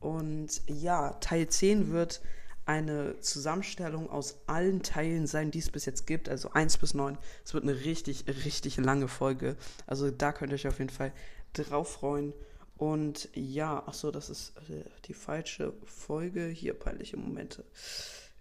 Und 0.00 0.62
ja, 0.66 1.10
Teil 1.14 1.48
10 1.48 1.92
wird 1.92 2.22
eine 2.64 3.18
Zusammenstellung 3.20 4.08
aus 4.10 4.40
allen 4.46 4.82
Teilen 4.82 5.26
sein, 5.26 5.50
die 5.50 5.58
es 5.58 5.70
bis 5.70 5.84
jetzt 5.84 6.06
gibt, 6.06 6.28
also 6.28 6.52
1 6.52 6.78
bis 6.78 6.94
9. 6.94 7.18
Es 7.44 7.54
wird 7.54 7.64
eine 7.64 7.84
richtig, 7.84 8.26
richtig 8.44 8.76
lange 8.76 9.08
Folge. 9.08 9.56
Also 9.86 10.10
da 10.10 10.32
könnt 10.32 10.52
ihr 10.52 10.56
euch 10.56 10.68
auf 10.68 10.78
jeden 10.78 10.90
Fall 10.90 11.12
drauf 11.52 11.92
freuen. 11.92 12.32
Und 12.76 13.28
ja, 13.34 13.82
ach 13.86 13.94
so, 13.94 14.10
das 14.10 14.30
ist 14.30 14.54
äh, 14.68 14.84
die 15.06 15.14
falsche 15.14 15.72
Folge. 15.84 16.46
Hier, 16.46 16.74
peinliche 16.74 17.16
Momente. 17.16 17.64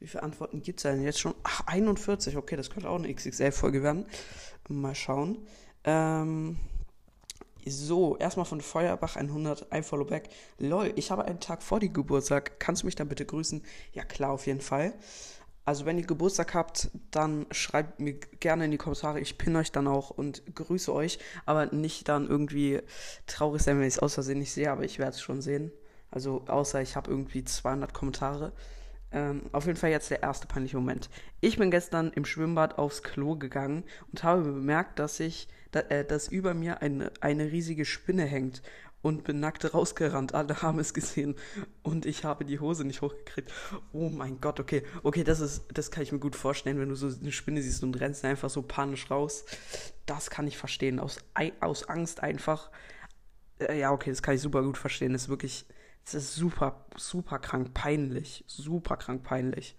Wie 0.02 0.08
viele 0.08 0.24
Antworten 0.24 0.64
gibt 0.64 0.80
es 0.80 0.84
denn 0.84 1.04
jetzt 1.04 1.20
schon? 1.20 1.36
Ach, 1.44 1.62
41. 1.68 2.36
Okay, 2.36 2.56
das 2.56 2.72
könnte 2.72 2.90
auch 2.90 2.96
eine 2.96 3.14
XXL-Folge 3.14 3.84
werden. 3.84 4.08
Mal 4.68 4.96
schauen. 4.96 5.38
Ähm, 5.84 6.58
so, 7.68 8.18
erstmal 8.18 8.48
von 8.48 8.62
Feuerbach 8.62 9.16
100, 9.16 9.72
ein 9.72 9.84
Followback. 9.84 10.30
Lol, 10.58 10.92
ich 10.96 11.12
habe 11.12 11.26
einen 11.26 11.40
Tag 11.40 11.62
vor 11.62 11.80
die 11.80 11.94
Geburtstag. 11.94 12.60
Kannst 12.60 12.82
du 12.82 12.88
mich 12.88 12.96
dann 12.96 13.10
bitte 13.10 13.28
grüßen? 13.28 13.64
Ja, 13.94 14.04
klar, 14.04 14.32
auf 14.32 14.48
jeden 14.48 14.62
Fall. 14.62 14.96
Also 15.66 15.86
wenn 15.86 16.00
ihr 16.00 16.08
Geburtstag 16.08 16.56
habt, 16.56 16.90
dann 17.12 17.46
schreibt 17.52 18.00
mir 18.00 18.16
gerne 18.16 18.66
in 18.66 18.72
die 18.72 18.78
Kommentare. 18.78 19.20
Ich 19.20 19.38
pinne 19.38 19.60
euch 19.60 19.72
dann 19.72 19.88
auch 19.88 20.10
und 20.10 20.42
grüße 20.56 20.92
euch. 20.92 21.20
Aber 21.46 21.68
nicht 21.68 22.10
dann 22.10 22.28
irgendwie 22.28 22.82
traurig 23.28 23.62
sein, 23.62 23.78
wenn 23.78 23.88
ich 23.88 23.96
es 23.96 24.00
aus 24.00 24.16
Versehen 24.16 24.40
nicht 24.40 24.52
sehe. 24.52 24.72
Aber 24.72 24.84
ich 24.84 24.98
werde 24.98 25.12
es 25.12 25.22
schon 25.22 25.44
sehen. 25.44 25.72
Also 26.10 26.44
außer 26.48 26.82
ich 26.82 26.96
habe 26.96 27.12
irgendwie 27.12 27.44
200 27.44 27.94
Kommentare. 27.94 28.52
Ähm, 29.12 29.44
auf 29.52 29.66
jeden 29.66 29.78
Fall 29.78 29.90
jetzt 29.90 30.10
der 30.10 30.24
erste 30.24 30.48
peinliche 30.48 30.78
Moment. 30.78 31.10
Ich 31.42 31.58
bin 31.58 31.72
gestern 31.72 32.12
im 32.14 32.26
Schwimmbad 32.26 32.78
aufs 32.78 33.04
Klo 33.04 33.36
gegangen 33.36 33.84
und 34.12 34.24
habe 34.24 34.44
bemerkt, 34.44 35.00
dass 35.00 35.20
ich, 35.20 35.48
da, 35.72 35.82
äh, 35.82 36.06
dass 36.06 36.30
über 36.30 36.54
mir 36.54 36.82
eine, 36.82 37.12
eine 37.20 37.52
riesige 37.52 37.86
Spinne 37.86 38.24
hängt 38.24 38.62
und 39.02 39.24
bin 39.24 39.40
nackt 39.40 39.74
rausgerannt. 39.74 40.34
Alle 40.34 40.62
haben 40.62 40.80
es 40.80 40.94
gesehen 40.94 41.36
und 41.84 42.06
ich 42.06 42.24
habe 42.24 42.46
die 42.46 42.60
Hose 42.60 42.86
nicht 42.86 43.02
hochgekriegt. 43.02 43.52
Oh 43.92 44.10
mein 44.10 44.40
Gott, 44.40 44.60
okay. 44.60 44.84
Okay, 45.04 45.24
das 45.24 45.40
ist, 45.40 45.66
das 45.74 45.92
kann 45.92 46.04
ich 46.04 46.12
mir 46.12 46.20
gut 46.20 46.36
vorstellen, 46.36 46.80
wenn 46.80 46.90
du 46.90 46.96
so 46.96 47.08
eine 47.08 47.32
Spinne 47.32 47.62
siehst 47.62 47.84
und 47.84 48.00
rennst 48.00 48.24
einfach 48.26 48.50
so 48.50 48.62
panisch 48.62 49.10
raus. 49.10 49.46
Das 50.06 50.30
kann 50.30 50.48
ich 50.48 50.58
verstehen. 50.58 51.00
Aus, 51.00 51.20
aus 51.60 51.90
Angst 51.90 52.22
einfach. 52.22 52.70
Äh, 53.60 53.80
ja, 53.80 53.92
okay, 53.92 54.10
das 54.10 54.22
kann 54.22 54.36
ich 54.36 54.42
super 54.42 54.64
gut 54.64 54.78
verstehen. 54.78 55.14
Das 55.14 55.24
ist 55.24 55.30
wirklich, 55.30 55.66
das 56.06 56.16
ist 56.16 56.36
super, 56.36 56.86
super 56.98 57.40
krank 57.40 57.74
peinlich. 57.74 58.44
Super 58.48 58.98
krank 58.98 59.24
peinlich. 59.24 59.76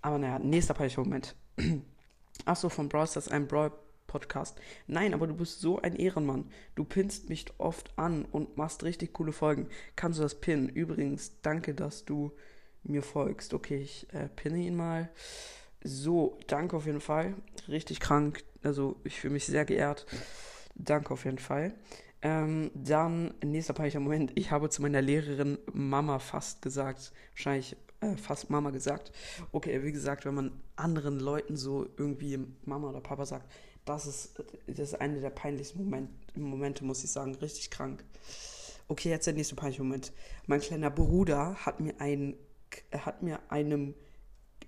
Aber 0.00 0.18
naja, 0.18 0.38
nächster 0.38 0.74
peinlicher 0.74 1.02
Moment. 1.02 1.34
Achso, 2.44 2.68
von 2.68 2.88
Brawl 2.88 3.06
Stars, 3.06 3.28
ein 3.28 3.46
Brawl 3.46 3.72
Podcast. 4.06 4.58
Nein, 4.86 5.14
aber 5.14 5.26
du 5.26 5.34
bist 5.34 5.60
so 5.60 5.80
ein 5.80 5.94
Ehrenmann. 5.94 6.50
Du 6.74 6.84
pinnst 6.84 7.28
mich 7.28 7.46
oft 7.58 7.96
an 7.96 8.24
und 8.24 8.56
machst 8.56 8.82
richtig 8.82 9.12
coole 9.12 9.32
Folgen. 9.32 9.68
Kannst 9.96 10.18
du 10.18 10.22
das 10.22 10.40
pinnen? 10.40 10.68
Übrigens, 10.68 11.40
danke, 11.42 11.74
dass 11.74 12.04
du 12.04 12.32
mir 12.82 13.02
folgst. 13.02 13.54
Okay, 13.54 13.76
ich 13.76 14.12
äh, 14.12 14.28
pinne 14.28 14.58
ihn 14.58 14.76
mal. 14.76 15.10
So, 15.84 16.38
danke 16.48 16.76
auf 16.76 16.86
jeden 16.86 17.00
Fall. 17.00 17.34
Richtig 17.68 18.00
krank. 18.00 18.42
Also, 18.62 18.96
ich 19.04 19.20
fühle 19.20 19.34
mich 19.34 19.46
sehr 19.46 19.64
geehrt. 19.64 20.06
Danke 20.74 21.12
auf 21.12 21.24
jeden 21.24 21.38
Fall. 21.38 21.74
Ähm, 22.20 22.70
dann, 22.74 23.34
nächster 23.44 23.74
peinlicher 23.74 24.00
Moment. 24.00 24.32
Ich 24.34 24.50
habe 24.50 24.70
zu 24.70 24.82
meiner 24.82 25.00
Lehrerin 25.00 25.58
Mama 25.72 26.18
fast 26.18 26.62
gesagt. 26.62 27.12
Wahrscheinlich 27.32 27.76
äh, 28.00 28.16
fast 28.16 28.50
Mama 28.50 28.70
gesagt. 28.70 29.12
Okay, 29.52 29.82
wie 29.84 29.92
gesagt, 29.92 30.24
wenn 30.24 30.34
man 30.34 30.60
anderen 30.76 31.20
Leuten 31.20 31.56
so 31.56 31.86
irgendwie 31.96 32.38
Mama 32.64 32.88
oder 32.90 33.00
Papa 33.00 33.24
sagt, 33.26 33.50
das 33.84 34.06
ist, 34.06 34.44
das 34.66 34.92
ist 34.92 35.00
eine 35.00 35.20
der 35.20 35.30
peinlichsten 35.30 35.82
Moment, 35.82 36.10
Momente, 36.36 36.84
muss 36.84 37.04
ich 37.04 37.10
sagen. 37.10 37.34
Richtig 37.36 37.70
krank. 37.70 38.04
Okay, 38.88 39.10
jetzt 39.10 39.26
der 39.26 39.34
nächste 39.34 39.54
peinliche 39.54 39.82
Moment. 39.82 40.12
Mein 40.46 40.60
kleiner 40.60 40.90
Bruder 40.90 41.54
hat 41.66 41.80
mir 41.80 41.94
ein, 42.00 42.36
hat 42.92 43.22
mir 43.22 43.38
einem, 43.48 43.94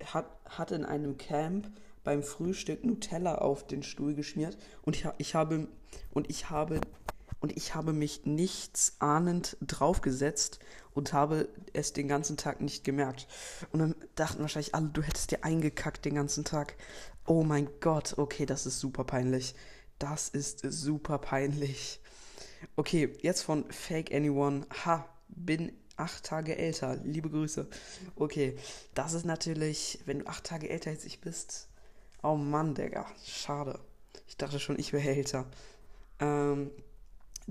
hat, 0.05 0.27
hat 0.44 0.72
in 0.72 0.85
einem 0.85 1.16
Camp 1.18 1.70
beim 2.02 2.22
Frühstück 2.22 2.85
Nutella 2.85 3.36
auf 3.36 3.66
den 3.66 3.82
Stuhl 3.82 4.14
geschmiert 4.14 4.56
und 4.82 4.97
ich, 4.97 5.06
ich 5.18 5.35
habe, 5.35 5.68
und 6.12 6.31
ich 6.31 6.51
habe 6.51 6.81
und 7.40 7.56
ich 7.56 7.74
habe 7.74 7.92
mich 7.92 8.26
nichts 8.26 8.96
ahnend 8.98 9.56
draufgesetzt 9.60 10.60
und 10.92 11.12
habe 11.12 11.48
es 11.72 11.92
den 11.92 12.08
ganzen 12.08 12.36
Tag 12.36 12.60
nicht 12.60 12.84
gemerkt. 12.84 13.26
Und 13.72 13.80
dann 13.80 13.94
dachten 14.14 14.40
wahrscheinlich 14.40 14.74
alle, 14.74 14.88
du 14.88 15.02
hättest 15.02 15.30
dir 15.30 15.44
eingekackt 15.44 16.04
den 16.04 16.14
ganzen 16.14 16.44
Tag. 16.44 16.76
Oh 17.26 17.42
mein 17.42 17.68
Gott, 17.80 18.18
okay, 18.18 18.46
das 18.46 18.66
ist 18.66 18.80
super 18.80 19.04
peinlich. 19.04 19.54
Das 19.98 20.28
ist 20.28 20.60
super 20.60 21.18
peinlich. 21.18 22.00
Okay, 22.76 23.16
jetzt 23.22 23.42
von 23.42 23.70
Fake 23.70 24.12
Anyone. 24.12 24.66
Ha, 24.84 25.08
bin 25.28 25.72
acht 25.96 26.24
Tage 26.24 26.56
älter. 26.56 26.96
Liebe 27.04 27.30
Grüße. 27.30 27.68
Okay, 28.16 28.56
das 28.94 29.12
ist 29.12 29.24
natürlich, 29.24 30.00
wenn 30.06 30.20
du 30.20 30.26
acht 30.26 30.44
Tage 30.44 30.68
älter 30.68 30.90
als 30.90 31.04
ich 31.04 31.20
bist. 31.20 31.68
Oh 32.22 32.36
Mann, 32.36 32.74
Digga. 32.74 33.06
Schade. 33.24 33.78
Ich 34.26 34.36
dachte 34.36 34.60
schon, 34.60 34.78
ich 34.78 34.92
wäre 34.92 35.08
älter. 35.08 35.46
Ähm, 36.18 36.70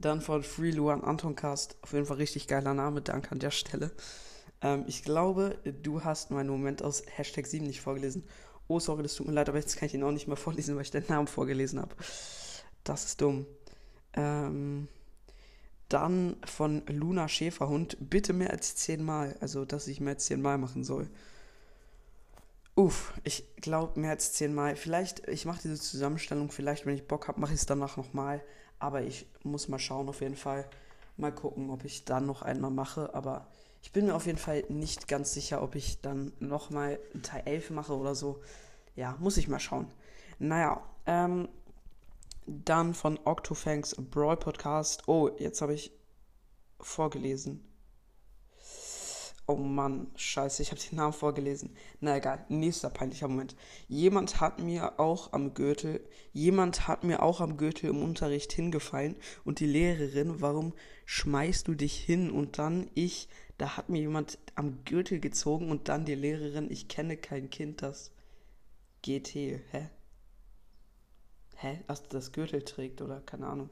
dann 0.01 0.21
von 0.21 0.43
Free 0.43 0.71
Luan 0.71 1.03
Anton 1.03 1.35
Cast. 1.35 1.77
Auf 1.81 1.93
jeden 1.93 2.05
Fall 2.05 2.17
richtig 2.17 2.47
geiler 2.47 2.73
Name. 2.73 3.01
Danke 3.01 3.31
an 3.31 3.39
der 3.39 3.51
Stelle. 3.51 3.91
Ähm, 4.61 4.83
ich 4.87 5.03
glaube, 5.03 5.57
du 5.83 6.03
hast 6.03 6.31
meinen 6.31 6.49
Moment 6.49 6.83
aus 6.83 7.03
Hashtag 7.15 7.47
7 7.47 7.65
nicht 7.65 7.81
vorgelesen. 7.81 8.23
Oh, 8.67 8.79
sorry, 8.79 9.03
das 9.03 9.15
tut 9.15 9.27
mir 9.27 9.33
leid, 9.33 9.49
aber 9.49 9.57
jetzt 9.57 9.77
kann 9.77 9.87
ich 9.87 9.93
ihn 9.93 10.03
auch 10.03 10.11
nicht 10.11 10.27
mehr 10.27 10.37
vorlesen, 10.37 10.75
weil 10.75 10.83
ich 10.83 10.91
den 10.91 11.05
Namen 11.07 11.27
vorgelesen 11.27 11.79
habe. 11.79 11.95
Das 12.83 13.05
ist 13.05 13.21
dumm. 13.21 13.45
Ähm, 14.13 14.87
dann 15.89 16.37
von 16.45 16.85
Luna 16.87 17.27
Schäferhund. 17.27 17.97
Bitte 17.99 18.33
mehr 18.33 18.51
als 18.51 18.75
zehnmal. 18.75 19.35
Also, 19.41 19.65
dass 19.65 19.87
ich 19.87 19.99
mehr 19.99 20.13
als 20.13 20.25
zehnmal 20.25 20.57
machen 20.57 20.83
soll. 20.83 21.09
Uff, 22.75 23.13
ich 23.23 23.43
glaube 23.57 23.99
mehr 23.99 24.11
als 24.11 24.33
zehnmal. 24.33 24.75
Vielleicht, 24.75 25.27
ich 25.27 25.45
mache 25.45 25.61
diese 25.63 25.79
Zusammenstellung, 25.79 26.51
vielleicht, 26.51 26.85
wenn 26.85 26.95
ich 26.95 27.07
Bock 27.07 27.27
habe, 27.27 27.39
mache 27.41 27.53
ich 27.53 27.59
es 27.59 27.65
danach 27.65 27.97
nochmal. 27.97 28.41
Aber 28.79 29.03
ich 29.03 29.27
muss 29.43 29.67
mal 29.67 29.79
schauen, 29.79 30.09
auf 30.09 30.21
jeden 30.21 30.35
Fall. 30.35 30.69
Mal 31.17 31.33
gucken, 31.33 31.69
ob 31.69 31.83
ich 31.83 32.05
dann 32.05 32.25
noch 32.25 32.41
einmal 32.41 32.71
mache. 32.71 33.13
Aber 33.13 33.47
ich 33.81 33.91
bin 33.91 34.05
mir 34.05 34.15
auf 34.15 34.25
jeden 34.25 34.37
Fall 34.37 34.63
nicht 34.69 35.07
ganz 35.07 35.33
sicher, 35.33 35.61
ob 35.61 35.75
ich 35.75 36.01
dann 36.01 36.31
nochmal 36.39 36.99
Teil 37.21 37.43
11 37.45 37.71
mache 37.71 37.95
oder 37.95 38.15
so. 38.15 38.41
Ja, 38.95 39.15
muss 39.19 39.37
ich 39.37 39.47
mal 39.47 39.59
schauen. 39.59 39.87
Naja, 40.39 40.81
ähm, 41.05 41.49
dann 42.45 42.93
von 42.93 43.19
Octofangs 43.25 43.95
Brawl 43.95 44.37
Podcast. 44.37 45.07
Oh, 45.07 45.29
jetzt 45.37 45.61
habe 45.61 45.73
ich 45.73 45.91
vorgelesen. 46.79 47.68
Oh 49.49 49.55
Mann, 49.55 50.11
scheiße, 50.15 50.61
ich 50.61 50.69
habe 50.69 50.79
den 50.79 50.97
Namen 50.97 51.11
vorgelesen. 51.11 51.75
Na 52.01 52.15
egal, 52.15 52.45
nächster 52.49 52.91
peinlicher 52.91 53.27
Moment. 53.27 53.55
Jemand 53.87 54.39
hat 54.39 54.59
mir 54.59 54.99
auch 54.99 55.33
am 55.33 55.55
Gürtel, 55.55 56.07
jemand 56.33 56.87
hat 56.87 57.03
mir 57.03 57.23
auch 57.23 57.41
am 57.41 57.57
Gürtel 57.57 57.89
im 57.89 58.03
Unterricht 58.03 58.53
hingefallen 58.53 59.15
und 59.45 59.59
die 59.59 59.65
Lehrerin, 59.65 60.39
warum 60.39 60.73
schmeißt 61.05 61.67
du 61.67 61.73
dich 61.73 61.95
hin? 61.95 62.29
Und 62.29 62.59
dann 62.59 62.91
ich, 62.93 63.27
da 63.57 63.75
hat 63.75 63.89
mir 63.89 64.01
jemand 64.01 64.37
am 64.53 64.85
Gürtel 64.85 65.19
gezogen 65.19 65.71
und 65.71 65.89
dann 65.89 66.05
die 66.05 66.13
Lehrerin, 66.13 66.69
ich 66.69 66.87
kenne 66.87 67.17
kein 67.17 67.49
Kind, 67.49 67.81
das 67.81 68.11
GT, 69.01 69.33
hä? 69.71 69.89
Hä? 71.55 71.79
Was 71.87 72.03
das 72.03 72.33
Gürtel 72.33 72.61
trägt 72.61 73.01
oder 73.01 73.21
keine 73.21 73.47
Ahnung. 73.47 73.71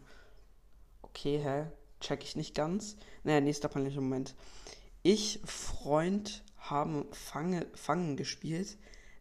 Okay, 1.04 1.38
hä? 1.38 1.68
Check 2.00 2.24
ich 2.24 2.36
nicht 2.36 2.56
ganz. 2.56 2.98
Naja, 3.24 3.42
nächster 3.42 3.68
peinlicher 3.68 4.02
Moment. 4.02 4.34
Ich, 5.10 5.40
Freund, 5.46 6.44
haben 6.58 7.06
Fange, 7.14 7.66
Fangen 7.76 8.18
gespielt. 8.18 8.78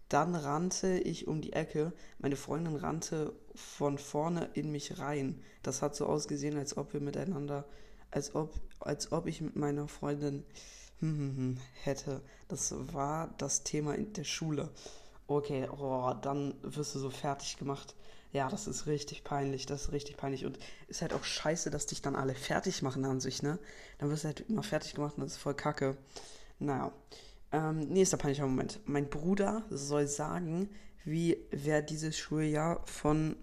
Dann 0.09 0.35
rannte 0.35 0.99
ich 0.99 1.29
um 1.29 1.41
die 1.41 1.53
Ecke. 1.53 1.93
Meine 2.19 2.35
Freundin 2.35 2.75
rannte 2.75 3.33
von 3.55 3.97
vorne 3.97 4.51
in 4.55 4.73
mich 4.73 4.99
rein. 4.99 5.41
Das 5.63 5.83
hat 5.83 5.95
so 5.95 6.07
ausgesehen, 6.07 6.59
als 6.59 6.77
ob 6.77 6.93
wir 6.93 7.01
miteinander, 7.01 7.67
als 8.11 8.35
ob, 8.35 8.53
als 8.81 9.13
ob 9.13 9.29
ich 9.29 9.41
mit 9.41 9.55
meiner 9.55 9.87
Freundin 9.87 10.43
hm, 10.99 11.19
hm, 11.19 11.37
hm, 11.37 11.59
hätte. 11.85 12.21
Das 12.49 12.75
war 12.93 13.33
das 13.39 13.63
Thema 13.63 13.95
in 13.95 14.13
der 14.13 14.25
Schule. 14.25 14.71
Okay, 15.29 15.69
oh, 15.71 16.13
dann 16.21 16.55
wirst 16.63 16.97
du 16.97 16.99
so 16.99 17.11
fertig 17.11 17.59
gemacht. 17.59 17.95
Ja, 18.33 18.49
das 18.49 18.67
ist 18.67 18.87
richtig 18.87 19.25
peinlich, 19.25 19.67
das 19.67 19.83
ist 19.83 19.93
richtig 19.93 20.17
peinlich. 20.17 20.45
Und 20.45 20.59
ist 20.89 21.03
halt 21.03 21.13
auch 21.13 21.25
scheiße, 21.25 21.71
dass 21.71 21.87
dich 21.87 22.03
dann 22.03 22.17
alle 22.17 22.35
fertig 22.35 22.83
machen 22.83 23.05
an 23.05 23.21
sich, 23.21 23.43
ne? 23.43 23.59
Dann 23.99 24.11
wirst 24.11 24.25
du 24.25 24.29
halt 24.29 24.45
immer 24.49 24.63
fertig 24.63 24.95
gemacht 24.95 25.15
und 25.17 25.23
das 25.23 25.33
ist 25.33 25.39
voll 25.39 25.55
kacke. 25.55 25.97
Naja. 26.59 26.93
Ähm, 27.53 27.81
nächster 27.89 28.17
peinlicher 28.17 28.47
Moment. 28.47 28.81
Mein 28.87 29.09
Bruder 29.09 29.65
soll 29.71 30.09
sagen, 30.09 30.69
wie 31.05 31.39
wer 31.51 31.83
dieses 31.83 32.19
Schuljahr 32.19 32.83
von, 32.87 33.37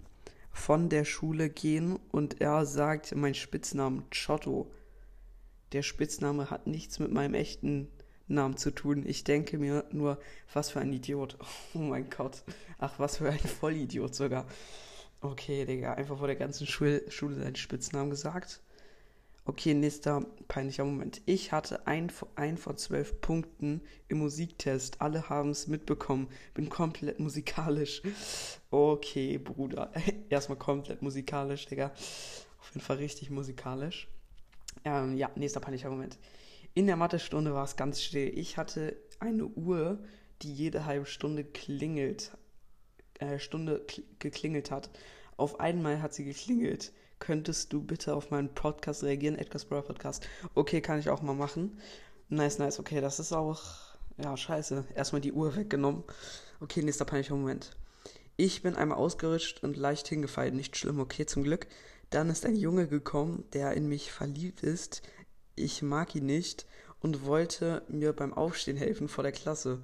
von 0.50 0.90
der 0.90 1.04
Schule 1.04 1.48
gehen 1.48 1.98
und 2.12 2.40
er 2.40 2.66
sagt 2.66 3.14
mein 3.14 3.34
Spitznamen 3.34 4.04
Chotto. 4.10 4.70
Der 5.72 5.82
Spitzname 5.82 6.50
hat 6.50 6.66
nichts 6.66 6.98
mit 6.98 7.10
meinem 7.10 7.34
echten 7.34 7.88
Namen 8.26 8.56
zu 8.56 8.70
tun. 8.70 9.04
Ich 9.06 9.24
denke 9.24 9.58
mir 9.58 9.84
nur, 9.90 10.18
was 10.52 10.70
für 10.70 10.80
ein 10.80 10.92
Idiot. 10.92 11.36
Oh 11.74 11.78
mein 11.78 12.08
Gott. 12.08 12.42
Ach, 12.78 12.98
was 12.98 13.18
für 13.18 13.30
ein 13.30 13.38
Vollidiot 13.38 14.14
sogar. 14.14 14.46
Okay, 15.20 15.64
Digga, 15.64 15.94
einfach 15.94 16.18
vor 16.18 16.26
der 16.26 16.36
ganzen 16.36 16.66
Schule, 16.66 17.10
Schule 17.10 17.36
seinen 17.36 17.56
Spitznamen 17.56 18.10
gesagt. 18.10 18.60
Okay, 19.46 19.74
nächster 19.74 20.24
peinlicher 20.48 20.84
Moment. 20.84 21.20
Ich 21.26 21.52
hatte 21.52 21.86
ein, 21.86 22.10
ein 22.34 22.56
von 22.56 22.78
zwölf 22.78 23.20
Punkten 23.20 23.82
im 24.08 24.18
Musiktest. 24.18 25.02
Alle 25.02 25.28
haben 25.28 25.50
es 25.50 25.66
mitbekommen. 25.66 26.28
Bin 26.54 26.70
komplett 26.70 27.20
musikalisch. 27.20 28.00
Okay, 28.70 29.36
Bruder. 29.36 29.92
Erstmal 30.30 30.56
komplett 30.56 31.02
musikalisch, 31.02 31.66
Digga. 31.66 31.92
Auf 32.60 32.70
jeden 32.72 32.80
Fall 32.80 32.96
richtig 32.96 33.28
musikalisch. 33.28 34.08
Ähm, 34.84 35.16
ja, 35.16 35.30
nächster 35.36 35.60
peinlicher 35.60 35.90
Moment. 35.90 36.18
In 36.74 36.88
der 36.88 36.96
Mathestunde 36.96 37.54
war 37.54 37.64
es 37.64 37.76
ganz 37.76 38.02
still. 38.02 38.36
Ich 38.36 38.56
hatte 38.56 38.96
eine 39.20 39.46
Uhr, 39.46 40.02
die 40.42 40.52
jede 40.52 40.84
halbe 40.84 41.06
Stunde 41.06 41.44
klingelt, 41.44 42.32
äh, 43.20 43.38
Stunde 43.38 43.86
geklingelt 44.18 44.72
hat. 44.72 44.90
Auf 45.36 45.60
einmal 45.60 46.02
hat 46.02 46.14
sie 46.14 46.24
geklingelt. 46.24 46.92
Könntest 47.20 47.72
du 47.72 47.80
bitte 47.80 48.14
auf 48.14 48.32
meinen 48.32 48.52
Podcast 48.54 49.04
reagieren? 49.04 49.38
Edgar's 49.38 49.64
Brawl 49.64 49.82
Podcast. 49.82 50.26
Okay, 50.54 50.80
kann 50.80 50.98
ich 50.98 51.10
auch 51.10 51.22
mal 51.22 51.34
machen. 51.34 51.78
Nice, 52.28 52.58
nice. 52.58 52.80
Okay, 52.80 53.00
das 53.00 53.20
ist 53.20 53.32
auch, 53.32 53.62
ja, 54.18 54.36
scheiße. 54.36 54.84
Erstmal 54.96 55.20
die 55.20 55.32
Uhr 55.32 55.54
weggenommen. 55.54 56.02
Okay, 56.60 56.82
nächster 56.82 57.04
peinlicher 57.04 57.36
Moment. 57.36 57.70
Ich 58.36 58.62
bin 58.62 58.74
einmal 58.74 58.98
ausgerutscht 58.98 59.62
und 59.62 59.76
leicht 59.76 60.08
hingefallen. 60.08 60.56
Nicht 60.56 60.76
schlimm, 60.76 60.98
okay, 60.98 61.24
zum 61.24 61.44
Glück. 61.44 61.68
Dann 62.10 62.30
ist 62.30 62.44
ein 62.44 62.56
Junge 62.56 62.88
gekommen, 62.88 63.44
der 63.52 63.74
in 63.74 63.88
mich 63.88 64.10
verliebt 64.10 64.64
ist. 64.64 65.02
Ich 65.56 65.82
mag 65.82 66.14
ihn 66.14 66.26
nicht 66.26 66.66
und 67.00 67.24
wollte 67.24 67.82
mir 67.88 68.12
beim 68.12 68.34
Aufstehen 68.34 68.76
helfen 68.76 69.08
vor 69.08 69.22
der 69.22 69.32
Klasse. 69.32 69.82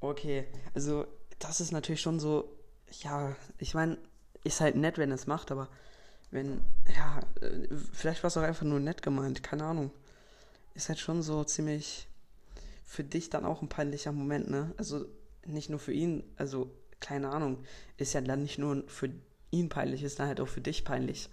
Okay, 0.00 0.46
also 0.74 1.06
das 1.38 1.60
ist 1.60 1.72
natürlich 1.72 2.00
schon 2.00 2.20
so, 2.20 2.56
ja, 3.02 3.34
ich 3.58 3.74
meine, 3.74 3.98
ist 4.44 4.60
halt 4.60 4.76
nett, 4.76 4.98
wenn 4.98 5.10
er 5.10 5.16
es 5.16 5.26
macht, 5.26 5.50
aber 5.50 5.68
wenn, 6.30 6.60
ja, 6.94 7.20
äh, 7.40 7.68
vielleicht 7.92 8.22
war 8.22 8.28
es 8.28 8.36
auch 8.36 8.42
einfach 8.42 8.66
nur 8.66 8.80
nett 8.80 9.02
gemeint, 9.02 9.42
keine 9.42 9.64
Ahnung. 9.64 9.90
Ist 10.74 10.88
halt 10.88 10.98
schon 10.98 11.22
so 11.22 11.44
ziemlich 11.44 12.08
für 12.84 13.04
dich 13.04 13.30
dann 13.30 13.44
auch 13.44 13.62
ein 13.62 13.68
peinlicher 13.68 14.12
Moment, 14.12 14.50
ne? 14.50 14.74
Also 14.76 15.06
nicht 15.46 15.70
nur 15.70 15.78
für 15.78 15.92
ihn, 15.92 16.24
also 16.36 16.70
keine 17.00 17.30
Ahnung, 17.30 17.58
ist 17.96 18.12
ja 18.12 18.20
dann 18.20 18.42
nicht 18.42 18.58
nur 18.58 18.84
für 18.88 19.10
ihn 19.50 19.68
peinlich, 19.68 20.02
ist 20.02 20.18
dann 20.18 20.28
halt 20.28 20.40
auch 20.40 20.48
für 20.48 20.60
dich 20.60 20.84
peinlich. 20.84 21.28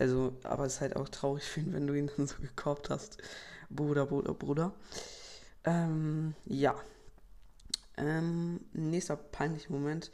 Also, 0.00 0.32
aber 0.44 0.64
es 0.64 0.74
ist 0.74 0.80
halt 0.80 0.96
auch 0.96 1.08
traurig 1.08 1.44
für 1.48 1.60
ihn, 1.60 1.72
wenn 1.72 1.86
du 1.86 1.94
ihn 1.94 2.10
dann 2.16 2.26
so 2.26 2.36
gekauft 2.40 2.90
hast. 2.90 3.18
Bruder, 3.68 4.06
Bruder, 4.06 4.34
Bruder. 4.34 4.74
Ähm, 5.64 6.34
ja. 6.46 6.74
Ähm, 7.96 8.60
nächster 8.72 9.16
peinlicher 9.16 9.70
Moment 9.70 10.10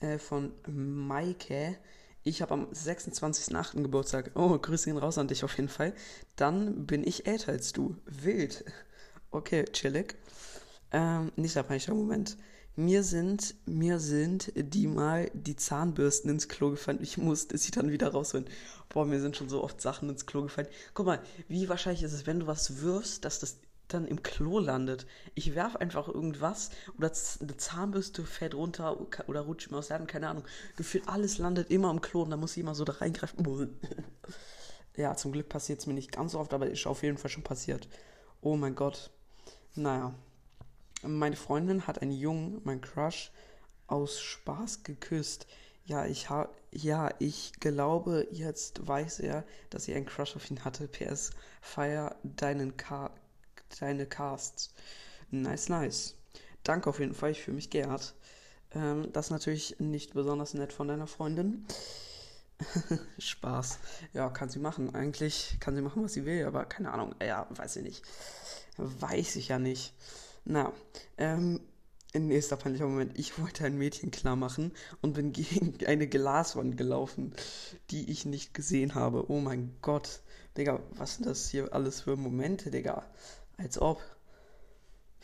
äh, 0.00 0.18
von 0.18 0.52
Maike. 0.66 1.78
Ich 2.22 2.42
habe 2.42 2.54
am 2.54 2.66
26.8. 2.66 3.82
Geburtstag. 3.82 4.32
Oh, 4.34 4.58
Grüße 4.58 4.90
ihn 4.90 4.98
raus 4.98 5.16
an 5.16 5.28
dich 5.28 5.44
auf 5.44 5.56
jeden 5.56 5.68
Fall. 5.68 5.94
Dann 6.36 6.86
bin 6.86 7.06
ich 7.06 7.26
älter 7.26 7.52
als 7.52 7.72
du. 7.72 7.96
Wild. 8.04 8.64
Okay, 9.30 9.64
chillig. 9.64 10.16
Ähm, 10.92 11.32
nächster 11.36 11.62
peinlicher 11.62 11.94
Moment. 11.94 12.36
Mir 12.78 13.02
sind, 13.02 13.54
mir 13.64 13.98
sind 13.98 14.52
die 14.54 14.86
mal 14.86 15.30
die 15.32 15.56
Zahnbürsten 15.56 16.30
ins 16.30 16.46
Klo 16.46 16.70
gefallen. 16.70 16.98
Ich 17.00 17.16
musste 17.16 17.56
sie 17.56 17.70
dann 17.70 17.90
wieder 17.90 18.08
rausholen. 18.08 18.46
Boah, 18.90 19.06
mir 19.06 19.18
sind 19.18 19.34
schon 19.34 19.48
so 19.48 19.64
oft 19.64 19.80
Sachen 19.80 20.10
ins 20.10 20.26
Klo 20.26 20.42
gefallen. 20.42 20.68
Guck 20.92 21.06
mal, 21.06 21.22
wie 21.48 21.70
wahrscheinlich 21.70 22.02
ist 22.02 22.12
es, 22.12 22.26
wenn 22.26 22.40
du 22.40 22.46
was 22.46 22.82
wirfst, 22.82 23.24
dass 23.24 23.40
das 23.40 23.56
dann 23.88 24.06
im 24.06 24.22
Klo 24.22 24.58
landet. 24.58 25.06
Ich 25.34 25.54
werfe 25.54 25.80
einfach 25.80 26.06
irgendwas 26.08 26.70
oder 26.98 27.10
eine 27.40 27.56
Zahnbürste 27.56 28.24
fällt 28.24 28.54
runter 28.54 28.98
oder 29.26 29.40
rutscht 29.40 29.70
mir 29.70 29.78
aus 29.78 29.88
der 29.88 29.98
Hand, 29.98 30.08
keine 30.08 30.28
Ahnung. 30.28 30.44
Gefühlt 30.76 31.08
alles 31.08 31.38
landet 31.38 31.70
immer 31.70 31.90
im 31.90 32.02
Klo 32.02 32.22
und 32.22 32.30
da 32.30 32.36
muss 32.36 32.58
ich 32.58 32.62
immer 32.62 32.74
so 32.74 32.84
da 32.84 32.92
reingreifen. 32.92 33.78
ja, 34.96 35.16
zum 35.16 35.32
Glück 35.32 35.48
passiert 35.48 35.78
es 35.78 35.86
mir 35.86 35.94
nicht 35.94 36.12
ganz 36.12 36.32
so 36.32 36.40
oft, 36.40 36.52
aber 36.52 36.68
ist 36.68 36.86
auf 36.86 37.02
jeden 37.02 37.16
Fall 37.16 37.30
schon 37.30 37.44
passiert. 37.44 37.88
Oh 38.42 38.56
mein 38.56 38.74
Gott. 38.74 39.10
Naja. 39.74 40.14
Meine 41.06 41.36
Freundin 41.36 41.86
hat 41.86 42.02
einen 42.02 42.12
Jungen, 42.12 42.60
mein 42.64 42.80
Crush, 42.80 43.30
aus 43.86 44.20
Spaß 44.20 44.82
geküsst. 44.82 45.46
Ja, 45.84 46.04
ich 46.06 46.30
ha 46.30 46.48
ja, 46.72 47.10
ich 47.20 47.52
glaube, 47.60 48.26
jetzt 48.32 48.86
weiß 48.86 49.20
er, 49.20 49.44
dass 49.70 49.84
sie 49.84 49.94
einen 49.94 50.06
Crush 50.06 50.36
auf 50.36 50.50
ihn 50.50 50.64
hatte. 50.64 50.88
PS, 50.88 51.30
feier 51.60 52.16
deinen 52.22 52.76
Ka 52.76 53.10
deine 53.80 54.06
Casts. 54.06 54.72
Nice, 55.30 55.68
nice. 55.68 56.14
Danke 56.64 56.90
auf 56.90 56.98
jeden 56.98 57.14
Fall, 57.14 57.30
ich 57.30 57.42
fühle 57.42 57.56
mich 57.56 57.70
geehrt. 57.70 58.14
Ähm, 58.74 59.10
das 59.12 59.26
ist 59.26 59.30
natürlich 59.30 59.76
nicht 59.78 60.14
besonders 60.14 60.54
nett 60.54 60.72
von 60.72 60.88
deiner 60.88 61.06
Freundin. 61.06 61.66
Spaß. 63.18 63.78
Ja, 64.12 64.28
kann 64.30 64.48
sie 64.48 64.58
machen. 64.58 64.94
Eigentlich 64.94 65.56
kann 65.60 65.76
sie 65.76 65.82
machen, 65.82 66.02
was 66.02 66.14
sie 66.14 66.24
will, 66.24 66.44
aber 66.44 66.64
keine 66.64 66.92
Ahnung. 66.92 67.14
Ja, 67.22 67.46
weiß 67.50 67.76
ich 67.76 67.82
nicht. 67.82 68.04
Weiß 68.76 69.36
ich 69.36 69.48
ja 69.48 69.58
nicht. 69.58 69.94
Na, 70.48 70.72
ähm, 71.18 71.60
nächster 72.14 72.56
peinlicher 72.56 72.86
Moment. 72.86 73.18
Ich 73.18 73.40
wollte 73.40 73.64
ein 73.64 73.76
Mädchen 73.76 74.12
klar 74.12 74.36
machen 74.36 74.70
und 75.02 75.14
bin 75.14 75.32
gegen 75.32 75.76
eine 75.86 76.06
Glaswand 76.06 76.76
gelaufen, 76.76 77.34
die 77.90 78.10
ich 78.10 78.26
nicht 78.26 78.54
gesehen 78.54 78.94
habe. 78.94 79.28
Oh 79.28 79.40
mein 79.40 79.76
Gott. 79.82 80.20
Digga, 80.56 80.80
was 80.92 81.16
sind 81.16 81.26
das 81.26 81.50
hier 81.50 81.74
alles 81.74 82.02
für 82.02 82.16
Momente, 82.16 82.70
Digga? 82.70 83.04
Als 83.56 83.80
ob. 83.80 84.00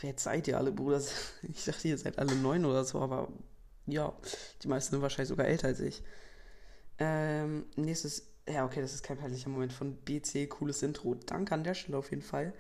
Wer 0.01 0.15
seid 0.17 0.49
ihr 0.49 0.59
alle, 0.59 0.73
Bruder? 0.73 1.01
Ich 1.43 1.65
dachte, 1.65 1.87
ihr 1.87 1.99
seid 1.99 2.19
alle 2.19 2.35
neun 2.35 2.65
oder 2.65 2.85
so, 2.85 3.01
aber 3.01 3.29
ja, 3.87 4.13
die 4.63 4.69
meisten 4.69 4.91
sind 4.91 5.03
wahrscheinlich 5.03 5.29
sogar 5.29 5.47
älter 5.47 5.69
als 5.69 5.79
ich. 5.79 6.03
Ähm, 6.99 7.67
nächstes, 7.77 8.27
ja, 8.49 8.65
okay, 8.65 8.81
das 8.81 8.93
ist 8.93 9.05
kein 9.05 9.19
peinlicher 9.19 9.51
Moment 9.51 9.73
von 9.73 9.95
BC, 9.95 10.49
cooles 10.49 10.83
Intro. 10.83 11.15
Danke 11.15 11.55
an 11.55 11.63
der 11.63 11.75
Stelle 11.75 11.97
auf 11.97 12.11
jeden 12.11 12.23
Fall. 12.23 12.53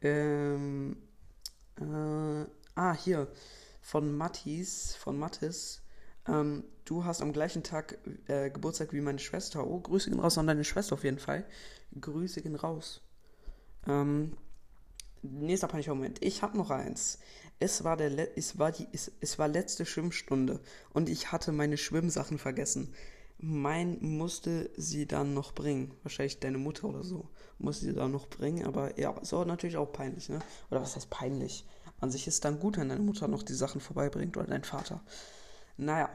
Ähm, 0.00 0.96
äh, 1.80 2.46
ah, 2.74 2.94
hier, 2.94 3.28
von 3.80 4.16
Mattis, 4.16 4.94
von 4.96 5.18
Mattis. 5.18 5.82
Ähm, 6.26 6.64
du 6.84 7.04
hast 7.04 7.22
am 7.22 7.32
gleichen 7.32 7.62
Tag 7.62 7.98
äh, 8.26 8.50
Geburtstag 8.50 8.92
wie 8.92 9.00
meine 9.00 9.18
Schwester. 9.18 9.66
Oh, 9.66 9.80
Grüße 9.80 10.10
gehen 10.10 10.20
raus 10.20 10.38
an 10.38 10.46
deine 10.46 10.64
Schwester 10.64 10.94
auf 10.94 11.04
jeden 11.04 11.18
Fall. 11.18 11.44
Grüße 11.98 12.42
gehen 12.42 12.54
raus. 12.54 13.00
Ähm, 13.86 14.36
nächster 15.22 15.68
peinlicher 15.68 15.94
Moment. 15.94 16.22
Ich 16.22 16.42
habe 16.42 16.56
noch 16.56 16.70
eins. 16.70 17.18
Es 17.60 17.82
war, 17.82 17.96
der 17.96 18.10
Le 18.10 18.36
es, 18.36 18.58
war 18.58 18.72
die, 18.72 18.86
es, 18.92 19.10
es 19.20 19.38
war 19.38 19.48
letzte 19.48 19.84
Schwimmstunde 19.84 20.60
und 20.90 21.08
ich 21.08 21.32
hatte 21.32 21.50
meine 21.50 21.76
Schwimmsachen 21.76 22.38
vergessen. 22.38 22.94
Mein 23.40 23.98
musste 24.00 24.70
sie 24.76 25.06
dann 25.06 25.32
noch 25.32 25.52
bringen. 25.52 25.94
Wahrscheinlich 26.02 26.40
deine 26.40 26.58
Mutter 26.58 26.88
oder 26.88 27.04
so. 27.04 27.28
Musste 27.58 27.86
sie 27.86 27.94
dann 27.94 28.10
noch 28.10 28.28
bringen, 28.28 28.66
aber 28.66 28.98
ja, 28.98 29.16
ist 29.18 29.32
auch 29.32 29.44
natürlich 29.44 29.76
auch 29.76 29.92
peinlich, 29.92 30.28
ne? 30.28 30.40
Oder 30.70 30.82
was 30.82 30.96
heißt 30.96 31.10
peinlich? 31.10 31.64
An 32.00 32.10
sich 32.10 32.26
ist 32.26 32.44
dann 32.44 32.60
gut, 32.60 32.76
wenn 32.76 32.88
deine 32.88 33.02
Mutter 33.02 33.28
noch 33.28 33.42
die 33.42 33.54
Sachen 33.54 33.80
vorbeibringt 33.80 34.36
oder 34.36 34.46
dein 34.46 34.64
Vater. 34.64 35.00
Naja, 35.76 36.10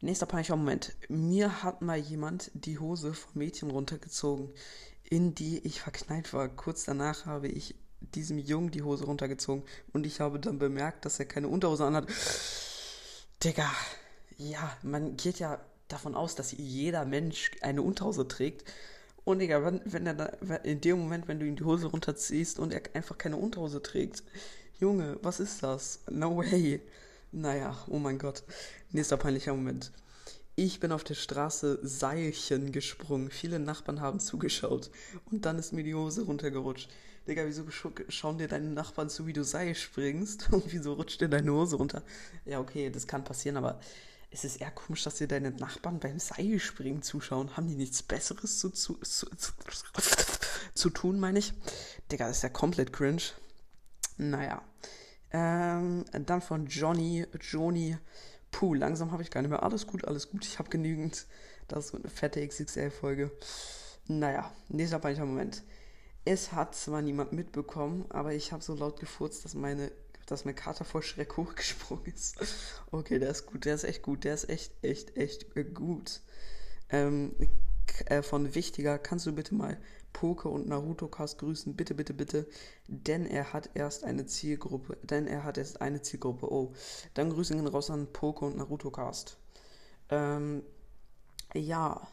nächster 0.00 0.26
peinlicher 0.26 0.56
Moment. 0.56 0.94
Mir 1.08 1.62
hat 1.62 1.82
mal 1.82 1.98
jemand 1.98 2.50
die 2.54 2.78
Hose 2.78 3.14
vom 3.14 3.32
Mädchen 3.34 3.70
runtergezogen, 3.70 4.50
in 5.08 5.34
die 5.34 5.58
ich 5.66 5.80
verknallt 5.80 6.32
war. 6.32 6.48
Kurz 6.48 6.84
danach 6.84 7.26
habe 7.26 7.48
ich 7.48 7.74
diesem 8.00 8.38
Jungen 8.38 8.70
die 8.70 8.82
Hose 8.82 9.04
runtergezogen 9.04 9.64
und 9.92 10.06
ich 10.06 10.20
habe 10.20 10.40
dann 10.40 10.58
bemerkt, 10.58 11.04
dass 11.04 11.18
er 11.18 11.26
keine 11.26 11.48
Unterhose 11.48 11.84
anhat. 11.84 12.08
Digga, 13.44 13.70
ja, 14.38 14.76
man 14.82 15.16
geht 15.16 15.38
ja 15.38 15.60
davon 15.92 16.14
aus, 16.14 16.34
dass 16.34 16.52
jeder 16.52 17.04
Mensch 17.04 17.50
eine 17.60 17.82
Unterhose 17.82 18.26
trägt. 18.26 18.64
Und 19.24 19.38
Digga, 19.38 19.64
wenn, 19.64 19.80
wenn 19.84 20.06
er 20.06 20.14
da, 20.14 20.26
in 20.64 20.80
dem 20.80 20.98
Moment, 20.98 21.28
wenn 21.28 21.38
du 21.38 21.46
ihm 21.46 21.56
die 21.56 21.64
Hose 21.64 21.86
runterziehst 21.86 22.58
und 22.58 22.72
er 22.72 22.82
einfach 22.94 23.18
keine 23.18 23.36
Unterhose 23.36 23.82
trägt, 23.82 24.24
Junge, 24.80 25.16
was 25.22 25.38
ist 25.38 25.62
das? 25.62 26.00
No 26.10 26.36
way. 26.38 26.80
Naja, 27.30 27.76
oh 27.88 27.98
mein 27.98 28.18
Gott. 28.18 28.42
Nächster 28.90 29.16
peinlicher 29.16 29.54
Moment. 29.54 29.92
Ich 30.56 30.80
bin 30.80 30.92
auf 30.92 31.04
der 31.04 31.14
Straße 31.14 31.78
Seilchen 31.82 32.72
gesprungen. 32.72 33.30
Viele 33.30 33.58
Nachbarn 33.58 34.00
haben 34.00 34.18
zugeschaut. 34.18 34.90
Und 35.30 35.46
dann 35.46 35.58
ist 35.58 35.72
mir 35.72 35.84
die 35.84 35.94
Hose 35.94 36.24
runtergerutscht. 36.24 36.90
Digga, 37.28 37.46
wieso 37.46 37.64
schauen 38.08 38.38
dir 38.38 38.48
deine 38.48 38.70
Nachbarn 38.70 39.08
zu, 39.08 39.26
wie 39.26 39.32
du 39.32 39.44
Seil 39.44 39.74
springst? 39.76 40.48
Und 40.52 40.72
wieso 40.72 40.94
rutscht 40.94 41.20
dir 41.20 41.28
deine 41.28 41.52
Hose 41.52 41.76
runter? 41.76 42.02
Ja, 42.44 42.60
okay, 42.60 42.90
das 42.90 43.06
kann 43.06 43.24
passieren, 43.24 43.56
aber 43.56 43.78
es 44.32 44.44
ist 44.44 44.56
eher 44.56 44.70
komisch, 44.70 45.04
dass 45.04 45.16
dir 45.16 45.28
deine 45.28 45.50
Nachbarn 45.50 46.00
beim 46.00 46.18
Seilspringen 46.18 47.02
zuschauen. 47.02 47.56
Haben 47.56 47.68
die 47.68 47.74
nichts 47.74 48.02
Besseres 48.02 48.58
zu, 48.58 48.70
zu, 48.70 48.94
zu, 48.94 49.26
zu 50.74 50.90
tun, 50.90 51.20
meine 51.20 51.38
ich? 51.38 51.52
Digga, 52.10 52.28
das 52.28 52.38
ist 52.38 52.42
ja 52.42 52.48
komplett 52.48 52.92
cringe. 52.92 53.22
Naja. 54.16 54.62
Ähm, 55.32 56.04
dann 56.12 56.40
von 56.40 56.66
Johnny, 56.66 57.26
Johnny. 57.40 57.96
Puh, 58.50 58.74
langsam 58.74 59.12
habe 59.12 59.22
ich 59.22 59.30
gar 59.30 59.42
nicht 59.42 59.50
mehr. 59.50 59.62
Alles 59.62 59.86
gut, 59.86 60.06
alles 60.06 60.30
gut. 60.30 60.46
Ich 60.46 60.58
habe 60.58 60.70
genügend. 60.70 61.26
Das 61.68 61.86
ist 61.86 61.94
eine 61.94 62.08
fette 62.08 62.46
XXL-Folge. 62.46 63.30
Naja, 64.08 64.50
nächster 64.68 64.98
peinlicher 64.98 65.26
Moment. 65.26 65.62
Es 66.24 66.52
hat 66.52 66.74
zwar 66.74 67.02
niemand 67.02 67.32
mitbekommen, 67.32 68.06
aber 68.10 68.32
ich 68.32 68.52
habe 68.52 68.62
so 68.62 68.74
laut 68.74 68.98
gefurzt, 69.00 69.44
dass 69.44 69.54
meine 69.54 69.90
dass 70.26 70.44
mein 70.44 70.54
Kater 70.54 70.84
vor 70.84 71.02
Schreck 71.02 71.36
hochgesprungen 71.36 72.06
ist. 72.06 72.36
Okay, 72.90 73.18
der 73.18 73.30
ist 73.30 73.46
gut, 73.46 73.64
der 73.64 73.74
ist 73.74 73.84
echt 73.84 74.02
gut, 74.02 74.24
der 74.24 74.34
ist 74.34 74.48
echt, 74.48 74.72
echt, 74.82 75.16
echt 75.16 75.46
gut. 75.74 76.20
Ähm, 76.90 77.34
äh, 78.06 78.22
von 78.22 78.54
Wichtiger, 78.54 78.98
kannst 78.98 79.26
du 79.26 79.32
bitte 79.32 79.54
mal 79.54 79.78
Poke 80.12 80.48
und 80.48 80.68
Naruto 80.68 81.08
Cast 81.08 81.38
grüßen, 81.38 81.74
bitte, 81.74 81.94
bitte, 81.94 82.12
bitte, 82.12 82.46
denn 82.86 83.26
er 83.26 83.52
hat 83.52 83.70
erst 83.74 84.04
eine 84.04 84.26
Zielgruppe, 84.26 84.98
denn 85.02 85.26
er 85.26 85.44
hat 85.44 85.58
erst 85.58 85.80
eine 85.80 86.02
Zielgruppe, 86.02 86.52
oh. 86.52 86.72
Dann 87.14 87.30
Grüßungen 87.30 87.66
raus 87.66 87.90
an 87.90 88.12
Poke 88.12 88.44
und 88.44 88.56
Naruto 88.56 88.90
Cast. 88.90 89.38
Ähm, 90.10 90.62
ja, 91.54 92.06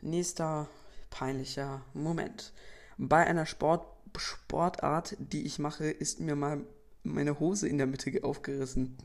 nächster 0.00 0.68
peinlicher 1.10 1.82
Moment. 1.94 2.52
Bei 2.98 3.26
einer 3.26 3.46
Sport 3.46 3.86
Sportart, 4.18 5.14
die 5.18 5.44
ich 5.44 5.58
mache, 5.58 5.90
ist 5.90 6.20
mir 6.20 6.36
mal 6.36 6.64
meine 7.06 7.40
Hose 7.40 7.68
in 7.68 7.78
der 7.78 7.86
Mitte 7.86 8.12
aufgerissen. 8.22 8.96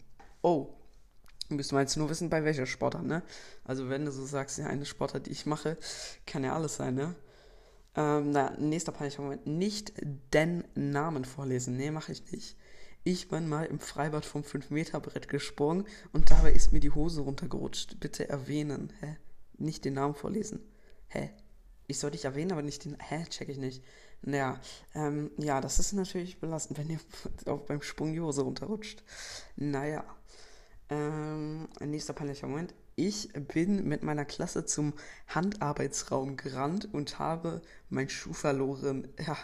Oh. 0.41 0.69
Müsste 1.49 1.75
man 1.75 1.83
jetzt 1.83 1.97
nur 1.97 2.09
wissen, 2.09 2.29
bei 2.29 2.45
welcher 2.45 2.65
Sportart, 2.65 3.05
ne? 3.05 3.23
Also 3.65 3.89
wenn 3.89 4.05
du 4.05 4.11
so 4.11 4.25
sagst, 4.25 4.57
ja, 4.57 4.67
eine 4.67 4.85
Sportart, 4.85 5.25
die 5.25 5.31
ich 5.31 5.45
mache, 5.45 5.77
kann 6.25 6.45
ja 6.45 6.55
alles 6.55 6.77
sein, 6.77 6.95
ne? 6.95 7.15
Ähm, 7.95 8.31
na, 8.31 8.51
nächster 8.57 8.91
peinlicher 8.93 9.21
Moment. 9.21 9.47
Nicht 9.47 9.93
den 10.33 10.63
Namen 10.75 11.25
vorlesen. 11.25 11.75
Nee, 11.75 11.91
mache 11.91 12.13
ich 12.13 12.31
nicht. 12.31 12.55
Ich 13.03 13.27
bin 13.29 13.49
mal 13.49 13.65
im 13.65 13.79
Freibad 13.79 14.25
vom 14.25 14.43
5-Meter-Brett 14.43 15.27
gesprungen 15.27 15.85
und 16.13 16.29
dabei 16.29 16.51
ist 16.51 16.71
mir 16.71 16.79
die 16.79 16.91
Hose 16.91 17.21
runtergerutscht. 17.21 17.99
Bitte 17.99 18.29
erwähnen. 18.29 18.93
Hä? 19.01 19.17
Nicht 19.57 19.85
den 19.85 19.95
Namen 19.95 20.13
vorlesen. 20.13 20.61
Hä? 21.07 21.31
Ich 21.91 21.99
soll 21.99 22.11
dich 22.11 22.23
erwähnen, 22.23 22.53
aber 22.53 22.61
nicht 22.61 22.85
den. 22.85 22.95
Hä? 23.01 23.25
Check 23.29 23.49
ich 23.49 23.57
nicht. 23.57 23.83
Naja, 24.21 24.61
ähm, 24.95 25.29
ja, 25.37 25.59
das 25.59 25.77
ist 25.77 25.91
natürlich 25.91 26.39
belastend, 26.39 26.79
wenn 26.79 26.89
ihr 26.89 27.01
auch 27.51 27.63
beim 27.63 27.81
Sprung 27.81 28.13
die 28.13 28.21
Hose 28.21 28.43
runterrutscht. 28.43 29.03
Naja. 29.57 30.05
Ähm, 30.89 31.67
nächster 31.81 32.13
peinlicher 32.13 32.47
Moment. 32.47 32.73
Ich 32.95 33.33
bin 33.33 33.89
mit 33.89 34.03
meiner 34.03 34.23
Klasse 34.23 34.63
zum 34.63 34.93
Handarbeitsraum 35.27 36.37
gerannt 36.37 36.87
und 36.93 37.19
habe 37.19 37.61
meinen 37.89 38.09
Schuh 38.09 38.33
verloren. 38.33 39.09
Ja, 39.27 39.37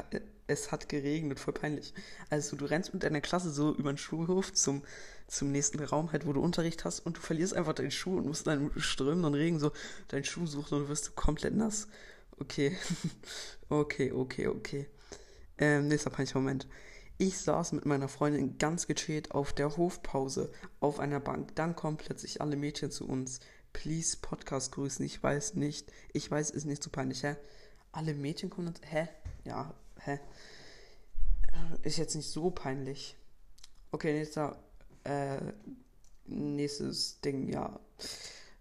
es 0.48 0.72
hat 0.72 0.88
geregnet, 0.88 1.42
voll 1.42 1.54
peinlich. 1.54 1.94
Also 2.30 2.56
du 2.56 2.64
rennst 2.64 2.94
mit 2.94 3.04
deiner 3.04 3.20
Klasse 3.20 3.52
so 3.52 3.76
über 3.76 3.92
den 3.92 3.98
Schulhof 3.98 4.54
zum, 4.54 4.84
zum 5.28 5.52
nächsten 5.52 5.84
Raum, 5.84 6.14
halt, 6.14 6.26
wo 6.26 6.32
du 6.32 6.40
Unterricht 6.40 6.86
hast 6.86 7.02
und 7.02 7.18
du 7.18 7.22
verlierst 7.22 7.54
einfach 7.54 7.74
deinen 7.74 7.92
Schuh 7.92 8.18
und 8.18 8.26
musst 8.26 8.48
dann 8.48 8.72
strömenden 8.78 9.34
Regen 9.34 9.60
so 9.60 9.74
deinen 10.08 10.24
Schuh 10.24 10.48
suchen 10.48 10.76
und 10.76 10.84
du 10.84 10.90
wirst 10.90 11.18
komplett 11.18 11.54
nass. 11.54 11.90
Okay. 12.40 12.78
okay, 13.70 14.12
okay, 14.12 14.48
okay. 14.48 14.88
Ähm, 15.58 15.88
nächster 15.88 16.10
peinlicher 16.10 16.40
Moment. 16.40 16.68
Ich 17.18 17.40
saß 17.40 17.72
mit 17.72 17.86
meiner 17.86 18.08
Freundin 18.10 18.60
ganz 18.60 18.86
gechillt 18.86 19.32
auf 19.32 19.52
der 19.52 19.76
Hofpause 19.76 20.52
auf 20.80 21.00
einer 21.00 21.20
Bank. 21.20 21.56
Dann 21.56 21.76
kommen 21.76 21.98
plötzlich 21.98 22.42
alle 22.42 22.56
Mädchen 22.56 22.92
zu 22.92 23.08
uns. 23.08 23.40
Please 23.74 24.18
Podcast 24.22 24.72
grüßen. 24.72 25.04
Ich 25.04 25.22
weiß 25.22 25.56
nicht. 25.56 25.92
Ich 26.14 26.30
weiß, 26.30 26.52
ist 26.52 26.66
nicht 26.66 26.84
so 26.84 26.92
peinlich, 26.92 27.24
hä? 27.24 27.36
Alle 27.92 28.14
Mädchen 28.14 28.52
kommen 28.52 28.68
und. 28.68 28.82
Hä? 28.84 29.10
Ja, 29.46 29.74
hä? 30.02 30.20
Ist 31.82 31.98
jetzt 31.98 32.16
nicht 32.16 32.30
so 32.30 32.52
peinlich. 32.52 33.16
Okay, 33.92 34.14
nächster. 34.14 34.62
Äh, 35.04 35.40
nächstes 36.26 37.20
Ding, 37.22 37.50
ja. 37.50 37.80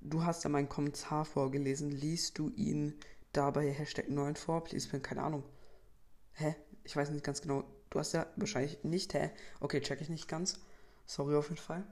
Du 0.01 0.25
hast 0.25 0.45
ja 0.45 0.51
meinen 0.51 0.71
Kommentar 0.71 1.27
vorgelesen. 1.27 1.91
Liest 1.91 2.39
du 2.39 2.51
ihn 2.57 2.95
dabei 3.37 3.71
Hashtag 3.71 4.09
9 4.09 4.37
vor? 4.37 4.65
Please, 4.65 4.89
bin 4.89 5.03
keine 5.03 5.23
Ahnung. 5.23 5.45
Hä? 6.33 6.57
Ich 6.85 6.97
weiß 6.97 7.11
nicht 7.11 7.25
ganz 7.25 7.43
genau. 7.43 7.65
Du 7.91 7.99
hast 7.99 8.13
ja 8.13 8.27
wahrscheinlich 8.37 8.83
nicht, 8.85 9.15
hä? 9.15 9.31
Okay, 9.61 9.81
check 9.81 10.01
ich 10.01 10.09
nicht 10.09 10.29
ganz. 10.29 10.59
Sorry 11.07 11.37
auf 11.37 11.49
jeden 11.49 11.61
Fall. 11.61 11.85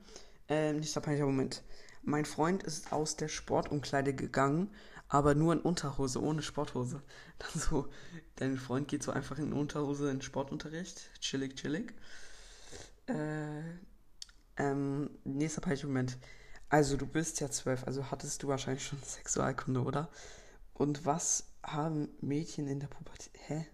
Ähm, 0.48 0.76
nächster 0.76 1.00
peinlicher 1.00 1.26
Moment. 1.26 1.62
Mein 2.02 2.24
Freund 2.24 2.62
ist 2.62 2.92
aus 2.92 3.16
der 3.16 3.28
Sportumkleide 3.28 4.14
gegangen, 4.14 4.70
aber 5.08 5.34
nur 5.34 5.52
in 5.52 5.60
Unterhose, 5.60 6.20
ohne 6.20 6.42
Sporthose. 6.42 7.02
Dann 7.38 7.60
so, 7.60 7.88
dein 8.36 8.58
Freund 8.58 8.88
geht 8.88 9.02
so 9.02 9.12
einfach 9.12 9.38
in 9.38 9.52
Unterhose 9.52 10.10
in 10.10 10.22
Sportunterricht. 10.22 11.10
Chillig, 11.20 11.56
chillig. 11.56 11.94
Äh, 13.06 13.62
ähm, 14.56 15.10
nächster 15.24 15.60
peinlicher 15.60 15.86
Moment. 15.86 16.18
Also, 16.68 16.96
du 16.96 17.06
bist 17.06 17.40
ja 17.40 17.50
zwölf, 17.50 17.86
also 17.86 18.10
hattest 18.10 18.42
du 18.42 18.48
wahrscheinlich 18.48 18.86
schon 18.86 18.98
Sexualkunde, 19.02 19.82
oder? 19.82 20.10
Und 20.74 21.06
was 21.06 21.44
haben 21.62 22.08
Mädchen 22.20 22.68
in 22.68 22.80
der 22.80 22.88
Pubertät? 22.88 23.30
Hä? 23.46 23.66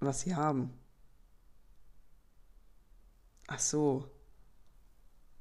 was 0.00 0.20
sie 0.20 0.34
haben. 0.34 0.72
Ach 3.46 3.58
so. 3.58 4.10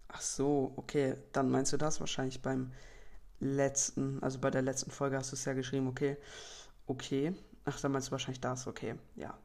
Ach 0.07 0.21
so, 0.21 0.73
okay. 0.75 1.15
Dann 1.31 1.49
meinst 1.49 1.73
du 1.73 1.77
das 1.77 1.99
wahrscheinlich 1.99 2.41
beim 2.41 2.71
letzten, 3.39 4.21
also 4.21 4.39
bei 4.39 4.51
der 4.51 4.61
letzten 4.61 4.91
Folge 4.91 5.17
hast 5.17 5.31
du 5.31 5.35
es 5.35 5.45
ja 5.45 5.53
geschrieben, 5.53 5.87
okay. 5.87 6.17
Okay. 6.87 7.33
Ach, 7.65 7.79
dann 7.79 7.91
meinst 7.91 8.09
du 8.09 8.11
wahrscheinlich 8.11 8.41
das, 8.41 8.67
okay. 8.67 8.95
Ja. 9.15 9.37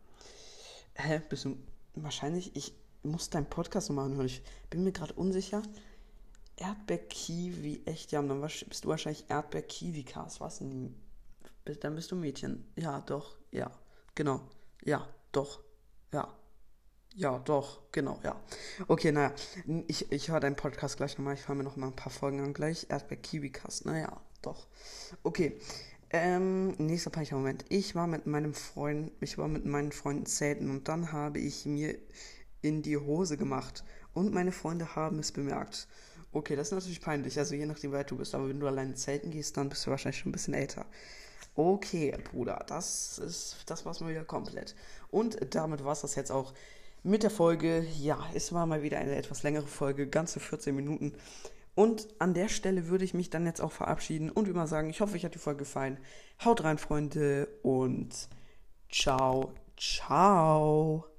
Hä? 0.95 1.21
Bist 1.29 1.45
du. 1.45 1.57
Wahrscheinlich, 1.97 2.57
ich 2.57 2.75
muss 3.05 3.31
deinen 3.31 3.49
Podcast 3.49 3.89
nochmal 3.89 4.07
anhören. 4.07 4.27
Ich 4.27 4.43
bin 4.69 4.83
mir 4.83 4.93
gerade 4.93 5.13
unsicher. 5.13 5.63
Erdbeer-Kiwi, 6.57 7.83
echt, 7.85 8.13
ja, 8.13 8.23
dann 8.23 8.41
bist 8.41 8.85
du 8.85 8.89
wahrscheinlich 8.89 9.29
Erdbeer-Kiwi-Cast. 9.29 10.41
Was? 10.41 10.59
Dann 10.59 11.95
bist 11.95 12.11
du 12.11 12.17
Mädchen. 12.17 12.65
Ja, 12.77 13.01
doch, 13.01 13.37
ja, 13.51 13.71
genau. 14.15 14.41
Ja, 14.85 15.09
doch. 15.33 15.61
Ja. 16.13 16.33
Ja, 17.17 17.39
doch, 17.39 17.81
genau, 17.93 18.19
ja. 18.25 18.41
Okay, 18.89 19.13
naja, 19.13 19.33
ich, 19.87 20.11
ich 20.11 20.31
höre 20.31 20.41
deinen 20.41 20.57
Podcast 20.57 20.97
gleich 20.97 21.17
nochmal. 21.17 21.35
Ich 21.35 21.47
höre 21.47 21.55
mir 21.55 21.63
noch 21.63 21.77
mal 21.77 21.87
ein 21.87 21.97
paar 21.97 22.11
Folgen 22.11 22.41
an 22.41 22.53
gleich. 22.55 22.87
Erdbeer 22.89 23.19
Kiwi 23.19 23.51
Cast, 23.51 23.87
naja, 23.87 24.21
doch. 24.43 24.67
Okay, 25.23 25.61
ähm, 26.11 26.75
nächster 26.79 27.11
peinlicher 27.11 27.37
Moment. 27.37 27.65
Ich 27.69 27.95
war 27.95 28.09
mit 28.09 28.27
meinem 28.27 28.53
Freund, 28.53 29.13
ich 29.21 29.39
war 29.39 29.49
mit 29.49 29.65
meinen 29.65 29.93
Freunden 29.93 30.27
zelten 30.27 30.71
und 30.71 30.89
dann 30.89 31.13
habe 31.13 31.39
ich 31.39 31.67
mir 31.67 31.97
in 32.63 32.83
die 32.83 32.97
Hose 32.97 33.37
gemacht 33.37 33.85
und 34.13 34.33
meine 34.33 34.53
Freunde 34.53 34.97
haben 34.97 35.19
es 35.19 35.33
bemerkt. 35.33 35.87
Okay, 36.35 36.57
das 36.57 36.69
ist 36.69 36.73
natürlich 36.73 37.01
peinlich, 37.01 37.39
also 37.39 37.55
je 37.55 37.65
nachdem, 37.65 37.93
wie 37.93 37.97
weit 37.97 38.11
du 38.11 38.17
bist, 38.17 38.35
aber 38.35 38.49
wenn 38.49 38.59
du 38.59 38.67
alleine 38.67 38.95
zelten 38.95 39.31
gehst, 39.31 39.57
dann 39.57 39.69
bist 39.69 39.87
du 39.87 39.91
wahrscheinlich 39.91 40.19
schon 40.19 40.31
ein 40.31 40.33
bisschen 40.33 40.55
älter. 40.55 40.85
Okay, 41.55 42.13
Bruder, 42.33 42.65
das 42.67 43.19
ist, 43.19 43.59
das 43.67 43.87
war's 43.87 44.01
mal 44.01 44.11
wieder 44.11 44.25
komplett. 44.25 44.75
Und 45.13 45.39
damit 45.55 45.85
war 45.85 45.93
es 45.93 46.01
das 46.01 46.17
jetzt 46.17 46.33
auch 46.33 46.53
mit 47.05 47.23
der 47.23 47.31
Folge. 47.31 47.87
Ja, 48.01 48.19
es 48.35 48.53
war 48.53 48.67
mal 48.67 48.83
wieder 48.83 48.99
eine 48.99 49.15
etwas 49.15 49.45
längere 49.45 49.69
Folge, 49.69 50.09
ganze 50.09 50.41
14 50.41 50.75
Minuten. 50.75 51.15
Und 51.77 52.09
an 52.19 52.35
der 52.35 52.49
Stelle 52.49 52.89
würde 52.89 53.05
ich 53.05 53.15
mich 53.15 53.31
dann 53.31 53.47
jetzt 53.47 53.61
auch 53.61 53.73
verabschieden 53.73 54.31
und 54.31 54.49
immer 54.49 54.67
sagen, 54.67 54.91
ich 54.91 55.01
hoffe, 55.01 55.15
euch 55.15 55.25
hat 55.25 55.35
die 55.35 55.39
Folge 55.39 55.61
gefallen. 55.61 55.99
Haut 56.45 56.65
rein, 56.65 56.79
Freunde, 56.79 57.47
und 57.63 58.29
ciao, 58.91 59.53
ciao. 59.77 61.14